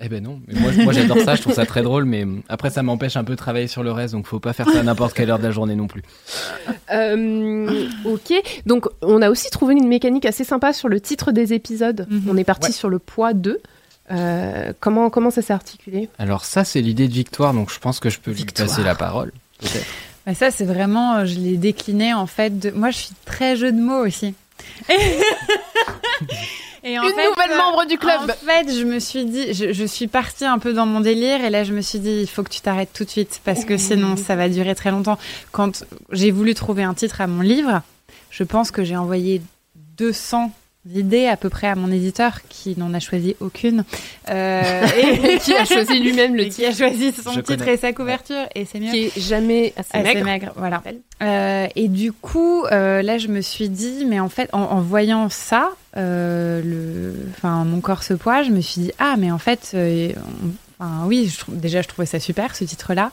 Eh 0.00 0.08
ben 0.08 0.22
non, 0.22 0.40
mais 0.46 0.54
moi, 0.60 0.70
moi 0.84 0.92
j'adore 0.92 1.18
ça, 1.24 1.34
je 1.34 1.42
trouve 1.42 1.54
ça 1.54 1.66
très 1.66 1.82
drôle, 1.82 2.04
mais 2.04 2.24
après 2.48 2.70
ça 2.70 2.84
m'empêche 2.84 3.16
un 3.16 3.24
peu 3.24 3.32
de 3.32 3.38
travailler 3.38 3.66
sur 3.66 3.82
le 3.82 3.90
reste, 3.90 4.14
donc 4.14 4.26
faut 4.28 4.38
pas 4.38 4.52
faire 4.52 4.68
ça 4.70 4.78
à 4.78 4.82
n'importe 4.84 5.12
quelle 5.12 5.28
heure 5.28 5.40
de 5.40 5.42
la 5.44 5.50
journée 5.50 5.74
non 5.74 5.88
plus. 5.88 6.02
Euh, 6.92 7.88
ok, 8.04 8.32
donc 8.64 8.86
on 9.02 9.20
a 9.22 9.28
aussi 9.28 9.50
trouvé 9.50 9.74
une 9.74 9.88
mécanique 9.88 10.24
assez 10.24 10.44
sympa 10.44 10.72
sur 10.72 10.88
le 10.88 11.00
titre 11.00 11.32
des 11.32 11.52
épisodes. 11.52 12.06
Mhm. 12.08 12.28
On 12.30 12.36
est 12.36 12.44
parti 12.44 12.66
Ouais. 12.68 12.72
sur 12.72 12.88
le 12.88 13.00
poids 13.00 13.32
2. 13.34 13.60
Euh, 14.12 14.72
comment, 14.78 15.10
comment 15.10 15.30
ça 15.32 15.42
s'est 15.42 15.52
articulé? 15.52 16.08
Alors 16.18 16.44
ça 16.44 16.62
c'est 16.64 16.80
l'idée 16.80 17.08
de 17.08 17.12
Victoire, 17.12 17.52
donc 17.52 17.72
je 17.72 17.80
pense 17.80 17.98
que 17.98 18.08
je 18.08 18.20
peux 18.20 18.30
Victoire. 18.30 18.68
lui 18.68 18.74
passer 18.74 18.84
la 18.84 18.94
parole. 18.94 19.32
Bah 20.26 20.34
ça, 20.34 20.50
c'est 20.52 20.64
vraiment, 20.64 21.16
euh, 21.16 21.24
je 21.24 21.40
l'ai 21.40 21.56
décliné 21.56 22.14
en 22.14 22.26
fait. 22.26 22.56
De... 22.56 22.70
Moi, 22.70 22.90
je 22.90 22.98
suis 22.98 23.14
très 23.24 23.56
jeu 23.56 23.72
de 23.72 23.80
mots 23.80 24.06
aussi. 24.06 24.34
Et 26.88 26.98
en 26.98 27.02
Une 27.02 27.14
fait, 27.14 27.28
nouvelle 27.28 27.52
euh, 27.52 27.58
membre 27.58 27.84
du 27.86 27.98
club 27.98 28.20
En 28.22 28.46
fait, 28.46 28.72
je 28.72 28.84
me 28.84 28.98
suis 28.98 29.26
dit, 29.26 29.52
je, 29.52 29.72
je 29.72 29.84
suis 29.84 30.06
partie 30.06 30.46
un 30.46 30.58
peu 30.58 30.72
dans 30.72 30.86
mon 30.86 31.00
délire 31.00 31.44
et 31.44 31.50
là, 31.50 31.62
je 31.62 31.74
me 31.74 31.82
suis 31.82 31.98
dit, 31.98 32.20
il 32.22 32.26
faut 32.26 32.42
que 32.42 32.48
tu 32.48 32.62
t'arrêtes 32.62 32.92
tout 32.94 33.04
de 33.04 33.10
suite 33.10 33.42
parce 33.44 33.66
que 33.66 33.76
sinon, 33.76 34.16
ça 34.16 34.36
va 34.36 34.48
durer 34.48 34.74
très 34.74 34.90
longtemps. 34.90 35.18
Quand 35.52 35.84
j'ai 36.12 36.30
voulu 36.30 36.54
trouver 36.54 36.84
un 36.84 36.94
titre 36.94 37.20
à 37.20 37.26
mon 37.26 37.42
livre, 37.42 37.82
je 38.30 38.42
pense 38.42 38.70
que 38.70 38.84
j'ai 38.84 38.96
envoyé 38.96 39.42
200 39.98 40.50
idées 40.94 41.26
à 41.26 41.36
peu 41.36 41.50
près 41.50 41.66
à 41.66 41.74
mon 41.74 41.90
éditeur 41.92 42.40
qui 42.48 42.74
n'en 42.78 42.94
a 42.94 43.00
choisi 43.00 43.36
aucune. 43.40 43.84
Euh, 44.30 44.86
Et 44.96 45.38
qui 45.44 45.54
a 45.54 45.64
choisi 45.64 45.98
lui-même 46.00 46.34
le 46.34 46.44
qui 46.44 46.64
a 46.64 46.72
choisi 46.72 47.12
son 47.12 47.32
Je 47.32 47.40
titre 47.40 47.58
connais. 47.58 47.74
et 47.74 47.76
sa 47.76 47.92
couverture 47.92 48.46
et 48.54 48.64
c'est 48.64 48.80
mieux. 48.80 48.90
qui 48.90 49.04
est 49.06 49.18
jamais 49.20 49.72
assez 49.76 49.90
Assez 49.98 50.02
maigre. 50.14 50.24
maigre, 50.24 50.52
voilà. 50.56 50.82
Euh, 51.22 51.66
et 51.76 51.88
du 51.88 52.12
coup, 52.12 52.64
euh, 52.72 53.02
là, 53.02 53.18
je 53.18 53.28
me 53.28 53.40
suis 53.42 53.68
dit, 53.68 54.04
mais 54.06 54.18
en 54.20 54.28
fait, 54.28 54.48
en, 54.52 54.60
en 54.62 54.80
voyant 54.80 55.28
ça, 55.28 55.70
euh, 55.96 56.62
le, 56.64 57.14
enfin, 57.36 57.64
mon 57.64 57.80
corps 57.80 58.02
se 58.02 58.14
poids, 58.14 58.42
je 58.42 58.50
me 58.50 58.60
suis 58.60 58.80
dit, 58.82 58.92
ah, 58.98 59.16
mais 59.18 59.30
en 59.30 59.38
fait, 59.38 59.72
euh, 59.74 60.12
on- 60.42 60.84
enfin, 60.84 61.04
oui, 61.06 61.28
je 61.28 61.52
déjà, 61.54 61.82
je 61.82 61.88
trouvais 61.88 62.06
ça 62.06 62.20
super, 62.20 62.54
ce 62.56 62.64
titre-là. 62.64 63.10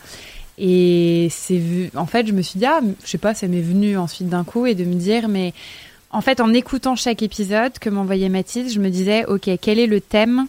Et 0.57 1.28
c'est 1.32 1.57
vu, 1.57 1.89
en 1.95 2.05
fait, 2.05 2.26
je 2.28 2.32
me 2.32 2.41
suis 2.41 2.59
dit, 2.59 2.66
ah, 2.66 2.80
je 3.03 3.09
sais 3.09 3.18
pas, 3.18 3.34
ça 3.34 3.47
m'est 3.47 3.59
venu 3.59 3.97
ensuite 3.97 4.30
d'un 4.30 4.45
coup 4.45 4.66
et 4.66 4.74
de 4.76 4.86
me 4.86 4.93
dire, 4.93 5.28
mais 5.28 5.53
en 6.16 6.22
fait, 6.22 6.39
en 6.41 6.53
écoutant 6.53 6.95
chaque 6.95 7.22
épisode 7.22 7.78
que 7.80 7.89
m'envoyait 7.89 8.30
Mathilde, 8.30 8.72
je 8.72 8.80
me 8.80 8.89
disais, 8.89 9.26
ok, 9.26 9.49
quel 9.61 9.80
est 9.80 9.88
le 9.88 10.01
thème 10.01 10.47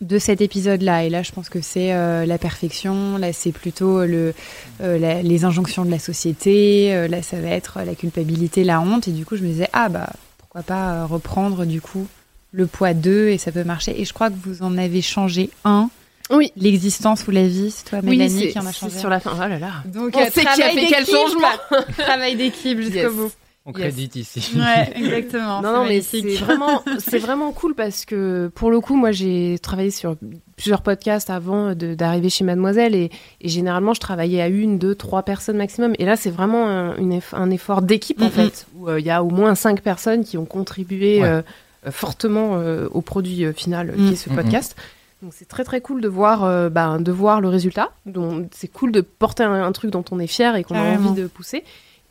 de 0.00 0.18
cet 0.18 0.40
épisode-là? 0.40 1.04
Et 1.04 1.10
là, 1.10 1.22
je 1.22 1.32
pense 1.32 1.48
que 1.48 1.60
c'est 1.60 1.92
euh, 1.92 2.26
la 2.26 2.38
perfection, 2.38 3.16
là, 3.18 3.32
c'est 3.32 3.52
plutôt 3.52 4.04
le, 4.04 4.34
euh, 4.82 4.98
la- 4.98 5.22
les 5.22 5.44
injonctions 5.44 5.84
de 5.84 5.90
la 5.90 5.98
société, 5.98 6.94
euh, 6.94 7.08
là, 7.08 7.22
ça 7.22 7.40
va 7.40 7.48
être 7.48 7.78
la 7.86 7.94
culpabilité, 7.94 8.64
la 8.64 8.80
honte. 8.80 9.08
Et 9.08 9.12
du 9.12 9.24
coup, 9.24 9.36
je 9.36 9.42
me 9.42 9.48
disais, 9.48 9.68
ah, 9.72 9.88
bah, 9.88 10.10
pourquoi 10.38 10.62
pas 10.62 11.04
reprendre, 11.06 11.64
du 11.64 11.80
coup, 11.80 12.06
le 12.52 12.66
poids 12.66 12.94
2 12.94 13.28
et 13.28 13.38
ça 13.38 13.52
peut 13.52 13.64
marcher. 13.64 14.00
Et 14.00 14.04
je 14.04 14.12
crois 14.12 14.30
que 14.30 14.36
vous 14.44 14.62
en 14.62 14.76
avez 14.78 15.02
changé 15.02 15.50
un. 15.64 15.88
Oui. 16.30 16.52
L'existence 16.56 17.26
ou 17.28 17.30
la 17.32 17.46
vie, 17.46 17.70
c'est 17.70 17.84
toi, 17.84 17.98
Oui, 18.02 18.16
Mélanie, 18.16 18.40
c'est 18.44 18.48
qui 18.48 18.58
en 18.58 18.66
a 18.66 18.72
c'est 18.72 18.78
changé. 18.78 18.98
sur 18.98 19.10
la 19.10 19.20
fin. 19.20 19.32
Oh 19.36 19.40
là 19.48 19.58
là. 19.58 19.72
Donc, 19.86 20.16
On 20.16 20.20
euh, 20.20 20.24
sait 20.32 20.40
qui 20.40 20.46
a 20.48 20.52
travail 20.54 20.74
fait 20.74 20.86
quel 20.88 21.04
d'équipe, 21.04 21.14
changement. 21.14 21.48
Travail 21.98 22.36
d'équipe 22.36 22.78
jusqu'au 22.80 22.94
Yes. 22.96 23.12
bout. 23.12 23.30
On 23.66 23.72
Yes. 23.72 23.80
crédite 23.80 24.16
ici. 24.16 24.52
Ouais, 24.58 24.92
exactement. 24.96 25.62
Non, 25.62 25.68
c'est 25.70 25.72
non, 25.78 25.84
mais 25.86 26.00
c'est 26.02 26.20
vraiment, 26.44 26.82
c'est 26.98 27.18
vraiment 27.18 27.50
cool 27.52 27.74
parce 27.74 28.04
que 28.04 28.50
pour 28.54 28.70
le 28.70 28.80
coup, 28.80 28.94
moi, 28.94 29.10
j'ai 29.10 29.58
travaillé 29.62 29.90
sur 29.90 30.16
plusieurs 30.56 30.82
podcasts 30.82 31.30
avant 31.30 31.74
d'arriver 31.74 32.28
chez 32.28 32.44
Mademoiselle 32.44 32.94
et, 32.94 33.10
et 33.40 33.48
généralement, 33.48 33.94
je 33.94 34.00
travaillais 34.00 34.42
à 34.42 34.48
une, 34.48 34.78
deux, 34.78 34.94
trois 34.94 35.22
personnes 35.22 35.56
maximum. 35.56 35.94
Et 35.98 36.04
là, 36.04 36.16
c'est 36.16 36.28
vraiment 36.30 36.68
un, 36.68 36.96
une 36.98 37.14
eff- 37.18 37.34
un 37.34 37.50
effort 37.50 37.80
d'équipe 37.80 38.20
en 38.20 38.28
fait, 38.28 38.66
où 38.76 38.88
euh, 38.88 39.00
il 39.00 39.06
y 39.06 39.10
a 39.10 39.24
au 39.24 39.30
moins 39.30 39.54
cinq 39.54 39.80
personnes 39.80 40.24
qui 40.24 40.36
ont 40.36 40.44
contribué 40.44 41.22
Ouais. 41.22 41.28
euh, 41.28 41.42
fortement 41.90 42.56
euh, 42.58 42.88
au 42.92 43.00
produit 43.00 43.44
euh, 43.46 43.52
final 43.54 43.94
qui 43.96 44.12
est 44.12 44.16
ce 44.16 44.28
podcast. 44.30 44.76
Donc 45.22 45.32
c'est 45.34 45.48
très 45.48 45.64
très 45.64 45.80
cool 45.80 46.02
de 46.02 46.08
voir, 46.08 46.44
euh, 46.44 46.68
ben, 46.68 47.00
de 47.00 47.12
voir 47.12 47.40
le 47.40 47.48
résultat. 47.48 47.92
Donc 48.04 48.48
c'est 48.54 48.68
cool 48.68 48.92
de 48.92 49.00
porter 49.00 49.42
un, 49.44 49.64
un 49.64 49.72
truc 49.72 49.90
dont 49.90 50.04
on 50.10 50.18
est 50.18 50.26
fier 50.26 50.54
et 50.56 50.64
qu'on 50.64 50.74
a 50.74 50.82
envie 50.98 51.12
de 51.18 51.26
pousser. 51.26 51.64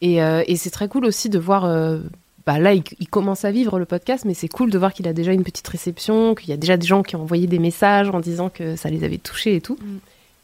Et, 0.03 0.21
euh, 0.21 0.43
et 0.45 0.55
c'est 0.55 0.69
très 0.69 0.87
cool 0.87 1.05
aussi 1.05 1.29
de 1.29 1.39
voir. 1.39 1.65
euh, 1.65 1.99
bah 2.45 2.59
là, 2.59 2.73
il, 2.73 2.83
il 2.99 3.07
commence 3.07 3.45
à 3.45 3.51
vivre 3.51 3.79
le 3.79 3.85
podcast, 3.85 4.25
mais 4.25 4.33
c'est 4.33 4.49
cool 4.49 4.69
de 4.69 4.77
voir 4.77 4.93
qu'il 4.93 5.07
a 5.07 5.13
déjà 5.13 5.31
une 5.31 5.43
petite 5.43 5.67
réception, 5.67 6.35
qu'il 6.35 6.49
y 6.49 6.53
a 6.53 6.57
déjà 6.57 6.77
des 6.77 6.85
gens 6.85 7.01
qui 7.01 7.15
ont 7.15 7.21
envoyé 7.21 7.47
des 7.47 7.59
messages 7.59 8.09
en 8.09 8.19
disant 8.19 8.49
que 8.49 8.75
ça 8.75 8.89
les 8.89 9.03
avait 9.03 9.17
touchés 9.17 9.55
et 9.55 9.61
tout. 9.61 9.77
Mm. 9.81 9.97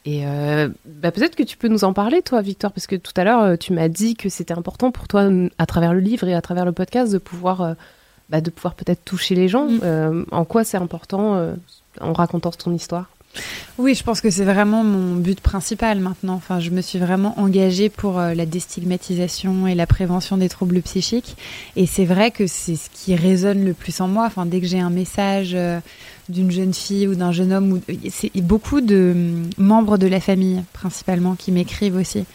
Et 0.05 0.25
euh, 0.25 0.69
bah, 0.85 1.11
peut-être 1.11 1.35
que 1.35 1.43
tu 1.43 1.57
peux 1.57 1.67
nous 1.67 1.83
en 1.83 1.93
parler, 1.93 2.21
toi, 2.21 2.41
Victor, 2.41 2.71
parce 2.71 2.87
que 2.87 2.95
tout 2.95 3.11
à 3.17 3.25
l'heure, 3.25 3.57
tu 3.59 3.73
m'as 3.73 3.89
dit 3.89 4.15
que 4.15 4.29
c'était 4.29 4.53
important 4.53 4.91
pour 4.91 5.07
toi, 5.09 5.29
à 5.57 5.65
travers 5.65 5.93
le 5.93 5.99
livre 5.99 6.27
et 6.27 6.33
à 6.33 6.41
travers 6.41 6.63
le 6.63 6.71
podcast, 6.71 7.11
de 7.11 7.17
pouvoir, 7.17 7.75
bah, 8.29 8.41
de 8.41 8.49
pouvoir 8.49 8.75
peut-être 8.75 9.03
toucher 9.03 9.35
les 9.35 9.47
gens. 9.47 9.65
Mm. 9.65 9.79
Euh, 9.83 10.23
en 10.31 10.45
quoi 10.45 10.63
c'est 10.63 10.77
important 10.77 11.35
euh, 11.35 11.55
en 11.99 12.13
racontant 12.13 12.51
ton 12.51 12.73
histoire? 12.73 13.09
Oui, 13.77 13.95
je 13.95 14.03
pense 14.03 14.19
que 14.19 14.29
c'est 14.29 14.43
vraiment 14.43 14.83
mon 14.83 15.15
but 15.15 15.39
principal 15.39 15.99
maintenant. 15.99 16.33
Enfin, 16.33 16.59
je 16.59 16.69
me 16.69 16.81
suis 16.81 16.99
vraiment 16.99 17.39
engagée 17.39 17.87
pour 17.89 18.19
euh, 18.19 18.33
la 18.33 18.45
déstigmatisation 18.45 19.67
et 19.67 19.75
la 19.75 19.87
prévention 19.87 20.35
des 20.35 20.49
troubles 20.49 20.81
psychiques. 20.81 21.37
Et 21.77 21.85
c'est 21.85 22.05
vrai 22.05 22.31
que 22.31 22.45
c'est 22.45 22.75
ce 22.75 22.89
qui 22.89 23.15
résonne 23.15 23.63
le 23.63 23.73
plus 23.73 24.01
en 24.01 24.07
moi. 24.09 24.25
Enfin, 24.25 24.45
dès 24.45 24.59
que 24.59 24.67
j'ai 24.67 24.79
un 24.79 24.89
message 24.89 25.51
euh, 25.53 25.79
d'une 26.27 26.51
jeune 26.51 26.73
fille 26.73 27.07
ou 27.07 27.15
d'un 27.15 27.31
jeune 27.31 27.53
homme, 27.53 27.71
ou... 27.71 27.81
c'est 28.09 28.35
beaucoup 28.41 28.81
de 28.81 29.13
hum, 29.15 29.49
membres 29.57 29.97
de 29.97 30.07
la 30.07 30.19
famille 30.19 30.61
principalement 30.73 31.35
qui 31.35 31.53
m'écrivent 31.53 31.95
aussi. 31.95 32.25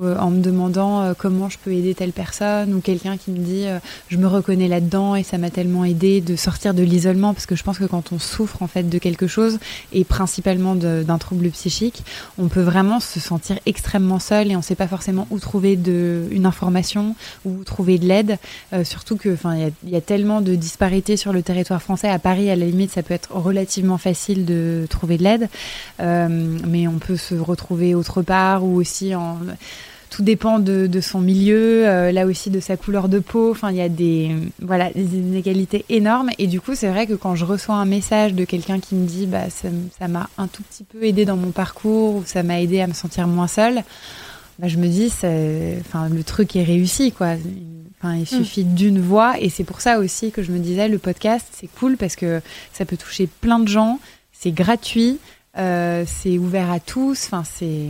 Euh, 0.00 0.16
en 0.18 0.30
me 0.30 0.40
demandant 0.40 1.02
euh, 1.02 1.12
comment 1.16 1.50
je 1.50 1.58
peux 1.58 1.72
aider 1.72 1.94
telle 1.94 2.12
personne 2.12 2.72
ou 2.72 2.80
quelqu'un 2.80 3.18
qui 3.18 3.30
me 3.30 3.38
dit 3.38 3.66
euh, 3.66 3.78
je 4.08 4.16
me 4.16 4.26
reconnais 4.26 4.68
là-dedans 4.68 5.16
et 5.16 5.22
ça 5.22 5.36
m'a 5.36 5.50
tellement 5.50 5.84
aidé 5.84 6.22
de 6.22 6.34
sortir 6.34 6.72
de 6.72 6.82
l'isolement 6.82 7.34
parce 7.34 7.44
que 7.44 7.56
je 7.56 7.62
pense 7.62 7.78
que 7.78 7.84
quand 7.84 8.12
on 8.12 8.18
souffre 8.18 8.62
en 8.62 8.68
fait 8.68 8.88
de 8.88 8.98
quelque 8.98 9.26
chose 9.26 9.58
et 9.92 10.04
principalement 10.04 10.74
d'un 10.74 11.18
trouble 11.18 11.50
psychique, 11.50 12.04
on 12.38 12.48
peut 12.48 12.62
vraiment 12.62 13.00
se 13.00 13.20
sentir 13.20 13.58
extrêmement 13.66 14.18
seul 14.18 14.50
et 14.50 14.54
on 14.54 14.60
ne 14.60 14.64
sait 14.64 14.74
pas 14.74 14.86
forcément 14.86 15.26
où 15.30 15.38
trouver 15.38 15.78
une 16.30 16.46
information 16.46 17.14
ou 17.44 17.64
trouver 17.64 17.98
de 17.98 18.06
l'aide. 18.06 18.38
surtout 18.84 19.16
que 19.16 19.32
enfin 19.32 19.56
il 19.56 19.90
y, 19.90 19.92
y, 19.92 19.96
a 19.96 20.00
tellement 20.00 20.40
de 20.40 20.54
disparités 20.54 21.16
sur 21.16 21.32
le 21.32 21.42
territoire 21.42 21.82
français. 21.82 22.08
À 22.08 22.18
Paris, 22.18 22.50
à 22.50 22.56
la 22.56 22.66
limite, 22.66 22.92
ça 22.92 23.02
peut 23.02 23.14
être 23.14 23.32
relativement 23.32 23.98
facile 23.98 24.44
de 24.44 24.86
trouver 24.88 25.18
de 25.18 25.24
l'aide, 25.24 25.48
mais 25.98 26.86
on 26.88 26.98
peut 26.98 27.16
se 27.16 27.34
retrouver 27.34 27.94
autre 27.94 28.22
part 28.22 28.64
ou 28.64 28.76
aussi 28.76 29.14
en 29.14 29.38
tout 30.12 30.22
dépend 30.22 30.58
de, 30.58 31.00
son 31.00 31.20
milieu, 31.20 31.88
euh, 31.88 32.12
là 32.12 32.26
aussi 32.26 32.50
de 32.50 32.60
sa 32.60 32.76
couleur 32.76 33.08
de 33.08 33.18
peau. 33.18 33.50
Enfin, 33.50 33.70
il 33.70 33.78
y 33.78 33.80
a 33.80 33.88
des, 33.88 34.36
voilà, 34.60 34.90
des 34.92 35.16
inégalités 35.16 35.86
énormes. 35.88 36.28
Et 36.38 36.46
du 36.46 36.60
coup, 36.60 36.74
c'est 36.74 36.88
vrai 36.88 37.06
que 37.06 37.14
quand 37.14 37.34
je 37.34 37.46
reçois 37.46 37.76
un 37.76 37.86
message 37.86 38.34
de 38.34 38.44
quelqu'un 38.44 38.78
qui 38.78 38.94
me 38.94 39.06
dit, 39.06 39.26
bah, 39.26 39.44
ça 39.50 40.08
m'a 40.08 40.28
un 40.36 40.48
tout 40.48 40.62
petit 40.64 40.84
peu 40.84 41.02
aidé 41.02 41.24
dans 41.24 41.36
mon 41.36 41.50
parcours 41.50 42.16
ou 42.16 42.24
ça 42.26 42.42
m'a 42.42 42.60
aidé 42.60 42.82
à 42.82 42.86
me 42.86 42.92
sentir 42.92 43.26
moins 43.26 43.48
seule, 43.48 43.82
bah, 44.58 44.68
je 44.68 44.76
me 44.76 44.86
dis, 44.86 45.10
enfin, 45.80 46.10
le 46.10 46.22
truc 46.22 46.56
est 46.56 46.64
réussi, 46.64 47.10
quoi. 47.10 47.36
Enfin, 47.98 48.14
il 48.16 48.22
mm. 48.22 48.26
suffit 48.26 48.64
d'une 48.64 49.00
voix. 49.00 49.40
Et 49.40 49.48
c'est 49.48 49.64
pour 49.64 49.80
ça 49.80 49.98
aussi 49.98 50.30
que 50.30 50.42
je 50.42 50.52
me 50.52 50.58
disais, 50.58 50.88
le 50.88 50.98
podcast, 50.98 51.46
c'est 51.52 51.68
cool 51.78 51.96
parce 51.96 52.16
que 52.16 52.42
ça 52.74 52.84
peut 52.84 52.98
toucher 52.98 53.28
plein 53.40 53.58
de 53.58 53.68
gens. 53.68 53.98
C'est 54.32 54.52
gratuit. 54.52 55.18
Euh, 55.56 56.04
c'est 56.06 56.36
ouvert 56.36 56.70
à 56.70 56.80
tous. 56.80 57.24
Enfin, 57.26 57.44
c'est 57.44 57.88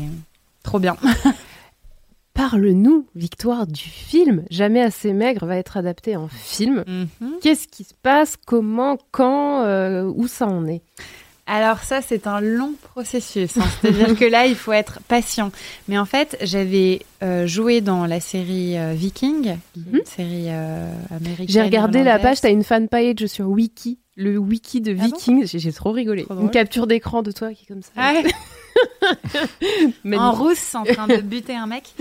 trop 0.63 0.79
bien. 0.79 0.97
Parle-nous, 2.35 3.07
Victoire, 3.15 3.67
du 3.67 3.83
film. 3.83 4.45
Jamais 4.51 4.81
assez 4.81 5.13
maigre 5.13 5.45
va 5.45 5.57
être 5.57 5.77
adapté 5.77 6.17
en 6.17 6.29
film. 6.29 6.83
Mhm. 6.87 7.35
Qu'est-ce 7.43 7.69
qui 7.69 7.85
se 7.85 7.95
passe? 8.03 8.37
Comment? 8.47 8.97
Quand? 9.11 9.63
Euh, 9.65 10.11
Où 10.15 10.27
ça 10.29 10.47
en 10.47 10.67
est? 10.67 10.83
Alors 11.47 11.81
ça, 11.81 12.01
c'est 12.01 12.27
un 12.27 12.41
long 12.41 12.73
processus. 12.83 13.59
Hein. 13.59 13.65
C'est-à-dire 13.83 14.17
que 14.17 14.25
là, 14.25 14.47
il 14.47 14.55
faut 14.55 14.73
être 14.73 15.01
patient. 15.09 15.53
Mais 15.89 15.99
en 15.99 16.07
fait, 16.07 16.39
j'avais 16.41 17.01
euh, 17.23 17.47
joué 17.47 17.81
dans 17.81 18.07
la 18.07 18.21
série 18.21 18.79
euh, 18.79 18.95
Viking, 18.95 19.57
une 19.77 19.99
mhm. 19.99 20.01
série 20.05 20.49
américaine. 20.49 21.47
J'ai 21.49 21.63
regardé 21.63 22.03
la 22.03 22.19
page, 22.19 22.41
tu 22.41 22.47
as 22.47 22.51
une 22.51 22.65
fan 22.65 22.89
page 22.89 23.27
sur 23.27 23.49
Wiki, 23.49 23.99
le 24.17 24.37
wiki 24.39 24.81
de 24.81 24.97
ah 24.99 25.05
Viking. 25.05 25.47
J'ai 25.47 25.73
trop 25.73 25.93
rigolé. 25.93 26.27
une 26.31 26.51
capture 26.51 26.87
d'écran 26.87 27.23
de 27.23 27.33
toi 27.33 27.53
qui 27.53 27.65
est 27.65 27.67
comme 27.67 27.83
ça. 27.83 27.91
Ah 27.97 28.15
en 30.17 30.33
rousse 30.33 30.75
en 30.75 30.85
train 30.85 31.07
de 31.07 31.21
buter 31.21 31.55
un 31.55 31.67
mec. 31.67 31.95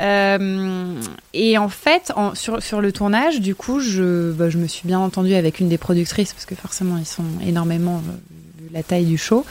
Euh, 0.00 1.00
et 1.32 1.58
en 1.58 1.68
fait, 1.68 2.12
sur, 2.34 2.62
sur 2.62 2.80
le 2.80 2.92
tournage, 2.92 3.40
du 3.40 3.54
coup, 3.54 3.80
je, 3.80 4.32
bah, 4.32 4.50
je 4.50 4.58
me 4.58 4.66
suis 4.66 4.86
bien 4.86 4.98
entendue 4.98 5.34
avec 5.34 5.60
une 5.60 5.68
des 5.68 5.78
productrices 5.78 6.32
parce 6.32 6.46
que 6.46 6.54
forcément, 6.54 6.96
ils 6.98 7.06
sont 7.06 7.24
énormément 7.46 7.98
euh, 7.98 8.68
la 8.72 8.82
taille 8.82 9.06
du 9.06 9.18
show. 9.18 9.44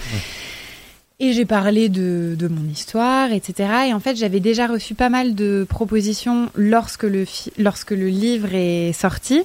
Et 1.19 1.33
j'ai 1.33 1.45
parlé 1.45 1.87
de, 1.87 2.35
de, 2.37 2.47
mon 2.47 2.67
histoire, 2.67 3.31
etc. 3.31 3.69
Et 3.89 3.93
en 3.93 3.99
fait, 3.99 4.15
j'avais 4.15 4.39
déjà 4.39 4.65
reçu 4.65 4.95
pas 4.95 5.09
mal 5.09 5.35
de 5.35 5.67
propositions 5.69 6.49
lorsque 6.55 7.03
le, 7.03 7.25
lorsque 7.59 7.91
le 7.91 8.07
livre 8.07 8.49
est 8.53 8.91
sorti. 8.91 9.43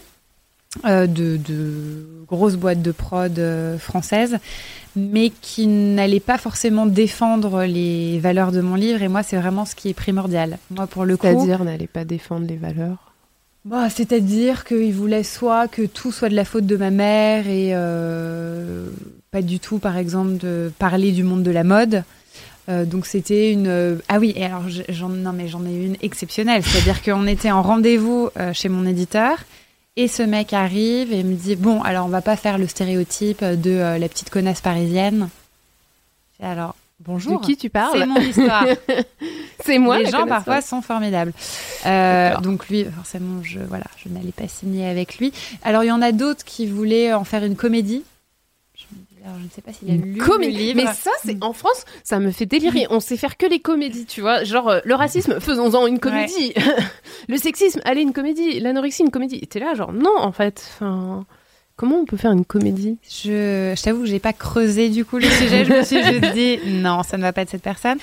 Euh, 0.85 1.07
de, 1.07 1.36
de, 1.36 2.07
grosses 2.28 2.57
boîtes 2.57 2.82
de 2.82 2.90
prod 2.90 3.39
euh, 3.39 3.78
françaises, 3.78 4.39
mais 4.97 5.31
qui 5.31 5.69
n'allaient 5.69 6.19
pas 6.19 6.39
forcément 6.39 6.86
défendre 6.86 7.62
les 7.65 8.19
valeurs 8.19 8.51
de 8.51 8.61
mon 8.61 8.74
livre. 8.74 9.03
Et 9.03 9.09
moi, 9.09 9.23
c'est 9.23 9.36
vraiment 9.36 9.65
ce 9.65 9.74
qui 9.74 9.89
est 9.89 9.94
primordial. 9.94 10.59
Moi, 10.70 10.86
pour 10.86 11.05
le 11.05 11.16
coup. 11.16 11.27
C'est-à-dire, 11.27 11.65
n'allait 11.65 11.86
pas 11.86 12.05
défendre 12.05 12.47
les 12.47 12.57
valeurs? 12.57 13.12
Bah, 13.65 13.89
C'est-à-dire 13.90 14.65
qu'ils 14.65 14.93
voulaient 14.93 15.23
soit 15.23 15.69
que 15.69 15.82
tout 15.82 16.12
soit 16.12 16.28
de 16.28 16.35
la 16.35 16.44
faute 16.44 16.66
de 16.66 16.77
ma 16.77 16.90
mère 16.90 17.48
et 17.48 17.70
euh, 17.73 18.89
pas 19.31 19.43
du 19.43 19.61
tout, 19.61 19.78
par 19.78 19.97
exemple, 19.97 20.36
de 20.39 20.73
parler 20.78 21.12
du 21.12 21.23
monde 21.23 21.43
de 21.43 21.51
la 21.51 21.65
mode. 21.65 22.03
donc 22.69 23.07
c'était 23.07 23.53
une 23.53 24.01
ah 24.09 24.19
oui 24.19 24.32
et 24.35 24.44
alors 24.44 24.65
j'en 24.89 25.09
non 25.09 25.32
mais 25.32 25.47
j'en 25.47 25.65
ai 25.65 25.73
une 25.73 25.97
exceptionnelle 26.03 26.65
c'est-à-dire 26.65 27.01
qu'on 27.01 27.28
était 27.28 27.53
en 27.53 27.62
rendez-vous 27.62 28.28
chez 28.53 28.69
mon 28.69 28.85
éditeur 28.85 29.36
et 29.97 30.09
ce 30.09 30.23
mec 30.23 30.52
arrive 30.52 31.12
et 31.12 31.23
me 31.23 31.35
dit 31.35 31.56
Bon, 31.56 31.82
alors 31.82 32.06
on 32.06 32.10
va 32.10 32.23
pas 32.23 32.36
faire 32.36 32.59
le 32.59 32.66
stéréotype 32.66 33.43
de 33.43 33.70
euh, 33.70 33.98
la 33.98 34.09
petite 34.09 34.31
connasse 34.31 34.60
parisienne. 34.60 35.28
Alors, 36.43 36.74
bonjour. 37.01 37.40
De 37.40 37.47
qui 37.47 37.56
tu 37.56 37.70
parles 37.70 37.98
C'est 37.98 38.06
mon 38.06 38.20
histoire. 38.20 38.66
c'est 39.64 39.78
moi. 39.78 39.98
Les 39.98 40.10
gens 40.10 40.27
parfois 40.27 40.60
sont 40.60 40.82
formidables. 40.82 41.32
Euh, 41.86 42.36
donc 42.39 42.68
lui, 42.68 42.85
forcément, 42.85 43.43
je 43.43 43.59
voilà, 43.60 43.86
je 43.97 44.10
n'allais 44.10 44.32
pas 44.32 44.48
signer 44.48 44.86
avec 44.86 45.18
lui. 45.18 45.32
Alors 45.62 45.82
il 45.82 45.89
y 45.89 45.93
en 45.93 46.02
a 46.02 46.12
d'autres 46.12 46.44
qui 46.44 46.66
voulaient 46.66 47.14
en 47.14 47.24
faire 47.24 47.44
une 47.44 47.56
comédie. 47.56 48.05
Alors, 49.27 49.40
je 49.40 49.44
ne 49.44 49.51
sais 49.51 49.61
pas 49.61 49.73
s'il 49.73 49.90
a 49.90 49.94
lu 49.94 50.19
comédie. 50.19 50.53
le 50.53 50.59
livre. 50.59 50.82
Mais 50.85 50.94
ça, 50.94 51.11
c'est 51.24 51.43
en 51.43 51.53
France, 51.53 51.85
ça 52.05 52.20
me 52.20 52.31
fait 52.31 52.47
délirer. 52.47 52.86
On 52.90 53.01
sait 53.01 53.16
faire 53.16 53.36
que 53.36 53.47
les 53.47 53.59
comédies, 53.59 54.07
tu 54.07 54.20
vois. 54.20 54.44
Genre, 54.44 54.69
euh, 54.69 54.81
le 54.85 54.94
racisme, 54.94 55.40
faisons-en 55.40 55.89
une 55.89 55.98
comédie. 55.98 56.55
le 57.28 57.36
sexisme, 57.36 57.81
allez, 57.85 58.03
une 58.03 58.12
comédie. 58.12 58.61
L'anorexie, 58.61 59.03
une 59.03 59.11
comédie. 59.11 59.40
T'es 59.48 59.59
là, 59.59 59.74
genre, 59.74 59.93
non, 59.93 60.16
en 60.16 60.31
fait. 60.31 60.70
Enfin, 60.74 61.27
comment 61.74 61.97
on 61.97 62.05
peut 62.05 62.16
faire 62.16 62.31
une 62.31 62.44
comédie? 62.44 62.98
Je, 63.03 63.74
je 63.77 63.82
t'avoue 63.82 64.03
que 64.03 64.07
j'ai 64.07 64.20
pas 64.20 64.32
creusé 64.32 64.90
du 64.90 65.05
coup 65.05 65.19
le 65.19 65.28
sujet. 65.28 65.65
je 65.65 65.73
me 65.73 65.82
suis 65.82 66.05
juste 66.05 66.32
dit, 66.35 66.61
non, 66.65 67.03
ça 67.03 67.16
ne 67.16 67.23
va 67.23 67.32
pas 67.32 67.43
être 67.43 67.51
cette 67.51 67.62
personne. 67.62 67.98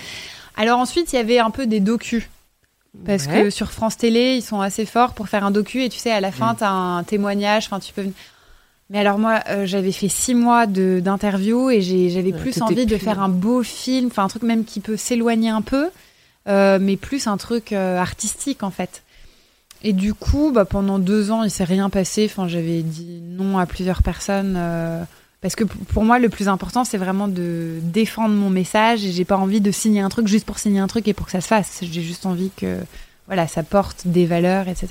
Alors 0.58 0.80
ensuite, 0.80 1.14
il 1.14 1.16
y 1.16 1.20
avait 1.20 1.40
un 1.40 1.52
peu 1.52 1.68
des 1.68 1.80
docus. 1.80 2.28
Parce 3.06 3.26
que 3.26 3.50
sur 3.50 3.72
France 3.72 3.98
Télé, 3.98 4.36
ils 4.36 4.44
sont 4.44 4.62
assez 4.62 4.86
forts 4.86 5.14
pour 5.14 5.28
faire 5.28 5.44
un 5.44 5.50
docu 5.50 5.82
et 5.82 5.90
tu 5.90 5.98
sais, 5.98 6.12
à 6.12 6.22
la 6.22 6.32
fin, 6.32 6.54
mm. 6.54 6.58
tu 6.58 6.64
as 6.64 6.70
un 6.70 7.04
témoignage. 7.04 7.66
Enfin, 7.66 7.80
tu 7.80 7.92
peux 7.92 8.06
mais 8.90 9.00
alors 9.00 9.18
moi, 9.18 9.40
euh, 9.50 9.66
j'avais 9.66 9.92
fait 9.92 10.10
six 10.10 10.36
mois 10.36 10.68
d'interview 10.68 11.70
et 11.70 11.82
j'avais 11.82 12.34
plus 12.34 12.62
envie 12.62 12.86
de 12.86 12.98
faire 12.98 13.22
un 13.22 13.30
beau 13.30 13.64
film, 13.64 14.08
enfin 14.08 14.24
un 14.24 14.28
truc 14.28 14.44
même 14.44 14.66
qui 14.66 14.80
peut 14.80 14.98
s'éloigner 14.98 15.50
un 15.50 15.62
peu, 15.62 15.90
euh, 16.48 16.78
mais 16.82 16.98
plus 16.98 17.28
un 17.28 17.38
truc 17.38 17.72
euh, 17.72 17.98
artistique 17.98 18.64
en 18.64 18.72
fait. 18.72 19.04
Et 19.86 19.94
du 19.94 20.14
coup, 20.14 20.52
bah, 20.54 20.66
pendant 20.66 21.00
deux 21.00 21.32
ans, 21.32 21.44
il 21.44 21.52
s'est 21.52 21.66
rien 21.66 21.90
passé. 21.90 22.30
Enfin, 22.30 22.48
j'avais 22.48 22.84
dit 22.84 23.22
non 23.22 23.58
à 23.58 23.66
plusieurs 23.66 24.02
personnes 24.02 24.58
parce 25.42 25.56
que 25.56 25.66
pour 25.66 26.06
moi, 26.06 26.20
le 26.20 26.30
plus 26.30 26.48
important, 26.48 26.86
c'est 26.86 26.98
vraiment 26.98 27.28
de 27.28 27.80
défendre 27.82 28.34
mon 28.34 28.50
message 28.50 29.04
et 29.06 29.12
j'ai 29.12 29.26
pas 29.26 29.36
envie 29.36 29.60
de 29.60 29.72
signer 29.72 30.00
un 30.00 30.08
truc 30.08 30.28
juste 30.28 30.46
pour 30.46 30.58
signer 30.58 30.80
un 30.80 30.88
truc 30.88 31.06
et 31.10 31.14
pour 31.14 31.26
que 31.26 31.34
ça 31.34 31.42
se 31.42 31.48
fasse. 31.48 31.80
J'ai 31.82 32.02
juste 32.02 32.26
envie 32.26 32.50
que 32.56 32.78
voilà, 33.28 33.48
ça 33.48 33.62
porte 33.64 34.08
des 34.08 34.26
valeurs, 34.26 34.70
etc. 34.70 34.88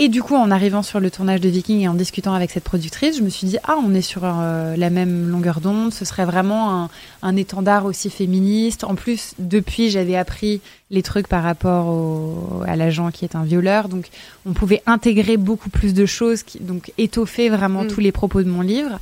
Et 0.00 0.08
du 0.08 0.22
coup, 0.22 0.36
en 0.36 0.52
arrivant 0.52 0.84
sur 0.84 1.00
le 1.00 1.10
tournage 1.10 1.40
de 1.40 1.48
Viking 1.48 1.80
et 1.80 1.88
en 1.88 1.94
discutant 1.94 2.32
avec 2.32 2.52
cette 2.52 2.62
productrice, 2.62 3.18
je 3.18 3.22
me 3.22 3.28
suis 3.28 3.48
dit, 3.48 3.58
ah, 3.64 3.76
on 3.84 3.92
est 3.94 4.00
sur 4.00 4.22
euh, 4.24 4.76
la 4.76 4.90
même 4.90 5.28
longueur 5.28 5.60
d'onde, 5.60 5.92
ce 5.92 6.04
serait 6.04 6.24
vraiment 6.24 6.88
un, 7.22 7.36
étendard 7.36 7.84
aussi 7.84 8.08
féministe. 8.08 8.84
En 8.84 8.94
plus, 8.94 9.34
depuis, 9.40 9.90
j'avais 9.90 10.14
appris 10.14 10.60
les 10.92 11.02
trucs 11.02 11.26
par 11.26 11.42
rapport 11.42 12.64
à 12.64 12.76
l'agent 12.76 13.10
qui 13.10 13.24
est 13.24 13.34
un 13.34 13.42
violeur, 13.42 13.88
donc 13.88 14.06
on 14.46 14.52
pouvait 14.52 14.82
intégrer 14.86 15.36
beaucoup 15.36 15.68
plus 15.68 15.94
de 15.94 16.06
choses, 16.06 16.44
qui, 16.44 16.60
donc 16.60 16.92
étoffer 16.96 17.48
vraiment 17.48 17.82
mm. 17.82 17.88
tous 17.88 18.00
les 18.00 18.12
propos 18.12 18.44
de 18.44 18.48
mon 18.48 18.60
livre. 18.60 19.00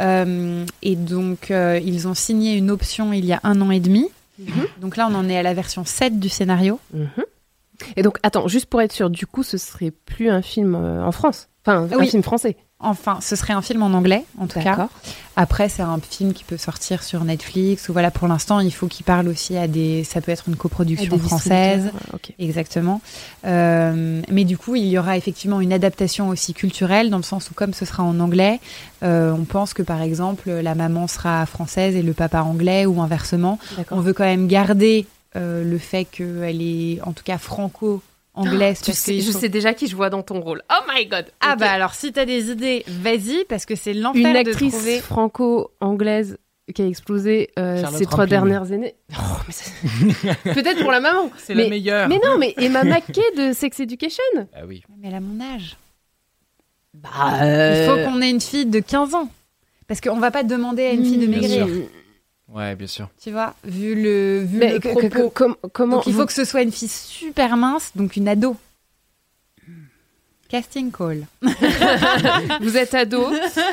Euh, 0.00 0.64
et 0.82 0.96
donc, 0.96 1.50
euh, 1.50 1.78
ils 1.84 2.08
ont 2.08 2.14
signé 2.14 2.54
une 2.54 2.70
option 2.70 3.12
il 3.12 3.26
y 3.26 3.34
a 3.34 3.40
un 3.44 3.60
an 3.60 3.70
et 3.70 3.80
demi. 3.80 4.08
Mm-hmm. 4.40 4.80
Donc 4.80 4.96
là, 4.96 5.06
on 5.10 5.14
en 5.14 5.28
est 5.28 5.36
à 5.36 5.42
la 5.42 5.52
version 5.52 5.84
7 5.84 6.18
du 6.18 6.30
scénario. 6.30 6.80
Mm-hmm. 6.96 7.24
Et 7.96 8.02
donc, 8.02 8.18
attends, 8.22 8.48
juste 8.48 8.66
pour 8.66 8.80
être 8.80 8.92
sûr, 8.92 9.10
du 9.10 9.26
coup, 9.26 9.42
ce 9.42 9.58
serait 9.58 9.90
plus 9.90 10.30
un 10.30 10.42
film 10.42 10.74
euh, 10.74 11.04
en 11.04 11.12
France? 11.12 11.48
Enfin, 11.64 11.88
un 11.92 12.04
film 12.04 12.22
français 12.22 12.56
Enfin, 12.82 13.18
ce 13.20 13.36
serait 13.36 13.52
un 13.52 13.60
film 13.60 13.82
en 13.82 13.92
anglais, 13.92 14.24
en 14.38 14.46
tout 14.46 14.58
cas. 14.58 14.88
Après, 15.36 15.68
c'est 15.68 15.82
un 15.82 15.98
film 16.00 16.32
qui 16.32 16.44
peut 16.44 16.56
sortir 16.56 17.02
sur 17.02 17.24
Netflix. 17.24 17.90
Ou 17.90 17.92
voilà, 17.92 18.10
pour 18.10 18.26
l'instant, 18.26 18.58
il 18.60 18.72
faut 18.72 18.86
qu'il 18.86 19.04
parle 19.04 19.28
aussi 19.28 19.58
à 19.58 19.68
des. 19.68 20.02
Ça 20.02 20.22
peut 20.22 20.32
être 20.32 20.48
une 20.48 20.56
coproduction 20.56 21.18
française. 21.18 21.90
Exactement. 22.38 23.02
Euh, 23.44 24.22
mais 24.30 24.44
du 24.44 24.56
coup, 24.56 24.76
il 24.76 24.86
y 24.86 24.98
aura 24.98 25.18
effectivement 25.18 25.60
une 25.60 25.74
adaptation 25.74 26.30
aussi 26.30 26.54
culturelle, 26.54 27.10
dans 27.10 27.18
le 27.18 27.22
sens 27.22 27.50
où, 27.50 27.54
comme 27.54 27.74
ce 27.74 27.84
sera 27.84 28.02
en 28.02 28.18
anglais, 28.18 28.60
euh, 29.02 29.30
on 29.32 29.44
pense 29.44 29.74
que 29.74 29.82
par 29.82 30.00
exemple, 30.00 30.50
la 30.50 30.74
maman 30.74 31.06
sera 31.06 31.44
française 31.44 31.96
et 31.96 32.02
le 32.02 32.14
papa 32.14 32.40
anglais, 32.40 32.86
ou 32.86 33.02
inversement. 33.02 33.58
On 33.90 34.00
veut 34.00 34.14
quand 34.14 34.24
même 34.24 34.46
garder 34.46 35.06
euh, 35.36 35.64
le 35.64 35.78
fait 35.78 36.04
qu'elle 36.04 36.60
est 36.62 37.00
en 37.02 37.12
tout 37.12 37.24
cas 37.24 37.38
franco 37.38 38.02
anglaise. 38.34 38.82
je 38.86 38.92
sais 38.92 39.48
déjà 39.48 39.74
qui 39.74 39.86
je 39.86 39.96
vois 39.96 40.10
dans 40.10 40.22
ton 40.22 40.40
rôle. 40.40 40.62
Oh 40.70 40.82
my 40.92 41.06
god. 41.06 41.26
Ah 41.40 41.56
bah 41.56 41.70
alors 41.70 41.94
si 41.94 42.12
t'as 42.12 42.24
des 42.24 42.50
idées, 42.50 42.84
vas-y 42.86 43.44
parce 43.48 43.66
que 43.66 43.74
c'est 43.74 43.92
l'enfer 43.94 44.28
Une 44.30 44.36
actrice 44.36 45.00
franco-anglaise 45.02 46.38
qui 46.74 46.82
a 46.82 46.86
explosé 46.86 47.50
euh, 47.58 47.84
ces 47.96 48.06
trois 48.06 48.26
dernières 48.26 48.72
années. 48.72 48.94
Oh, 49.18 49.36
mais 50.44 50.54
Peut-être 50.54 50.80
pour 50.82 50.92
la 50.92 51.00
maman. 51.00 51.30
C'est 51.38 51.54
mais, 51.54 51.64
la 51.64 51.70
meilleure. 51.70 52.08
mais 52.08 52.20
non, 52.24 52.38
mais 52.38 52.54
Emma 52.58 52.84
Mackey 52.84 53.22
de 53.36 53.52
Sex 53.52 53.80
Education. 53.80 54.22
Ah 54.54 54.60
oui. 54.66 54.82
Mais 55.00 55.08
elle 55.08 55.14
a 55.16 55.20
mon 55.20 55.40
âge. 55.42 55.76
Bah, 56.94 57.08
Il 57.42 57.86
faut 57.88 57.96
qu'on 58.10 58.20
ait 58.22 58.30
une 58.30 58.40
fille 58.40 58.66
de 58.66 58.78
15 58.80 59.14
ans. 59.14 59.28
Parce 59.88 60.00
qu'on 60.00 60.18
va 60.20 60.30
pas 60.30 60.44
demander 60.44 60.84
à 60.84 60.92
une 60.92 61.04
fille 61.04 61.18
de 61.18 61.26
Bien 61.26 61.40
maigrir, 61.40 61.66
sûr. 61.66 61.74
Ouais, 62.52 62.74
bien 62.74 62.86
sûr. 62.88 63.08
tu 63.22 63.30
vois, 63.30 63.54
vu 63.64 63.94
le, 63.94 64.40
vu 64.44 64.58
Mais 64.58 64.72
le 64.72 64.78
que- 64.80 64.88
que- 64.94 65.06
propos. 65.08 65.30
com- 65.30 65.56
comment 65.72 65.96
Donc 65.98 66.06
il 66.06 66.12
faut 66.12 66.20
vous- 66.20 66.26
que 66.26 66.32
ce 66.32 66.44
soit 66.44 66.62
une 66.62 66.72
fille 66.72 66.88
super 66.88 67.56
mince, 67.56 67.92
donc 67.94 68.16
une 68.16 68.26
ado. 68.28 68.56
Casting 70.48 70.90
call. 70.90 71.26
vous 72.60 72.76
êtes 72.76 72.94
ado. 72.94 73.24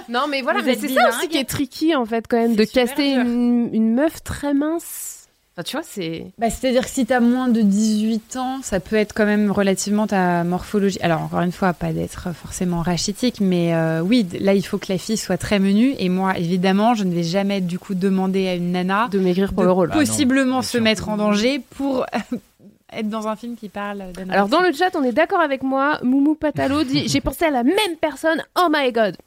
Non, 0.10 0.28
mais 0.30 0.44
voilà, 0.44 0.60
Vous 0.60 0.68
mais 0.68 0.76
c'est 0.78 0.90
ça 0.94 1.10
aussi 1.10 1.28
qui 1.28 1.38
est 1.38 1.50
tricky 1.50 1.96
en 1.96 2.06
fait 2.06 2.28
quand 2.28 2.38
même 2.38 2.56
de 2.56 2.64
caster 2.66 3.14
une, 3.14 3.70
une 3.74 3.96
meuf 3.96 4.24
très 4.24 4.54
mince. 4.54 5.17
Enfin, 5.58 5.64
tu 5.64 5.76
vois, 5.76 5.84
c'est. 5.84 6.28
Bah, 6.38 6.52
C'est-à-dire 6.52 6.84
que 6.84 6.90
si 6.92 7.08
t'as 7.08 7.20
moins 7.20 7.48
de 7.48 7.62
18 7.62 8.36
ans, 8.36 8.60
ça 8.62 8.80
peut 8.80 8.96
être 8.96 9.14
quand 9.16 9.26
même 9.26 9.50
relativement 9.50 10.06
ta 10.06 10.44
morphologie. 10.44 11.00
Alors 11.02 11.24
encore 11.24 11.42
une 11.42 11.52
fois, 11.52 11.74
pas 11.74 11.94
d'être 11.94 12.32
forcément 12.36 12.84
rachitique, 12.84 13.42
mais 13.42 13.74
euh, 13.74 14.02
oui, 14.02 14.28
là 14.40 14.54
il 14.54 14.62
faut 14.62 14.78
que 14.78 14.86
la 14.90 15.00
fille 15.00 15.18
soit 15.18 15.38
très 15.38 15.58
menue. 15.58 15.96
Et 15.98 16.10
moi, 16.10 16.38
évidemment, 16.38 16.94
je 16.94 17.06
ne 17.06 17.12
vais 17.12 17.24
jamais 17.24 17.60
du 17.60 17.80
coup 17.80 17.96
demander 17.96 18.48
à 18.48 18.54
une 18.54 18.72
nana 18.72 19.08
De 19.12 19.18
maigrir 19.18 19.52
pour 19.52 19.64
de 19.64 19.68
le 19.68 19.72
rôle. 19.72 19.90
Non, 19.90 19.96
possiblement 19.96 20.62
se 20.62 20.78
mettre 20.78 21.10
en 21.10 21.18
danger 21.18 21.60
pour 21.72 22.06
être 22.94 23.10
dans 23.10 23.28
un 23.28 23.36
film 23.36 23.56
qui 23.56 23.70
parle. 23.70 24.04
Alors 24.30 24.50
dans 24.50 24.62
le 24.62 24.72
chat, 24.74 24.96
on 24.96 25.04
est 25.04 25.12
d'accord 25.12 25.42
avec 25.42 25.64
moi. 25.64 25.98
Moumou 26.04 26.36
Patalo 26.36 26.84
dit 26.84 27.08
J'ai 27.08 27.20
pensé 27.20 27.46
à 27.46 27.50
la 27.50 27.64
même 27.64 27.96
personne. 28.00 28.44
Oh 28.60 28.68
my 28.72 28.92
god. 28.92 29.18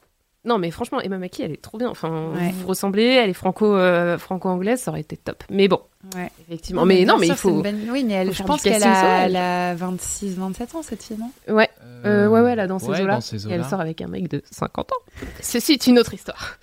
Non 0.43 0.57
mais 0.57 0.71
franchement, 0.71 0.99
Emma 1.01 1.19
Mackey, 1.19 1.43
elle 1.43 1.51
est 1.51 1.61
trop 1.61 1.77
bien. 1.77 1.89
Enfin, 1.89 2.31
Ouais. 2.33 2.51
vous 2.59 2.67
ressemblez. 2.67 3.03
Elle 3.03 3.29
est 3.29 3.33
franco 3.33 3.75
euh, 3.75 4.17
franco-anglaise, 4.17 4.81
ça 4.81 4.89
aurait 4.89 5.01
été 5.01 5.15
top. 5.15 5.43
Mais 5.51 5.67
bon, 5.67 5.79
Ouais. 6.15 6.31
effectivement. 6.47 6.83
Mais 6.83 7.05
non, 7.05 7.17
bien 7.17 7.19
mais 7.19 7.25
sûr, 7.27 7.33
il 7.33 7.37
c'est 7.37 7.41
faut. 7.43 7.61
bonne- 7.61 7.87
Oui, 7.91 8.03
mais 8.03 8.13
elle, 8.13 8.27
faut 8.29 8.33
je 8.33 8.43
pense 8.43 8.61
qu'elle 8.63 8.83
a, 8.83 9.25
elle. 9.25 9.31
elle 9.31 9.35
a 9.37 9.75
26, 9.75 10.35
27 10.37 10.73
ans 10.73 10.81
cette 10.81 11.03
fille, 11.03 11.17
non? 11.19 11.29
Ouais. 11.55 11.69
Euh, 12.05 12.27
ouais, 12.27 12.41
ouais, 12.41 12.55
là, 12.55 12.65
dans 12.65 12.79
ces 12.79 12.87
ouais, 12.87 13.01
eaux-là. 13.03 13.13
dans 13.15 13.21
ces 13.21 13.47
Et 13.47 13.51
elle 13.51 13.63
sort 13.65 13.81
avec 13.81 14.01
un 14.01 14.07
mec 14.07 14.27
de 14.29 14.41
50 14.49 14.91
ans. 14.91 15.25
Ceci 15.41 15.73
est 15.73 15.85
une 15.85 15.99
autre 15.99 16.15
histoire. 16.15 16.57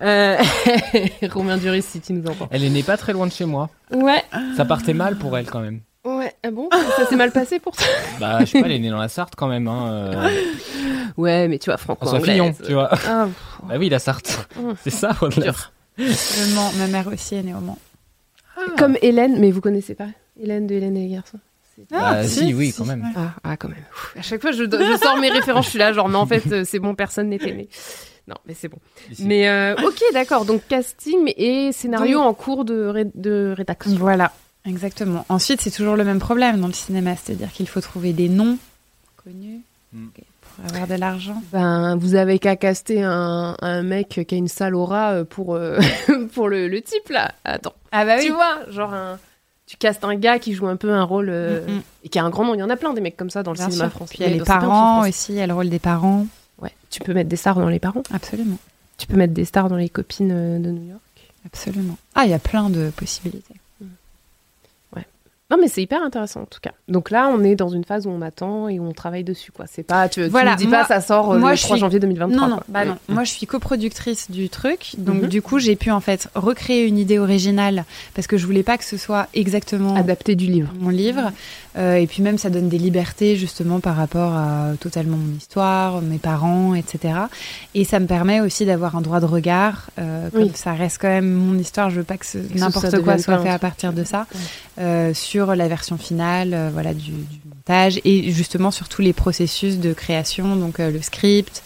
Euh... 0.00 0.38
Romain 1.30 1.58
Duris, 1.58 1.82
si 1.82 2.00
tu 2.00 2.14
nous 2.14 2.26
entends. 2.26 2.48
Elle 2.50 2.64
est 2.64 2.70
née 2.70 2.82
pas 2.82 2.96
très 2.96 3.12
loin 3.12 3.26
de 3.26 3.32
chez 3.32 3.44
moi. 3.44 3.68
Ouais. 3.92 4.22
Ça 4.56 4.64
partait 4.64 4.94
mal 4.94 5.18
pour 5.18 5.36
elle 5.36 5.44
quand 5.46 5.60
même. 5.60 5.80
Ouais. 6.04 6.32
Ah 6.42 6.50
bon? 6.50 6.68
Ça 6.96 7.06
s'est 7.06 7.16
mal 7.16 7.30
passé 7.30 7.58
pour 7.60 7.76
toi? 7.76 7.86
Bah, 8.18 8.38
je 8.40 8.46
sais 8.46 8.60
pas, 8.60 8.66
elle 8.66 8.72
est 8.72 8.78
née 8.78 8.90
dans 8.90 8.98
la 8.98 9.08
Sarthe 9.08 9.34
quand 9.36 9.48
même. 9.48 9.68
Hein, 9.68 9.92
euh, 9.92 10.30
Ouais, 11.16 11.46
mais 11.48 11.58
tu 11.58 11.66
vois, 11.70 11.76
François 11.76 12.06
franco-anglaise. 12.06 12.34
Fillon, 12.34 12.54
tu 12.66 12.72
vois. 12.72 12.88
Ah, 13.06 13.28
Bah 13.64 13.74
oui, 13.78 13.88
la 13.90 13.98
Sarthe. 13.98 14.48
C'est 14.82 14.90
ça, 14.90 15.10
au-delà. 15.20 15.42
dur. 15.46 15.72
Le 15.98 16.54
Mans, 16.54 16.72
ma 16.78 16.86
mère 16.86 17.06
aussi 17.08 17.34
est 17.34 17.42
née 17.42 17.52
au 17.54 17.60
Mans. 17.60 17.78
Comme 18.78 18.96
Hélène, 19.02 19.38
mais 19.38 19.50
vous 19.50 19.60
connaissez 19.60 19.94
pas 19.94 20.06
Hélène 20.40 20.66
de 20.66 20.74
Hélène 20.74 20.96
et 20.96 21.06
les 21.08 21.14
garçons? 21.14 21.38
Bah, 21.90 22.24
si, 22.24 22.52
oui, 22.52 22.74
quand 22.76 22.84
même. 22.84 23.02
ouais. 23.02 23.10
Ah, 23.16 23.30
ah, 23.42 23.56
quand 23.56 23.68
même. 23.68 23.78
Ouf. 23.92 24.14
À 24.18 24.22
chaque 24.22 24.40
fois, 24.42 24.52
je, 24.52 24.64
je 24.64 24.98
sors 25.02 25.16
mes 25.18 25.30
références, 25.30 25.64
je 25.66 25.70
suis 25.70 25.78
là, 25.78 25.92
genre, 25.94 26.08
mais 26.10 26.16
en 26.16 26.26
fait, 26.26 26.42
euh, 26.52 26.62
c'est 26.66 26.78
bon, 26.78 26.94
personne 26.94 27.28
n'était 27.30 27.52
né. 27.54 27.68
Non, 28.28 28.36
mais 28.46 28.52
c'est 28.54 28.68
bon. 28.68 28.76
Ici. 29.10 29.24
Mais 29.24 29.48
euh, 29.48 29.74
ok, 29.82 29.98
d'accord. 30.12 30.44
Donc 30.44 30.62
casting 30.68 31.32
et 31.36 31.72
scénario 31.72 32.18
Donc- 32.18 32.26
en 32.26 32.34
cours 32.34 32.64
de, 32.66 32.84
ré- 32.86 33.10
de 33.14 33.54
rédaction. 33.56 33.96
Voilà, 33.96 34.30
exactement. 34.66 35.24
Ensuite, 35.28 35.60
c'est 35.60 35.70
toujours 35.70 35.96
le 35.96 36.04
même 36.04 36.18
problème 36.20 36.60
dans 36.60 36.66
le 36.66 36.72
cinéma, 36.72 37.14
c'est-à-dire 37.16 37.52
qu'il 37.52 37.68
faut 37.68 37.80
trouver 37.80 38.12
des 38.12 38.28
noms 38.28 38.58
connus 39.24 39.60
Mm. 39.92 40.06
ok, 40.06 40.22
pour 40.40 40.64
avoir 40.66 40.86
de 40.86 40.94
l'argent. 40.94 41.42
Ben, 41.50 41.96
vous 41.96 42.14
avez 42.14 42.38
qu'à 42.38 42.54
caster 42.54 43.02
un, 43.02 43.56
un 43.60 43.82
mec 43.82 44.24
qui 44.24 44.34
a 44.36 44.38
une 44.38 44.46
sale 44.46 44.76
aura 44.76 45.10
euh, 45.14 45.24
pour, 45.24 45.56
euh, 45.56 45.80
pour 46.34 46.48
le, 46.48 46.68
le 46.68 46.80
type 46.80 47.08
là. 47.08 47.32
Attends. 47.44 47.74
Ah 47.90 48.04
bah 48.04 48.20
Tu 48.20 48.30
vois, 48.30 48.58
genre 48.70 48.94
un. 48.94 49.18
Tu 49.66 49.76
castes 49.76 50.04
un 50.04 50.14
gars 50.14 50.38
qui 50.38 50.52
joue 50.52 50.68
un 50.68 50.76
peu 50.76 50.92
un 50.92 51.02
rôle 51.02 51.28
euh, 51.30 51.66
Mm, 51.66 51.72
mm. 51.78 51.82
et 52.04 52.08
qui 52.08 52.18
a 52.20 52.24
un 52.24 52.30
grand 52.30 52.44
nom. 52.44 52.54
Il 52.54 52.58
y 52.60 52.62
en 52.62 52.70
a 52.70 52.76
plein 52.76 52.92
des 52.94 53.00
mecs 53.00 53.16
comme 53.16 53.30
ça 53.30 53.42
dans 53.42 53.50
le 53.50 53.56
Bien 53.56 53.68
cinéma 53.68 53.86
sûr. 53.88 53.96
français. 53.96 54.14
Puis 54.14 54.24
il 54.24 54.30
y 54.30 54.32
a 54.32 54.36
les 54.38 54.44
parents 54.44 55.00
aussi, 55.08 55.32
il 55.32 55.38
y 55.38 55.40
a 55.40 55.46
le 55.48 55.54
rôle 55.54 55.70
des 55.70 55.80
parents. 55.80 56.26
Ouais. 56.62 56.70
Tu 56.90 57.00
peux 57.00 57.12
mettre 57.12 57.28
des 57.28 57.34
stars 57.36 57.56
dans 57.56 57.68
les 57.68 57.80
parents. 57.80 58.04
Absolument, 58.12 58.58
Tu 58.96 59.08
peux 59.08 59.16
mettre 59.16 59.34
des 59.34 59.44
stars 59.44 59.68
dans 59.70 59.76
les 59.76 59.88
copines 59.88 60.28
de 60.62 60.70
New 60.70 60.88
York. 60.88 61.00
absolument. 61.46 61.96
Ah, 62.14 62.26
il 62.26 62.30
y 62.30 62.34
a 62.34 62.38
plein 62.38 62.70
de 62.70 62.90
possibilités. 62.94 63.54
Non, 65.50 65.56
mais 65.60 65.68
c'est 65.68 65.82
hyper 65.82 66.02
intéressant 66.02 66.42
en 66.42 66.46
tout 66.46 66.60
cas. 66.60 66.70
Donc 66.88 67.10
là, 67.10 67.28
on 67.32 67.42
est 67.42 67.56
dans 67.56 67.68
une 67.68 67.84
phase 67.84 68.06
où 68.06 68.10
on 68.10 68.22
attend 68.22 68.68
et 68.68 68.78
où 68.78 68.86
on 68.86 68.92
travaille 68.92 69.24
dessus, 69.24 69.50
quoi. 69.52 69.64
C'est 69.68 69.82
pas, 69.82 70.08
tu, 70.08 70.22
tu 70.22 70.28
Voilà, 70.28 70.52
nous 70.52 70.56
dis 70.58 70.66
moi- 70.68 70.80
pas, 70.82 70.84
ça 70.86 71.00
sort 71.00 71.32
euh, 71.32 71.38
moi, 71.38 71.50
le 71.50 71.56
je 71.56 71.62
3 71.62 71.76
suis- 71.76 71.80
janvier 71.80 71.98
2023. 72.00 72.40
Non, 72.40 72.48
non, 72.48 72.56
quoi. 72.56 72.64
bah 72.68 72.84
non. 72.84 72.96
Moi, 73.08 73.24
je 73.24 73.32
suis 73.32 73.46
coproductrice 73.46 74.30
du 74.30 74.48
truc, 74.48 74.92
donc 74.98 75.22
Mhm. 75.22 75.28
du 75.28 75.42
coup, 75.42 75.58
j'ai 75.58 75.76
pu 75.76 75.90
en 75.90 76.00
fait 76.00 76.28
recréer 76.34 76.86
une 76.86 76.98
idée 76.98 77.18
originale 77.18 77.84
parce 78.14 78.26
que 78.26 78.36
je 78.38 78.46
voulais 78.46 78.62
pas 78.62 78.78
que 78.78 78.84
ce 78.84 78.96
soit 78.96 79.26
exactement 79.34 79.94
Adapté 79.96 80.34
du 80.36 80.46
livre. 80.46 80.72
mon 80.78 80.90
livre. 80.90 81.32
Euh, 81.78 81.94
et 81.94 82.06
puis 82.08 82.20
même, 82.22 82.36
ça 82.36 82.50
donne 82.50 82.68
des 82.68 82.78
libertés 82.78 83.36
justement 83.36 83.78
par 83.78 83.94
rapport 83.96 84.32
à 84.32 84.72
totalement 84.80 85.16
mon 85.16 85.36
histoire, 85.36 86.00
mes 86.02 86.18
parents, 86.18 86.74
etc. 86.74 87.14
Et 87.74 87.84
ça 87.84 88.00
me 88.00 88.06
permet 88.06 88.40
aussi 88.40 88.66
d'avoir 88.66 88.96
un 88.96 89.00
droit 89.00 89.20
de 89.20 89.26
regard. 89.26 89.88
Euh, 89.98 90.30
comme 90.30 90.42
Oui. 90.42 90.52
ça 90.54 90.72
reste 90.72 90.98
quand 91.00 91.08
même 91.08 91.30
mon 91.32 91.56
histoire, 91.58 91.90
je 91.90 91.96
veux 91.96 92.04
pas 92.04 92.16
que 92.16 92.24
n'importe 92.58 93.00
quoi 93.02 93.18
soit 93.18 93.38
fait 93.38 93.48
à 93.50 93.58
partir 93.60 93.92
de 93.92 94.02
ça. 94.02 94.26
Ouais. 94.34 94.40
Euh, 94.84 95.14
sur 95.14 95.39
la 95.48 95.68
version 95.68 95.98
finale, 95.98 96.54
euh, 96.54 96.70
voilà, 96.72 96.94
du, 96.94 97.12
montage 97.44 98.00
et 98.04 98.30
justement 98.30 98.70
sur 98.70 98.88
tous 98.88 99.02
les 99.02 99.12
processus 99.12 99.78
de 99.78 99.92
création, 99.92 100.56
donc 100.56 100.80
euh, 100.80 100.90
le 100.90 101.02
script, 101.02 101.62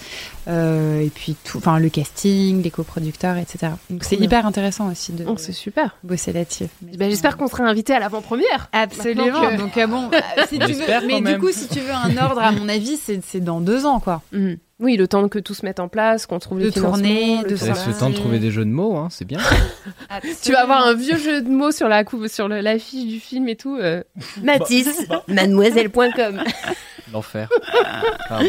euh, 0.49 1.01
et 1.01 1.09
puis 1.11 1.37
tout, 1.45 1.59
enfin 1.59 1.79
le 1.79 1.89
casting, 1.89 2.63
les 2.63 2.71
coproducteurs, 2.71 3.37
etc. 3.37 3.73
Donc 3.91 4.05
c'est 4.05 4.17
hyper 4.17 4.47
intéressant 4.47 4.91
aussi 4.91 5.13
de 5.13 5.25
Oh, 5.27 5.35
c'est 5.39 5.53
super. 5.53 5.97
bosser 6.03 6.33
là-dessus. 6.33 6.67
Ben, 6.83 7.09
J'espère 7.11 7.37
qu'on 7.37 7.47
sera 7.49 7.65
invité 7.65 7.93
à 7.95 7.99
l'avant-première. 8.01 8.69
Absolument. 8.73 9.25
Que- 9.51 9.57
Donc 9.59 9.77
euh, 9.77 9.87
bon, 9.87 10.11
euh, 10.13 10.43
si 10.49 10.59
tu 10.59 10.73
veux, 10.73 10.85
mais 11.07 11.21
du 11.21 11.39
coup, 11.39 11.51
si 11.53 11.69
tu 11.69 11.81
veux 11.81 11.93
un 11.93 12.17
ordre, 12.17 12.43
à 12.43 12.53
mon 12.53 12.69
avis, 12.69 12.97
c'est 12.97 13.21
c'est 13.25 13.41
dans 13.41 13.61
deux 13.61 13.87
ans, 13.87 14.01
quoi. 14.01 14.23
Mhm. 14.33 14.57
Oui, 14.81 14.97
le 14.97 15.07
temps 15.07 15.29
que 15.29 15.39
tout 15.39 15.55
se 15.55 15.65
mette 15.65 15.79
en 15.79 15.87
place, 15.87 16.27
qu'on 16.27 16.41
trouve 16.41 16.59
De 16.59 16.65
les 16.65 16.73
tourner, 16.73 17.43
de 17.45 17.51
laisse 17.51 17.87
le 17.87 17.95
temps 17.97 18.11
de 18.11 18.15
trouver 18.17 18.41
des 18.41 18.51
jeux 18.51 18.65
de 18.65 18.71
mots, 18.71 18.97
hein, 18.97 19.07
c'est 19.11 19.25
bien. 19.25 19.39
Tu 20.43 20.51
vas 20.53 20.63
avoir 20.63 20.85
un 20.85 20.95
vieux 20.95 21.17
jeu 21.17 21.43
de 21.43 21.49
mots 21.49 21.71
sur 21.71 21.89
la 21.89 22.03
couve, 22.05 22.27
sur 22.29 22.49
l'affiche 22.49 23.07
du 23.07 23.21
film 23.21 23.49
et 23.49 23.55
tout. 23.57 23.77
euh. 23.81 24.03
Mathis, 24.43 24.89
mademoiselle.com. 25.29 26.43
L'enfer. 27.15 27.49
Pardon. 28.29 28.47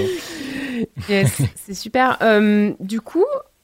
Yes, 1.08 1.42
c'est 1.56 1.74
super. 1.74 2.18
Euh, 2.22 2.74
du 2.82 3.00
coup, 3.00 3.24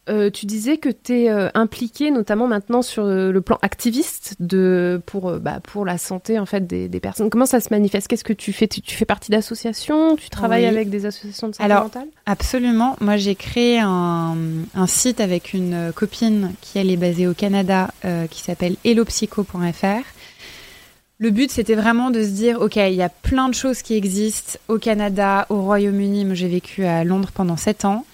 euh, 0.09 0.29
tu 0.29 0.45
disais 0.45 0.77
que 0.77 0.89
tu 0.89 1.13
es 1.25 1.29
impliqué 1.53 2.09
notamment 2.09 2.47
maintenant 2.47 2.81
sur 2.81 3.03
euh, 3.05 3.31
le 3.31 3.41
plan 3.41 3.59
activiste 3.61 4.35
de, 4.39 5.01
pour, 5.05 5.29
euh, 5.29 5.39
bah, 5.39 5.59
pour 5.61 5.85
la 5.85 5.97
santé 5.97 6.39
en 6.39 6.45
fait, 6.45 6.65
des, 6.65 6.87
des 6.87 6.99
personnes. 6.99 7.29
Comment 7.29 7.45
ça 7.45 7.59
se 7.59 7.67
manifeste? 7.71 8.07
Qu'est-ce 8.07 8.23
que 8.23 8.33
tu 8.33 8.53
fais? 8.53 8.67
Tu, 8.67 8.81
tu 8.81 8.95
fais 8.95 9.05
partie 9.05 9.29
d'associations? 9.31 10.15
Tu 10.15 10.29
travailles 10.29 10.63
Oui. 10.63 10.69
avec 10.69 10.89
des 10.89 11.05
associations 11.05 11.49
de 11.49 11.55
santé 11.55 11.65
Alors, 11.65 11.83
mentale? 11.83 12.07
Absolument. 12.25 12.95
Moi, 13.01 13.17
j'ai 13.17 13.35
créé 13.35 13.79
un, 13.79 14.35
un 14.73 14.87
site 14.87 15.19
avec 15.21 15.53
une 15.53 15.73
euh, 15.73 15.91
copine 15.91 16.53
qui, 16.61 16.79
elle, 16.79 16.89
est 16.91 16.97
basée 16.97 17.27
au 17.27 17.33
Canada, 17.33 17.89
euh, 18.05 18.27
qui 18.27 18.41
s'appelle 18.41 18.75
hellopsycho.fr. 18.83 20.03
Le 21.22 21.30
but, 21.30 21.52
c'était 21.52 21.76
vraiment 21.76 22.10
de 22.10 22.23
se 22.23 22.30
dire, 22.30 22.60
OK, 22.61 22.77
il 22.77 22.95
y 22.95 23.03
a 23.03 23.10
plein 23.10 23.48
de 23.48 23.53
choses 23.53 23.84
qui 23.84 23.93
existent 23.93 24.57
au 24.68 24.80
Canada, 24.80 25.45
au 25.49 25.61
Royaume-Uni. 25.61 26.26
Moi, 26.26 26.34
j'ai 26.34 26.48
vécu 26.48 26.84
à 26.84 27.03
Londres 27.03 27.30
pendant 27.31 27.57
sept 27.57 27.85
ans. 27.85 28.06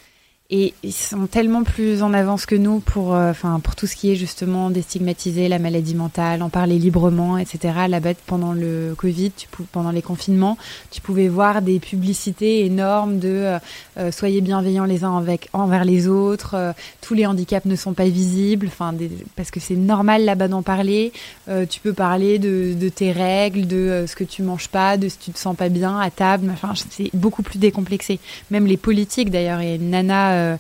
Et 0.50 0.74
ils 0.82 0.94
sont 0.94 1.28
tellement 1.28 1.64
plus 1.64 2.02
en 2.02 2.14
avance 2.14 2.46
que 2.46 2.56
nous 2.56 2.80
pour, 2.80 3.14
euh, 3.14 3.32
enfin, 3.32 3.60
pour 3.60 3.76
tout 3.76 3.86
ce 3.86 3.98
qui 3.98 4.12
est 4.12 4.16
justement 4.16 4.70
déstigmatiser 4.70 5.50
la 5.50 5.60
maladie 5.60 5.94
mentale, 5.94 6.42
en 6.42 6.50
parler 6.50 6.80
librement, 6.80 7.38
etc. 7.38 7.74
Là-bas, 7.90 8.14
pendant 8.26 8.54
le 8.54 8.94
Covid, 8.98 9.32
tu 9.32 9.48
pendant 9.74 9.92
les 9.92 10.02
confinements, 10.02 10.58
tu 10.90 11.02
pouvais 11.02 11.28
voir 11.28 11.62
des 11.62 11.80
publicités 11.80 12.66
énormes 12.66 13.20
de 13.20 13.28
euh, 13.28 13.60
euh, 13.98 14.12
soyez 14.12 14.42
bienveillants 14.42 14.86
les 14.86 15.04
uns 15.04 15.18
avec, 15.18 15.50
envers 15.54 15.84
les 15.84 16.08
autres, 16.08 16.56
euh, 16.56 16.74
tous 17.02 17.14
les 17.14 17.26
handicaps 17.26 17.66
ne 17.66 17.76
sont 17.76 17.94
pas 17.94 18.06
visibles, 18.06 18.68
enfin, 18.68 18.94
parce 19.36 19.52
que 19.52 19.60
c'est 19.60 19.76
normal 19.76 20.24
là-bas 20.24 20.48
d'en 20.48 20.62
parler. 20.62 21.12
Euh, 21.50 21.66
tu 21.66 21.80
peux 21.80 21.94
parler 21.94 22.40
de, 22.40 22.74
de 22.74 22.90
tes 22.90 23.12
règles, 23.12 23.68
de 23.68 24.06
ce 24.08 24.16
que 24.16 24.24
tu 24.24 24.44
manges 24.44 24.68
pas, 24.68 24.98
de 24.98 25.10
si 25.10 25.18
tu 25.18 25.32
te 25.32 25.40
sens 25.40 25.56
pas 25.56 25.70
bien 25.70 26.00
à 26.00 26.12
table, 26.12 26.50
enfin, 26.52 26.74
c'est 26.90 27.10
beaucoup 27.14 27.42
plus 27.42 27.60
décomplexé. 27.60 28.20
Même 28.52 28.68
les 28.68 28.78
politiques 28.78 29.32
d'ailleurs, 29.32 29.60
une 29.60 29.90
nana 29.90 30.37
euh, 30.38 30.58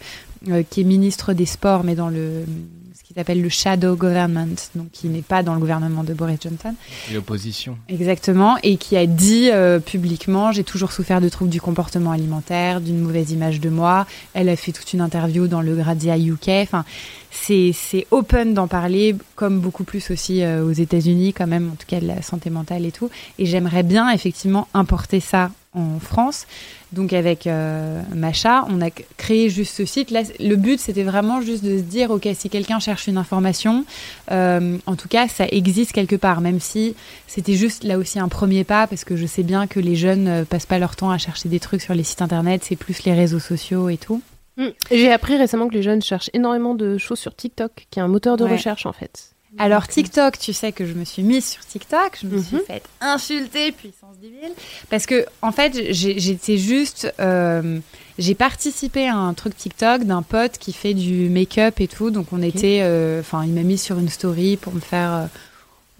euh, 0.49 0.63
qui 0.69 0.81
est 0.81 0.83
ministre 0.83 1.33
des 1.33 1.45
Sports, 1.45 1.83
mais 1.83 1.95
dans 1.95 2.09
le 2.09 2.45
ce 2.93 3.03
qui 3.03 3.13
s'appelle 3.13 3.41
le 3.41 3.49
shadow 3.49 3.95
government, 3.95 4.55
donc 4.75 4.91
qui 4.91 5.07
n'est 5.07 5.23
pas 5.23 5.41
dans 5.41 5.53
le 5.53 5.59
gouvernement 5.59 6.03
de 6.03 6.13
Boris 6.13 6.37
Johnson. 6.41 6.75
L'opposition. 7.11 7.77
Exactement, 7.89 8.57
et 8.61 8.77
qui 8.77 8.95
a 8.97 9.07
dit 9.07 9.49
euh, 9.49 9.79
publiquement 9.79 10.51
j'ai 10.51 10.63
toujours 10.63 10.91
souffert 10.91 11.21
de 11.21 11.29
troubles 11.29 11.49
du 11.49 11.59
comportement 11.59 12.11
alimentaire, 12.11 12.81
d'une 12.81 12.99
mauvaise 12.99 13.31
image 13.31 13.59
de 13.59 13.69
moi. 13.69 14.05
Elle 14.33 14.49
a 14.49 14.55
fait 14.55 14.73
toute 14.73 14.93
une 14.93 15.01
interview 15.01 15.47
dans 15.47 15.61
le 15.61 15.75
Grazia 15.75 16.17
UK. 16.17 16.49
Enfin, 16.49 16.85
c'est 17.31 17.71
c'est 17.73 18.05
open 18.11 18.53
d'en 18.53 18.67
parler, 18.67 19.15
comme 19.35 19.59
beaucoup 19.59 19.83
plus 19.83 20.11
aussi 20.11 20.43
euh, 20.43 20.63
aux 20.63 20.71
États-Unis 20.73 21.33
quand 21.33 21.47
même, 21.47 21.71
en 21.73 21.75
tout 21.75 21.87
cas 21.87 21.99
de 21.99 22.07
la 22.07 22.21
santé 22.21 22.51
mentale 22.51 22.85
et 22.85 22.91
tout. 22.91 23.09
Et 23.39 23.47
j'aimerais 23.47 23.83
bien 23.83 24.09
effectivement 24.11 24.67
importer 24.73 25.19
ça 25.19 25.49
en 25.77 25.99
France. 25.99 26.45
Donc 26.93 27.11
avec 27.11 27.47
euh, 27.47 28.01
Macha, 28.15 28.65
on 28.69 28.81
a 28.81 28.89
créé 29.17 29.49
juste 29.49 29.75
ce 29.75 29.85
site. 29.85 30.09
Là, 30.09 30.21
le 30.39 30.55
but, 30.55 30.79
c'était 30.79 31.03
vraiment 31.03 31.41
juste 31.41 31.63
de 31.63 31.77
se 31.77 31.83
dire, 31.83 32.11
ok, 32.11 32.27
si 32.33 32.49
quelqu'un 32.49 32.79
cherche 32.79 33.07
une 33.07 33.17
information, 33.17 33.83
euh, 34.31 34.77
en 34.85 34.95
tout 34.95 35.09
cas, 35.09 35.27
ça 35.27 35.45
existe 35.51 35.91
quelque 35.91 36.15
part, 36.15 36.39
même 36.39 36.59
si 36.61 36.95
c'était 37.27 37.55
juste 37.55 37.83
là 37.83 37.97
aussi 37.97 38.19
un 38.19 38.29
premier 38.29 38.63
pas, 38.63 38.87
parce 38.87 39.03
que 39.03 39.17
je 39.17 39.25
sais 39.25 39.43
bien 39.43 39.67
que 39.67 39.81
les 39.81 39.95
jeunes 39.95 40.27
euh, 40.27 40.45
passent 40.45 40.65
pas 40.65 40.79
leur 40.79 40.95
temps 40.95 41.11
à 41.11 41.17
chercher 41.17 41.49
des 41.49 41.59
trucs 41.59 41.81
sur 41.81 41.93
les 41.93 42.03
sites 42.03 42.21
internet, 42.21 42.63
c'est 42.63 42.77
plus 42.77 43.03
les 43.03 43.13
réseaux 43.13 43.39
sociaux 43.39 43.89
et 43.89 43.97
tout. 43.97 44.21
Mm. 44.55 44.67
J'ai 44.91 45.11
appris 45.11 45.35
récemment 45.37 45.67
que 45.67 45.73
les 45.73 45.83
jeunes 45.83 46.01
cherchent 46.01 46.29
énormément 46.33 46.73
de 46.73 46.97
choses 46.97 47.19
sur 47.19 47.35
TikTok, 47.35 47.87
qui 47.91 47.99
est 47.99 48.01
un 48.01 48.07
moteur 48.07 48.37
de 48.37 48.45
Ouais. 48.45 48.53
recherche 48.53 48.85
en 48.85 48.93
fait. 48.93 49.31
Alors 49.59 49.87
TikTok, 49.87 50.37
tu 50.39 50.53
sais 50.53 50.71
que 50.71 50.85
je 50.85 50.93
me 50.93 51.03
suis 51.05 51.23
mise 51.23 51.45
sur 51.45 51.65
TikTok, 51.65 52.17
je 52.21 52.27
me 52.27 52.41
suis 52.41 52.57
Mhm. 52.57 52.61
faite 52.67 52.83
insulter 53.01 53.71
puissance 53.71 54.17
divine 54.21 54.51
parce 54.89 55.05
que 55.05 55.25
en 55.41 55.51
fait 55.51 55.91
j'étais 55.93 56.57
juste, 56.57 57.13
euh, 57.19 57.79
j'ai 58.19 58.35
participé 58.35 59.07
à 59.07 59.15
un 59.15 59.33
truc 59.33 59.55
TikTok 59.57 60.03
d'un 60.03 60.21
pote 60.21 60.57
qui 60.59 60.73
fait 60.73 60.93
du 60.93 61.29
make-up 61.29 61.79
et 61.81 61.87
tout, 61.87 62.11
donc 62.11 62.27
on 62.31 62.41
était, 62.41 62.79
euh, 62.81 63.19
enfin 63.21 63.43
il 63.45 63.51
m'a 63.53 63.63
mis 63.63 63.77
sur 63.77 63.97
une 63.99 64.09
story 64.09 64.57
pour 64.57 64.73
me 64.73 64.79
faire 64.79 65.11
euh, 65.13 65.25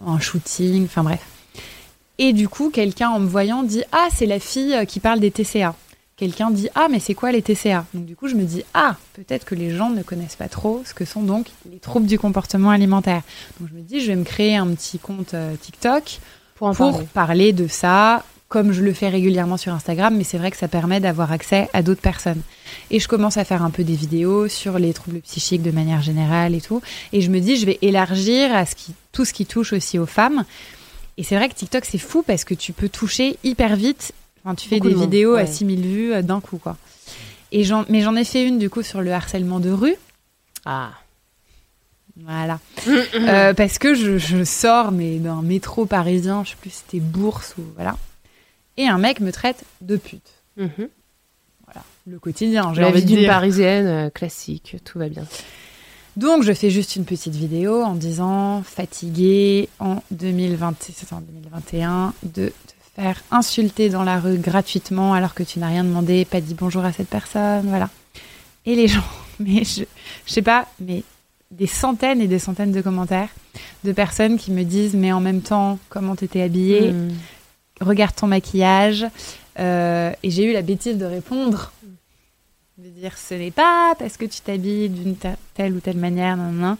un 0.05 0.19
shooting, 0.19 0.85
enfin 0.85 1.03
bref. 1.03 1.21
Et 2.19 2.33
du 2.33 2.47
coup 2.49 2.69
quelqu'un 2.69 3.09
en 3.09 3.19
me 3.19 3.27
voyant 3.27 3.63
dit 3.63 3.83
ah 3.91 4.07
c'est 4.13 4.25
la 4.25 4.39
fille 4.39 4.75
qui 4.87 4.99
parle 4.99 5.19
des 5.19 5.31
TCA. 5.31 5.75
Quelqu'un 6.17 6.49
dit 6.49 6.67
ah 6.73 6.87
mais 6.89 6.99
c'est 6.99 7.13
quoi 7.13 7.31
les 7.31 7.43
TCA 7.43 7.85
Donc 7.93 8.05
du 8.05 8.15
coup 8.15 8.27
je 8.27 8.33
me 8.33 8.43
dis 8.43 8.63
ah 8.73 8.95
peut-être 9.13 9.45
que 9.45 9.53
les 9.53 9.75
gens 9.75 9.91
ne 9.91 10.01
connaissent 10.01 10.35
pas 10.35 10.49
trop 10.49 10.81
ce 10.83 10.95
que 10.95 11.05
sont 11.05 11.21
donc 11.21 11.45
les 11.71 11.77
troubles 11.77 12.07
du 12.07 12.17
comportement 12.17 12.71
alimentaire. 12.71 13.21
Donc 13.59 13.69
je 13.71 13.75
me 13.77 13.81
dis, 13.81 14.01
je 14.01 14.07
vais 14.07 14.15
me 14.15 14.23
créer 14.23 14.55
un 14.55 14.67
petit 14.73 14.97
compte 14.97 15.35
euh, 15.35 15.55
TikTok 15.55 16.19
Pour 16.55 16.67
en 16.67 16.73
pour 16.73 16.91
parler. 16.91 17.07
parler 17.13 17.53
de 17.53 17.67
ça, 17.67 18.25
comme 18.49 18.71
je 18.71 18.81
le 18.81 18.93
fais 18.93 19.09
régulièrement 19.09 19.57
sur 19.57 19.73
Instagram, 19.73 20.15
mais 20.17 20.23
c'est 20.23 20.39
vrai 20.39 20.49
que 20.49 20.57
ça 20.57 20.67
permet 20.67 20.99
d'avoir 20.99 21.31
accès 21.31 21.69
à 21.73 21.83
d'autres 21.83 22.01
personnes. 22.01 22.41
Et 22.89 22.99
je 22.99 23.07
commence 23.07 23.37
à 23.37 23.43
faire 23.43 23.61
un 23.61 23.69
peu 23.69 23.83
des 23.83 23.95
vidéos 23.95 24.47
sur 24.47 24.79
les 24.79 24.93
troubles 24.93 25.19
psychiques 25.21 25.61
de 25.61 25.71
manière 25.71 26.01
générale 26.01 26.55
et 26.55 26.61
tout. 26.61 26.81
Et 27.13 27.21
je 27.21 27.29
me 27.29 27.39
dis, 27.39 27.57
je 27.57 27.67
vais 27.67 27.77
élargir 27.83 28.55
à 28.55 28.65
ce 28.65 28.73
qui, 28.73 28.93
tout 29.11 29.23
ce 29.23 29.33
qui 29.33 29.45
touche 29.45 29.73
aussi 29.73 29.99
aux 29.99 30.05
femmes. 30.07 30.45
Et 31.17 31.23
c'est 31.23 31.35
vrai 31.35 31.49
que 31.49 31.55
TikTok, 31.55 31.85
c'est 31.85 31.97
fou 31.97 32.23
parce 32.25 32.43
que 32.43 32.53
tu 32.53 32.73
peux 32.73 32.89
toucher 32.89 33.37
hyper 33.43 33.75
vite. 33.75 34.13
Enfin, 34.47 34.55
tu 34.55 34.69
fais 34.69 34.77
Beaucoup 34.77 34.87
des 34.87 34.93
de 34.93 34.99
monde, 34.99 35.09
vidéos 35.09 35.33
à 35.35 35.41
ouais. 35.41 35.45
6000 35.45 35.81
vues 35.81 36.13
euh, 36.13 36.21
d'un 36.21 36.39
coup, 36.39 36.57
quoi. 36.57 36.77
Et 37.51 37.65
j'en, 37.65 37.83
mais 37.89 37.99
j'en 37.99 38.15
ai 38.15 38.23
fait 38.23 38.47
une, 38.47 38.59
du 38.59 38.69
coup, 38.69 38.81
sur 38.81 39.01
le 39.01 39.11
harcèlement 39.11 39.59
de 39.59 39.71
rue. 39.71 39.95
Ah. 40.63 40.91
Voilà. 42.23 42.59
Euh, 43.15 43.53
parce 43.53 43.77
que 43.77 43.93
je, 43.93 44.17
je 44.17 44.45
sors 44.45 44.91
mais 44.93 45.17
d'un 45.17 45.41
métro 45.41 45.85
parisien, 45.85 46.43
je 46.45 46.51
sais 46.51 46.55
plus 46.55 46.69
si 46.69 46.77
c'était 46.77 46.99
Bourse 47.01 47.55
ou 47.57 47.63
voilà. 47.75 47.97
Et 48.77 48.87
un 48.87 48.97
mec 48.97 49.19
me 49.19 49.31
traite 49.31 49.65
de 49.81 49.97
pute. 49.97 50.29
Mhm. 50.55 50.87
Voilà, 51.65 51.83
le 52.07 52.19
quotidien, 52.19 52.73
j'ai 52.73 52.81
La 52.81 52.87
envie 52.87 53.03
d'une 53.03 53.27
parisienne 53.27 53.87
euh, 53.87 54.09
classique, 54.09 54.77
tout 54.85 54.97
va 54.97 55.09
bien. 55.09 55.25
Donc 56.15 56.43
je 56.43 56.53
fais 56.53 56.69
juste 56.69 56.95
une 56.95 57.05
petite 57.05 57.35
vidéo 57.35 57.83
en 57.83 57.95
disant 57.95 58.63
fatiguée 58.63 59.67
en 59.79 60.01
2020, 60.11 60.75
c'était 60.79 61.13
en 61.13 61.21
2021 61.21 62.13
de 62.23 62.47
te 62.47 62.76
faire 62.97 63.21
insulter 63.29 63.89
dans 63.89 64.03
la 64.03 64.19
rue 64.19 64.37
gratuitement 64.39 65.13
alors 65.13 65.33
que 65.35 65.43
tu 65.43 65.59
n'as 65.59 65.67
rien 65.67 65.83
demandé, 65.83 66.25
pas 66.25 66.41
dit 66.41 66.55
bonjour 66.55 66.83
à 66.83 66.91
cette 66.91 67.09
personne, 67.09 67.67
voilà. 67.67 67.89
Et 68.65 68.75
les 68.75 68.87
gens, 68.87 69.03
mais 69.39 69.63
je, 69.63 69.83
je 70.25 70.31
sais 70.33 70.41
pas, 70.41 70.67
mais 70.79 71.03
des 71.51 71.67
centaines 71.67 72.21
et 72.21 72.27
des 72.27 72.39
centaines 72.39 72.71
de 72.71 72.81
commentaires 72.81 73.29
de 73.83 73.91
personnes 73.93 74.37
qui 74.37 74.51
me 74.51 74.63
disent 74.63 74.95
mais 74.95 75.11
en 75.13 75.21
même 75.21 75.41
temps 75.41 75.77
comment 75.89 76.15
t'étais 76.15 76.41
habillée, 76.41 76.91
Mm. 76.91 77.09
regarde 77.81 78.15
ton 78.15 78.27
maquillage. 78.27 79.05
Euh, 79.59 80.11
et 80.23 80.29
j'ai 80.31 80.43
eu 80.45 80.53
la 80.53 80.61
bêtise 80.63 80.97
de 80.97 81.05
répondre, 81.05 81.71
de 82.77 82.89
dire 82.89 83.17
ce 83.17 83.33
n'est 83.35 83.51
pas 83.51 83.93
parce 83.97 84.17
que 84.17 84.25
tu 84.25 84.41
t'habilles 84.41 84.89
d'une 84.89 85.15
telle 85.53 85.73
ou 85.73 85.79
telle 85.79 85.97
manière, 85.97 86.35
nan, 86.37 86.55
nan. 86.55 86.77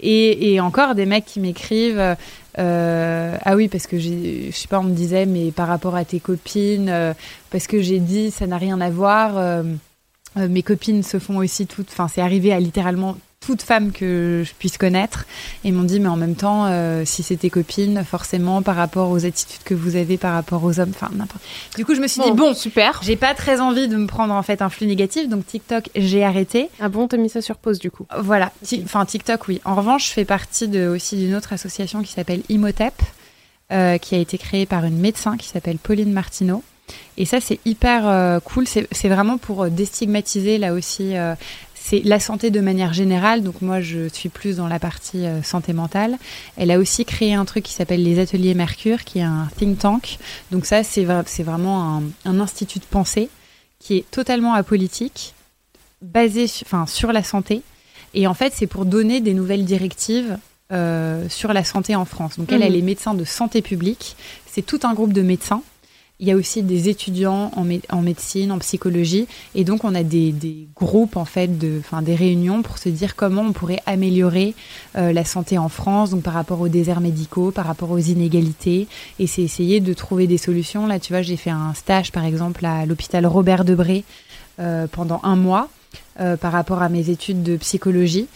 Et, 0.00 0.60
encore 0.60 0.94
des 0.94 1.06
mecs 1.06 1.24
qui 1.24 1.40
m'écrivent, 1.40 2.16
euh, 2.58 3.36
ah 3.44 3.56
oui 3.56 3.68
parce 3.68 3.86
que 3.86 3.98
je 3.98 4.50
sais 4.50 4.68
pas, 4.68 4.80
on 4.80 4.84
me 4.84 4.94
disait 4.94 5.26
mais 5.26 5.50
par 5.50 5.68
rapport 5.68 5.94
à 5.94 6.04
tes 6.04 6.20
copines, 6.20 6.88
euh, 6.88 7.12
parce 7.50 7.66
que 7.66 7.80
j'ai 7.80 7.98
dit 7.98 8.30
ça 8.30 8.46
n'a 8.46 8.58
rien 8.58 8.80
à 8.80 8.90
voir. 8.90 9.36
euh, 9.36 9.62
mes 10.36 10.62
copines 10.62 11.02
se 11.02 11.18
font 11.18 11.38
aussi 11.38 11.66
toutes, 11.66 11.88
enfin 11.90 12.08
c'est 12.08 12.20
arrivé 12.20 12.52
à 12.52 12.60
littéralement 12.60 13.16
toute 13.46 13.62
femme 13.62 13.92
que 13.92 14.42
je 14.44 14.52
puisse 14.54 14.76
connaître. 14.76 15.24
Et 15.64 15.72
m'ont 15.72 15.84
dit 15.84 16.00
mais 16.00 16.08
en 16.08 16.16
même 16.16 16.34
temps 16.34 16.66
euh, 16.66 17.04
si 17.04 17.22
c'est 17.22 17.36
tes 17.36 17.50
copines 17.50 18.04
forcément 18.04 18.62
par 18.62 18.76
rapport 18.76 19.10
aux 19.10 19.24
attitudes 19.24 19.62
que 19.64 19.74
vous 19.74 19.96
avez 19.96 20.16
par 20.16 20.34
rapport 20.34 20.64
aux 20.64 20.80
hommes 20.80 20.92
enfin 20.94 21.10
n'importe. 21.14 21.42
Du 21.76 21.84
coup 21.84 21.94
je 21.94 22.00
me 22.00 22.08
suis 22.08 22.20
dit 22.20 22.32
bon 22.32 22.54
super. 22.54 23.00
j'ai 23.02 23.16
pas 23.16 23.34
très 23.34 23.60
envie 23.60 23.88
de 23.88 23.96
me 23.96 24.06
prendre 24.06 24.34
en 24.34 24.42
fait 24.42 24.62
un 24.62 24.68
flux 24.68 24.86
négatif. 24.86 25.28
Donc 25.28 25.46
TikTok 25.46 25.90
j'ai 25.94 26.24
arrêté. 26.24 26.68
Ah 26.80 26.88
bon, 26.88 27.06
t'as 27.08 27.16
mis 27.16 27.28
ça 27.28 27.40
sur 27.40 27.56
pause 27.56 27.78
du 27.78 27.90
coup? 27.90 28.06
voilà. 28.18 28.52
Enfin 28.84 29.04
TikTok 29.04 29.48
oui. 29.48 29.60
En 29.64 29.74
revanche 29.74 30.08
je 30.08 30.12
fais 30.12 30.24
partie 30.24 30.68
de 30.68 30.88
aussi 30.88 31.16
d'une 31.16 31.34
autre 31.34 31.52
association 31.52 32.02
qui 32.02 32.12
s'appelle 32.12 32.42
Imhotep 32.48 32.94
euh, 33.72 33.98
qui 33.98 34.14
a 34.14 34.18
été 34.18 34.38
créée 34.38 34.64
par 34.64 34.84
une 34.84 34.98
médecin 34.98 35.36
qui 35.36 35.48
s'appelle 35.48 35.78
Pauline 35.78 36.12
Martineau. 36.12 36.62
Et 37.16 37.24
ça 37.24 37.40
c'est 37.40 37.58
hyper 37.64 38.06
euh, 38.06 38.38
cool. 38.38 38.64
C'est 38.68 39.08
vraiment 39.08 39.38
pour 39.38 39.68
déstigmatiser 39.68 40.58
là 40.58 40.72
aussi 40.72 41.16
euh, 41.16 41.34
c'est 41.88 42.02
la 42.04 42.18
santé 42.18 42.50
de 42.50 42.60
manière 42.60 42.92
générale, 42.92 43.42
donc 43.42 43.62
moi 43.62 43.80
je 43.80 44.08
suis 44.08 44.28
plus 44.28 44.56
dans 44.56 44.66
la 44.66 44.80
partie 44.80 45.24
euh, 45.24 45.40
santé 45.42 45.72
mentale. 45.72 46.18
Elle 46.56 46.70
a 46.72 46.78
aussi 46.78 47.04
créé 47.04 47.32
un 47.34 47.44
truc 47.44 47.62
qui 47.64 47.72
s'appelle 47.72 48.02
les 48.02 48.18
Ateliers 48.18 48.54
Mercure, 48.54 49.04
qui 49.04 49.20
est 49.20 49.22
un 49.22 49.48
think 49.56 49.78
tank. 49.78 50.18
Donc 50.50 50.66
ça 50.66 50.82
c'est 50.82 51.04
vra- 51.04 51.22
c'est 51.26 51.44
vraiment 51.44 51.98
un, 51.98 52.02
un 52.24 52.40
institut 52.40 52.80
de 52.80 52.84
pensée 52.98 53.28
qui 53.78 53.96
est 53.98 54.10
totalement 54.10 54.54
apolitique, 54.54 55.34
basé 56.02 56.48
su- 56.48 56.64
enfin, 56.66 56.86
sur 56.86 57.12
la 57.12 57.22
santé. 57.22 57.62
Et 58.14 58.26
en 58.26 58.34
fait 58.34 58.52
c'est 58.56 58.66
pour 58.66 58.84
donner 58.84 59.20
des 59.20 59.34
nouvelles 59.34 59.64
directives 59.64 60.38
euh, 60.72 61.28
sur 61.28 61.52
la 61.52 61.62
santé 61.62 61.94
en 61.94 62.04
France. 62.04 62.38
Donc 62.38 62.50
elle, 62.50 62.62
elle 62.62 62.74
est 62.76 62.82
médecin 62.82 63.14
de 63.14 63.24
santé 63.24 63.62
publique. 63.62 64.16
C'est 64.50 64.66
tout 64.66 64.80
un 64.82 64.94
groupe 64.94 65.12
de 65.12 65.22
médecins. 65.22 65.62
Il 66.18 66.26
y 66.26 66.32
a 66.32 66.36
aussi 66.36 66.62
des 66.62 66.88
étudiants 66.88 67.50
en, 67.54 67.64
mé- 67.66 67.82
en 67.90 68.00
médecine, 68.00 68.50
en 68.50 68.58
psychologie, 68.58 69.26
et 69.54 69.64
donc 69.64 69.84
on 69.84 69.94
a 69.94 70.02
des, 70.02 70.34
groupes 70.74 71.16
en 71.18 71.26
fait, 71.26 71.58
de, 71.58 71.82
des 72.02 72.14
réunions 72.14 72.62
pour 72.62 72.78
se 72.78 72.88
dire 72.88 73.16
comment 73.16 73.42
on 73.42 73.52
pourrait 73.52 73.82
améliorer 73.84 74.54
euh, 74.96 75.12
la 75.12 75.24
santé 75.26 75.58
en 75.58 75.68
France, 75.68 76.10
donc 76.10 76.22
par 76.22 76.32
rapport 76.32 76.60
aux 76.62 76.68
déserts 76.68 77.02
médicaux, 77.02 77.50
par 77.50 77.66
rapport 77.66 77.90
aux 77.90 77.98
inégalités, 77.98 78.88
et 79.18 79.26
c'est 79.26 79.42
essayer 79.42 79.80
de 79.80 79.92
trouver 79.92 80.26
des 80.26 80.38
solutions. 80.38 80.86
Là, 80.86 80.98
tu 80.98 81.12
vois, 81.12 81.20
j'ai 81.20 81.36
fait 81.36 81.50
un 81.50 81.74
stage 81.74 82.12
par 82.12 82.24
exemple 82.24 82.64
à 82.64 82.86
l'hôpital 82.86 83.26
Robert 83.26 83.66
Debré 83.66 84.04
euh, 84.58 84.86
pendant 84.86 85.20
un 85.22 85.36
mois 85.36 85.68
euh, 86.20 86.38
par 86.38 86.52
rapport 86.52 86.80
à 86.80 86.88
mes 86.88 87.10
études 87.10 87.42
de 87.42 87.58
psychologie. 87.58 88.26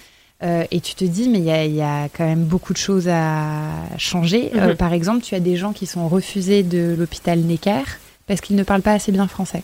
Euh, 0.42 0.64
et 0.70 0.80
tu 0.80 0.94
te 0.94 1.04
dis, 1.04 1.28
mais 1.28 1.38
il 1.38 1.44
y 1.44 1.50
a, 1.50 1.66
y 1.66 1.82
a 1.82 2.08
quand 2.08 2.24
même 2.24 2.44
beaucoup 2.44 2.72
de 2.72 2.78
choses 2.78 3.08
à 3.08 3.72
changer. 3.98 4.50
Euh, 4.54 4.68
Mhm. 4.68 4.76
par 4.76 4.92
exemple, 4.94 5.22
tu 5.22 5.34
as 5.34 5.40
des 5.40 5.56
gens 5.56 5.72
qui 5.74 5.86
sont 5.86 6.08
refusés 6.08 6.62
de 6.62 6.94
l'hôpital 6.98 7.38
Necker 7.40 7.82
parce 8.26 8.40
qu'ils 8.40 8.56
ne 8.56 8.62
parlent 8.62 8.80
pas 8.82 8.92
assez 8.94 9.12
bien 9.12 9.26
français. 9.28 9.62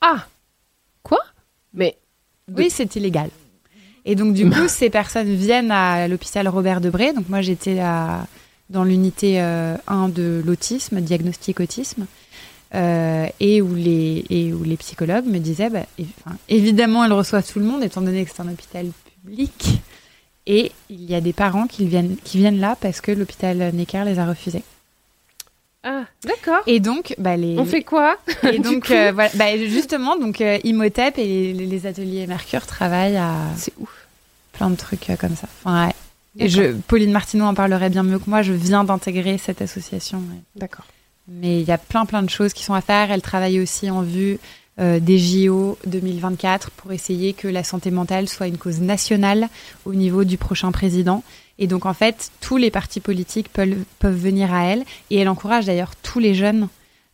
Ah 0.00 0.26
Quoi? 1.02 1.18
Mais. 1.72 1.96
Oui, 2.56 2.68
c'est 2.70 2.94
illégal. 2.96 3.30
Et 4.04 4.14
donc, 4.14 4.34
du 4.34 4.48
coup, 4.48 4.68
ces 4.68 4.90
personnes 4.90 5.34
viennent 5.34 5.70
à 5.70 6.06
l'hôpital 6.08 6.46
Robert 6.48 6.80
Debré. 6.80 7.12
Donc, 7.12 7.28
moi, 7.28 7.40
j'étais 7.40 7.80
à- 7.80 8.26
dans 8.70 8.84
l'unité 8.84 9.40
euh, 9.42 9.76
1 9.88 10.08
de 10.10 10.42
l'autisme, 10.44 11.00
diagnostic 11.00 11.60
autisme, 11.60 12.06
euh, 12.74 13.26
et, 13.40 13.60
où 13.62 13.74
les, 13.74 14.24
et 14.30 14.52
où 14.52 14.62
les 14.62 14.76
psychologues 14.76 15.26
me 15.26 15.38
disaient, 15.38 15.70
bah, 15.70 15.86
évidemment, 16.48 17.04
elles 17.04 17.12
reçoivent 17.12 17.46
tout 17.50 17.58
le 17.58 17.64
monde, 17.64 17.82
étant 17.82 18.00
donné 18.00 18.24
que 18.24 18.30
c'est 18.34 18.42
un 18.42 18.48
hôpital 18.48 18.86
public. 19.24 19.80
Et 20.46 20.72
il 20.90 21.04
y 21.10 21.14
a 21.14 21.20
des 21.20 21.32
parents 21.32 21.66
qui 21.66 21.86
viennent, 21.86 22.16
qui 22.22 22.38
viennent 22.38 22.60
là 22.60 22.76
parce 22.80 23.00
que 23.00 23.10
l'hôpital 23.12 23.56
Necker 23.72 24.04
les 24.04 24.18
a 24.18 24.26
refusés. 24.26 24.62
Ah, 25.82 26.04
d'accord. 26.24 26.62
Et 26.66 26.80
donc, 26.80 27.14
bah, 27.18 27.36
les, 27.36 27.58
On 27.58 27.64
fait 27.64 27.82
quoi? 27.82 28.16
et 28.42 28.58
donc, 28.58 28.90
euh, 28.90 29.12
voilà, 29.12 29.30
bah, 29.34 29.56
justement, 29.58 30.16
donc 30.16 30.40
euh, 30.40 30.58
Imhotep 30.64 31.18
et 31.18 31.52
les, 31.52 31.66
les 31.66 31.86
ateliers 31.86 32.26
Mercure 32.26 32.66
travaillent 32.66 33.18
à 33.18 33.34
C'est 33.56 33.74
ouf. 33.78 34.06
plein 34.52 34.70
de 34.70 34.76
trucs 34.76 35.10
euh, 35.10 35.16
comme 35.16 35.36
ça. 35.36 35.46
Enfin, 35.62 35.86
ouais. 35.88 35.94
Et 36.38 36.48
je, 36.48 36.72
Pauline 36.88 37.12
Martineau 37.12 37.44
en 37.44 37.54
parlerait 37.54 37.90
bien 37.90 38.02
mieux 38.02 38.18
que 38.18 38.28
moi. 38.28 38.42
Je 38.42 38.52
viens 38.52 38.82
d'intégrer 38.82 39.38
cette 39.38 39.62
association. 39.62 40.18
ouais. 40.18 40.40
D'accord. 40.56 40.86
Mais 41.28 41.60
il 41.60 41.66
y 41.66 41.72
a 41.72 41.78
plein, 41.78 42.06
plein 42.06 42.22
de 42.22 42.30
choses 42.30 42.52
qui 42.52 42.64
sont 42.64 42.74
à 42.74 42.80
faire. 42.80 43.10
Elle 43.10 43.22
travaille 43.22 43.60
aussi 43.60 43.90
en 43.90 44.02
vue 44.02 44.38
euh, 44.80 44.98
des 44.98 45.18
JO 45.18 45.78
2024 45.86 46.70
pour 46.72 46.92
essayer 46.92 47.32
que 47.32 47.48
la 47.48 47.62
santé 47.62 47.90
mentale 47.90 48.28
soit 48.28 48.48
une 48.48 48.58
cause 48.58 48.80
nationale 48.80 49.48
au 49.84 49.94
niveau 49.94 50.24
du 50.24 50.36
prochain 50.36 50.72
président. 50.72 51.22
Et 51.58 51.66
donc, 51.66 51.86
en 51.86 51.94
fait, 51.94 52.30
tous 52.40 52.56
les 52.56 52.70
partis 52.70 53.00
politiques 53.00 53.48
peuvent, 53.52 53.84
peuvent 54.00 54.16
venir 54.16 54.52
à 54.52 54.64
elle. 54.64 54.84
Et 55.10 55.18
elle 55.18 55.28
encourage 55.28 55.66
d'ailleurs 55.66 55.94
tous 56.02 56.18
les 56.18 56.34
jeunes 56.34 56.68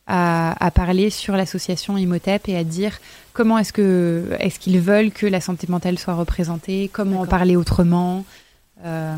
à, 0.07 0.55
à 0.65 0.71
parler 0.71 1.09
sur 1.09 1.35
l'association 1.35 1.97
Imhotep 1.97 2.49
et 2.49 2.57
à 2.57 2.63
dire 2.63 2.99
comment 3.33 3.57
est-ce 3.57 3.73
que 3.73 4.25
est-ce 4.39 4.59
qu'ils 4.59 4.79
veulent 4.79 5.11
que 5.11 5.27
la 5.27 5.39
santé 5.39 5.67
mentale 5.69 5.99
soit 5.99 6.15
représentée, 6.15 6.89
comment 6.91 7.21
en 7.21 7.27
parler 7.27 7.55
autrement. 7.55 8.25
Euh, 8.83 9.15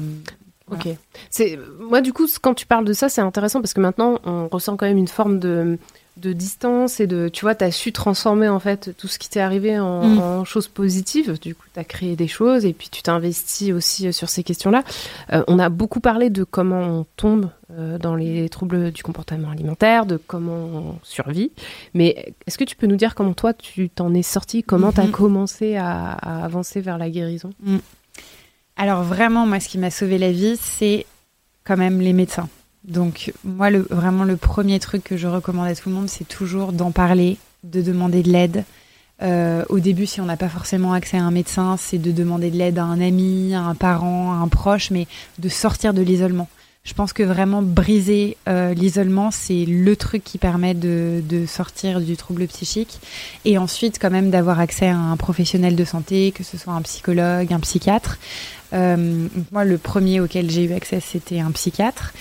Ok. 0.72 0.88
C'est 1.30 1.60
moi 1.80 2.02
du 2.02 2.14
coup 2.14 2.26
quand 2.42 2.54
tu 2.54 2.66
parles 2.66 2.86
de 2.86 2.94
ça 2.94 3.10
c'est 3.10 3.22
intéressant 3.22 3.60
parce 3.60 3.74
que 3.74 3.82
maintenant 3.82 4.20
on 4.24 4.48
ressent 4.48 4.78
quand 4.78 4.86
même 4.86 4.98
une 4.98 5.10
forme 5.10 5.40
de 5.40 5.78
de 6.18 6.32
distance 6.32 7.00
et 7.00 7.08
de 7.08 7.28
tu 7.28 7.44
vois 7.44 7.56
tu 7.56 7.64
as 7.64 7.72
su 7.72 7.92
transformer 7.92 8.48
en 8.48 8.60
fait 8.60 8.96
tout 8.98 9.08
ce 9.08 9.18
qui 9.18 9.30
t'est 9.30 9.40
arrivé 9.40 9.80
en, 9.80 10.04
Mm. 10.04 10.20
en 10.20 10.46
choses 10.46 10.68
positives. 10.68 11.40
Du 11.42 11.56
coup 11.56 11.66
tu 11.74 11.80
as 11.80 11.84
créé 11.84 12.16
des 12.16 12.28
choses 12.28 12.66
et 12.66 12.74
puis 12.74 12.90
tu 12.90 13.02
t'es 13.02 13.10
investi 13.10 13.74
aussi 13.74 14.08
euh, 14.08 14.12
sur 14.12 14.30
ces 14.30 14.44
questions-là. 14.44 14.84
Euh, 15.34 15.44
on 15.48 15.58
a 15.60 15.70
beaucoup 15.70 16.00
parlé 16.00 16.30
de 16.30 16.44
comment 16.44 16.82
on 16.82 17.06
tombe 17.18 17.50
euh, 17.72 17.98
dans 17.98 18.16
les 18.16 18.48
troubles 18.50 18.92
du 18.92 19.02
comportement 19.02 19.50
alimentaire 19.50 20.06
de 20.06 20.18
comment 20.18 20.54
on 20.54 20.96
survit. 21.04 21.52
Mais 21.96 22.34
est-ce 22.46 22.58
que 22.60 22.64
tu 22.64 22.76
peux 22.76 22.86
nous 22.88 22.96
dire 22.98 23.16
comment 23.16 23.34
toi 23.34 23.54
tu 23.54 23.90
t'en 23.90 24.14
es 24.14 24.22
sorti? 24.24 24.62
Comment 24.64 24.92
tu 24.92 25.02
as 25.02 25.08
commencé 25.08 25.76
à, 25.78 26.12
à 26.12 26.46
avancer 26.46 26.80
vers 26.82 26.98
la 27.00 27.10
guérison? 27.10 27.50
Alors 28.78 29.04
vraiment, 29.04 29.46
moi, 29.46 29.60
ce 29.60 29.68
qui 29.70 29.78
m'a 29.78 29.92
sauvé 29.92 30.18
la 30.18 30.32
vie, 30.32 30.58
c'est 30.60 31.06
quand 31.64 31.78
même 31.78 32.02
les 32.02 32.14
médecins. 32.14 32.50
Donc 32.84 33.32
moi, 33.44 33.70
le, 33.70 33.88
vraiment, 33.90 34.24
le 34.24 34.38
premier 34.38 34.80
truc 34.80 35.04
que 35.04 35.18
je 35.18 35.28
recommande 35.28 35.68
à 35.68 35.76
tout 35.76 35.90
le 35.90 35.96
monde, 35.96 36.10
c'est 36.10 36.28
toujours 36.28 36.74
d'en 36.74 36.92
parler, 36.92 37.38
de 37.64 37.82
demander 37.82 38.24
de 38.24 38.32
l'aide. 38.32 38.66
Euh, 39.22 39.64
au 39.70 39.80
début, 39.80 40.06
si 40.06 40.20
on 40.20 40.26
n'a 40.26 40.38
pas 40.38 40.50
forcément 40.50 40.94
accès 40.94 41.18
à 41.18 41.24
un 41.24 41.32
médecin, 41.32 41.78
c'est 41.78 41.98
de 41.98 42.12
demander 42.12 42.52
de 42.52 42.58
l'aide 42.58 42.78
à 42.78 42.84
un 42.84 43.00
ami, 43.00 43.54
à 43.54 43.62
un 43.62 43.76
parent, 43.76 44.34
à 44.34 44.36
un 44.36 44.48
proche, 44.50 44.92
mais 44.92 45.08
de 45.40 45.50
sortir 45.50 45.94
de 45.94 46.02
l'isolement. 46.02 46.50
Je 46.84 46.94
pense 46.94 47.14
que 47.14 47.24
vraiment 47.24 47.62
briser 47.62 48.36
euh, 48.50 48.74
l'isolement, 48.74 49.32
c'est 49.32 49.64
le 49.66 49.96
truc 49.96 50.22
qui 50.22 50.38
permet 50.38 50.74
de, 50.74 51.24
de 51.30 51.46
sortir 51.46 52.02
du 52.02 52.18
trouble 52.18 52.46
psychique. 52.48 53.00
Et 53.46 53.58
ensuite, 53.58 54.00
quand 54.02 54.12
même, 54.12 54.30
d'avoir 54.30 54.60
accès 54.60 54.90
à 54.90 54.98
un 54.98 55.16
professionnel 55.16 55.78
de 55.78 55.86
santé, 55.86 56.34
que 56.34 56.44
ce 56.44 56.58
soit 56.58 56.74
un 56.74 56.82
psychologue, 56.82 57.54
un 57.54 57.62
psychiatre. 57.62 58.18
Euh, 58.74 59.28
moi, 59.54 59.64
le 59.64 59.78
premier 59.78 60.20
auquel 60.20 60.52
j'ai 60.52 60.66
eu 60.66 60.74
accès, 60.74 61.00
c'était 61.00 61.40
un 61.40 61.52
psychiatre. 61.52 62.14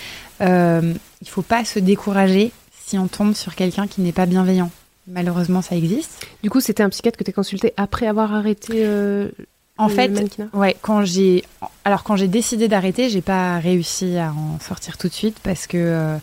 Euh, 0.43 0.93
il 1.21 1.29
faut 1.29 1.41
pas 1.41 1.63
se 1.65 1.79
décourager 1.79 2.51
si 2.85 2.97
on 2.97 3.07
tombe 3.07 3.33
sur 3.33 3.55
quelqu'un 3.55 3.87
qui 3.87 4.01
n'est 4.01 4.11
pas 4.11 4.25
bienveillant. 4.25 4.71
Malheureusement, 5.07 5.61
ça 5.61 5.75
existe. 5.75 6.25
Du 6.43 6.49
coup, 6.49 6.59
c'était 6.61 6.83
un 6.83 6.89
psychiatre 6.89 7.17
que 7.17 7.23
tu 7.23 7.29
as 7.29 7.33
consulté 7.33 7.73
après 7.77 8.07
avoir 8.07 8.33
arrêté 8.33 8.73
euh, 8.85 9.29
En 9.77 9.87
le 9.87 9.93
fait, 9.93 10.07
mannequinat 10.09 10.47
Ouais, 10.53 10.75
quand 10.81 11.03
j'ai 11.03 11.43
alors 11.85 12.03
quand 12.03 12.15
j'ai 12.15 12.27
décidé 12.27 12.67
d'arrêter, 12.67 13.09
j'ai 13.09 13.21
pas 13.21 13.59
réussi 13.59 14.17
à 14.17 14.31
en 14.31 14.59
sortir 14.59 14.97
tout 14.97 15.07
de 15.09 15.13
suite 15.13 15.37
parce 15.43 15.67
que 15.67 15.77
euh, 15.77 16.17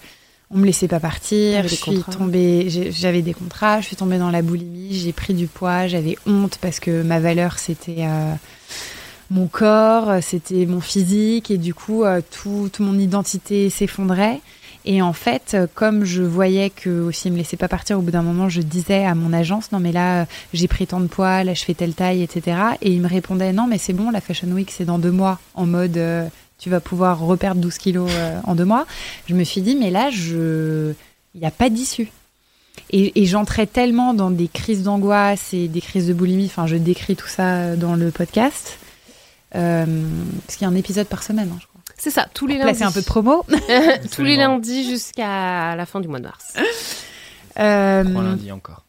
on 0.50 0.58
me 0.58 0.64
laissait 0.66 0.88
pas 0.88 1.00
partir. 1.00 1.56
T'avais 1.56 1.68
Je 1.68 1.74
des 1.74 1.80
suis 1.80 1.94
contrats. 1.96 2.12
tombée, 2.12 2.64
j'ai- 2.68 2.90
j'avais 2.92 3.22
des 3.22 3.34
contrats, 3.34 3.80
je 3.80 3.86
suis 3.86 3.96
tombée 3.96 4.18
dans 4.18 4.30
la 4.30 4.40
boulimie, 4.42 4.94
j'ai 4.94 5.12
pris 5.12 5.34
du 5.34 5.46
poids, 5.46 5.86
j'avais 5.86 6.16
honte 6.26 6.58
parce 6.62 6.80
que 6.80 7.02
ma 7.02 7.20
valeur 7.20 7.58
c'était 7.58 7.96
euh, 8.00 8.32
mon 9.30 9.46
corps, 9.46 10.22
c'était 10.22 10.66
mon 10.66 10.80
physique 10.80 11.50
et 11.50 11.58
du 11.58 11.72
coup 11.72 12.04
euh, 12.04 12.20
tout, 12.20 12.68
toute 12.72 12.80
mon 12.80 12.98
identité 12.98 13.70
s'effondrait. 13.70 14.40
Et 14.86 15.02
en 15.02 15.12
fait, 15.12 15.52
euh, 15.54 15.66
comme 15.72 16.04
je 16.04 16.22
voyais 16.22 16.70
que 16.70 17.02
aussi 17.02 17.28
il 17.28 17.32
me 17.32 17.36
laissait 17.36 17.58
pas 17.58 17.68
partir, 17.68 17.98
au 17.98 18.02
bout 18.02 18.10
d'un 18.10 18.22
moment, 18.22 18.48
je 18.48 18.62
disais 18.62 19.04
à 19.04 19.14
mon 19.14 19.32
agence 19.32 19.72
non 19.72 19.78
mais 19.78 19.92
là 19.92 20.22
euh, 20.22 20.24
j'ai 20.52 20.68
pris 20.68 20.86
tant 20.86 21.00
de 21.00 21.06
poids, 21.06 21.44
là 21.44 21.54
je 21.54 21.62
fais 21.62 21.74
telle 21.74 21.94
taille, 21.94 22.22
etc. 22.22 22.56
Et 22.80 22.90
il 22.90 23.00
me 23.00 23.08
répondait 23.08 23.52
non 23.52 23.66
mais 23.66 23.78
c'est 23.78 23.92
bon, 23.92 24.10
la 24.10 24.20
Fashion 24.20 24.48
Week 24.48 24.70
c'est 24.70 24.86
dans 24.86 24.98
deux 24.98 25.12
mois, 25.12 25.38
en 25.54 25.66
mode 25.66 25.96
euh, 25.96 26.26
tu 26.58 26.70
vas 26.70 26.80
pouvoir 26.80 27.20
reperdre 27.20 27.60
12 27.60 27.78
kilos 27.78 28.10
euh, 28.12 28.40
en 28.44 28.54
deux 28.54 28.64
mois. 28.64 28.86
Je 29.28 29.34
me 29.34 29.44
suis 29.44 29.60
dit 29.60 29.76
mais 29.76 29.90
là 29.90 30.10
je, 30.10 30.92
il 31.34 31.40
n'y 31.40 31.46
a 31.46 31.52
pas 31.52 31.70
d'issue. 31.70 32.10
Et, 32.92 33.22
et 33.22 33.26
j'entrais 33.26 33.66
tellement 33.66 34.14
dans 34.14 34.30
des 34.30 34.48
crises 34.48 34.82
d'angoisse 34.82 35.52
et 35.52 35.68
des 35.68 35.80
crises 35.80 36.08
de 36.08 36.12
boulimie. 36.12 36.46
Enfin, 36.46 36.66
je 36.66 36.76
décris 36.76 37.14
tout 37.14 37.28
ça 37.28 37.56
euh, 37.56 37.76
dans 37.76 37.94
le 37.94 38.10
podcast. 38.10 38.79
Euh, 39.56 39.84
parce 40.46 40.56
qu'il 40.56 40.66
y 40.66 40.70
a 40.70 40.72
un 40.72 40.76
épisode 40.76 41.06
par 41.06 41.22
semaine, 41.22 41.50
hein, 41.52 41.58
je 41.60 41.66
crois. 41.66 41.80
C'est 41.98 42.10
ça, 42.10 42.26
tous 42.32 42.46
les 42.46 42.56
Là, 42.56 42.66
lundis. 42.66 42.78
c'est 42.78 42.84
un 42.84 42.92
peu 42.92 43.00
de 43.00 43.06
promo. 43.06 43.44
tous 44.12 44.22
les 44.22 44.36
lundis 44.36 44.88
jusqu'à 44.88 45.74
la 45.76 45.86
fin 45.86 46.00
du 46.00 46.08
mois 46.08 46.18
de 46.18 46.24
mars. 46.24 46.54
Euh, 47.58 48.04
Trois 48.04 48.22
lundis 48.22 48.52
encore. 48.52 48.84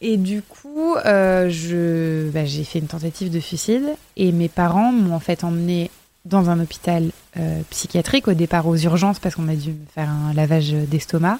Et 0.00 0.16
du 0.18 0.42
coup, 0.42 0.94
euh, 1.06 1.48
je, 1.48 2.28
bah, 2.30 2.44
j'ai 2.44 2.64
fait 2.64 2.80
une 2.80 2.86
tentative 2.86 3.30
de 3.30 3.40
suicide 3.40 3.84
et 4.16 4.32
mes 4.32 4.48
parents 4.48 4.92
m'ont 4.92 5.14
en 5.14 5.20
fait 5.20 5.44
emmené 5.44 5.90
dans 6.26 6.50
un 6.50 6.60
hôpital 6.60 7.10
euh, 7.38 7.60
psychiatrique 7.70 8.28
au 8.28 8.34
départ 8.34 8.66
aux 8.66 8.76
urgences 8.76 9.18
parce 9.18 9.34
qu'on 9.36 9.48
a 9.48 9.54
dû 9.54 9.70
me 9.70 9.86
faire 9.94 10.10
un 10.10 10.34
lavage 10.34 10.72
d'estomac. 10.72 11.38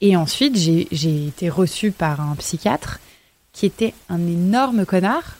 Et 0.00 0.16
ensuite, 0.16 0.56
j'ai, 0.56 0.86
j'ai 0.92 1.26
été 1.26 1.50
reçue 1.50 1.90
par 1.90 2.20
un 2.20 2.34
psychiatre 2.36 3.00
qui 3.52 3.66
était 3.66 3.92
un 4.08 4.20
énorme 4.26 4.86
connard. 4.86 5.36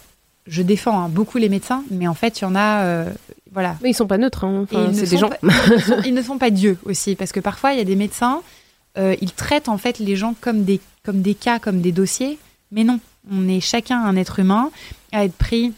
Je 0.49 0.63
défends 0.63 0.99
hein, 1.05 1.09
beaucoup 1.09 1.39
les 1.39 1.49
médecins, 1.49 1.85
mais 1.91 2.09
en 2.09 2.15
fait, 2.15 2.41
il 2.41 2.43
y 2.43 2.45
en 2.47 2.55
a, 2.55 2.83
euh, 2.85 3.11
voilà, 3.53 3.77
Mais 3.83 3.91
ils 3.91 3.95
sont 3.95 4.07
pas 4.07 4.19
neutres, 4.19 4.45
hein. 4.45 4.65
Enfin, 4.71 4.91
c'est 4.93 5.03
des 5.03 5.07
sont 5.07 5.19
gens. 5.19 5.29
pas- 5.29 5.37
ils, 5.43 5.73
ne 5.75 5.79
sont, 5.81 5.97
ils 6.07 6.15
ne 6.15 6.23
sont 6.23 6.39
pas 6.39 6.51
Dieu 6.51 6.79
aussi, 6.85 7.15
parce 7.17 7.33
que 7.33 7.41
parfois 7.41 7.73
il 7.73 7.79
y 7.79 7.81
a 7.81 7.85
des 7.85 7.97
médecins, 7.97 8.41
euh, 8.97 9.15
ils 9.21 9.33
traitent 9.33 9.69
en 9.69 9.79
fait 9.79 9.99
les 9.99 10.17
gens 10.17 10.35
comme 10.41 10.65
des, 10.65 10.81
comme 11.05 11.21
des 11.23 11.35
cas, 11.35 11.59
comme 11.59 11.81
des 11.81 11.93
dossiers, 11.93 12.39
mais 12.73 12.85
non, 12.85 12.99
on 13.31 13.47
est 13.49 13.61
chacun 13.61 14.03
un 14.03 14.17
être 14.17 14.39
humain 14.39 14.71
à 15.13 15.25
être 15.25 15.35
pris. 15.37 15.73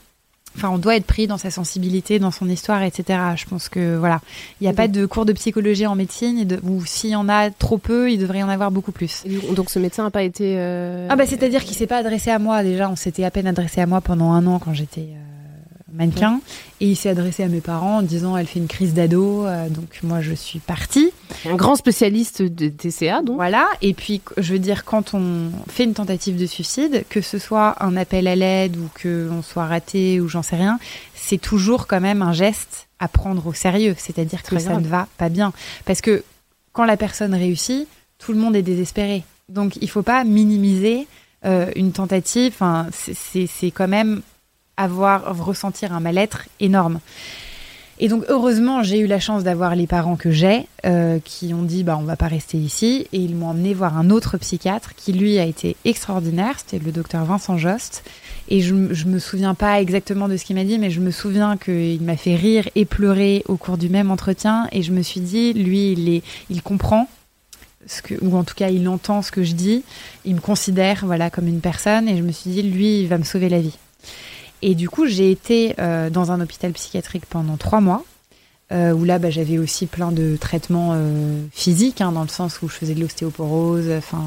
Enfin, 0.56 0.68
on 0.70 0.78
doit 0.78 0.96
être 0.96 1.06
pris 1.06 1.26
dans 1.28 1.38
sa 1.38 1.50
sensibilité, 1.50 2.18
dans 2.18 2.32
son 2.32 2.48
histoire, 2.48 2.82
etc. 2.82 3.18
Je 3.36 3.44
pense 3.46 3.68
que 3.68 3.96
voilà, 3.96 4.20
il 4.60 4.64
n'y 4.64 4.68
a 4.68 4.72
pas 4.72 4.88
de 4.88 5.06
cours 5.06 5.24
de 5.24 5.32
psychologie 5.32 5.86
en 5.86 5.94
médecine, 5.94 6.38
et 6.38 6.44
de- 6.44 6.58
ou 6.64 6.84
s'il 6.84 7.10
y 7.10 7.16
en 7.16 7.28
a 7.28 7.50
trop 7.50 7.78
peu, 7.78 8.10
il 8.10 8.18
devrait 8.18 8.40
y 8.40 8.42
en 8.42 8.48
avoir 8.48 8.70
beaucoup 8.72 8.90
plus. 8.92 9.22
Donc 9.54 9.70
ce 9.70 9.78
médecin 9.78 10.02
n'a 10.02 10.10
pas 10.10 10.24
été. 10.24 10.54
euh, 10.58 11.06
Ah 11.08 11.14
bah 11.16 11.24
c'est-à-dire 11.24 11.64
qu'il 11.64 11.76
s'est 11.76 11.86
pas 11.86 11.98
adressé 11.98 12.30
à 12.30 12.38
moi 12.40 12.62
déjà, 12.64 12.90
on 12.90 12.96
s'était 12.96 13.24
à 13.24 13.30
peine 13.30 13.46
adressé 13.46 13.80
à 13.80 13.86
moi 13.86 14.00
pendant 14.00 14.32
un 14.32 14.44
an 14.48 14.58
quand 14.58 14.74
j'étais 14.74 15.02
euh, 15.12 15.92
mannequin 15.92 16.40
et 16.80 16.86
il 16.86 16.96
s'est 16.96 17.10
adressé 17.10 17.42
à 17.42 17.48
mes 17.48 17.60
parents 17.60 17.98
en 17.98 18.02
disant 18.02 18.36
elle 18.36 18.46
fait 18.46 18.58
une 18.58 18.68
crise 18.68 18.94
d'ado 18.94 19.46
euh, 19.46 19.68
donc 19.68 20.00
moi 20.02 20.20
je 20.20 20.32
suis 20.32 20.58
partie. 20.58 21.10
un 21.48 21.56
grand 21.56 21.76
spécialiste 21.76 22.42
de 22.42 22.68
TCA, 22.68 23.22
donc. 23.22 23.36
Voilà 23.36 23.68
et 23.82 23.94
puis 23.94 24.20
je 24.36 24.52
veux 24.52 24.58
dire 24.58 24.84
quand 24.84 25.14
on 25.14 25.50
fait 25.68 25.84
une 25.84 25.94
tentative 25.94 26.36
de 26.36 26.46
suicide 26.46 27.04
que 27.08 27.20
ce 27.20 27.38
soit 27.38 27.82
un 27.82 27.96
appel 27.96 28.26
à 28.26 28.36
l'aide 28.36 28.76
ou 28.76 28.88
que 28.94 29.28
on 29.30 29.42
soit 29.42 29.66
raté 29.66 30.20
ou 30.20 30.28
j'en 30.28 30.42
sais 30.42 30.56
rien, 30.56 30.78
c'est 31.14 31.40
toujours 31.40 31.86
quand 31.86 32.00
même 32.00 32.22
un 32.22 32.32
geste 32.32 32.88
à 32.98 33.08
prendre 33.08 33.46
au 33.46 33.52
sérieux, 33.52 33.94
c'est-à-dire 33.96 34.42
que 34.42 34.58
ça 34.58 34.78
ne 34.78 34.86
va 34.86 35.08
pas 35.16 35.28
bien 35.28 35.52
parce 35.84 36.00
que 36.00 36.22
quand 36.72 36.84
la 36.84 36.96
personne 36.96 37.34
réussit, 37.34 37.88
tout 38.18 38.32
le 38.32 38.38
monde 38.38 38.54
est 38.56 38.62
désespéré. 38.62 39.24
Donc 39.48 39.76
il 39.80 39.90
faut 39.90 40.02
pas 40.02 40.24
minimiser 40.24 41.06
euh, 41.44 41.70
une 41.74 41.92
tentative. 41.92 42.54
C'est 42.90 43.70
quand 43.70 43.88
même 43.88 44.22
avoir 44.82 45.36
ressentir 45.38 45.92
un 45.92 46.00
mal-être 46.00 46.44
énorme. 46.60 47.00
Et 48.02 48.08
donc 48.08 48.24
heureusement, 48.28 48.82
j'ai 48.82 48.98
eu 48.98 49.06
la 49.06 49.20
chance 49.20 49.44
d'avoir 49.44 49.76
les 49.76 49.86
parents 49.86 50.16
que 50.16 50.30
j'ai 50.30 50.66
euh, 50.86 51.18
qui 51.22 51.52
ont 51.52 51.62
dit 51.62 51.84
bah 51.84 51.98
on 52.00 52.04
va 52.04 52.16
pas 52.16 52.28
rester 52.28 52.56
ici. 52.56 53.06
Et 53.12 53.18
ils 53.18 53.36
m'ont 53.36 53.48
emmené 53.48 53.74
voir 53.74 53.98
un 53.98 54.08
autre 54.08 54.38
psychiatre 54.38 54.94
qui 54.94 55.12
lui 55.12 55.38
a 55.38 55.44
été 55.44 55.76
extraordinaire, 55.84 56.54
c'était 56.58 56.82
le 56.82 56.92
docteur 56.92 57.26
Vincent 57.26 57.58
Jost. 57.58 58.02
Et 58.48 58.62
je, 58.62 58.94
je 58.94 59.04
me 59.04 59.18
souviens 59.18 59.54
pas 59.54 59.80
exactement 59.82 60.28
de 60.28 60.38
ce 60.38 60.46
qu'il 60.46 60.56
m'a 60.56 60.64
dit 60.64 60.78
mais 60.78 60.90
je 60.90 61.00
me 61.00 61.10
souviens 61.10 61.58
qu'il 61.58 62.00
m'a 62.00 62.16
fait 62.16 62.36
rire 62.36 62.66
et 62.74 62.86
pleurer 62.86 63.44
au 63.46 63.56
cours 63.56 63.76
du 63.76 63.90
même 63.90 64.10
entretien. 64.10 64.66
Et 64.72 64.82
je 64.82 64.92
me 64.92 65.02
suis 65.02 65.20
dit 65.20 65.52
lui 65.52 65.92
il 65.92 66.08
est 66.08 66.22
il 66.48 66.62
comprend 66.62 67.06
ce 67.86 68.00
que 68.00 68.14
ou 68.22 68.34
en 68.34 68.44
tout 68.44 68.54
cas 68.54 68.70
il 68.70 68.88
entend 68.88 69.20
ce 69.20 69.30
que 69.30 69.42
je 69.42 69.52
dis, 69.52 69.84
il 70.24 70.36
me 70.36 70.40
considère 70.40 71.04
voilà 71.04 71.28
comme 71.28 71.48
une 71.48 71.60
personne. 71.60 72.08
Et 72.08 72.16
je 72.16 72.22
me 72.22 72.32
suis 72.32 72.48
dit 72.48 72.62
lui 72.62 73.00
il 73.02 73.08
va 73.08 73.18
me 73.18 73.24
sauver 73.24 73.50
la 73.50 73.60
vie. 73.60 73.76
Et 74.62 74.74
du 74.74 74.88
coup, 74.88 75.06
j'ai 75.06 75.30
été 75.30 75.74
euh, 75.78 76.10
dans 76.10 76.32
un 76.32 76.40
hôpital 76.40 76.72
psychiatrique 76.72 77.24
pendant 77.28 77.56
trois 77.56 77.80
mois, 77.80 78.04
euh, 78.72 78.92
où 78.92 79.04
là, 79.04 79.18
bah, 79.18 79.30
j'avais 79.30 79.58
aussi 79.58 79.86
plein 79.86 80.12
de 80.12 80.36
traitements 80.40 80.90
euh, 80.94 81.42
physiques, 81.52 82.00
hein, 82.00 82.12
dans 82.12 82.22
le 82.22 82.28
sens 82.28 82.60
où 82.62 82.68
je 82.68 82.74
faisais 82.74 82.94
de 82.94 83.00
l'ostéoporose, 83.00 83.90
enfin, 83.96 84.22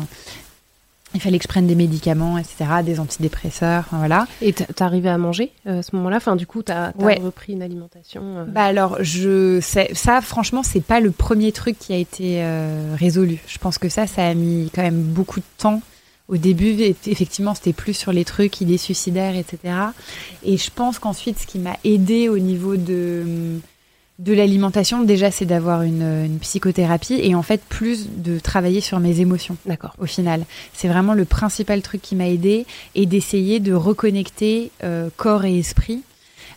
il 1.16 1.22
fallait 1.22 1.38
que 1.38 1.44
je 1.44 1.48
prenne 1.48 1.68
des 1.68 1.76
médicaments, 1.76 2.40
etc., 2.40 2.66
des 2.84 3.00
antidépresseurs, 3.00 3.86
voilà. 3.92 4.26
Et 4.42 4.52
t'arrivais 4.52 5.10
à 5.10 5.20
manger 5.20 5.52
euh, 5.68 5.80
à 5.80 5.84
ce 5.84 5.96
moment-là? 5.96 6.18
Enfin, 6.18 6.36
du 6.36 6.48
coup, 6.48 6.64
t'as 6.64 6.92
Ouais. 6.98 7.20
repris 7.24 7.54
une 7.54 7.62
alimentation. 7.62 8.22
euh, 8.40 8.46
Bah 8.46 8.64
alors, 8.64 8.98
je, 9.02 9.60
ça, 9.62 10.22
franchement, 10.22 10.64
c'est 10.64 10.84
pas 10.84 11.00
le 11.00 11.12
premier 11.12 11.52
truc 11.52 11.78
qui 11.78 11.94
a 11.94 11.98
été 11.98 12.38
euh, 12.44 12.96
résolu. 12.98 13.38
Je 13.48 13.60
pense 13.60 13.78
que 13.78 13.90
ça, 13.90 14.08
ça 14.08 14.26
a 14.28 14.34
mis 14.34 14.72
quand 14.74 14.82
même 14.82 15.04
beaucoup 15.04 15.40
de 15.40 15.46
temps. 15.60 15.82
Au 16.30 16.38
début, 16.38 16.82
effectivement, 17.06 17.54
c'était 17.54 17.74
plus 17.74 17.94
sur 17.94 18.14
les 18.14 18.24
trucs, 18.24 18.62
idées 18.62 18.78
suicidaires, 18.78 19.36
etc. 19.36 19.76
Et 20.44 20.58
je 20.58 20.70
pense 20.74 20.98
qu'ensuite, 20.98 21.38
ce 21.38 21.46
qui 21.46 21.60
m'a 21.60 21.78
aidé 21.84 22.30
au 22.30 22.40
niveau 22.40 22.78
de, 22.78 23.60
de 24.20 24.34
l'alimentation, 24.34 25.04
déjà, 25.04 25.32
c'est 25.32 25.46
d'avoir 25.46 25.82
une, 25.82 26.26
une 26.26 26.40
psychothérapie 26.40 27.20
et 27.22 27.36
en 27.36 27.44
fait, 27.44 27.62
plus 27.68 28.08
de 28.10 28.40
travailler 28.40 28.80
sur 28.80 29.00
mes 29.02 29.20
émotions 29.20 29.58
D'accord. 29.66 29.96
au 30.00 30.06
final. 30.06 30.46
C'est 30.74 30.88
vraiment 30.88 31.14
le 31.14 31.26
principal 31.26 31.82
truc 31.82 32.02
qui 32.02 32.16
m'a 32.16 32.30
aidé 32.30 32.66
et 32.96 33.06
d'essayer 33.06 33.60
de 33.60 33.74
reconnecter 33.74 34.72
euh, 34.84 35.10
corps 35.18 35.44
et 35.44 35.60
esprit 35.60 36.04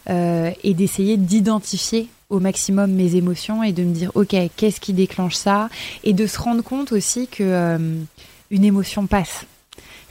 euh, 0.09 0.52
et 0.62 0.74
d'essayer 0.74 1.16
d'identifier 1.16 2.09
au 2.28 2.38
maximum 2.38 2.93
mes 2.93 3.16
émotions 3.16 3.62
et 3.62 3.72
de 3.72 3.82
me 3.82 3.93
dire 3.93 4.10
ok 4.14 4.34
qu'est-ce 4.56 4.80
qui 4.80 4.93
déclenche 4.93 5.34
ça? 5.34 5.68
Et 6.05 6.12
de 6.12 6.26
se 6.26 6.38
rendre 6.38 6.62
compte 6.62 6.93
aussi 6.93 7.26
que 7.26 7.43
euh, 7.43 7.78
une 8.51 8.64
émotion 8.64 9.06
passe. 9.06 9.44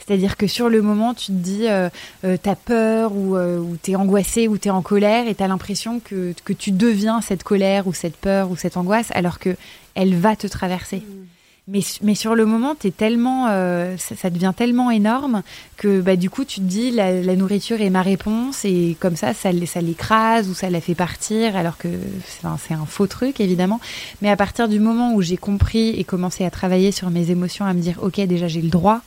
C'est-à-dire 0.06 0.36
que 0.36 0.46
sur 0.46 0.68
le 0.68 0.82
moment, 0.82 1.14
tu 1.14 1.26
te 1.26 1.32
dis, 1.32 1.68
euh, 1.68 1.88
euh, 2.24 2.36
t'as 2.40 2.54
peur 2.54 3.12
ou, 3.14 3.36
euh, 3.36 3.58
ou 3.58 3.76
t'es 3.76 3.96
angoissé 3.96 4.46
ou 4.46 4.56
t'es 4.56 4.70
en 4.70 4.82
colère 4.82 5.26
et 5.26 5.34
t'as 5.34 5.48
l'impression 5.48 6.00
que, 6.00 6.32
que 6.44 6.52
tu 6.52 6.70
deviens 6.70 7.20
cette 7.20 7.42
colère 7.42 7.86
ou 7.86 7.92
cette 7.92 8.16
peur 8.16 8.50
ou 8.50 8.56
cette 8.56 8.76
angoisse 8.76 9.10
alors 9.14 9.38
que 9.38 9.56
elle 9.94 10.14
va 10.14 10.36
te 10.36 10.46
traverser. 10.46 11.02
Mais, 11.68 11.80
mais 12.02 12.14
sur 12.14 12.36
le 12.36 12.46
moment, 12.46 12.76
t'es 12.76 12.92
tellement, 12.92 13.48
euh, 13.48 13.96
ça, 13.96 14.14
ça 14.14 14.30
devient 14.30 14.52
tellement 14.56 14.92
énorme 14.92 15.42
que 15.76 16.00
bah, 16.00 16.14
du 16.14 16.30
coup, 16.30 16.44
tu 16.44 16.60
te 16.60 16.64
dis, 16.64 16.92
la, 16.92 17.20
la 17.20 17.34
nourriture 17.34 17.80
est 17.80 17.90
ma 17.90 18.02
réponse 18.02 18.64
et 18.64 18.96
comme 19.00 19.16
ça, 19.16 19.34
ça, 19.34 19.50
ça 19.66 19.80
l'écrase 19.80 20.48
ou 20.48 20.54
ça 20.54 20.70
la 20.70 20.80
fait 20.80 20.94
partir 20.94 21.56
alors 21.56 21.76
que 21.76 21.88
c'est 22.24 22.46
un, 22.46 22.56
c'est 22.56 22.74
un 22.74 22.86
faux 22.86 23.08
truc, 23.08 23.40
évidemment. 23.40 23.80
Mais 24.22 24.30
à 24.30 24.36
partir 24.36 24.68
du 24.68 24.78
moment 24.78 25.14
où 25.14 25.22
j'ai 25.22 25.36
compris 25.36 25.88
et 25.88 26.04
commencé 26.04 26.44
à 26.44 26.50
travailler 26.52 26.92
sur 26.92 27.10
mes 27.10 27.32
émotions, 27.32 27.64
à 27.64 27.72
me 27.72 27.80
dire, 27.80 27.98
ok, 28.00 28.20
déjà 28.20 28.46
j'ai 28.46 28.62
le 28.62 28.70
droit 28.70 29.00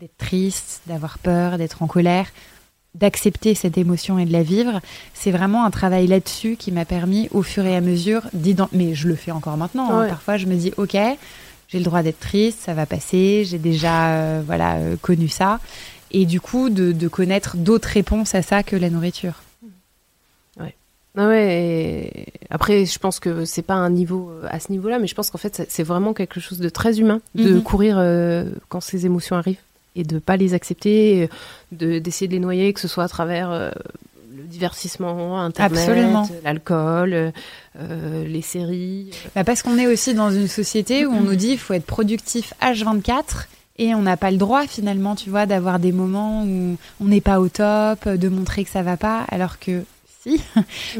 d'être 0.00 0.16
triste, 0.16 0.80
d'avoir 0.86 1.18
peur, 1.18 1.58
d'être 1.58 1.82
en 1.82 1.86
colère, 1.86 2.26
d'accepter 2.94 3.54
cette 3.54 3.76
émotion 3.76 4.18
et 4.18 4.24
de 4.24 4.32
la 4.32 4.42
vivre, 4.42 4.80
c'est 5.14 5.30
vraiment 5.30 5.64
un 5.64 5.70
travail 5.70 6.06
là-dessus 6.06 6.56
qui 6.56 6.72
m'a 6.72 6.84
permis 6.86 7.28
au 7.32 7.42
fur 7.42 7.66
et 7.66 7.76
à 7.76 7.80
mesure 7.82 8.22
d'identifier. 8.32 8.78
Mais 8.88 8.94
je 8.94 9.08
le 9.08 9.14
fais 9.14 9.30
encore 9.30 9.56
maintenant. 9.58 9.90
hein. 9.90 10.00
Ouais. 10.00 10.08
Parfois, 10.08 10.38
je 10.38 10.46
me 10.46 10.54
dis, 10.56 10.72
ok, 10.78 10.96
j'ai 11.68 11.78
le 11.78 11.84
droit 11.84 12.02
d'être 12.02 12.18
triste, 12.18 12.60
ça 12.62 12.72
va 12.72 12.86
passer, 12.86 13.44
j'ai 13.44 13.58
déjà 13.58 14.14
euh, 14.14 14.42
voilà 14.44 14.76
euh, 14.76 14.96
connu 14.96 15.28
ça, 15.28 15.60
et 16.12 16.24
du 16.24 16.40
coup 16.40 16.70
de, 16.70 16.92
de 16.92 17.08
connaître 17.08 17.56
d'autres 17.58 17.88
réponses 17.88 18.34
à 18.34 18.40
ça 18.42 18.62
que 18.62 18.76
la 18.76 18.88
nourriture. 18.90 19.42
Ah 21.16 21.26
ouais, 21.26 21.56
et 21.58 22.26
après, 22.50 22.86
je 22.86 22.96
pense 23.00 23.18
que 23.18 23.44
c'est 23.44 23.62
pas 23.62 23.74
un 23.74 23.90
niveau 23.90 24.30
euh, 24.30 24.46
à 24.48 24.60
ce 24.60 24.70
niveau-là, 24.70 25.00
mais 25.00 25.08
je 25.08 25.14
pense 25.16 25.28
qu'en 25.30 25.38
fait, 25.38 25.66
c'est 25.68 25.82
vraiment 25.82 26.14
quelque 26.14 26.38
chose 26.38 26.60
de 26.60 26.68
très 26.68 27.00
humain 27.00 27.20
de 27.34 27.54
Mhm. 27.54 27.62
courir 27.64 27.96
euh, 27.98 28.44
quand 28.68 28.80
ces 28.80 29.06
émotions 29.06 29.34
arrivent 29.34 29.58
et 29.96 30.04
de 30.04 30.18
pas 30.18 30.36
les 30.36 30.54
accepter, 30.54 31.22
euh, 31.22 31.26
de 31.72 31.98
d'essayer 31.98 32.28
de 32.28 32.32
les 32.32 32.40
noyer, 32.40 32.72
que 32.72 32.80
ce 32.80 32.88
soit 32.88 33.04
à 33.04 33.08
travers 33.08 33.50
euh, 33.50 33.70
le 34.34 34.44
divertissement, 34.44 35.40
Internet, 35.40 36.30
l'alcool, 36.44 37.12
euh, 37.12 37.30
euh, 37.78 38.24
les 38.24 38.42
séries. 38.42 39.10
Bah, 39.34 39.44
parce 39.44 39.62
qu'on 39.62 39.78
est 39.78 39.86
aussi 39.86 40.14
dans 40.14 40.30
une 40.30 40.48
société 40.48 41.06
où 41.06 41.12
on 41.12 41.20
nous 41.20 41.34
dit 41.34 41.52
il 41.52 41.58
faut 41.58 41.74
être 41.74 41.86
productif 41.86 42.54
H24 42.62 43.46
et 43.78 43.94
on 43.94 44.02
n'a 44.02 44.16
pas 44.16 44.30
le 44.30 44.36
droit 44.36 44.66
finalement, 44.66 45.16
tu 45.16 45.30
vois, 45.30 45.46
d'avoir 45.46 45.78
des 45.78 45.92
moments 45.92 46.44
où 46.44 46.76
on 47.00 47.04
n'est 47.04 47.20
pas 47.20 47.40
au 47.40 47.48
top, 47.48 48.08
de 48.08 48.28
montrer 48.28 48.64
que 48.64 48.70
ça 48.70 48.82
va 48.82 48.96
pas, 48.96 49.24
alors 49.30 49.58
que 49.58 49.84
si, 50.22 50.40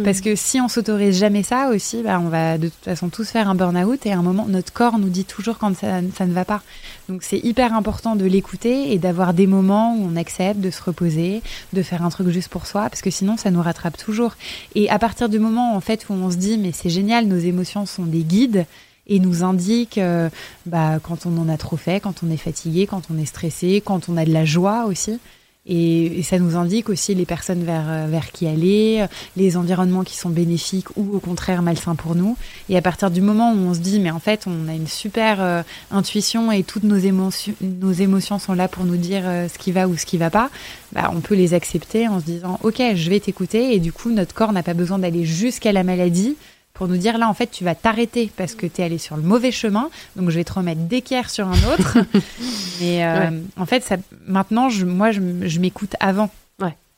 parce 0.05 0.21
que 0.21 0.35
si 0.35 0.61
on 0.61 0.69
s'autorise 0.69 1.19
jamais 1.19 1.43
ça 1.43 1.69
aussi, 1.69 2.03
bah, 2.03 2.19
on 2.21 2.29
va 2.29 2.57
de 2.57 2.69
toute 2.69 2.85
façon 2.85 3.11
tous 3.11 3.29
faire 3.29 3.49
un 3.49 3.55
burn-out 3.55 4.07
et 4.07 4.13
à 4.13 4.19
un 4.19 4.23
moment 4.23 4.47
notre 4.49 4.73
corps 4.73 4.99
nous 4.99 5.11
dit 5.11 5.25
toujours 5.25 5.59
quand 5.59 5.77
ça, 5.77 6.01
ça 6.17 6.27
ne 6.27 6.33
va 6.33 6.45
pas. 6.45 6.63
Donc 7.09 7.23
c'est 7.23 7.39
hyper 7.39 7.75
important 7.75 8.17
de 8.17 8.25
l'écouter 8.25 8.93
et 8.93 8.99
d'avoir 8.99 9.35
des 9.35 9.47
moments 9.47 9.95
où 9.95 10.09
on 10.11 10.17
accepte 10.17 10.61
de 10.61 10.71
se 10.71 10.83
reposer, 10.83 11.43
de 11.73 11.83
faire 11.83 12.03
un 12.03 12.09
truc 12.09 12.29
juste 12.29 12.49
pour 12.49 12.67
soi, 12.67 12.89
parce 12.89 13.03
que 13.03 13.11
sinon 13.11 13.37
ça 13.37 13.51
nous 13.51 13.63
rattrape 13.63 13.99
toujours. 13.99 14.37
Et 14.75 14.89
à 14.89 14.99
partir 14.99 15.29
du 15.29 15.39
moment 15.39 15.77
en 15.77 15.81
fait 15.81 16.07
où 16.09 16.15
on 16.15 16.31
se 16.31 16.37
dit 16.37 16.57
mais 16.57 16.73
c'est 16.73 16.91
génial, 16.91 17.27
nos 17.27 17.39
émotions 17.39 17.85
sont 17.85 18.05
des 18.05 18.23
guides 18.23 18.65
et 19.07 19.19
nous 19.19 19.45
indiquent 19.45 19.99
euh, 19.99 20.31
bah, 20.65 20.99
quand 21.03 21.27
on 21.27 21.37
en 21.37 21.49
a 21.49 21.59
trop 21.59 21.77
fait, 21.77 22.01
quand 22.01 22.23
on 22.23 22.31
est 22.31 22.39
fatigué, 22.39 22.87
quand 22.87 23.03
on 23.13 23.19
est 23.19 23.27
stressé, 23.27 23.83
quand 23.85 24.09
on 24.09 24.17
a 24.17 24.25
de 24.25 24.33
la 24.33 24.47
joie 24.47 24.87
aussi. 24.87 25.19
Et, 25.66 26.19
et 26.19 26.23
ça 26.23 26.39
nous 26.39 26.57
indique 26.57 26.89
aussi 26.89 27.15
les 27.15 27.27
personnes 27.27 27.65
vers, 27.65 27.85
euh, 27.87 28.07
vers 28.09 28.32
qui 28.32 28.47
aller, 28.47 29.01
euh, 29.03 29.07
les 29.37 29.59
environnements 29.59 30.05
qui 30.05 30.16
sont 30.16 30.31
bénéfiques 30.31 30.97
ou 30.97 31.15
au 31.15 31.20
contraire 31.20 31.61
malsains 31.61 31.95
pour 31.95 32.15
nous. 32.15 32.37
Et 32.70 32.78
à 32.78 32.82
partir 32.82 33.11
du 33.11 33.20
moment 33.20 33.53
où 33.53 33.57
on 33.57 33.74
se 33.74 33.81
dit, 33.81 34.01
mais 34.01 34.11
en 34.11 34.20
fait, 34.20 34.47
on 34.47 34.69
a 34.69 34.73
une 34.73 34.87
super 34.87 35.43
euh, 35.43 35.62
intuition 35.91 36.51
et 36.51 36.62
toutes 36.62 36.85
nos 36.85 36.97
émotions, 36.97 37.53
nos 37.61 37.93
émotions 37.93 38.39
sont 38.39 38.55
là 38.55 38.69
pour 38.69 38.85
nous 38.85 38.97
dire 38.97 39.23
ce 39.24 39.59
qui 39.59 39.70
va 39.70 39.87
ou 39.87 39.97
ce 39.97 40.07
qui 40.07 40.16
va 40.16 40.31
pas, 40.31 40.51
bah, 40.93 41.11
on 41.15 41.20
peut 41.20 41.35
les 41.35 41.53
accepter 41.53 42.09
en 42.09 42.20
se 42.20 42.24
disant, 42.24 42.59
ok, 42.62 42.82
je 42.95 43.11
vais 43.11 43.20
t'écouter. 43.20 43.74
Et 43.74 43.78
du 43.78 43.93
coup, 43.93 44.11
notre 44.11 44.35
corps 44.35 44.53
n'a 44.53 44.62
pas 44.62 44.74
besoin 44.74 44.99
d'aller 44.99 45.24
jusqu'à 45.24 45.73
la 45.73 45.85
maladie 45.85 46.37
pour 46.81 46.89
nous 46.89 46.97
dire 46.97 47.19
là 47.19 47.28
en 47.28 47.35
fait 47.35 47.48
tu 47.51 47.62
vas 47.62 47.74
t'arrêter 47.74 48.32
parce 48.39 48.55
que 48.55 48.65
tu 48.65 48.81
es 48.81 48.85
allé 48.86 48.97
sur 48.97 49.15
le 49.15 49.23
mauvais 49.23 49.52
chemin. 49.52 49.90
Donc 50.16 50.31
je 50.31 50.36
vais 50.36 50.44
te 50.44 50.55
remettre 50.55 50.81
d'équerre 50.81 51.28
sur 51.28 51.47
un 51.47 51.62
autre. 51.74 51.98
Mais 52.81 53.05
euh, 53.05 53.39
en 53.59 53.66
fait 53.66 53.82
ça 53.85 53.97
maintenant 54.27 54.70
je, 54.70 54.86
moi 54.86 55.11
je, 55.11 55.20
m'écoute 55.61 55.94
avant. 56.01 56.31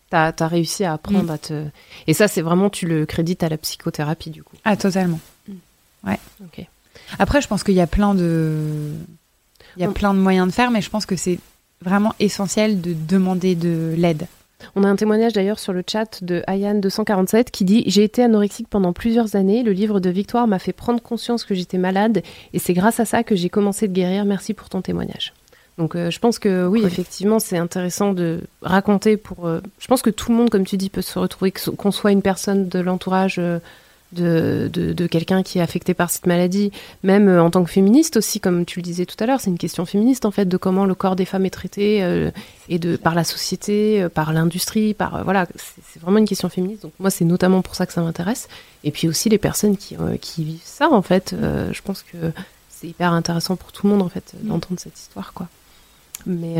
T'as 0.09 0.31
as 0.39 0.47
réussi 0.47 0.85
à 0.85 0.93
apprendre 0.93 1.25
Mm. 1.25 1.31
à 1.31 1.39
te. 1.39 1.65
Et 2.07 2.13
ça, 2.13 2.29
c'est 2.29 2.43
vraiment, 2.43 2.69
tu 2.69 2.87
le 2.87 3.07
crédites 3.07 3.43
à 3.43 3.49
la 3.49 3.57
psychothérapie, 3.57 4.29
du 4.29 4.43
coup. 4.43 4.55
ah 4.63 4.77
totalement. 4.77 5.19
Ok. 6.07 6.67
après 7.19 7.41
je 7.41 7.49
pense 7.49 7.65
qu'il 7.65 7.75
y 7.75 7.81
a 7.81 7.87
plein 7.87 8.15
de 8.15 8.93
il 9.77 9.83
y 9.83 9.85
a 9.87 9.89
On- 9.89 9.93
plein 9.93 10.13
de 10.15 10.19
moyens 10.21 10.47
de 10.47 10.53
faire 10.53 10.71
mais 10.71 10.83
je 10.83 10.91
pense 10.91 11.07
que 11.07 11.17
c'est 11.17 11.39
vraiment 11.81 12.15
essentiel 12.21 12.81
de 12.83 12.93
demander 12.95 13.55
de 13.57 13.95
l'aide 13.97 14.27
On 14.77 14.85
a 14.85 14.89
un 14.89 14.97
témoignage 14.97 15.33
d'ailleurs 15.33 15.59
sur 15.59 15.73
le 15.73 15.83
chat 15.87 16.23
de 16.23 16.43
Ayane247 16.49 17.51
qui 17.51 17.65
dit 17.65 17.85
J'ai 17.87 18.05
été 18.05 18.23
anorexique 18.23 18.69
pendant 18.69 18.93
plusieurs 18.93 19.37
années. 19.37 19.63
Le 19.63 19.73
livre 19.73 20.01
de 20.01 20.11
Victoire 20.11 20.47
m'a 20.47 20.59
fait 20.59 20.73
prendre 20.73 21.01
conscience 21.01 21.45
que 21.45 21.55
j'étais 21.55 21.79
malade 21.79 22.23
et 22.53 22.59
c'est 22.59 22.73
grâce 22.75 23.01
à 23.01 23.05
ça 23.05 23.23
que 23.23 23.35
j'ai 23.37 23.49
commencé 23.49 23.89
de 23.89 23.93
guérir. 23.93 24.25
Merci 24.25 24.55
pour 24.55 24.69
ton 24.69 24.83
témoignage. 24.83 25.33
Donc 25.79 25.97
euh, 25.97 26.11
je 26.11 26.19
pense 26.19 26.39
que 26.39 26.67
oui, 26.67 26.83
effectivement, 26.85 27.39
c'est 27.39 27.57
intéressant 27.57 28.13
de 28.13 28.41
raconter 28.61 29.17
pour. 29.17 29.47
euh, 29.47 29.61
je 29.79 29.87
pense 29.87 30.03
que 30.03 30.11
tout 30.11 30.31
le 30.31 30.37
monde, 30.37 30.51
comme 30.51 30.67
tu 30.67 30.77
dis, 30.77 30.91
peut 30.91 31.01
se 31.03 31.19
retrouver, 31.19 31.51
qu'on 31.53 31.91
soit 31.91 32.13
une 32.13 32.23
personne 32.23 32.69
de 32.69 32.79
l'entourage. 32.79 33.37
euh, 33.39 33.59
de, 34.13 34.69
de, 34.73 34.93
de 34.93 35.07
quelqu'un 35.07 35.43
qui 35.43 35.59
est 35.59 35.63
affecté 35.63 35.95
par 35.95 36.11
cette 36.11 36.27
maladie, 36.27 36.73
même 37.03 37.29
euh, 37.29 37.43
en 37.43 37.51
tant 37.51 37.63
que 37.65 37.71
féministe 37.71 38.17
aussi, 38.17 38.41
comme 38.41 38.65
tu 38.65 38.81
le 38.81 38.83
disais 38.83 39.07
tout 39.07 39.17
à 39.21 39.27
l'heure, 39.27 39.41
c'est 39.41 39.51
une 39.51 39.59
question 39.59 39.87
féministe 39.87 40.25
en 40.25 40.31
fait 40.31 40.47
de 40.47 40.57
comment 40.57 40.85
le 40.85 40.95
corps 40.95 41.17
des 41.17 41.25
femmes 41.25 41.47
est 41.47 41.51
traité 41.51 42.03
euh, 42.03 42.31
et 42.69 42.79
de 42.79 42.97
par 42.97 43.15
la 43.15 43.25
société, 43.25 44.03
euh, 44.03 44.09
par 44.09 44.33
l'industrie, 44.33 44.95
par 44.95 45.17
euh, 45.17 45.23
voilà, 45.23 45.47
c'est 45.57 46.01
vraiment 46.01 46.19
une 46.19 46.29
question 46.29 46.49
féministe. 46.49 46.83
Donc 46.83 46.93
moi, 46.99 47.11
c'est 47.11 47.25
notamment 47.25 47.63
pour 47.63 47.75
ça 47.75 47.87
que 47.87 47.93
ça 47.93 48.03
m'intéresse. 48.03 48.49
Et 48.85 48.91
puis 48.91 49.09
aussi 49.09 49.29
les 49.29 49.39
personnes 49.39 49.77
qui 49.77 49.97
euh, 49.97 50.17
qui 50.21 50.45
vivent 50.45 50.61
ça 50.65 50.91
en 50.91 51.03
fait. 51.03 51.35
je 51.73 51.81
pense 51.83 52.03
que 52.03 52.17
c'est 52.69 52.89
hyper 52.89 53.13
intéressant 53.13 53.57
pour 53.57 53.71
tout 53.73 53.87
le 53.87 53.93
monde 53.93 54.03
en 54.03 54.09
fait 54.09 54.35
Mm. 54.43 54.49
d'entendre 54.49 54.81
cette 54.81 54.99
histoire 54.99 55.33
quoi. 55.33 55.49
Mais 56.27 56.57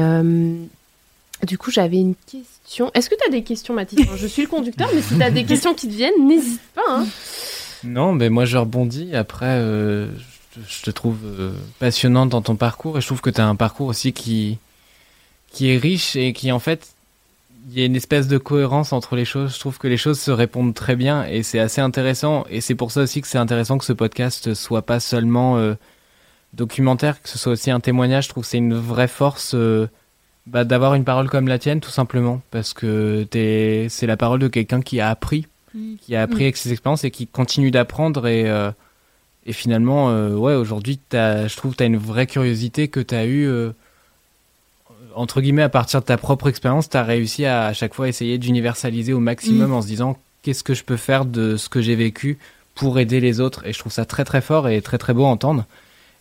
du 1.47 1.59
coup, 1.59 1.71
j'avais 1.71 1.97
une 1.99 2.15
question. 2.15 2.91
Est-ce 2.95 3.11
que 3.11 3.15
tu 3.17 3.27
as 3.27 3.31
des 3.31 3.43
questions, 3.43 3.75
Mathis 3.75 3.99
Je 4.17 4.27
suis 4.27 4.43
le 4.43 4.49
conducteur, 4.49 4.89
mais 4.95 5.03
si 5.03 5.17
tu 5.17 5.23
as 5.23 5.31
des 5.31 5.45
questions 5.47 5.75
qui 5.75 5.89
te 5.89 5.93
viennent, 5.95 6.27
n'hésite 6.27 6.61
pas. 6.75 6.83
hein. 6.89 7.07
Non, 7.85 8.13
mais 8.13 8.31
moi 8.31 8.45
je 8.45 8.57
rebondis. 8.59 9.15
Après, 9.17 9.47
euh, 9.59 10.07
je, 10.69 10.83
te- 10.83 10.91
trouve 10.91 11.19
euh, 11.25 11.53
passionnante 11.81 12.29
dans 12.29 12.43
ton 12.43 12.55
parcours 12.57 12.97
et 12.97 13.01
je 13.01 13.07
trouve 13.07 13.21
que 13.21 13.31
tu 13.31 13.41
as 13.41 13.47
un 13.47 13.57
parcours 13.57 13.89
aussi 13.89 14.13
qui, 14.13 14.59
qui 15.51 15.71
est 15.73 15.79
riche 15.79 16.15
et 16.15 16.33
qui 16.33 16.53
en 16.53 16.61
fait, 16.61 16.91
il 17.71 17.79
y 17.79 17.83
a 17.83 17.87
une 17.87 17.97
espèce 17.97 18.29
de 18.29 18.39
cohérence 18.39 18.93
entre 18.93 19.17
les 19.17 19.25
choses. 19.25 19.55
Je 19.55 19.59
trouve 19.59 19.79
que 19.79 19.89
les 19.89 19.97
choses 19.97 20.21
se 20.21 20.31
répondent 20.31 20.75
très 20.75 20.95
bien 20.95 21.25
et 21.27 21.43
c'est 21.43 21.59
assez 21.59 21.81
intéressant. 21.81 22.45
Et 22.51 22.61
c'est 22.61 22.77
pour 22.77 22.93
ça 22.93 23.01
aussi 23.03 23.21
que 23.21 23.27
c'est 23.27 23.39
intéressant 23.39 23.79
que 23.79 23.85
ce 23.85 23.93
podcast 23.93 24.55
soit 24.55 24.83
pas 24.83 25.01
seulement 25.01 25.57
euh, 25.59 25.75
documentaire, 26.55 27.21
que 27.21 27.29
ce 27.29 27.39
soit 27.39 27.53
aussi 27.53 27.73
un 27.73 27.81
témoignage. 27.81 28.25
Je 28.25 28.29
trouve 28.29 28.45
que 28.45 28.49
c'est 28.51 28.59
une 28.59 28.75
vraie 28.75 29.09
force. 29.09 29.57
Bah, 30.47 30.65
d'avoir 30.65 30.95
une 30.95 31.05
parole 31.05 31.29
comme 31.31 31.49
la 31.49 31.59
tienne 31.59 31.81
tout 31.81 31.91
simplement. 31.91 32.43
Parce 32.51 32.73
que 32.75 33.25
t'es 33.31 33.87
c'est 33.91 34.07
la 34.07 34.17
parole 34.17 34.41
de 34.41 34.49
quelqu'un 34.49 34.81
qui 34.81 35.01
a 35.01 35.09
appris 35.09 35.47
qui 36.03 36.15
a 36.15 36.21
appris 36.23 36.43
avec 36.45 36.59
ses 36.59 36.71
expériences 36.71 37.03
et 37.05 37.11
qui 37.11 37.27
continue 37.27 37.71
d'apprendre. 37.71 38.27
Et 38.27 38.49
euh, 38.51 38.71
et 39.47 39.53
finalement 39.53 40.11
euh, 40.11 40.35
ouais 40.35 40.55
aujourd'hui 40.55 40.99
t'as- 41.09 41.49
je 41.49 41.57
trouve 41.57 41.73
que 41.73 41.79
tu 41.79 41.83
as 41.83 41.87
une 41.87 41.97
vraie 41.97 42.27
curiosité 42.27 42.89
que 42.89 43.01
tu 43.01 43.15
as 43.15 43.25
eu 43.27 43.47
euh, 43.49 43.71
entre 45.15 45.41
guillemets 45.41 45.63
à 45.63 45.69
partir 45.69 46.01
de 46.01 46.07
ta 46.07 46.17
propre 46.17 46.49
expérience 46.49 46.89
tu 46.89 46.97
as 46.97 47.03
réussi 47.03 47.45
à 47.45 47.67
à 47.67 47.73
chaque 47.73 47.95
fois 47.95 48.09
essayer 48.09 48.39
d'universaliser 48.39 49.13
au 49.13 49.21
maximum 49.21 49.71
Mm. 49.71 49.75
en 49.75 49.83
se 49.83 49.87
disant 49.87 50.19
qu'est-ce 50.43 50.63
que 50.65 50.75
je 50.75 50.85
peux 50.85 50.97
faire 50.97 51.25
de 51.25 51.57
ce 51.57 51.69
que 51.69 51.81
j'ai 51.81 51.95
vécu 51.97 52.39
pour 52.75 52.99
aider 52.99 53.21
les 53.21 53.41
autres? 53.41 53.67
Et 53.67 53.73
je 53.73 53.79
trouve 53.79 53.93
ça 53.93 54.05
très 54.05 54.25
très 54.25 54.41
fort 54.41 54.69
et 54.69 54.81
très 54.81 54.99
très 54.99 55.13
beau 55.15 55.25
à 55.25 55.29
entendre 55.29 55.67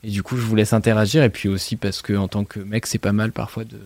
et 0.04 0.10
du 0.10 0.24
coup 0.24 0.36
je 0.38 0.42
vous 0.42 0.56
laisse 0.56 0.74
interagir 0.74 1.24
et 1.24 1.30
puis 1.30 1.48
aussi 1.50 1.76
parce 1.76 2.02
que 2.02 2.14
en 2.14 2.28
tant 2.28 2.44
que 2.44 2.60
mec 2.60 2.88
c'est 2.88 2.98
pas 2.98 3.12
mal 3.12 3.32
parfois 3.32 3.64
de 3.64 3.78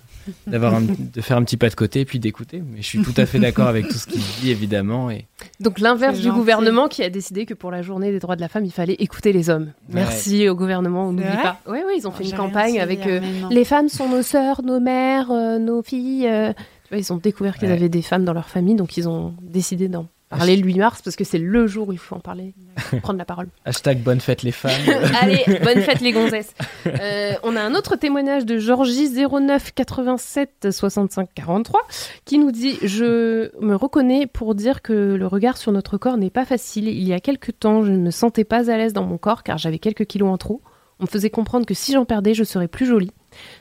d'avoir 0.47 0.73
un- 0.75 0.81
de 0.81 1.21
faire 1.21 1.37
un 1.37 1.43
petit 1.43 1.57
pas 1.57 1.69
de 1.69 1.75
côté 1.75 1.99
et 2.01 2.05
puis 2.05 2.19
d'écouter 2.19 2.63
mais 2.65 2.81
je 2.81 2.87
suis 2.87 3.01
tout 3.01 3.13
à 3.17 3.25
fait 3.25 3.37
d'accord 3.39 3.67
avec 3.67 3.87
tout 3.87 3.97
ce 3.97 4.07
qu'il 4.07 4.21
dit 4.41 4.49
évidemment 4.49 5.11
et 5.11 5.27
Donc 5.59 5.79
l'inverse 5.79 6.19
du 6.19 6.31
gouvernement 6.31 6.87
qui 6.87 7.03
a 7.03 7.09
décidé 7.09 7.45
que 7.45 7.53
pour 7.53 7.69
la 7.71 7.81
journée 7.81 8.11
des 8.11 8.19
droits 8.19 8.35
de 8.35 8.41
la 8.41 8.47
femme, 8.47 8.65
il 8.65 8.71
fallait 8.71 8.95
écouter 8.99 9.33
les 9.33 9.49
hommes. 9.49 9.65
Ouais. 9.89 9.95
Merci 9.95 10.47
au 10.49 10.55
gouvernement, 10.55 11.09
on 11.09 11.11
n'oublie 11.11 11.41
pas. 11.43 11.59
Oui, 11.67 11.79
oui, 11.85 11.93
ils 11.99 12.07
ont 12.07 12.11
fait 12.11 12.19
Oh, 12.19 12.23
une 12.23 12.29
j'ai 12.29 12.35
rien 12.35 12.45
campagne 12.45 12.79
avec 12.79 13.05
euh, 13.05 13.19
mais 13.21 13.41
non. 13.41 13.49
les 13.49 13.65
femmes 13.65 13.89
sont 13.89 14.09
nos 14.09 14.21
sœurs, 14.23 14.61
nos 14.63 14.79
mères, 14.79 15.29
euh, 15.31 15.59
nos 15.59 15.83
filles. 15.83 16.27
euh. 16.27 16.53
Tu 16.53 16.89
vois, 16.89 16.97
ils 16.99 17.11
ont 17.13 17.17
découvert 17.17 17.57
qu'ils 17.57 17.67
Ouais. 17.69 17.73
avaient 17.75 17.89
des 17.89 18.01
femmes 18.01 18.25
dans 18.25 18.33
leur 18.33 18.47
famille, 18.49 18.75
donc 18.75 18.95
ils 18.97 19.07
ont 19.09 19.33
décidé 19.41 19.87
d'en 19.87 20.07
parler 20.37 20.55
le 20.57 20.63
8 20.63 20.75
mars 20.75 21.01
parce 21.01 21.15
que 21.15 21.23
c'est 21.23 21.37
le 21.37 21.67
jour 21.67 21.89
où 21.89 21.91
il 21.91 21.97
faut 21.97 22.15
en 22.15 22.19
parler, 22.19 22.53
prendre 23.01 23.19
la 23.19 23.25
parole. 23.25 23.47
hashtag 23.65 23.99
bonne 23.99 24.19
fête 24.19 24.43
les 24.43 24.51
femmes 24.51 24.71
Allez, 25.21 25.43
bonne 25.63 25.81
fête 25.81 26.01
les 26.01 26.11
gonzesses. 26.11 26.53
Euh, 26.87 27.33
on 27.43 27.55
a 27.55 27.61
un 27.61 27.73
autre 27.73 27.95
témoignage 27.95 28.45
de 28.45 28.57
Georgie 28.57 29.09
09 29.09 29.73
87 29.73 30.67
65 30.71 31.29
43 31.33 31.81
qui 32.25 32.37
nous 32.37 32.51
dit 32.51 32.77
je 32.83 33.51
me 33.59 33.75
reconnais 33.75 34.27
pour 34.27 34.53
dire 34.55 34.81
que 34.81 34.93
le 34.93 35.27
regard 35.27 35.57
sur 35.57 35.71
notre 35.71 35.97
corps 35.97 36.17
n'est 36.17 36.29
pas 36.29 36.45
facile. 36.45 36.87
Il 36.87 37.07
y 37.07 37.13
a 37.13 37.19
quelques 37.19 37.57
temps, 37.59 37.83
je 37.83 37.91
ne 37.91 37.97
me 37.97 38.11
sentais 38.11 38.43
pas 38.43 38.69
à 38.69 38.77
l'aise 38.77 38.93
dans 38.93 39.03
mon 39.03 39.17
corps 39.17 39.43
car 39.43 39.57
j'avais 39.57 39.79
quelques 39.79 40.05
kilos 40.05 40.29
en 40.29 40.37
trop. 40.37 40.61
On 40.99 41.03
me 41.03 41.09
faisait 41.09 41.29
comprendre 41.29 41.65
que 41.65 41.73
si 41.73 41.91
j'en 41.91 42.05
perdais, 42.05 42.33
je 42.33 42.43
serais 42.43 42.67
plus 42.67 42.85
jolie. 42.85 43.11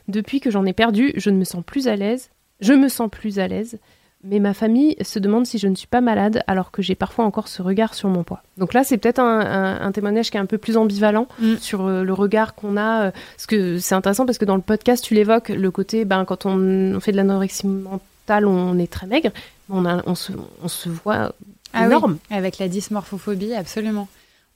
Depuis 0.09 0.41
que 0.41 0.51
j'en 0.51 0.65
ai 0.67 0.73
perdu, 0.73 1.13
je 1.17 1.31
ne 1.31 1.37
me 1.37 1.45
sens 1.45 1.65
plus 1.65 1.89
à 1.89 1.97
l'aise. 1.97 2.31
Je 2.61 2.73
me 2.73 2.89
sens 2.89 3.11
plus 3.11 3.39
à 3.39 3.49
l'aise. 3.49 3.79
Mais 4.27 4.39
ma 4.39 4.55
famille 4.55 4.97
se 5.03 5.19
demande 5.19 5.47
si 5.47 5.59
je 5.59 5.69
ne 5.69 5.75
suis 5.75 5.87
pas 5.87 6.01
malade 6.01 6.43
alors 6.47 6.71
que 6.71 6.81
j'ai 6.81 6.95
parfois 6.95 7.25
encore 7.27 7.47
ce 7.49 7.61
regard 7.61 7.93
sur 7.95 8.09
mon 8.09 8.23
poids. 8.25 8.43
Donc 8.57 8.73
là, 8.73 8.83
c'est 8.83 8.97
peut-être 8.97 9.19
un, 9.19 9.41
un- 9.41 9.81
un 9.87 9.93
témoignage 9.93 10.31
qui 10.31 10.37
est 10.39 10.41
un 10.41 10.47
peu 10.47 10.57
plus 10.59 10.77
ambivalent 10.79 11.29
Mm. 11.39 11.57
sur 11.61 11.83
euh, 11.87 12.03
le 12.05 12.13
regard 12.15 12.55
qu'on 12.55 12.77
a. 12.79 13.07
euh, 13.07 13.11
parce 13.37 13.47
que 13.47 13.79
c'est 13.79 13.95
intéressant 13.95 14.25
parce 14.27 14.39
que 14.39 14.45
dans 14.47 14.57
le 14.57 14.63
podcast, 14.63 15.05
tu 15.05 15.15
l'évoques, 15.15 15.51
le 15.51 15.71
côté, 15.71 16.05
ben, 16.05 16.25
quand 16.25 16.47
on, 16.47 16.59
on 16.97 17.01
fait 17.01 17.13
de 17.13 17.17
l'anorexie 17.19 17.67
mentale, 17.67 18.47
on 18.47 18.79
est 18.79 18.91
très 18.91 19.07
maigre. 19.07 19.31
On, 19.69 19.85
a, 19.85 20.03
on, 20.07 20.15
se, 20.15 20.33
on 20.63 20.69
se 20.69 20.89
voit 20.89 21.33
Ah 21.75 21.81
oui, 21.81 21.87
énorme. 21.87 22.17
avec 22.31 22.59
la 22.59 22.69
dysmorphophobie, 22.69 23.53
absolument. 23.55 24.09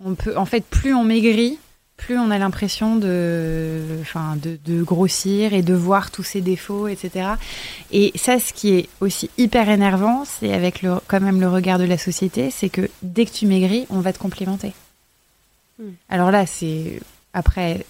On 0.04 0.14
peut, 0.14 0.36
en 0.36 0.44
fait, 0.46 0.64
plus 0.64 0.94
on 0.94 1.04
maigrit, 1.04 1.58
plus 1.98 2.16
on 2.16 2.30
a 2.30 2.38
l'impression 2.38 2.96
de, 2.96 3.80
enfin, 4.00 4.36
de, 4.40 4.58
de 4.64 4.82
grossir 4.82 5.52
et 5.52 5.62
de 5.62 5.74
voir 5.74 6.10
tous 6.10 6.22
ses 6.22 6.40
défauts, 6.40 6.88
etc. 6.88 7.30
Et 7.90 8.12
ça, 8.14 8.38
ce 8.38 8.54
qui 8.54 8.70
est 8.70 8.88
aussi 9.00 9.28
hyper 9.36 9.68
énervant, 9.68 10.24
c'est 10.24 10.54
avec 10.54 10.80
le, 10.80 10.94
quand 11.08 11.20
même 11.20 11.40
le 11.40 11.48
regard 11.48 11.78
de 11.78 11.84
la 11.84 11.98
société, 11.98 12.50
c'est 12.50 12.70
que 12.70 12.88
dès 13.02 13.26
que 13.26 13.32
tu 13.32 13.46
maigris, 13.46 13.84
on 13.90 14.00
va 14.00 14.12
te 14.12 14.18
complimenter. 14.18 14.72
Hmm. 15.78 15.90
Alors 16.08 16.30
là, 16.30 16.46
c'est 16.46 17.00
après. 17.34 17.84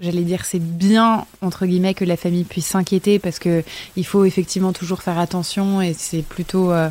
J'allais 0.00 0.22
dire 0.22 0.44
c'est 0.44 0.62
bien 0.62 1.26
entre 1.42 1.66
guillemets 1.66 1.92
que 1.92 2.04
la 2.04 2.16
famille 2.16 2.44
puisse 2.44 2.66
s'inquiéter 2.66 3.18
parce 3.18 3.40
que 3.40 3.64
il 3.96 4.06
faut 4.06 4.24
effectivement 4.24 4.72
toujours 4.72 5.02
faire 5.02 5.18
attention 5.18 5.82
et 5.82 5.92
c'est 5.92 6.22
plutôt 6.22 6.70
euh, 6.70 6.88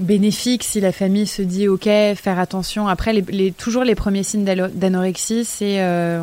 bénéfique 0.00 0.64
si 0.64 0.80
la 0.80 0.92
famille 0.92 1.26
se 1.26 1.42
dit 1.42 1.68
ok 1.68 1.84
faire 2.16 2.38
attention. 2.38 2.88
Après 2.88 3.12
les, 3.12 3.22
les- 3.28 3.52
toujours 3.52 3.84
les 3.84 3.94
premiers 3.94 4.22
signes 4.24 4.44
d'anorexie 4.44 5.44
c'est 5.44 5.80
euh, 5.82 6.22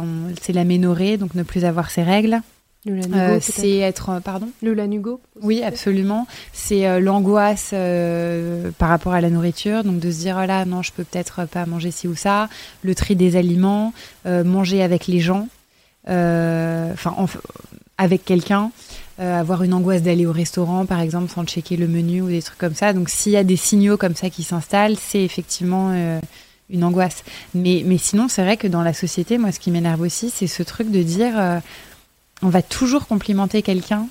l'aménorrhée 0.49 1.17
donc 1.17 1.35
ne 1.35 1.43
plus 1.43 1.63
avoir 1.65 1.89
ses 1.89 2.03
règles. 2.03 2.41
Le 2.85 2.95
lanugo, 2.95 3.17
Euh, 3.17 3.39
c'est 3.41 3.77
être 3.79 4.09
euh, 4.11 4.19
pardon? 4.21 4.49
Le 4.61 4.73
lanugo 4.73 5.19
oui 5.41 5.61
absolument. 5.63 6.25
C'est 6.53 6.87
euh, 6.87 6.99
l'angoisse 6.99 7.73
par 8.77 8.89
rapport 8.89 9.13
à 9.13 9.21
la 9.21 9.29
nourriture. 9.29 9.83
Donc 9.83 9.99
de 9.99 10.09
se 10.11 10.19
dire 10.19 10.39
oh 10.41 10.45
là 10.45 10.65
non 10.65 10.81
je 10.83 10.91
peux 10.91 11.03
peut-être 11.03 11.45
pas 11.45 11.65
manger 11.65 11.91
ci 11.91 12.07
ou 12.07 12.15
ça. 12.15 12.49
Le 12.83 12.95
tri 12.95 13.15
des 13.15 13.35
aliments 13.35 13.93
manger 14.25 14.81
avec 14.83 15.07
les 15.07 15.19
gens 15.19 15.47
enfin 16.05 17.11
enf- 17.17 17.41
avec 17.97 18.23
quelqu'un 18.23 18.71
euh, 19.19 19.39
avoir 19.39 19.63
une 19.63 19.73
angoisse 19.73 20.03
d'aller 20.03 20.25
au 20.25 20.31
restaurant, 20.31 20.85
par 20.85 20.99
exemple, 21.01 21.31
sans 21.31 21.43
checker 21.45 21.75
le 21.77 21.87
menu 21.87 22.21
ou 22.21 22.27
des 22.27 22.41
trucs 22.41 22.57
comme 22.59 22.75
ça. 22.75 22.93
Donc, 22.93 23.09
s'il 23.09 23.31
y 23.31 23.37
a 23.37 23.43
des 23.43 23.55
signaux 23.55 23.97
comme 23.97 24.15
ça 24.15 24.29
qui 24.29 24.43
s'installent, 24.43 24.95
c'est 24.97 25.23
effectivement 25.23 25.91
euh, 25.93 26.19
une 26.69 26.83
angoisse. 26.83 27.23
Mais, 27.55 27.81
mais 27.85 27.97
sinon, 27.97 28.27
c'est 28.27 28.43
vrai 28.43 28.57
que 28.57 28.67
dans 28.67 28.83
la 28.83 28.93
société, 28.93 29.37
moi, 29.39 29.51
ce 29.51 29.59
qui 29.59 29.71
m'énerve 29.71 30.01
aussi, 30.01 30.29
c'est 30.29 30.45
ce 30.47 30.61
truc 30.61 30.91
de 30.91 31.01
dire 31.01 31.33
euh, 31.39 31.59
on 32.43 32.49
va 32.49 32.61
toujours 32.61 33.07
complimenter 33.07 33.63
quelqu'un 33.63 34.07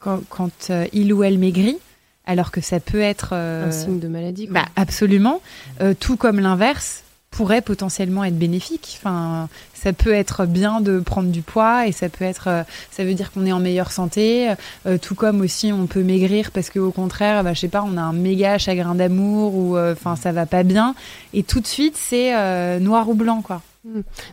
quand, 0.00 0.20
quand, 0.28 0.70
il 0.92 1.12
ou 1.12 1.22
elle 1.22 1.38
maigrit, 1.38 1.78
alors 2.26 2.50
que 2.50 2.60
ça 2.60 2.80
peut 2.80 3.00
être. 3.00 3.30
euh, 3.32 3.68
Un 3.68 3.70
signe 3.70 4.00
de 4.00 4.08
maladie. 4.08 4.48
quoi. 4.48 4.62
bah, 4.62 4.68
absolument. 4.76 5.40
Euh, 5.80 5.94
tout 5.98 6.16
comme 6.16 6.40
l'inverse 6.40 7.03
pourrait 7.36 7.62
potentiellement 7.62 8.22
être 8.24 8.38
bénéfique. 8.38 8.96
Enfin, 9.00 9.48
ça 9.74 9.92
peut 9.92 10.12
être 10.12 10.46
bien 10.46 10.80
de 10.80 11.00
prendre 11.00 11.30
du 11.30 11.42
poids 11.42 11.86
et 11.88 11.92
ça 11.92 12.08
peut 12.08 12.24
être, 12.24 12.46
euh, 12.48 12.62
ça 12.92 13.04
veut 13.04 13.14
dire 13.14 13.32
qu'on 13.32 13.44
est 13.44 13.50
en 13.52 13.58
meilleure 13.58 13.90
santé. 13.90 14.52
Euh, 14.86 14.98
tout 14.98 15.16
comme 15.16 15.40
aussi 15.40 15.72
on 15.72 15.86
peut 15.86 16.04
maigrir 16.04 16.52
parce 16.52 16.70
que 16.70 16.78
au 16.78 16.92
contraire, 16.92 17.42
bah, 17.42 17.52
je 17.52 17.60
sais 17.60 17.68
pas, 17.68 17.82
on 17.86 17.96
a 17.96 18.00
un 18.02 18.12
méga 18.12 18.56
chagrin 18.58 18.94
d'amour 18.94 19.54
ou 19.56 19.76
euh, 19.76 19.94
enfin 19.94 20.14
ça 20.14 20.30
va 20.30 20.46
pas 20.46 20.62
bien. 20.62 20.94
Et 21.32 21.42
tout 21.42 21.58
de 21.60 21.66
suite 21.66 21.96
c'est 21.96 22.36
euh, 22.36 22.78
noir 22.78 23.08
ou 23.08 23.14
blanc 23.14 23.42
quoi. 23.42 23.62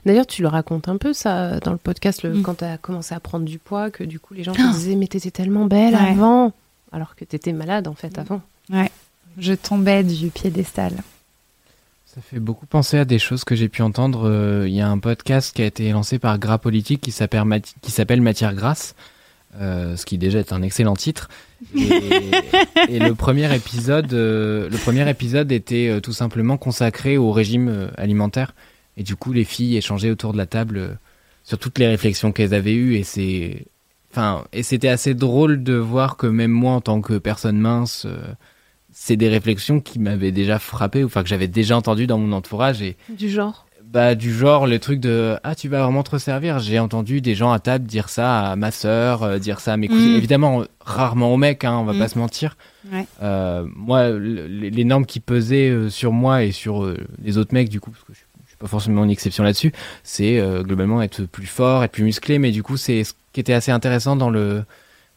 D'ailleurs, 0.06 0.28
tu 0.28 0.41
le 0.44 0.48
racontes 0.48 0.88
un 0.88 0.95
peu 0.98 1.11
ça 1.11 1.60
dans 1.60 1.72
le 1.72 1.78
podcast 1.78 2.23
le- 2.23 2.36
Mm. 2.36 2.41
quand 2.44 2.60
tu 2.60 2.64
as 2.65 2.78
commencé 2.78 3.14
à 3.15 3.19
prendre 3.19 3.44
du 3.45 3.57
poids, 3.60 3.90
que 3.91 4.03
du 4.06 4.19
coup 4.19 4.34
les 4.34 4.44
gens 4.44 4.53
te 4.53 4.61
disaient 4.73 4.95
mais 4.95 5.07
t'étais 5.07 5.32
tellement 5.32 5.65
belle 5.65 5.94
Ouais. 5.95 6.10
avant, 6.11 6.53
alors 6.94 7.15
que 7.15 7.26
t'étais 7.26 7.52
malade 7.52 7.88
en 7.88 7.94
fait 7.95 8.18
avant. 8.19 8.41
Je 9.38 9.53
tombais 9.53 10.03
du 10.03 10.30
piédestal. 10.30 10.94
Ça 12.14 12.20
fait 12.20 12.42
beaucoup 12.42 12.66
penser 12.66 12.98
à 12.98 13.06
des 13.06 13.20
choses 13.20 13.46
que 13.46 13.56
j'ai 13.56 13.70
pu 13.70 13.82
entendre. 13.84 14.28
Euh, 14.28 14.68
Il 14.68 14.74
y 14.74 14.82
a 14.82 14.90
un 14.90 15.00
podcast 15.00 15.56
qui 15.56 15.62
a 15.62 15.66
été 15.66 15.90
lancé 15.92 16.20
par 16.20 16.40
Gras 16.40 16.58
Politique 16.58 17.00
qui 17.00 17.12
s'appelle 17.12 18.22
Matière 18.22 18.54
Grasse, 18.54 18.96
euh, 19.56 19.96
ce 19.96 20.06
qui 20.06 20.18
déjà 20.18 20.40
est 20.40 20.52
un 20.52 20.62
excellent 20.62 20.98
titre. 20.98 21.30
Et, 21.74 23.00
le 23.00 23.14
premier 23.14 23.56
épisode, 23.56 24.12
euh, 24.12 24.70
le 24.70 24.78
premier 24.78 25.10
épisode 25.10 25.54
était 25.54 26.02
tout 26.02 26.12
simplement 26.12 26.58
consacré 26.58 27.16
au 27.16 27.32
régime 27.32 27.90
alimentaire. 27.96 28.56
Et 28.98 29.04
du 29.04 29.16
coup, 29.16 29.32
les 29.32 29.46
filles 29.46 29.78
échangeaient 29.78 30.12
autour 30.12 30.34
de 30.34 30.38
la 30.38 30.48
table 30.48 31.00
sur 31.46 31.60
toutes 31.60 31.80
les 31.80 31.88
réflexions 31.88 32.34
qu'elles 32.34 32.54
avaient 32.54 32.76
eues. 32.76 32.96
Et 32.96 33.04
c'est, 33.04 33.68
enfin, 34.12 34.44
et 34.52 34.64
c'était 34.64 34.90
assez 34.90 35.14
drôle 35.14 35.64
de 35.64 35.76
voir 35.76 36.18
que 36.18 36.28
même 36.28 36.52
moi, 36.52 36.74
en 36.74 36.82
tant 36.82 37.00
que 37.00 37.18
personne 37.20 37.58
mince, 37.58 38.06
c'est 39.03 39.15
des 39.18 39.30
réflexions 39.30 39.80
qui 39.80 39.98
m'avaient 39.98 40.32
déjà 40.32 40.60
frappé, 40.60 41.03
ou 41.03 41.07
enfin 41.07 41.23
que 41.23 41.30
j'avais 41.30 41.48
déjà 41.48 41.76
entendu 41.76 42.06
dans 42.06 42.19
mon 42.19 42.32
entourage. 42.34 42.84
Et 42.84 42.98
Du 43.10 43.30
genre. 43.32 43.65
bah 43.84 44.14
du 44.14 44.32
genre 44.32 44.68
le 44.68 44.78
truc 44.78 44.99
de 44.99 45.38
ah 45.44 45.56
tu 45.56 45.68
vas 45.69 45.82
vraiment 45.84 46.03
te 46.03 46.11
resservir. 46.11 46.60
J'ai 46.60 46.78
entendu 46.78 47.19
des 47.19 47.34
gens 47.34 47.52
à 47.52 47.57
table 47.57 47.86
dire 47.88 48.10
ça 48.10 48.52
à 48.52 48.56
ma 48.56 48.69
sœur, 48.69 49.23
euh, 49.23 49.40
dire 49.40 49.60
ça 49.60 49.73
à 49.73 49.78
mes 49.78 49.88
cousines. 49.88 50.14
Mm. 50.14 50.18
Évidemment, 50.18 50.64
rarement 50.82 51.34
aux 51.34 51.38
mecs, 51.38 51.64
hein, 51.64 51.78
on 51.80 51.84
va 51.84 51.94
Mm. 51.94 51.99
pas 51.99 52.07
se 52.10 52.19
mentir. 52.19 52.57
Ouais. 52.94 53.07
Euh, 53.23 53.65
moi, 53.76 54.10
le- 54.11 54.45
les 54.48 54.84
normes 54.86 55.07
qui 55.07 55.19
pesaient 55.19 55.69
euh, 55.69 55.90
sur 55.90 56.11
moi 56.11 56.44
et 56.44 56.52
sur 56.52 56.84
euh, 56.84 56.95
les 57.23 57.40
autres 57.40 57.56
mecs, 57.56 57.69
du 57.69 57.80
coup, 57.80 57.90
parce 57.90 58.03
que 58.03 58.14
je, 58.14 58.19
je 58.45 58.49
suis 58.49 58.57
pas 58.57 58.68
forcément 58.68 59.03
une 59.03 59.10
exception 59.10 59.44
là-dessus, 59.44 59.73
c'est 60.03 60.40
euh, 60.40 60.61
globalement 60.61 61.02
être 61.02 61.23
plus 61.26 61.48
fort, 61.48 61.84
être 61.84 61.91
plus 61.94 62.03
musclé. 62.03 62.38
Mais 62.38 62.52
du 62.52 62.61
coup, 62.61 62.78
c'est 62.78 63.03
ce 63.03 63.14
qui 63.34 63.40
était 63.40 63.53
assez 63.53 63.72
intéressant 63.72 64.15
dans 64.15 64.30
le 64.30 64.64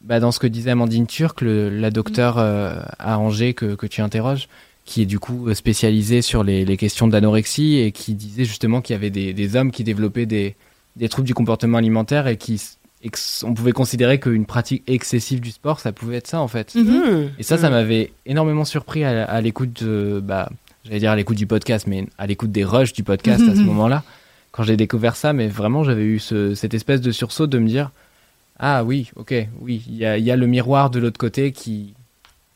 bah, 0.04 0.20
dans 0.20 0.30
ce 0.32 0.38
que 0.38 0.46
disait 0.46 0.70
Amandine 0.70 1.06
Turc, 1.06 1.40
le- 1.40 1.68
la 1.70 1.90
docteure 1.90 2.38
euh, 2.38 2.74
à 2.98 3.18
Angers 3.18 3.54
que, 3.54 3.74
que 3.74 3.86
tu 3.86 4.00
interroges, 4.00 4.48
qui 4.84 5.02
est 5.02 5.06
du 5.06 5.18
coup 5.18 5.48
euh, 5.48 5.54
spécialisée 5.54 6.20
sur 6.22 6.44
les, 6.44 6.64
les 6.64 6.76
questions 6.76 7.08
d'anorexie 7.08 7.76
et 7.78 7.90
qui 7.92 8.14
disait 8.14 8.44
justement 8.44 8.80
qu'il 8.80 8.94
y 8.94 8.96
avait 8.96 9.10
des, 9.10 9.32
des 9.32 9.56
hommes 9.56 9.70
qui 9.70 9.82
développaient 9.84 10.26
des, 10.26 10.56
des 10.96 11.08
troubles 11.08 11.26
du 11.26 11.34
comportement 11.34 11.78
alimentaire 11.78 12.26
et 12.28 12.36
qui 12.36 12.60
et 13.02 13.10
on 13.42 13.52
pouvait 13.52 13.72
considérer 13.72 14.18
qu'une 14.18 14.46
pratique 14.46 14.82
excessive 14.86 15.40
du 15.40 15.50
sport, 15.50 15.78
ça 15.78 15.92
pouvait 15.92 16.16
être 16.16 16.26
ça 16.26 16.40
en 16.40 16.48
fait. 16.48 16.74
Mhm. 16.74 16.84
Mmh. 16.84 17.28
Et 17.38 17.42
ça, 17.42 17.58
ça 17.58 17.68
Mmh. 17.68 17.72
m'avait 17.72 18.12
énormément 18.24 18.64
surpris 18.64 19.04
à, 19.04 19.24
à 19.24 19.40
l'écoute 19.42 19.82
de, 19.84 20.20
bah, 20.24 20.48
j'allais 20.86 21.00
dire 21.00 21.10
à 21.10 21.16
l'écoute 21.16 21.36
du 21.36 21.46
podcast, 21.46 21.86
mais 21.86 22.06
à 22.16 22.26
l'écoute 22.26 22.50
des 22.50 22.64
rushs 22.64 22.94
du 22.94 23.02
podcast 23.02 23.42
à 23.46 23.54
ce 23.54 23.60
moment-là, 23.62 24.04
quand 24.52 24.62
j'ai 24.62 24.78
découvert 24.78 25.16
ça, 25.16 25.34
mais 25.34 25.48
vraiment, 25.48 25.84
j'avais 25.84 26.04
eu 26.04 26.18
ce- 26.18 26.54
cette 26.54 26.72
espèce 26.72 27.02
de 27.02 27.10
sursaut 27.12 27.46
de 27.46 27.58
me 27.58 27.68
dire, 27.68 27.90
ah 28.58 28.84
oui, 28.84 29.10
ok, 29.16 29.34
oui, 29.60 29.84
il 29.88 29.96
y 29.96 30.06
a, 30.06 30.16
il 30.16 30.24
y 30.24 30.30
a 30.30 30.36
le 30.36 30.46
miroir 30.46 30.90
de 30.90 31.00
l'autre 31.00 31.18
côté 31.18 31.52
qui, 31.52 31.94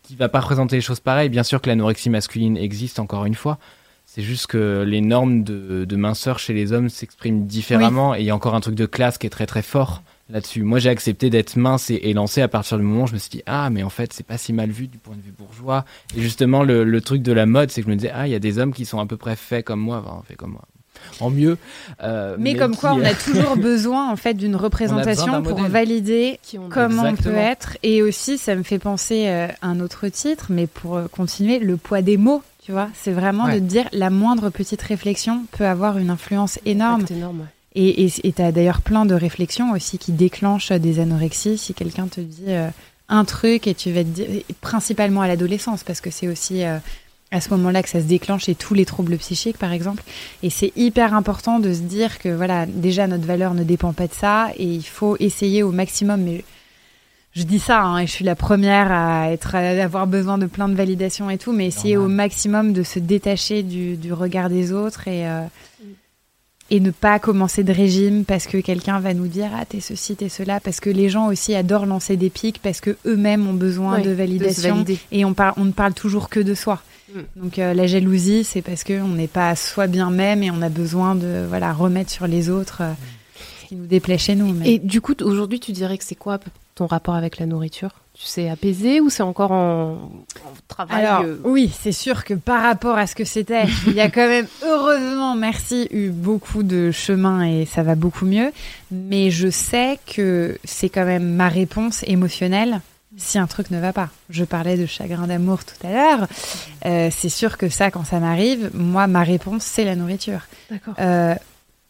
qui 0.02 0.16
va 0.16 0.28
pas 0.28 0.40
représenter 0.40 0.76
les 0.76 0.82
choses 0.82 1.00
pareilles. 1.00 1.28
Bien 1.28 1.42
sûr 1.42 1.60
que 1.60 1.68
l'anorexie 1.68 2.10
masculine 2.10 2.56
existe 2.56 2.98
encore 2.98 3.26
une 3.26 3.34
fois. 3.34 3.58
C'est 4.06 4.22
juste 4.22 4.46
que 4.46 4.84
les 4.86 5.02
normes 5.02 5.44
de, 5.44 5.84
de 5.84 5.96
minceur 5.96 6.38
chez 6.38 6.54
les 6.54 6.72
hommes 6.72 6.88
s'expriment 6.88 7.44
différemment 7.46 8.14
et 8.14 8.20
il 8.20 8.24
y 8.24 8.30
a 8.30 8.34
encore 8.34 8.54
un 8.54 8.60
truc 8.60 8.74
de 8.74 8.86
classe 8.86 9.18
qui 9.18 9.26
est 9.26 9.30
très 9.30 9.44
très 9.44 9.60
fort 9.60 10.02
là-dessus. 10.30 10.62
Moi, 10.62 10.78
j'ai 10.78 10.88
accepté 10.88 11.28
d'être 11.28 11.56
mince 11.56 11.90
et, 11.90 12.12
lancé 12.14 12.40
à 12.40 12.48
partir 12.48 12.78
du 12.78 12.84
moment 12.84 13.04
où 13.04 13.06
je 13.06 13.12
me 13.12 13.18
suis 13.18 13.30
dit 13.30 13.42
ah 13.44 13.68
mais 13.68 13.82
en 13.82 13.90
fait 13.90 14.14
c'est 14.14 14.24
pas 14.24 14.38
si 14.38 14.54
mal 14.54 14.70
vu 14.70 14.88
du 14.88 14.96
point 14.96 15.14
de 15.14 15.20
vue 15.20 15.32
bourgeois. 15.32 15.84
Et 16.16 16.22
justement 16.22 16.62
le, 16.62 16.84
le 16.84 17.00
truc 17.02 17.22
de 17.22 17.32
la 17.32 17.44
mode, 17.44 17.70
c'est 17.70 17.82
que 17.82 17.86
je 17.86 17.90
me 17.90 17.96
disais 17.96 18.12
ah 18.14 18.26
il 18.26 18.30
y 18.30 18.34
a 18.34 18.38
des 18.38 18.58
hommes 18.58 18.72
qui 18.72 18.86
sont 18.86 18.98
à 18.98 19.04
peu 19.04 19.18
près 19.18 19.36
faits 19.36 19.66
comme 19.66 19.80
moi, 19.80 20.02
enfin 20.02 20.22
faits 20.26 20.38
comme 20.38 20.52
moi, 20.52 20.64
en 21.20 21.30
mieux. 21.30 21.58
Euh, 22.02 22.36
Mais, 22.38 22.54
comme 22.54 22.72
qui, 22.72 22.78
quoi, 22.80 22.92
on 22.94 23.00
euh, 23.00 23.04
a 23.04 23.14
toujours 23.14 23.56
besoin 23.72 24.10
en 24.10 24.16
fait 24.16 24.34
d'une 24.34 24.56
représentation 24.56 25.42
pour 25.42 25.56
modèle. 25.58 25.70
valider 25.72 26.40
comment 26.70 27.04
on 27.04 27.14
peut 27.16 27.34
être. 27.34 27.76
Et 27.82 28.02
aussi, 28.02 28.38
ça 28.38 28.54
me 28.54 28.62
fait 28.62 28.78
penser 28.78 29.24
euh, 29.28 29.48
à 29.62 29.68
un 29.68 29.80
autre 29.80 30.08
titre, 30.08 30.46
mais 30.50 30.66
pour 30.66 30.96
euh, 30.96 31.06
continuer, 31.10 31.58
le 31.58 31.76
poids 31.76 32.02
des 32.02 32.16
mots. 32.16 32.42
Tu 32.64 32.72
vois, 32.72 32.88
c'est 32.94 33.12
vraiment 33.12 33.44
Ouais. 33.46 33.54
de 33.54 33.58
te 33.60 33.64
dire 33.64 33.88
la 33.92 34.10
moindre 34.10 34.50
petite 34.50 34.82
réflexion 34.82 35.44
peut 35.52 35.64
avoir 35.66 35.96
une 35.96 36.10
influence 36.10 36.58
énorme. 36.66 37.04
Énorme. 37.10 37.40
ouais. 37.40 37.46
Et 37.74 38.10
tu 38.10 38.42
as 38.42 38.50
d'ailleurs 38.52 38.80
plein 38.82 39.06
de 39.06 39.14
réflexions 39.14 39.70
aussi 39.72 39.98
qui 39.98 40.12
déclenchent 40.12 40.72
des 40.72 40.98
anorexies. 41.00 41.56
Si 41.58 41.74
quelqu'un 41.74 42.08
te 42.08 42.20
dit 42.20 42.44
euh, 42.48 42.68
un 43.08 43.24
truc 43.24 43.66
et 43.66 43.74
tu 43.74 43.92
vas 43.92 44.02
te 44.02 44.08
dire, 44.08 44.26
principalement 44.60 45.22
à 45.22 45.28
l'adolescence, 45.28 45.84
parce 45.84 46.00
que 46.00 46.10
c'est 46.10 46.28
aussi 46.28 46.64
euh, 46.64 46.78
à 47.30 47.40
ce 47.40 47.50
moment-là 47.50 47.82
que 47.82 47.88
ça 47.88 48.00
se 48.00 48.06
déclenche 48.06 48.48
et 48.48 48.54
tous 48.54 48.74
les 48.74 48.86
troubles 48.86 49.16
psychiques, 49.18 49.58
par 49.58 49.72
exemple. 49.72 50.02
Et 50.42 50.50
c'est 50.50 50.72
hyper 50.76 51.14
important 51.14 51.58
de 51.58 51.72
se 51.72 51.80
dire 51.80 52.18
que 52.18 52.28
voilà, 52.28 52.66
déjà 52.66 53.06
notre 53.06 53.26
valeur 53.26 53.54
ne 53.54 53.64
dépend 53.64 53.92
pas 53.92 54.06
de 54.06 54.14
ça 54.14 54.48
et 54.56 54.64
il 54.64 54.84
faut 54.84 55.16
essayer 55.20 55.62
au 55.62 55.70
maximum. 55.70 56.22
Mais 56.22 56.44
je 57.32 57.42
dis 57.42 57.58
ça, 57.58 57.82
hein, 57.82 57.98
et 57.98 58.06
je 58.06 58.12
suis 58.12 58.24
la 58.24 58.34
première 58.34 58.90
à 58.90 59.30
être, 59.30 59.54
à 59.54 59.58
avoir 59.58 60.06
besoin 60.06 60.38
de 60.38 60.46
plein 60.46 60.68
de 60.68 60.74
validations 60.74 61.28
et 61.28 61.36
tout, 61.36 61.52
mais 61.52 61.66
essayer 61.66 61.96
au 61.98 62.08
maximum 62.08 62.72
de 62.72 62.82
se 62.82 62.98
détacher 62.98 63.62
du, 63.62 63.96
du 63.96 64.12
regard 64.12 64.48
des 64.48 64.72
autres 64.72 65.06
et 65.06 65.28
euh, 65.28 65.42
et 66.70 66.80
ne 66.80 66.90
pas 66.90 67.18
commencer 67.18 67.64
de 67.64 67.72
régime 67.72 68.24
parce 68.24 68.46
que 68.46 68.58
quelqu'un 68.58 69.00
va 69.00 69.14
nous 69.14 69.26
dire 69.26 69.50
ah 69.54 69.64
t'es 69.64 69.80
ceci 69.80 70.16
t'es 70.16 70.28
cela 70.28 70.60
parce 70.60 70.80
que 70.80 70.90
les 70.90 71.08
gens 71.08 71.28
aussi 71.28 71.54
adorent 71.54 71.86
lancer 71.86 72.16
des 72.16 72.28
pics 72.28 72.60
parce 72.62 72.80
que 72.80 72.96
eux-mêmes 73.06 73.48
ont 73.48 73.54
besoin 73.54 74.00
de 74.00 74.10
validation 74.10 74.84
et 75.10 75.24
on 75.24 75.32
parle 75.32 75.54
on 75.56 75.64
ne 75.64 75.72
parle 75.72 75.94
toujours 75.94 76.28
que 76.28 76.40
de 76.40 76.52
soi 76.54 76.82
Mm. 77.14 77.20
donc 77.36 77.58
euh, 77.58 77.72
la 77.72 77.86
jalousie 77.86 78.44
c'est 78.44 78.60
parce 78.60 78.84
que 78.84 79.00
on 79.00 79.08
n'est 79.08 79.28
pas 79.28 79.48
à 79.48 79.56
soi 79.56 79.86
bien 79.86 80.10
même 80.10 80.42
et 80.42 80.50
on 80.50 80.60
a 80.60 80.68
besoin 80.68 81.14
de 81.14 81.44
voilà 81.48 81.72
remettre 81.72 82.10
sur 82.10 82.26
les 82.26 82.50
autres 82.50 82.82
euh, 82.82 82.92
qui 83.68 83.76
nous 83.76 83.86
déplaît 83.86 84.18
chez 84.18 84.34
nous. 84.34 84.52
Mais... 84.54 84.72
Et 84.72 84.78
du 84.78 85.00
coup, 85.00 85.14
aujourd'hui, 85.20 85.60
tu 85.60 85.72
dirais 85.72 85.98
que 85.98 86.04
c'est 86.04 86.14
quoi 86.14 86.40
ton 86.74 86.86
rapport 86.86 87.14
avec 87.14 87.38
la 87.38 87.44
nourriture? 87.44 87.90
Tu 88.14 88.24
sais 88.24 88.48
apaisé 88.48 89.00
ou 89.00 89.10
c'est 89.10 89.22
encore 89.22 89.52
en, 89.52 89.92
en 89.92 90.54
travail 90.68 91.04
Alors, 91.04 91.22
euh, 91.22 91.36
oui, 91.44 91.70
c'est 91.78 91.92
sûr 91.92 92.24
que 92.24 92.34
par 92.34 92.62
rapport 92.62 92.96
à 92.96 93.06
ce 93.06 93.14
que 93.14 93.24
c'était, 93.24 93.64
il 93.86 93.92
y 93.92 94.00
a 94.00 94.10
quand 94.10 94.26
même, 94.26 94.46
heureusement, 94.64 95.36
merci, 95.36 95.86
eu 95.90 96.08
beaucoup 96.08 96.62
de 96.62 96.90
chemin 96.90 97.44
et 97.44 97.66
ça 97.66 97.82
va 97.82 97.94
beaucoup 97.94 98.24
mieux. 98.24 98.52
Mais 98.90 99.30
je 99.30 99.50
sais 99.50 99.98
que 100.06 100.58
c'est 100.64 100.88
quand 100.88 101.04
même 101.04 101.34
ma 101.34 101.48
réponse 101.48 102.02
émotionnelle 102.06 102.80
si 103.18 103.38
un 103.38 103.46
truc 103.46 103.70
ne 103.70 103.78
va 103.78 103.92
pas. 103.92 104.08
Je 104.30 104.44
parlais 104.44 104.76
de 104.76 104.86
chagrin 104.86 105.26
d'amour 105.26 105.64
tout 105.64 105.86
à 105.86 105.90
l'heure. 105.90 106.28
Euh, 106.86 107.10
c'est 107.14 107.28
sûr 107.28 107.58
que 107.58 107.68
ça, 107.68 107.90
quand 107.90 108.04
ça 108.04 108.20
m'arrive, 108.20 108.70
moi, 108.72 109.06
ma 109.06 109.22
réponse, 109.22 109.64
c'est 109.64 109.84
la 109.84 109.96
nourriture. 109.96 110.40
D'accord. 110.70 110.94
Euh, 110.98 111.34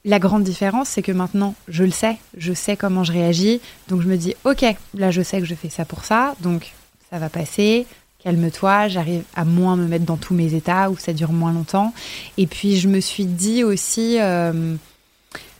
la 0.05 0.19
grande 0.19 0.43
différence, 0.43 0.89
c'est 0.89 1.03
que 1.03 1.13
maintenant, 1.13 1.55
je 1.69 1.85
le 1.85 1.91
sais, 1.91 2.17
je 2.37 2.53
sais 2.53 2.77
comment 2.77 3.05
je 3.05 3.13
réagis, 3.13 3.61
donc 3.89 4.01
je 4.01 4.09
me 4.09 4.17
dis, 4.17 4.35
ok, 4.45 4.65
là, 4.95 5.11
je 5.11 5.23
sais 5.23 5.39
que 5.41 5.45
je 5.45 5.55
fais 5.55 5.69
ça 5.69 5.85
pour 5.85 6.05
ça, 6.05 6.35
donc 6.41 6.73
ça 7.11 7.19
va 7.19 7.29
passer, 7.29 7.87
calme-toi, 8.23 8.89
j'arrive 8.89 9.23
à 9.35 9.45
moins 9.45 9.77
me 9.77 9.87
mettre 9.87 10.05
dans 10.05 10.17
tous 10.17 10.35
mes 10.35 10.55
états, 10.55 10.91
où 10.91 10.97
ça 10.97 11.13
dure 11.13 11.33
moins 11.33 11.53
longtemps. 11.53 11.93
Et 12.39 12.47
puis, 12.47 12.79
je 12.79 12.89
me 12.89 13.01
suis 13.01 13.27
dit 13.27 13.65
aussi, 13.65 14.19
euh, 14.21 14.77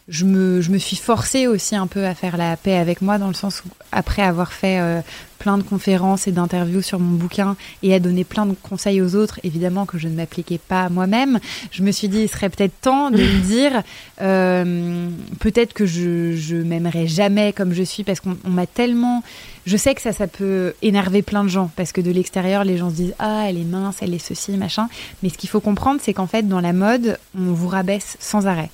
je, 0.09 0.25
me, 0.25 0.63
je 0.63 0.71
me 0.71 0.79
suis 0.79 0.97
forcée 0.97 1.47
aussi 1.47 1.77
un 1.77 1.87
peu 1.87 2.07
à 2.07 2.15
faire 2.15 2.39
la 2.39 2.57
paix 2.57 2.77
avec 2.77 3.03
moi, 3.03 3.19
dans 3.19 3.29
le 3.29 3.35
sens 3.35 3.63
où, 3.65 3.69
après 3.93 4.23
avoir 4.23 4.53
fait 4.53 4.81
euh, 4.81 5.03
plein 5.39 5.59
de 5.59 5.63
conférences 5.63 6.27
et 6.27 6.33
d'interviews 6.33 6.81
sur 6.81 6.99
mon 6.99 7.17
bouquin 7.17 7.57
et 7.83 7.95
à 7.95 8.01
donner 8.01 8.25
plein 8.25 8.47
de 8.47 8.55
conseils 8.55 9.03
aux 9.03 9.15
autres, 9.15 9.39
évidemment 9.45 9.85
que 9.85 9.99
je 9.99 10.09
ne 10.09 10.15
m'appliquais 10.15 10.59
pas 10.59 10.85
à 10.85 10.89
moi-même, 10.89 11.39
je 11.71 11.83
me 11.83 11.93
suis 11.93 12.09
dit, 12.09 12.21
il 12.23 12.29
serait 12.29 12.49
peut-être 12.49 12.73
temps 12.81 13.11
de 13.11 13.19
me 13.19 13.41
dire, 13.47 13.83
euh, 14.23 15.09
peut-être 15.41 15.75
que 15.75 15.85
je, 15.85 16.35
je 16.35 16.57
m'aimerais 16.57 17.07
jamais 17.07 17.53
comme 17.53 17.75
je 17.75 17.83
suis, 17.83 18.03
parce 18.03 18.21
qu'on 18.21 18.39
on 18.45 18.51
m'a 18.51 18.67
tellement... 18.67 19.23
Je 19.67 19.77
sais 19.77 19.95
que 19.95 20.01
ça, 20.01 20.13
ça 20.13 20.27
peut 20.27 20.73
énerver 20.81 21.21
plein 21.21 21.45
de 21.45 21.51
gens, 21.51 21.71
parce 21.77 21.93
que 21.93 22.01
de 22.01 22.11
l'extérieur, 22.11 22.65
les 22.65 22.79
gens 22.79 22.89
se 22.89 22.95
disent, 22.95 23.15
ah, 23.19 23.45
elle 23.47 23.59
est 23.59 23.65
mince, 23.65 23.97
elle 24.01 24.15
est 24.15 24.27
ceci, 24.27 24.53
machin. 24.53 24.89
Mais 25.23 25.29
ce 25.29 25.37
qu'il 25.37 25.51
faut 25.51 25.61
comprendre, 25.61 26.01
c'est 26.03 26.15
qu'en 26.15 26.27
fait, 26.27 26.49
dans 26.49 26.61
la 26.61 26.73
mode, 26.73 27.19
on 27.39 27.53
vous 27.53 27.69
rabaisse 27.69 28.17
sans 28.19 28.47
arrêt. 28.47 28.71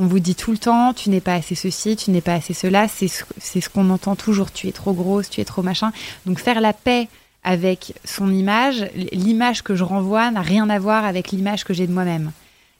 On 0.00 0.06
vous 0.06 0.20
dit 0.20 0.36
tout 0.36 0.52
le 0.52 0.58
temps, 0.58 0.94
tu 0.94 1.10
n'es 1.10 1.20
pas 1.20 1.34
assez 1.34 1.56
ceci, 1.56 1.96
tu 1.96 2.12
n'es 2.12 2.20
pas 2.20 2.34
assez 2.34 2.54
cela. 2.54 2.86
C'est 2.86 3.08
ce, 3.08 3.68
qu'on 3.68 3.90
entend 3.90 4.14
toujours. 4.14 4.52
Tu 4.52 4.68
es 4.68 4.72
trop 4.72 4.92
grosse, 4.92 5.28
tu 5.28 5.40
es 5.40 5.44
trop 5.44 5.62
machin. 5.62 5.90
Donc 6.24 6.38
faire 6.38 6.60
la 6.60 6.72
paix 6.72 7.08
avec 7.42 7.94
son 8.04 8.32
image, 8.32 8.86
l'image 9.12 9.62
que 9.62 9.74
je 9.74 9.82
renvoie 9.82 10.30
n'a 10.30 10.40
rien 10.40 10.70
à 10.70 10.78
voir 10.78 11.04
avec 11.04 11.32
l'image 11.32 11.64
que 11.64 11.74
j'ai 11.74 11.88
de 11.88 11.92
moi-même. 11.92 12.30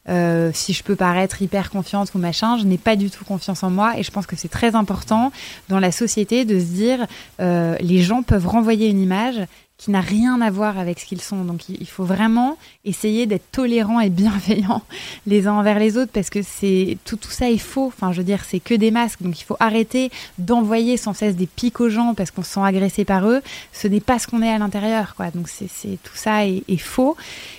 Euh, 0.08 0.50
si 0.54 0.72
je 0.72 0.82
peux 0.84 0.96
paraître 0.96 1.42
hyper 1.42 1.70
confiante 1.70 2.14
ou 2.14 2.18
machin, 2.18 2.56
je 2.56 2.64
n'ai 2.64 2.78
pas 2.78 2.96
du 2.96 3.10
tout 3.10 3.24
confiance 3.24 3.62
en 3.62 3.70
moi 3.70 3.98
et 3.98 4.02
je 4.02 4.10
pense 4.10 4.26
que 4.26 4.36
c'est 4.36 4.48
très 4.48 4.74
important 4.74 5.32
dans 5.68 5.80
la 5.80 5.92
société 5.92 6.44
de 6.44 6.58
se 6.58 6.66
dire 6.66 7.06
euh, 7.40 7.76
les 7.80 8.00
gens 8.00 8.22
peuvent 8.22 8.46
renvoyer 8.46 8.88
une 8.88 9.00
image 9.00 9.40
qui 9.78 9.92
n'a 9.92 10.00
rien 10.00 10.40
à 10.40 10.50
voir 10.50 10.76
avec 10.76 10.98
ce 10.98 11.06
qu'ils 11.06 11.20
sont. 11.22 11.44
Donc 11.44 11.68
il 11.68 11.86
faut 11.86 12.04
vraiment 12.04 12.58
essayer 12.84 13.26
d'être 13.26 13.48
tolérant 13.52 14.00
et 14.00 14.10
bienveillant 14.10 14.82
les 15.26 15.46
uns 15.46 15.52
envers 15.54 15.78
les 15.78 15.96
autres 15.96 16.10
parce 16.12 16.30
que 16.30 16.42
c'est 16.42 16.98
tout, 17.04 17.16
tout 17.16 17.30
ça 17.30 17.48
est 17.48 17.58
faux. 17.58 17.86
Enfin, 17.86 18.12
je 18.12 18.18
veux 18.18 18.24
dire, 18.24 18.42
c'est 18.44 18.58
que 18.58 18.74
des 18.74 18.90
masques. 18.90 19.22
Donc 19.22 19.40
il 19.40 19.44
faut 19.44 19.56
arrêter 19.60 20.10
d'envoyer 20.38 20.96
sans 20.96 21.14
cesse 21.14 21.36
des 21.36 21.46
pics 21.46 21.80
aux 21.80 21.88
gens 21.90 22.14
parce 22.14 22.32
qu'on 22.32 22.42
se 22.42 22.54
sent 22.54 22.60
agressé 22.60 23.04
par 23.04 23.28
eux. 23.28 23.40
Ce 23.72 23.86
n'est 23.86 24.00
pas 24.00 24.18
ce 24.18 24.26
qu'on 24.26 24.42
est 24.42 24.50
à 24.52 24.58
l'intérieur, 24.58 25.14
quoi. 25.14 25.30
Donc 25.30 25.48
c'est 25.48 25.68
tout 26.02 26.16
ça 26.16 26.44
est, 26.44 26.76
faux. 26.78 27.16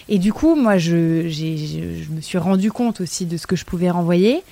Et 0.10 0.20
du 0.20 0.34
coup, 0.34 0.56
moi, 0.56 0.78
je, 0.78 1.30
je, 1.30 2.04
je 2.04 2.12
me 2.12 2.20
suis 2.20 2.38
rendu 2.38 2.70
compte 2.70 3.00
aussi 3.00 3.26
de 3.26 3.38
ce 3.38 3.48
que 3.48 3.56
je 3.56 3.64
pouvais 3.64 3.90
renvoyer. 3.90 4.44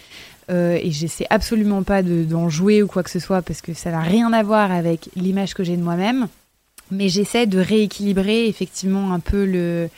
Euh, 0.49 0.79
et 0.81 0.91
j'essaie 0.91 1.27
absolument 1.29 1.83
pas 1.83 2.01
de- 2.01 2.23
d'en 2.23 2.47
jouer 2.47 2.81
ou 2.81 2.87
quoi 2.87 3.03
que 3.03 3.09
ce 3.09 3.19
soit 3.19 3.41
parce 3.41 3.61
que 3.61 3.73
ça 3.73 3.91
n'a 3.91 3.99
rien 3.99 4.31
à 4.31 4.41
voir 4.43 4.71
avec 4.71 5.09
l'image 5.17 5.53
que 5.53 5.65
j'ai 5.65 5.75
de 5.75 5.83
moi-même. 5.83 6.29
Mais 6.91 7.09
j'essaie 7.09 7.45
de 7.47 7.59
rééquilibrer 7.59 8.47
effectivement 8.47 9.11
un 9.13 9.19
peu 9.19 9.45
le 9.45 9.89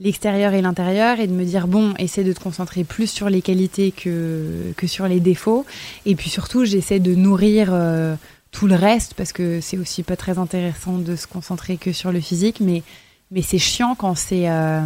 l'extérieur 0.00 0.54
et 0.54 0.60
l'intérieur 0.60 1.20
et 1.20 1.26
de 1.28 1.32
me 1.32 1.44
dire 1.44 1.68
bon, 1.68 1.94
essaie 1.98 2.24
de 2.24 2.32
te 2.32 2.40
concentrer 2.40 2.82
plus 2.84 3.06
sur 3.06 3.30
les 3.30 3.42
qualités 3.42 3.92
que 3.92 4.72
que 4.76 4.86
sur 4.86 5.06
les 5.08 5.20
défauts. 5.20 5.64
Et 6.04 6.14
puis 6.16 6.28
surtout, 6.30 6.64
j'essaie 6.64 6.98
de 6.98 7.14
nourrir 7.14 7.68
euh, 7.72 8.16
tout 8.50 8.66
le 8.66 8.74
reste 8.74 9.14
parce 9.14 9.32
que 9.32 9.60
c'est 9.60 9.78
aussi 9.78 10.02
pas 10.02 10.16
très 10.16 10.38
intéressant 10.38 10.98
de 10.98 11.14
se 11.16 11.26
concentrer 11.26 11.76
que 11.76 11.92
sur 11.92 12.10
le 12.12 12.20
physique, 12.20 12.60
mais 12.60 12.82
mais 13.30 13.40
c'est 13.42 13.58
chiant 13.58 13.94
quand 13.94 14.16
c'est 14.16 14.50
euh, 14.50 14.80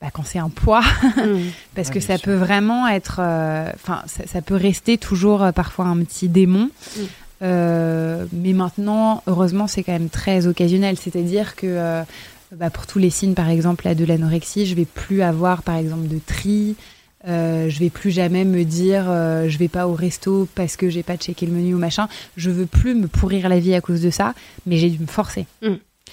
bah, 0.00 0.08
quand 0.12 0.24
c'est 0.26 0.40
un 0.40 0.50
poids 0.50 0.82
Mm. 1.16 1.50
parce 1.74 1.88
Ouais, 1.88 1.94
que 1.94 2.00
ça 2.00 2.16
sûr. 2.16 2.24
peut 2.26 2.34
vraiment 2.34 2.86
être 2.88 3.20
euh, 3.20 3.70
enfin 3.76 4.02
ça, 4.06 4.26
ça 4.26 4.42
peut 4.42 4.54
rester 4.56 4.98
toujours 4.98 5.42
euh, 5.42 5.52
parfois 5.52 5.86
un 5.86 6.02
petit 6.04 6.28
démon 6.28 6.68
Mm. 6.98 7.02
Euh, 7.42 8.24
mais 8.32 8.54
maintenant 8.54 9.22
heureusement 9.26 9.66
c'est 9.66 9.82
quand 9.82 9.92
même 9.92 10.08
très 10.08 10.46
occasionnel. 10.46 10.96
C'est 10.98 11.16
à 11.16 11.22
dire 11.22 11.56
que 11.56 11.66
euh, 11.66 12.02
bah, 12.52 12.70
pour 12.70 12.86
tous 12.86 12.98
les 12.98 13.10
signes 13.10 13.34
par 13.34 13.48
exemple 13.48 13.84
là, 13.84 13.94
de 13.94 14.04
l'anorexie 14.04 14.66
je 14.66 14.74
vais 14.74 14.84
plus 14.86 15.22
avoir 15.22 15.62
par 15.62 15.76
exemple 15.76 16.08
de 16.08 16.18
tri. 16.24 16.76
Euh, 17.28 17.68
je 17.68 17.80
vais 17.80 17.90
plus 17.90 18.10
jamais 18.12 18.44
me 18.44 18.64
dire 18.64 19.06
euh, 19.08 19.48
je 19.48 19.58
vais 19.58 19.68
pas 19.68 19.88
au 19.88 19.94
resto 19.94 20.46
parce 20.54 20.76
que 20.76 20.88
j'ai 20.88 21.02
pas 21.02 21.16
checké 21.16 21.44
le 21.46 21.52
menu 21.52 21.74
ou 21.74 21.78
machin. 21.78 22.08
Je 22.36 22.50
veux 22.50 22.66
plus 22.66 22.94
me 22.94 23.08
pourrir 23.08 23.48
la 23.48 23.58
vie 23.58 23.74
à 23.74 23.80
cause 23.80 24.00
de 24.00 24.10
ça 24.10 24.34
mais 24.64 24.76
j'ai 24.76 24.90
dû 24.90 25.00
me 25.00 25.06
forcer 25.06 25.46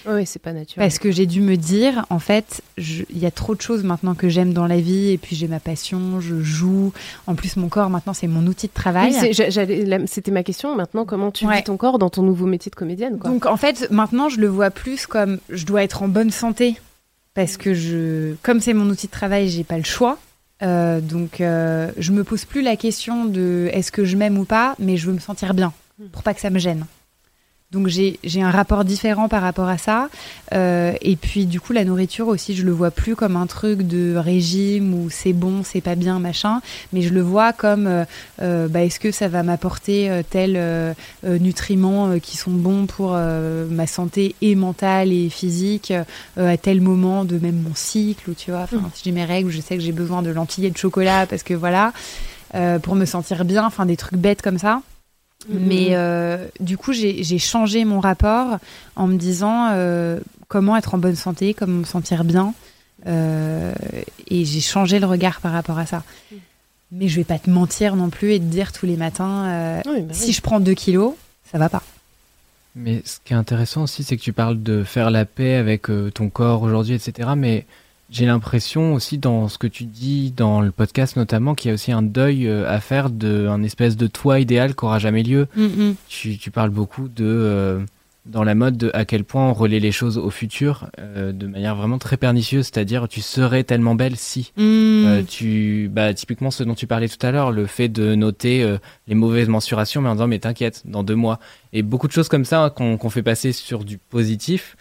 Oui, 0.06 0.26
c'est 0.26 0.38
pas 0.40 0.52
naturel. 0.52 0.86
parce 0.86 0.98
que 0.98 1.10
j'ai 1.10 1.26
dû 1.26 1.40
me 1.40 1.56
dire, 1.56 2.04
en 2.10 2.18
fait, 2.18 2.62
il 2.78 3.18
y 3.18 3.26
a 3.26 3.30
trop 3.30 3.54
de 3.54 3.60
choses 3.60 3.84
maintenant 3.84 4.14
que 4.14 4.28
j'aime 4.28 4.52
dans 4.52 4.66
la 4.66 4.78
vie, 4.78 5.10
et 5.10 5.18
puis 5.18 5.34
j'ai 5.36 5.48
ma 5.48 5.60
passion, 5.60 6.20
je 6.20 6.40
joue. 6.42 6.92
En 7.26 7.34
plus, 7.34 7.56
mon 7.56 7.68
corps, 7.68 7.90
maintenant, 7.90 8.12
c'est 8.14 8.26
mon 8.26 8.46
outil 8.46 8.66
de 8.68 8.72
travail. 8.72 9.14
Oui, 9.22 10.04
C'était 10.06 10.30
ma 10.30 10.42
question. 10.42 10.74
Maintenant, 10.76 11.04
comment 11.04 11.30
tu 11.30 11.46
Ouais. 11.46 11.56
vis 11.58 11.64
ton 11.64 11.76
corps 11.76 11.98
dans 11.98 12.10
ton 12.10 12.22
nouveau 12.22 12.46
métier 12.46 12.70
de 12.70 12.76
comédienne 12.76 13.18
quoi? 13.18 13.30
Donc, 13.30 13.46
en 13.46 13.56
fait, 13.56 13.88
maintenant, 13.90 14.28
je 14.28 14.40
le 14.40 14.46
vois 14.48 14.70
plus 14.70 15.06
comme 15.06 15.38
je 15.50 15.64
dois 15.66 15.82
être 15.84 16.02
en 16.02 16.08
bonne 16.08 16.30
santé, 16.30 16.76
parce 17.34 17.56
que 17.56 17.74
je, 17.74 18.34
comme 18.42 18.60
c'est 18.60 18.74
mon 18.74 18.88
outil 18.90 19.06
de 19.06 19.12
travail, 19.12 19.48
j'ai 19.48 19.64
pas 19.64 19.78
le 19.78 19.84
choix. 19.84 20.18
Euh, 20.62 21.00
donc, 21.00 21.40
euh, 21.40 21.90
je 21.98 22.12
me 22.12 22.22
pose 22.24 22.44
plus 22.44 22.62
la 22.62 22.76
question 22.76 23.24
de 23.24 23.68
est-ce 23.72 23.90
que 23.90 24.04
je 24.04 24.16
m'aime 24.16 24.38
ou 24.38 24.44
pas, 24.44 24.76
mais 24.78 24.96
je 24.96 25.06
veux 25.06 25.12
me 25.12 25.18
sentir 25.18 25.52
bien, 25.52 25.72
pour 26.12 26.22
pas 26.22 26.32
que 26.32 26.40
ça 26.40 26.48
me 26.50 26.58
gêne. 26.58 26.86
Donc 27.72 27.88
j'ai 27.88 28.20
j'ai 28.22 28.40
un 28.40 28.52
rapport 28.52 28.84
différent 28.84 29.28
par 29.28 29.42
rapport 29.42 29.68
à 29.68 29.78
ça. 29.78 30.08
Euh, 30.52 30.92
et 31.02 31.16
puis 31.16 31.44
du 31.46 31.60
coup 31.60 31.72
la 31.72 31.84
nourriture 31.84 32.28
aussi, 32.28 32.54
je 32.54 32.62
le 32.64 32.70
vois 32.70 32.92
plus 32.92 33.16
comme 33.16 33.36
un 33.36 33.46
truc 33.46 33.82
de 33.82 34.14
régime 34.14 34.94
où 34.94 35.10
c'est 35.10 35.32
bon, 35.32 35.62
c'est 35.64 35.80
pas 35.80 35.96
bien, 35.96 36.20
machin. 36.20 36.60
Mais 36.92 37.02
je 37.02 37.12
le 37.12 37.20
vois 37.20 37.52
comme 37.52 37.88
euh, 37.88 38.04
euh, 38.42 38.68
bah, 38.68 38.84
est-ce 38.84 39.00
que 39.00 39.10
ça 39.10 39.26
va 39.26 39.42
m'apporter 39.42 40.08
euh, 40.08 40.22
tel 40.28 40.54
euh, 40.56 40.94
euh, 41.26 41.38
nutriments 41.40 42.20
qui 42.20 42.36
sont 42.36 42.52
bons 42.52 42.86
pour 42.86 43.10
ma 43.12 43.86
santé 43.88 44.36
et 44.40 44.54
mentale 44.54 45.10
et 45.12 45.28
physique 45.28 45.92
euh, 46.38 46.52
à 46.52 46.56
tel 46.56 46.80
moment 46.80 47.24
de 47.24 47.38
même 47.38 47.56
mon 47.60 47.74
cycle 47.74 48.30
ou 48.30 48.34
tu 48.34 48.52
vois. 48.52 48.60
Enfin, 48.62 48.76
Mm. 48.76 48.90
si 48.94 49.02
j'ai 49.06 49.10
mes 49.12 49.24
règles, 49.24 49.50
je 49.50 49.60
sais 49.60 49.74
que 49.76 49.82
j'ai 49.82 49.90
besoin 49.92 50.22
de 50.22 50.30
lentilles 50.30 50.66
et 50.66 50.70
de 50.70 50.76
chocolat 50.78 51.26
parce 51.26 51.42
que 51.42 51.54
voilà. 51.54 51.92
euh, 52.54 52.78
pour 52.78 52.94
me 52.94 53.04
sentir 53.04 53.44
bien, 53.44 53.66
enfin 53.66 53.84
des 53.84 53.96
trucs 53.96 54.18
bêtes 54.18 54.42
comme 54.42 54.58
ça. 54.58 54.80
Mais 55.48 55.88
euh, 55.90 56.46
du 56.60 56.76
coup, 56.76 56.92
j'ai 56.92 57.38
changé 57.38 57.84
mon 57.84 58.00
rapport 58.00 58.58
en 58.96 59.06
me 59.06 59.16
disant 59.16 59.70
euh, 59.72 60.18
comment 60.48 60.76
être 60.76 60.94
en 60.94 60.98
bonne 60.98 61.16
santé, 61.16 61.54
comment 61.54 61.78
me 61.78 61.84
sentir 61.84 62.24
bien. 62.24 62.54
Euh, 63.06 63.72
et 64.28 64.44
j'ai 64.44 64.60
changé 64.60 64.98
le 64.98 65.06
regard 65.06 65.40
par 65.40 65.52
rapport 65.52 65.78
à 65.78 65.86
ça. 65.86 66.02
Mm. 66.32 66.36
Mais 66.92 67.08
je 67.08 67.16
vais 67.16 67.24
pas 67.24 67.38
te 67.38 67.50
mentir 67.50 67.96
non 67.96 68.08
plus 68.08 68.32
et 68.32 68.38
te 68.38 68.44
dire 68.44 68.72
tous 68.72 68.86
les 68.86 68.96
matins, 68.96 69.46
euh, 69.46 69.80
Oui, 69.86 70.02
bah 70.02 70.06
oui. 70.10 70.14
si 70.14 70.32
je 70.32 70.40
prends 70.40 70.60
2 70.60 70.74
kilos, 70.74 71.14
ça 71.50 71.58
va 71.58 71.68
pas. 71.68 71.82
Mais 72.76 73.02
ce 73.04 73.18
qui 73.24 73.32
est 73.32 73.36
intéressant 73.36 73.82
aussi, 73.82 74.04
c'est 74.04 74.16
que 74.16 74.22
tu 74.22 74.32
parles 74.32 74.62
de 74.62 74.84
faire 74.84 75.10
la 75.10 75.24
paix 75.24 75.54
avec 75.54 75.90
euh, 75.90 76.10
ton 76.10 76.28
corps 76.28 76.62
aujourd'hui, 76.62 76.94
etc. 76.94 77.30
Mais 77.36 77.66
j'ai 78.10 78.26
l'impression 78.26 78.94
aussi 78.94 79.18
dans 79.18 79.48
ce 79.48 79.58
que 79.58 79.66
tu 79.66 79.84
dis 79.84 80.32
dans 80.36 80.60
le 80.60 80.70
podcast 80.70 81.16
notamment 81.16 81.54
qu'il 81.54 81.68
y 81.68 81.72
a 81.72 81.74
aussi 81.74 81.90
un 81.92 82.02
deuil 82.02 82.46
euh, 82.46 82.70
à 82.70 82.80
faire 82.80 83.10
d'un 83.10 83.62
espèce 83.62 83.96
de 83.96 84.06
toi 84.06 84.40
idéal 84.40 84.74
qui 84.74 84.84
aura 84.84 84.98
jamais 84.98 85.22
lieu. 85.22 85.48
Tu, 86.08 86.36
tu 86.38 86.50
parles 86.50 86.70
beaucoup 86.70 87.08
de 87.08 87.24
euh, 87.24 87.80
dans 88.26 88.44
la 88.44 88.54
mode 88.54 88.76
de 88.76 88.90
à 88.94 89.04
quel 89.04 89.24
point 89.24 89.48
on 89.48 89.52
relaie 89.52 89.80
les 89.80 89.92
choses 89.92 90.16
au 90.16 90.30
futur 90.30 90.88
euh, 90.98 91.32
de 91.32 91.46
manière 91.46 91.76
vraiment 91.76 91.98
très 91.98 92.16
pernicieuse, 92.16 92.66
c'est-à-dire 92.66 93.08
tu 93.08 93.20
serais 93.20 93.64
tellement 93.64 93.94
belle 93.94 94.16
si. 94.16 94.52
Euh, 94.58 95.22
tu, 95.26 95.90
bah, 95.92 96.14
typiquement 96.14 96.50
ce 96.50 96.62
dont 96.62 96.74
tu 96.74 96.86
parlais 96.86 97.08
tout 97.08 97.24
à 97.26 97.30
l'heure, 97.32 97.52
le 97.52 97.66
fait 97.66 97.88
de 97.88 98.14
noter 98.14 98.66
les 99.08 99.14
mauvaises 99.14 99.48
mensurations, 99.48 100.00
mais 100.00 100.08
en 100.08 100.14
disant 100.14 100.28
mais 100.28 100.38
t'inquiète, 100.38 100.82
dans 100.84 101.02
deux 101.02 101.16
mois. 101.16 101.38
Et 101.72 101.82
beaucoup 101.82 102.06
de 102.06 102.12
choses 102.12 102.28
comme 102.28 102.44
ça 102.44 102.62
hein, 102.62 102.70
qu'on 102.70 102.96
qu'on 102.96 103.10
fait 103.10 103.22
passer 103.22 103.52
sur 103.52 103.84
du 103.84 103.98
positif, 103.98 104.76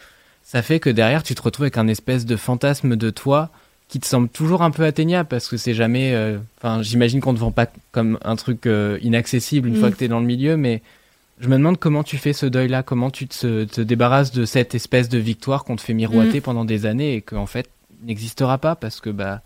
ça 0.53 0.61
fait 0.61 0.79
que 0.79 0.89
derrière 0.91 1.23
tu 1.23 1.33
te 1.35 1.41
retrouves 1.41 1.63
avec 1.65 1.77
un 1.79 1.87
espèce 1.87 2.25
de 2.27 2.35
fantasme 2.37 2.95
de 2.95 3.09
toi 3.09 3.49
qui 3.89 3.99
te 3.99 4.05
semble 4.05 4.29
toujours 4.29 4.61
un 4.61 4.69
peu 4.71 4.83
atteignable 4.85 5.27
parce 5.27 5.47
que 5.47 5.57
c'est 5.57 5.73
jamais. 5.73 6.13
euh, 6.13 6.37
Enfin, 6.59 6.81
j'imagine 6.83 7.19
qu'on 7.21 7.33
ne 7.33 7.37
vend 7.39 7.51
pas 7.51 7.67
comme 7.91 8.17
un 8.23 8.35
truc 8.35 8.65
euh, 8.67 8.97
inaccessible 9.01 9.67
une 9.67 9.73
Mm. 9.75 9.79
fois 9.79 9.89
que 9.91 9.97
t'es 9.97 10.07
dans 10.07 10.19
le 10.19 10.25
milieu, 10.27 10.55
mais 10.55 10.81
je 11.39 11.47
me 11.49 11.57
demande 11.57 11.77
comment 11.79 12.03
tu 12.03 12.17
fais 12.17 12.33
ce 12.33 12.45
deuil-là, 12.45 12.83
comment 12.83 13.09
tu 13.09 13.27
te, 13.27 13.63
te 13.65 13.81
débarrasses 13.81 14.31
de 14.31 14.45
cette 14.45 14.75
espèce 14.75 15.09
de 15.09 15.17
victoire 15.17 15.63
qu'on 15.63 15.75
te 15.75 15.81
fait 15.81 15.93
miroiter 15.95 16.39
pendant 16.39 16.65
des 16.65 16.85
années 16.85 17.15
et 17.15 17.21
qu'en 17.21 17.47
fait 17.47 17.67
n'existera 18.03 18.57
pas 18.59 18.75
parce 18.75 19.01
que 19.01 19.09
bah 19.09 19.41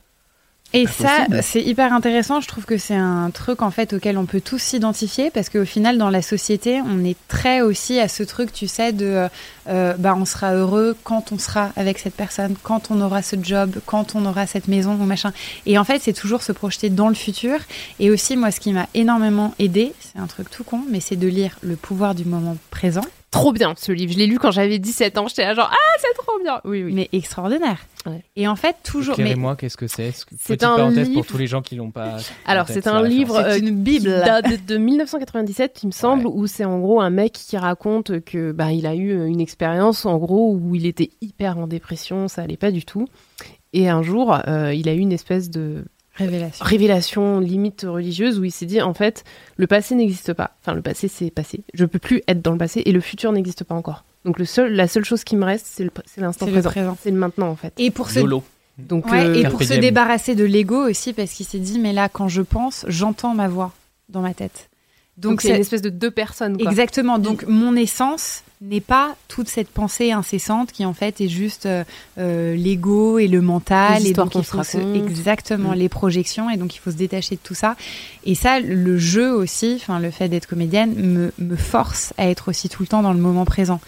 Et 0.73 0.85
ça, 0.85 1.27
c'est 1.41 1.61
hyper 1.61 1.94
intéressant. 1.94 2.41
Je 2.41 2.48
trouve 2.48 2.65
que 2.65 2.77
c'est 2.77 2.95
un 2.95 3.31
truc 3.31 3.61
en 3.61 3.72
fait 3.72 3.94
auquel 3.94 4.18
on 4.18 4.26
peut 4.26 4.41
tous 4.41 4.60
s'identifier 4.60 5.31
parce 5.31 5.49
qu'au 5.49 5.65
final, 5.65 5.98
dans 5.98 6.10
la 6.10 6.22
société, 6.22 6.81
on 6.85 7.06
est 7.06 7.18
très 7.30 7.61
aussi 7.61 7.99
à 7.99 8.07
ce 8.07 8.23
truc, 8.23 8.52
tu 8.52 8.68
sais, 8.68 8.91
de 8.91 9.27
euh, 9.69 9.94
bah 9.98 10.15
on 10.18 10.26
sera 10.26 10.53
heureux 10.53 10.95
quand 11.03 11.31
on 11.31 11.39
sera 11.39 11.72
avec 11.77 11.99
cette 11.99 12.15
personne, 12.15 12.56
quand 12.64 12.91
on 12.91 12.99
aura 13.02 13.22
ce 13.22 13.38
job, 13.41 13.77
quand 13.85 14.15
on 14.15 14.26
aura 14.26 14.45
cette 14.45 14.68
maison 14.68 14.94
ou 14.94 15.06
machin. 15.06 15.31
Et 15.65 15.77
en 15.77 15.85
fait, 15.85 16.02
c'est 16.02 16.14
toujours 16.14 16.44
se 16.44 16.52
projeter 16.52 16.89
dans 16.89 17.07
le 17.07 17.15
futur. 17.15 17.60
Et 17.99 18.11
aussi, 18.11 18.35
moi, 18.35 18.52
ce 18.52 18.60
qui 18.60 18.73
m'a 18.73 18.88
énormément 18.94 19.53
aidé, 19.60 19.94
c'est 19.99 20.19
un 20.19 20.27
truc 20.27 20.49
tout 20.49 20.64
con, 20.65 20.81
mais 20.89 20.99
c'est 20.99 21.15
de 21.15 21.27
lire 21.27 21.57
Le 21.61 21.77
pouvoir 21.77 22.14
du 22.14 22.26
moment 22.26 22.57
présent. 22.72 23.06
Trop 23.38 23.53
bien 23.53 23.73
ce 23.77 23.91
livre. 23.91 24.14
Je 24.14 24.18
l'ai 24.18 24.27
lu 24.27 24.39
quand 24.39 24.51
j'avais 24.51 24.80
17 24.80 25.18
ans. 25.18 25.27
J'étais 25.27 25.43
là 25.43 25.53
genre 25.53 25.69
ah 25.72 25.97
c'est 25.99 26.14
trop 26.18 26.39
bien. 26.43 26.59
Oui 26.65 26.84
oui. 26.84 26.93
Mais 26.93 27.09
extraordinaire. 27.14 27.80
Ouais. 28.05 28.23
Et 28.35 28.47
en 28.47 28.55
fait, 28.55 28.76
toujours. 28.84 29.15
Mais 29.18 29.23
Éclairez-moi, 29.26 29.55
qu'est-ce 29.57 29.76
que 29.77 29.88
c'est? 29.88 30.11
Petite 30.45 30.64
un 30.64 30.76
parenthèse 30.77 31.09
livre- 31.09 31.22
pour 31.22 31.26
tous 31.27 31.38
les 31.38 31.47
gens 31.47 31.61
qui 31.61 31.76
l'ont 31.76 31.91
pas. 31.91 32.18
Alors 32.45 32.68
c'est 32.68 32.88
un 32.88 33.03
livre 33.03 33.35
C'est 33.35 33.51
euh, 33.55 33.59
une 33.59 33.84
bible. 33.84 34.05
qui 34.05 34.26
date 34.26 34.49
de, 34.49 34.73
de 34.73 34.77
1997 34.77 35.80
il 35.84 35.88
me 35.88 35.91
semble 35.91 36.26
Ouais. 36.27 36.34
où 36.35 36.47
c'est 36.47 36.65
en 36.65 36.80
gros 36.80 37.01
un 37.01 37.09
mec 37.09 37.34
qui 37.34 37.57
raconte 37.57 38.22
que 38.22 38.51
bah 38.51 38.72
il 38.72 38.85
a 38.88 38.95
eu 38.95 39.27
une 39.27 39.41
expérience 39.41 40.05
en 40.05 40.18
gros 40.18 40.53
où 40.53 40.76
il 40.76 40.85
était 40.85 41.09
hyper 41.22 41.57
en 41.57 41.68
dépression, 41.68 42.27
ça 42.27 42.41
allait 42.43 42.57
pas 42.57 42.72
du 42.72 42.85
tout. 42.85 43.07
Et 43.73 43.89
un 43.89 44.01
jour 44.01 44.38
euh, 44.47 44.73
il 44.73 44.88
a 44.89 44.93
eu 44.93 44.99
une 44.99 45.11
espèce 45.14 45.49
de 45.49 45.84
Révélation. 46.18 46.65
révélation 46.65 47.39
limite 47.39 47.85
religieuse 47.88 48.39
où 48.39 48.44
il 48.44 48.52
s'est 48.52 48.65
dit 48.65 48.81
en 48.81 48.94
fait 48.94 49.23
le 49.56 49.68
passé 49.68 49.95
n'existe 49.95 50.34
pas. 50.34 50.52
Enfin 50.61 50.73
le 50.73 50.81
passé 50.81 51.07
c'est 51.07 51.30
passé. 51.31 51.61
Je 51.73 51.85
peux 51.85 51.99
plus 51.99 52.22
être 52.27 52.41
dans 52.41 52.52
le 52.52 52.57
passé 52.57 52.81
et 52.85 52.91
le 52.91 52.99
futur 53.02 53.31
n'existe 53.31 53.64
pas 53.64 53.76
encore. 53.76 54.03
Donc 54.26 54.39
le 54.39 54.45
seul, 54.45 54.73
la 54.73 54.88
seule 54.88 55.06
chose 55.06 55.23
qui 55.23 55.35
me 55.35 55.45
reste 55.45 55.65
c'est 55.68 55.84
l'instant 56.18 56.45
C'est 56.45 56.52
le 56.52 56.52
présent. 56.53 56.69
présent. 56.69 56.98
C'est 57.02 57.11
le 57.11 57.18
maintenant 57.18 57.49
en 57.49 57.56
fait. 57.56 57.73
Et 57.77 57.91
pour. 57.91 58.10
Donc 58.77 59.07
Ouais, 59.07 59.26
euh, 59.26 59.34
et 59.34 59.49
pour 59.49 59.61
se 59.64 59.73
débarrasser 59.73 60.35
de 60.35 60.44
l'ego 60.44 60.88
aussi, 60.88 61.14
parce 61.14 61.31
qu'il 61.31 61.45
s'est 61.45 61.57
dit, 61.60 61.80
mais 61.80 61.94
là, 61.94 62.10
quand 62.10 62.27
je 62.27 62.44
pense, 62.44 62.85
j'entends 62.88 63.34
ma 63.34 63.48
voix 63.48 63.72
dans 64.10 64.22
ma 64.22 64.34
tête. 64.34 64.69
donc 65.18 65.41
c'est 65.41 65.49
une 65.49 65.56
espèce 65.56 65.81
de 65.81 65.89
deux 65.89 66.11
personnes 66.11 66.57
quoi. 66.57 66.69
exactement. 66.69 67.18
Donc, 67.19 67.45
mon 67.48 67.76
essence 67.76 68.44
n'est 68.60 68.82
pas 68.82 69.16
toute 69.28 69.50
cette 69.50 69.70
pensée 69.70 70.12
incessante 70.12 70.72
qui, 70.72 70.84
en 70.84 70.94
fait, 70.94 71.22
est 71.22 71.28
juste 71.28 71.68
euh, 71.68 71.84
euh, 72.18 72.56
l'ego 72.56 73.20
et 73.20 73.28
le 73.28 73.40
mental. 73.42 74.02
Les 74.02 74.10
et 74.10 74.14
donc, 74.14 74.34
il 74.34 74.44
faut 74.44 74.64
se- 74.64 74.96
exactement 74.96 75.72
Mm. 75.72 75.76
les 75.76 75.90
projections. 75.90 76.50
Et 76.50 76.58
donc, 76.58 76.76
il 76.76 76.80
faut 76.80 76.90
se 76.90 76.96
détacher 76.96 77.36
de 77.36 77.42
tout 77.44 77.54
ça. 77.54 77.76
Et 78.26 78.34
ça, 78.34 78.60
le 78.60 78.98
jeu 78.98 79.32
aussi, 79.32 79.76
enfin, 79.76 80.00
le 80.00 80.10
fait 80.10 80.28
d'être 80.28 80.48
comédienne, 80.48 80.96
me, 80.96 81.32
me 81.38 81.56
force 81.56 82.14
à 82.18 82.28
être 82.30 82.50
aussi 82.50 82.68
tout 82.68 82.82
le 82.82 82.88
temps 82.88 83.04
dans 83.04 83.14
le 83.14 83.20
moment 83.20 83.46
présent. 83.46 83.80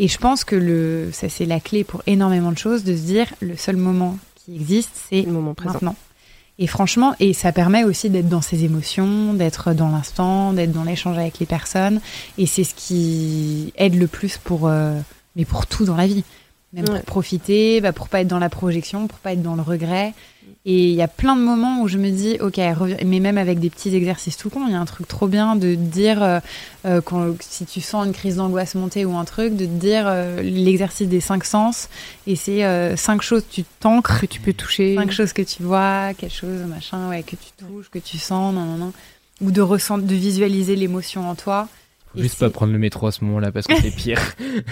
Et 0.00 0.08
je 0.08 0.18
pense 0.18 0.42
que 0.42 0.56
le, 0.56 1.10
ça, 1.12 1.28
c'est 1.28 1.46
la 1.46 1.60
clé 1.60 1.84
pour 1.84 2.02
énormément 2.08 2.50
de 2.50 2.58
choses, 2.58 2.82
de 2.82 2.96
se 2.96 3.02
dire, 3.02 3.32
le 3.40 3.56
seul 3.56 3.76
moment 3.76 4.18
qui 4.44 4.56
existe, 4.56 4.90
c'est 5.08 5.22
le 5.22 5.30
moment 5.32 5.54
présent. 5.54 5.74
maintenant. 5.74 5.94
Et 6.58 6.66
franchement, 6.66 7.14
et 7.20 7.34
ça 7.34 7.52
permet 7.52 7.84
aussi 7.84 8.08
d'être 8.08 8.28
dans 8.28 8.40
ses 8.40 8.64
émotions, 8.64 9.34
d'être 9.34 9.74
dans 9.74 9.90
l'instant, 9.90 10.52
d'être 10.54 10.72
dans 10.72 10.84
l'échange 10.84 11.18
avec 11.18 11.38
les 11.38 11.46
personnes. 11.46 12.00
Et 12.38 12.46
c'est 12.46 12.64
ce 12.64 12.74
qui 12.74 13.72
aide 13.76 13.94
le 13.94 14.06
plus 14.06 14.38
pour, 14.38 14.66
euh, 14.66 14.98
mais 15.36 15.44
pour 15.44 15.66
tout 15.66 15.84
dans 15.84 15.96
la 15.96 16.06
vie. 16.06 16.24
Même 16.72 16.84
Ouais. 16.88 16.96
pour 16.96 17.04
profiter, 17.04 17.80
bah, 17.80 17.92
pour 17.92 18.08
pas 18.08 18.22
être 18.22 18.28
dans 18.28 18.38
la 18.38 18.48
projection, 18.48 19.06
pour 19.06 19.18
pas 19.18 19.32
être 19.32 19.42
dans 19.42 19.54
le 19.54 19.62
regret. 19.62 20.14
Et 20.68 20.88
il 20.88 20.94
y 20.94 21.02
a 21.02 21.06
plein 21.06 21.36
de 21.36 21.42
moments 21.42 21.80
où 21.82 21.86
je 21.86 21.96
me 21.96 22.10
dis, 22.10 22.38
ok, 22.40 22.58
mais 23.04 23.20
même 23.20 23.38
avec 23.38 23.60
des 23.60 23.70
petits 23.70 23.94
exercices 23.94 24.36
tout 24.36 24.50
con, 24.50 24.66
il 24.66 24.72
y 24.72 24.74
a 24.74 24.80
un 24.80 24.84
truc 24.84 25.06
trop 25.06 25.28
bien 25.28 25.54
de 25.54 25.76
dire, 25.76 26.20
euh, 26.24 26.40
euh, 26.86 27.00
quand, 27.00 27.36
si 27.40 27.64
tu 27.66 27.80
sens 27.80 28.04
une 28.04 28.12
crise 28.12 28.34
d'angoisse 28.36 28.74
monter 28.74 29.04
ou 29.04 29.16
un 29.16 29.24
truc, 29.24 29.54
de 29.54 29.64
te 29.64 29.70
dire 29.70 30.06
euh, 30.08 30.42
l'exercice 30.42 31.06
des 31.06 31.20
cinq 31.20 31.44
sens. 31.44 31.88
Et 32.26 32.34
c'est 32.34 32.64
euh, 32.64 32.96
cinq 32.96 33.22
choses, 33.22 33.44
tu 33.48 33.62
t'ancres 33.78 34.18
Que 34.18 34.26
tu 34.26 34.40
peux 34.40 34.54
toucher. 34.54 34.96
cinq 34.96 35.12
choses 35.12 35.32
que 35.32 35.42
tu 35.42 35.62
vois, 35.62 36.14
quelque 36.14 36.34
chose, 36.34 36.62
machin, 36.66 37.08
ouais, 37.10 37.22
que 37.22 37.36
tu 37.36 37.52
touches, 37.56 37.88
que 37.88 38.00
tu 38.00 38.18
sens, 38.18 38.52
non, 38.52 38.64
non, 38.64 38.76
non. 38.76 38.92
Ou 39.42 39.52
de 39.52 39.60
ressentir, 39.60 40.04
de 40.04 40.14
visualiser 40.16 40.74
l'émotion 40.74 41.30
en 41.30 41.36
toi. 41.36 41.68
Juste 42.22 42.38
c'est- 42.38 42.44
pas 42.46 42.50
prendre 42.50 42.72
le 42.72 42.78
métro 42.78 43.06
à 43.06 43.12
ce 43.12 43.24
moment-là 43.24 43.52
parce 43.52 43.66
que 43.66 43.74
c'est 43.80 43.90
pire. 43.94 44.20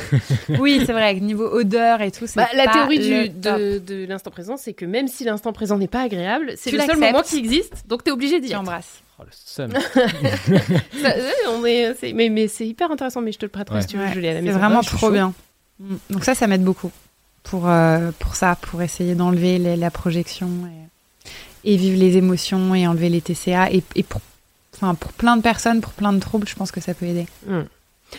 Oui, 0.60 0.82
c'est 0.86 0.92
vrai, 0.92 1.14
niveau 1.20 1.46
odeur 1.46 2.00
et 2.02 2.10
tout, 2.10 2.26
c'est 2.26 2.36
Bah, 2.36 2.48
la 2.54 2.64
pas 2.64 2.72
théorie 2.72 2.98
du, 2.98 3.28
de, 3.30 3.78
de 3.78 4.06
l'instant 4.06 4.30
présent, 4.30 4.56
c'est 4.56 4.72
que 4.72 4.84
même 4.84 5.08
si 5.08 5.24
l'instant 5.24 5.52
présent 5.52 5.78
n'est 5.78 5.88
pas 5.88 6.02
agréable, 6.02 6.52
c'est 6.56 6.70
le 6.70 6.80
seul 6.80 6.98
moment 6.98 7.22
qui 7.22 7.38
existe, 7.38 7.84
donc 7.88 8.04
t'es 8.04 8.10
obligé 8.10 8.40
d'y 8.40 8.54
embrasses. 8.54 9.00
Oh, 9.18 9.22
le 9.24 9.30
seum. 9.32 9.70
On 11.48 11.64
est, 11.64 11.94
c'est- 12.00 12.12
mais 12.12 12.28
mais 12.28 12.48
c'est 12.48 12.66
hyper 12.66 12.90
intéressant, 12.90 13.20
mais 13.20 13.32
je 13.32 13.38
te 13.38 13.44
le 13.44 13.50
prêterai 13.50 13.76
Ouais. 13.76 13.82
si 13.82 13.88
tu 13.88 13.96
veux, 13.96 14.04
Ouais, 14.04 14.14
l'ai 14.14 14.28
à 14.28 14.32
la 14.34 14.40
C'est 14.40 14.46
maison. 14.46 14.58
vraiment 14.58 14.82
je 14.82 14.88
suis 14.88 14.96
trop 14.96 15.06
chaud. 15.08 15.12
bien. 15.12 15.32
Mm. 15.80 15.94
Donc 16.10 16.24
ça, 16.24 16.34
ça 16.34 16.46
m'aide 16.46 16.64
beaucoup 16.64 16.90
pour, 17.42 17.68
euh, 17.68 18.10
pour 18.18 18.34
ça, 18.36 18.56
pour 18.60 18.82
essayer 18.82 19.14
d'enlever 19.14 19.58
la 19.58 19.90
projection 19.90 20.48
et, 21.64 21.72
et 21.72 21.76
vivre 21.76 21.98
les 21.98 22.16
émotions 22.16 22.74
et 22.74 22.86
enlever 22.86 23.08
les 23.08 23.20
TCA. 23.20 23.70
Et, 23.72 23.82
et 23.94 24.02
pour, 24.02 24.20
enfin, 24.74 24.94
pour 24.94 25.12
plein 25.12 25.36
de 25.36 25.42
personnes, 25.42 25.80
pour 25.80 25.92
plein 25.92 26.12
de 26.12 26.20
troubles, 26.20 26.48
je 26.48 26.54
pense 26.54 26.70
que 26.72 26.80
ça 26.80 26.94
peut 26.94 27.06
aider. 27.06 27.26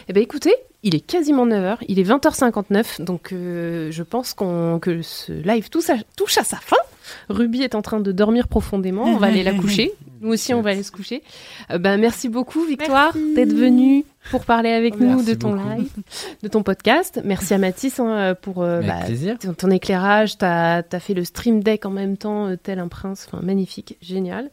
Eh 0.07 0.13
ben 0.13 0.21
écoutez, 0.21 0.53
il 0.83 0.93
est 0.95 0.99
quasiment 0.99 1.47
9h, 1.47 1.77
il 1.87 1.99
est 1.99 2.03
20h59, 2.03 3.01
donc 3.03 3.31
euh, 3.31 3.91
je 3.91 4.03
pense 4.03 4.33
qu'on, 4.33 4.79
que 4.79 5.01
ce 5.01 5.31
live 5.33 5.69
touche 5.69 5.89
à, 5.89 5.95
touche 6.15 6.37
à 6.37 6.43
sa 6.43 6.57
fin. 6.57 6.77
Ruby 7.29 7.61
est 7.61 7.75
en 7.75 7.81
train 7.81 7.99
de 7.99 8.11
dormir 8.11 8.47
profondément, 8.47 9.03
on 9.05 9.17
va 9.17 9.27
aller 9.27 9.43
la 9.43 9.53
coucher. 9.59 9.93
Nous 10.21 10.31
aussi, 10.31 10.53
on 10.53 10.61
va 10.61 10.71
aller 10.71 10.83
se 10.83 10.91
coucher. 10.91 11.23
Euh, 11.71 11.77
ben, 11.77 11.99
merci 11.99 12.29
beaucoup, 12.29 12.65
Victoire, 12.65 13.13
d'être 13.35 13.53
venue 13.53 14.05
pour 14.31 14.45
parler 14.45 14.71
avec 14.71 14.99
nous 14.99 15.07
Merci 15.07 15.25
de 15.25 15.33
ton 15.35 15.53
beaucoup. 15.53 15.69
live, 15.69 15.91
de 16.41 16.47
ton 16.47 16.63
podcast. 16.63 17.21
Merci 17.23 17.53
à 17.53 17.57
Mathis 17.57 17.99
hein, 17.99 18.35
pour 18.41 18.63
euh, 18.63 18.81
bah, 18.81 19.01
ton, 19.39 19.53
ton 19.53 19.69
éclairage. 19.69 20.37
T'as 20.37 20.81
as 20.91 20.99
fait 20.99 21.13
le 21.13 21.23
stream 21.23 21.61
deck 21.61 21.85
en 21.85 21.91
même 21.91 22.17
temps, 22.17 22.47
euh, 22.47 22.55
tel 22.55 22.79
un 22.79 22.87
prince. 22.87 23.27
Enfin, 23.27 23.43
magnifique, 23.43 23.97
génial. 24.01 24.49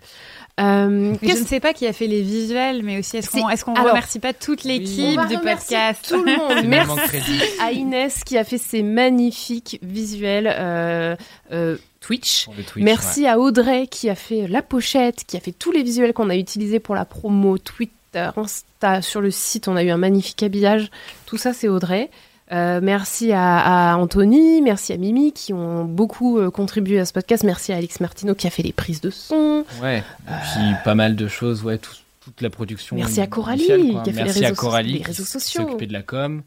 Euh, 0.61 1.15
je 1.23 1.29
ne 1.29 1.47
sais 1.47 1.61
pas 1.61 1.73
qui 1.73 1.87
a 1.87 1.95
fait 1.95 2.07
les 2.07 2.21
visuels, 2.21 2.83
mais 2.83 2.99
aussi 2.99 3.17
est-ce 3.17 3.31
qu'on 3.31 3.75
est 3.75 3.81
remercie 3.81 4.19
pas 4.19 4.35
toute 4.35 4.65
l'équipe 4.65 5.21
du 5.29 5.39
podcast 5.39 6.05
Tout 6.07 6.23
le 6.23 6.37
monde. 6.37 6.65
Merci 6.67 7.41
à 7.61 7.73
Inès 7.73 8.23
qui 8.23 8.37
a 8.37 8.45
fait 8.45 8.59
ces 8.59 8.83
magnifiques 8.83 9.79
visuels 9.83 10.55
euh, 10.55 11.17
euh, 11.53 11.79
Twitch, 12.01 12.49
Merci 12.77 13.27
à 13.27 13.39
Audrey 13.39 13.87
qui 13.87 14.11
a 14.11 14.15
fait 14.15 14.47
la 14.47 14.61
pochette, 14.61 15.25
qui 15.25 15.37
a 15.37 15.41
fait 15.41 15.53
tous 15.53 15.73
les 15.73 15.83
visuels 15.83 16.13
qu'on 16.13 16.29
a 16.29 16.37
utilisés 16.37 16.81
pour 16.81 16.95
la 16.95 17.05
promo, 17.05 17.57
Twitter, 17.57 18.29
Insta, 18.37 19.01
sur 19.01 19.21
le 19.21 19.31
site. 19.31 19.69
On 19.69 19.77
a 19.77 19.83
eu 19.83 19.91
un 19.91 19.97
magnifique 19.97 20.43
habillage. 20.43 20.91
Tout 21.27 21.39
ça, 21.39 21.53
c'est 21.53 21.69
Audrey. 21.69 22.11
Euh, 22.53 22.81
merci 22.83 23.33
à, 23.33 23.93
à 23.93 23.97
Anthony, 23.97 24.61
merci 24.61 24.93
à 24.93 24.97
Mimi 24.99 25.33
qui 25.33 25.53
ont 25.55 25.85
beaucoup 25.85 26.39
euh, 26.39 26.51
contribué 26.51 26.99
à 27.01 27.05
ce 27.07 27.13
podcast. 27.13 27.45
Merci 27.45 27.73
à 27.73 27.77
Alex 27.77 28.01
Martino 28.01 28.35
qui 28.35 28.47
a 28.47 28.51
fait 28.51 28.63
les 28.63 28.73
prises 28.73 29.01
de 29.01 29.11
son. 29.11 29.65
ouais. 29.83 29.99
Et 29.99 30.03
puis 30.43 30.75
pas 30.85 30.95
mal 30.95 31.17
de 31.17 31.29
choses, 31.29 31.63
ouais, 31.65 31.79
tout- 31.79 31.93
toute 32.21 32.41
la 32.41 32.51
production. 32.51 32.95
Merci 32.97 33.21
à 33.21 33.27
Coralie, 33.27 33.65
initiale, 33.65 33.81
qui 33.81 33.97
a 33.99 34.03
fait 34.05 34.11
les 34.11 34.25
Merci 34.25 34.39
à 34.45 34.49
réseaux 34.49 34.55
so- 34.55 34.61
Coralie 34.61 34.93
les 34.93 34.99
qui 34.99 35.05
réseaux 35.05 35.25
s'est 35.25 35.61
occupée 35.61 35.87
de 35.87 35.93
la 35.93 36.03
com. 36.03 36.43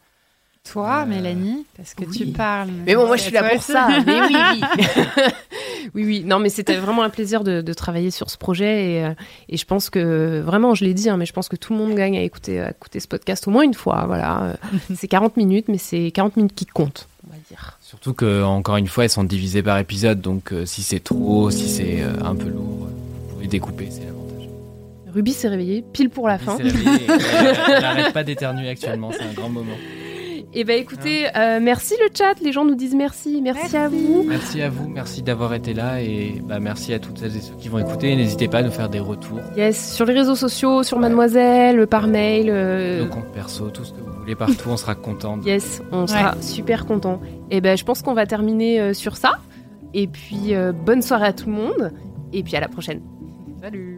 Toi, 0.72 1.04
Euh, 1.04 1.06
Mélanie, 1.06 1.66
parce 1.78 1.94
que 1.94 2.04
oui. 2.06 2.18
tu 2.18 2.26
parles. 2.28 2.70
Mais 2.86 2.96
bon, 2.96 3.06
moi, 3.06 3.18
je 3.18 3.22
suis 3.24 3.32
là 3.32 3.44
pour 3.44 3.58
aussi. 3.60 3.72
ça. 3.72 3.88
Mais 4.06 4.22
oui, 4.22 4.36
oui. 4.36 4.62
oui, 5.94 6.04
oui. 6.06 6.24
Non, 6.26 6.40
mais 6.40 6.50
c'était 6.50 6.76
vraiment 6.78 7.04
un 7.04 7.10
plaisir 7.10 7.44
de, 7.44 7.62
de 7.62 7.74
travailler 7.74 8.12
sur 8.12 8.30
ce 8.30 8.38
projet. 8.38 8.94
Et, 8.96 9.04
euh, 9.06 9.14
et 9.50 9.58
je 9.58 9.66
pense 9.66 9.90
que, 9.90 10.42
vraiment, 10.42 10.74
je 10.76 10.84
l'ai 10.84 10.94
dit, 10.94 11.10
hein, 11.10 11.18
mais 11.18 11.26
je 11.26 11.34
pense 11.34 11.50
que 11.50 11.56
tout 11.56 11.72
le 11.74 11.80
monde 11.80 11.96
gagne 11.96 12.18
à 12.18 12.22
écouter, 12.22 12.60
à 12.60 12.72
écouter 12.72 13.00
ce 13.00 13.08
podcast 13.08 13.48
au 13.48 13.52
moins 13.52 13.64
une 13.64 13.74
fois. 13.76 14.06
Voilà. 14.08 14.58
C'est 14.96 15.08
40 15.08 15.38
minutes, 15.38 15.66
mais 15.68 15.78
c'est 15.78 16.10
40 16.12 16.36
minutes 16.38 16.56
qui 16.56 16.66
comptent, 16.66 17.08
on 17.28 17.32
va 17.32 17.38
dire. 17.50 17.78
Surtout 17.82 18.14
que, 18.14 18.44
encore 18.44 18.78
une 18.78 18.88
fois, 18.88 19.04
elles 19.04 19.10
sont 19.12 19.24
divisées 19.24 19.62
par 19.64 19.78
épisode, 19.78 20.20
donc 20.22 20.52
euh, 20.52 20.66
si 20.66 20.82
c'est 20.82 21.00
trop, 21.00 21.52
si 21.52 21.70
c'est 21.70 22.02
euh, 22.02 22.12
un 22.24 22.36
peu 22.36 22.50
lourd, 22.50 22.88
vous 23.28 23.34
pouvez 23.36 23.48
découper, 23.48 23.88
c'est 23.92 24.02
l'avantage. 24.06 24.50
Ruby 25.14 25.32
s'est 25.32 25.48
réveillée 25.48 25.84
pile 25.94 26.10
pour 26.10 26.28
la 26.28 26.38
fin. 26.40 26.58
Elle 26.58 27.82
n'arrête 27.82 28.14
pas 28.14 28.24
d'éternuer 28.24 28.68
actuellement, 28.70 29.12
c'est 29.14 29.24
un 29.24 29.34
grand 29.34 29.50
moment. 29.50 29.76
Et 30.58 30.64
ben 30.64 30.80
écoutez, 30.80 31.26
euh, 31.36 31.60
merci 31.62 31.96
le 32.00 32.08
chat. 32.18 32.40
Les 32.42 32.54
gens 32.54 32.64
nous 32.64 32.76
disent 32.76 32.96
merci. 32.96 33.42
Merci, 33.44 33.76
à 33.76 33.90
vous. 33.90 34.24
Merci 34.26 34.62
à 34.62 34.70
vous, 34.70 34.88
merci 34.88 35.22
d'avoir 35.22 35.54
été 35.54 35.74
là 35.74 36.02
et 36.02 36.42
bah, 36.48 36.62
merci 36.62 36.94
à 36.94 37.00
toutes 37.00 37.18
celles 37.18 37.36
et 37.36 37.42
ceux 37.42 37.56
qui 37.56 37.68
vont 37.68 37.80
écouter. 37.80 38.16
N'hésitez 38.16 38.48
pas 38.48 38.60
à 38.60 38.64
nous 38.64 38.72
faire 38.72 38.88
des 38.88 39.00
retours, 39.02 39.42
Yes, 39.58 39.94
sur 39.94 40.06
les 40.06 40.14
réseaux 40.14 40.36
sociaux, 40.36 40.84
sur 40.84 40.98
Mademoiselle, 40.98 41.88
par 41.88 42.08
mail. 42.08 42.48
euh, 42.50 43.04
nos 43.04 43.10
comptes 43.10 43.32
perso, 43.34 43.70
tout 43.70 43.84
ce 43.84 43.92
que 43.92 44.00
vous 44.00 44.14
voulez 44.18 44.36
partout, 44.36 44.70
on 44.70 44.78
sera 44.78 44.96
content. 44.96 45.36
de- 45.38 45.44
Yes, 45.46 45.82
on 45.92 46.08
sera 46.08 46.36
super 46.42 46.86
content. 46.86 47.20
Et 47.52 47.60
ben, 47.60 47.78
je 47.78 47.84
pense 47.84 48.02
qu'on 48.02 48.14
va 48.14 48.26
terminer 48.26 48.80
euh, 48.80 48.94
sur 48.94 49.18
ça. 49.18 49.34
Et 49.94 50.08
puis, 50.08 50.54
euh, 50.56 50.72
bonne 50.72 51.02
soirée 51.02 51.28
à 51.28 51.34
tout 51.34 51.48
le 51.48 51.54
monde. 51.56 51.92
Et 52.32 52.44
puis, 52.44 52.56
à 52.56 52.62
la 52.62 52.70
prochaine. 52.70 53.02
Salut. 53.62 53.98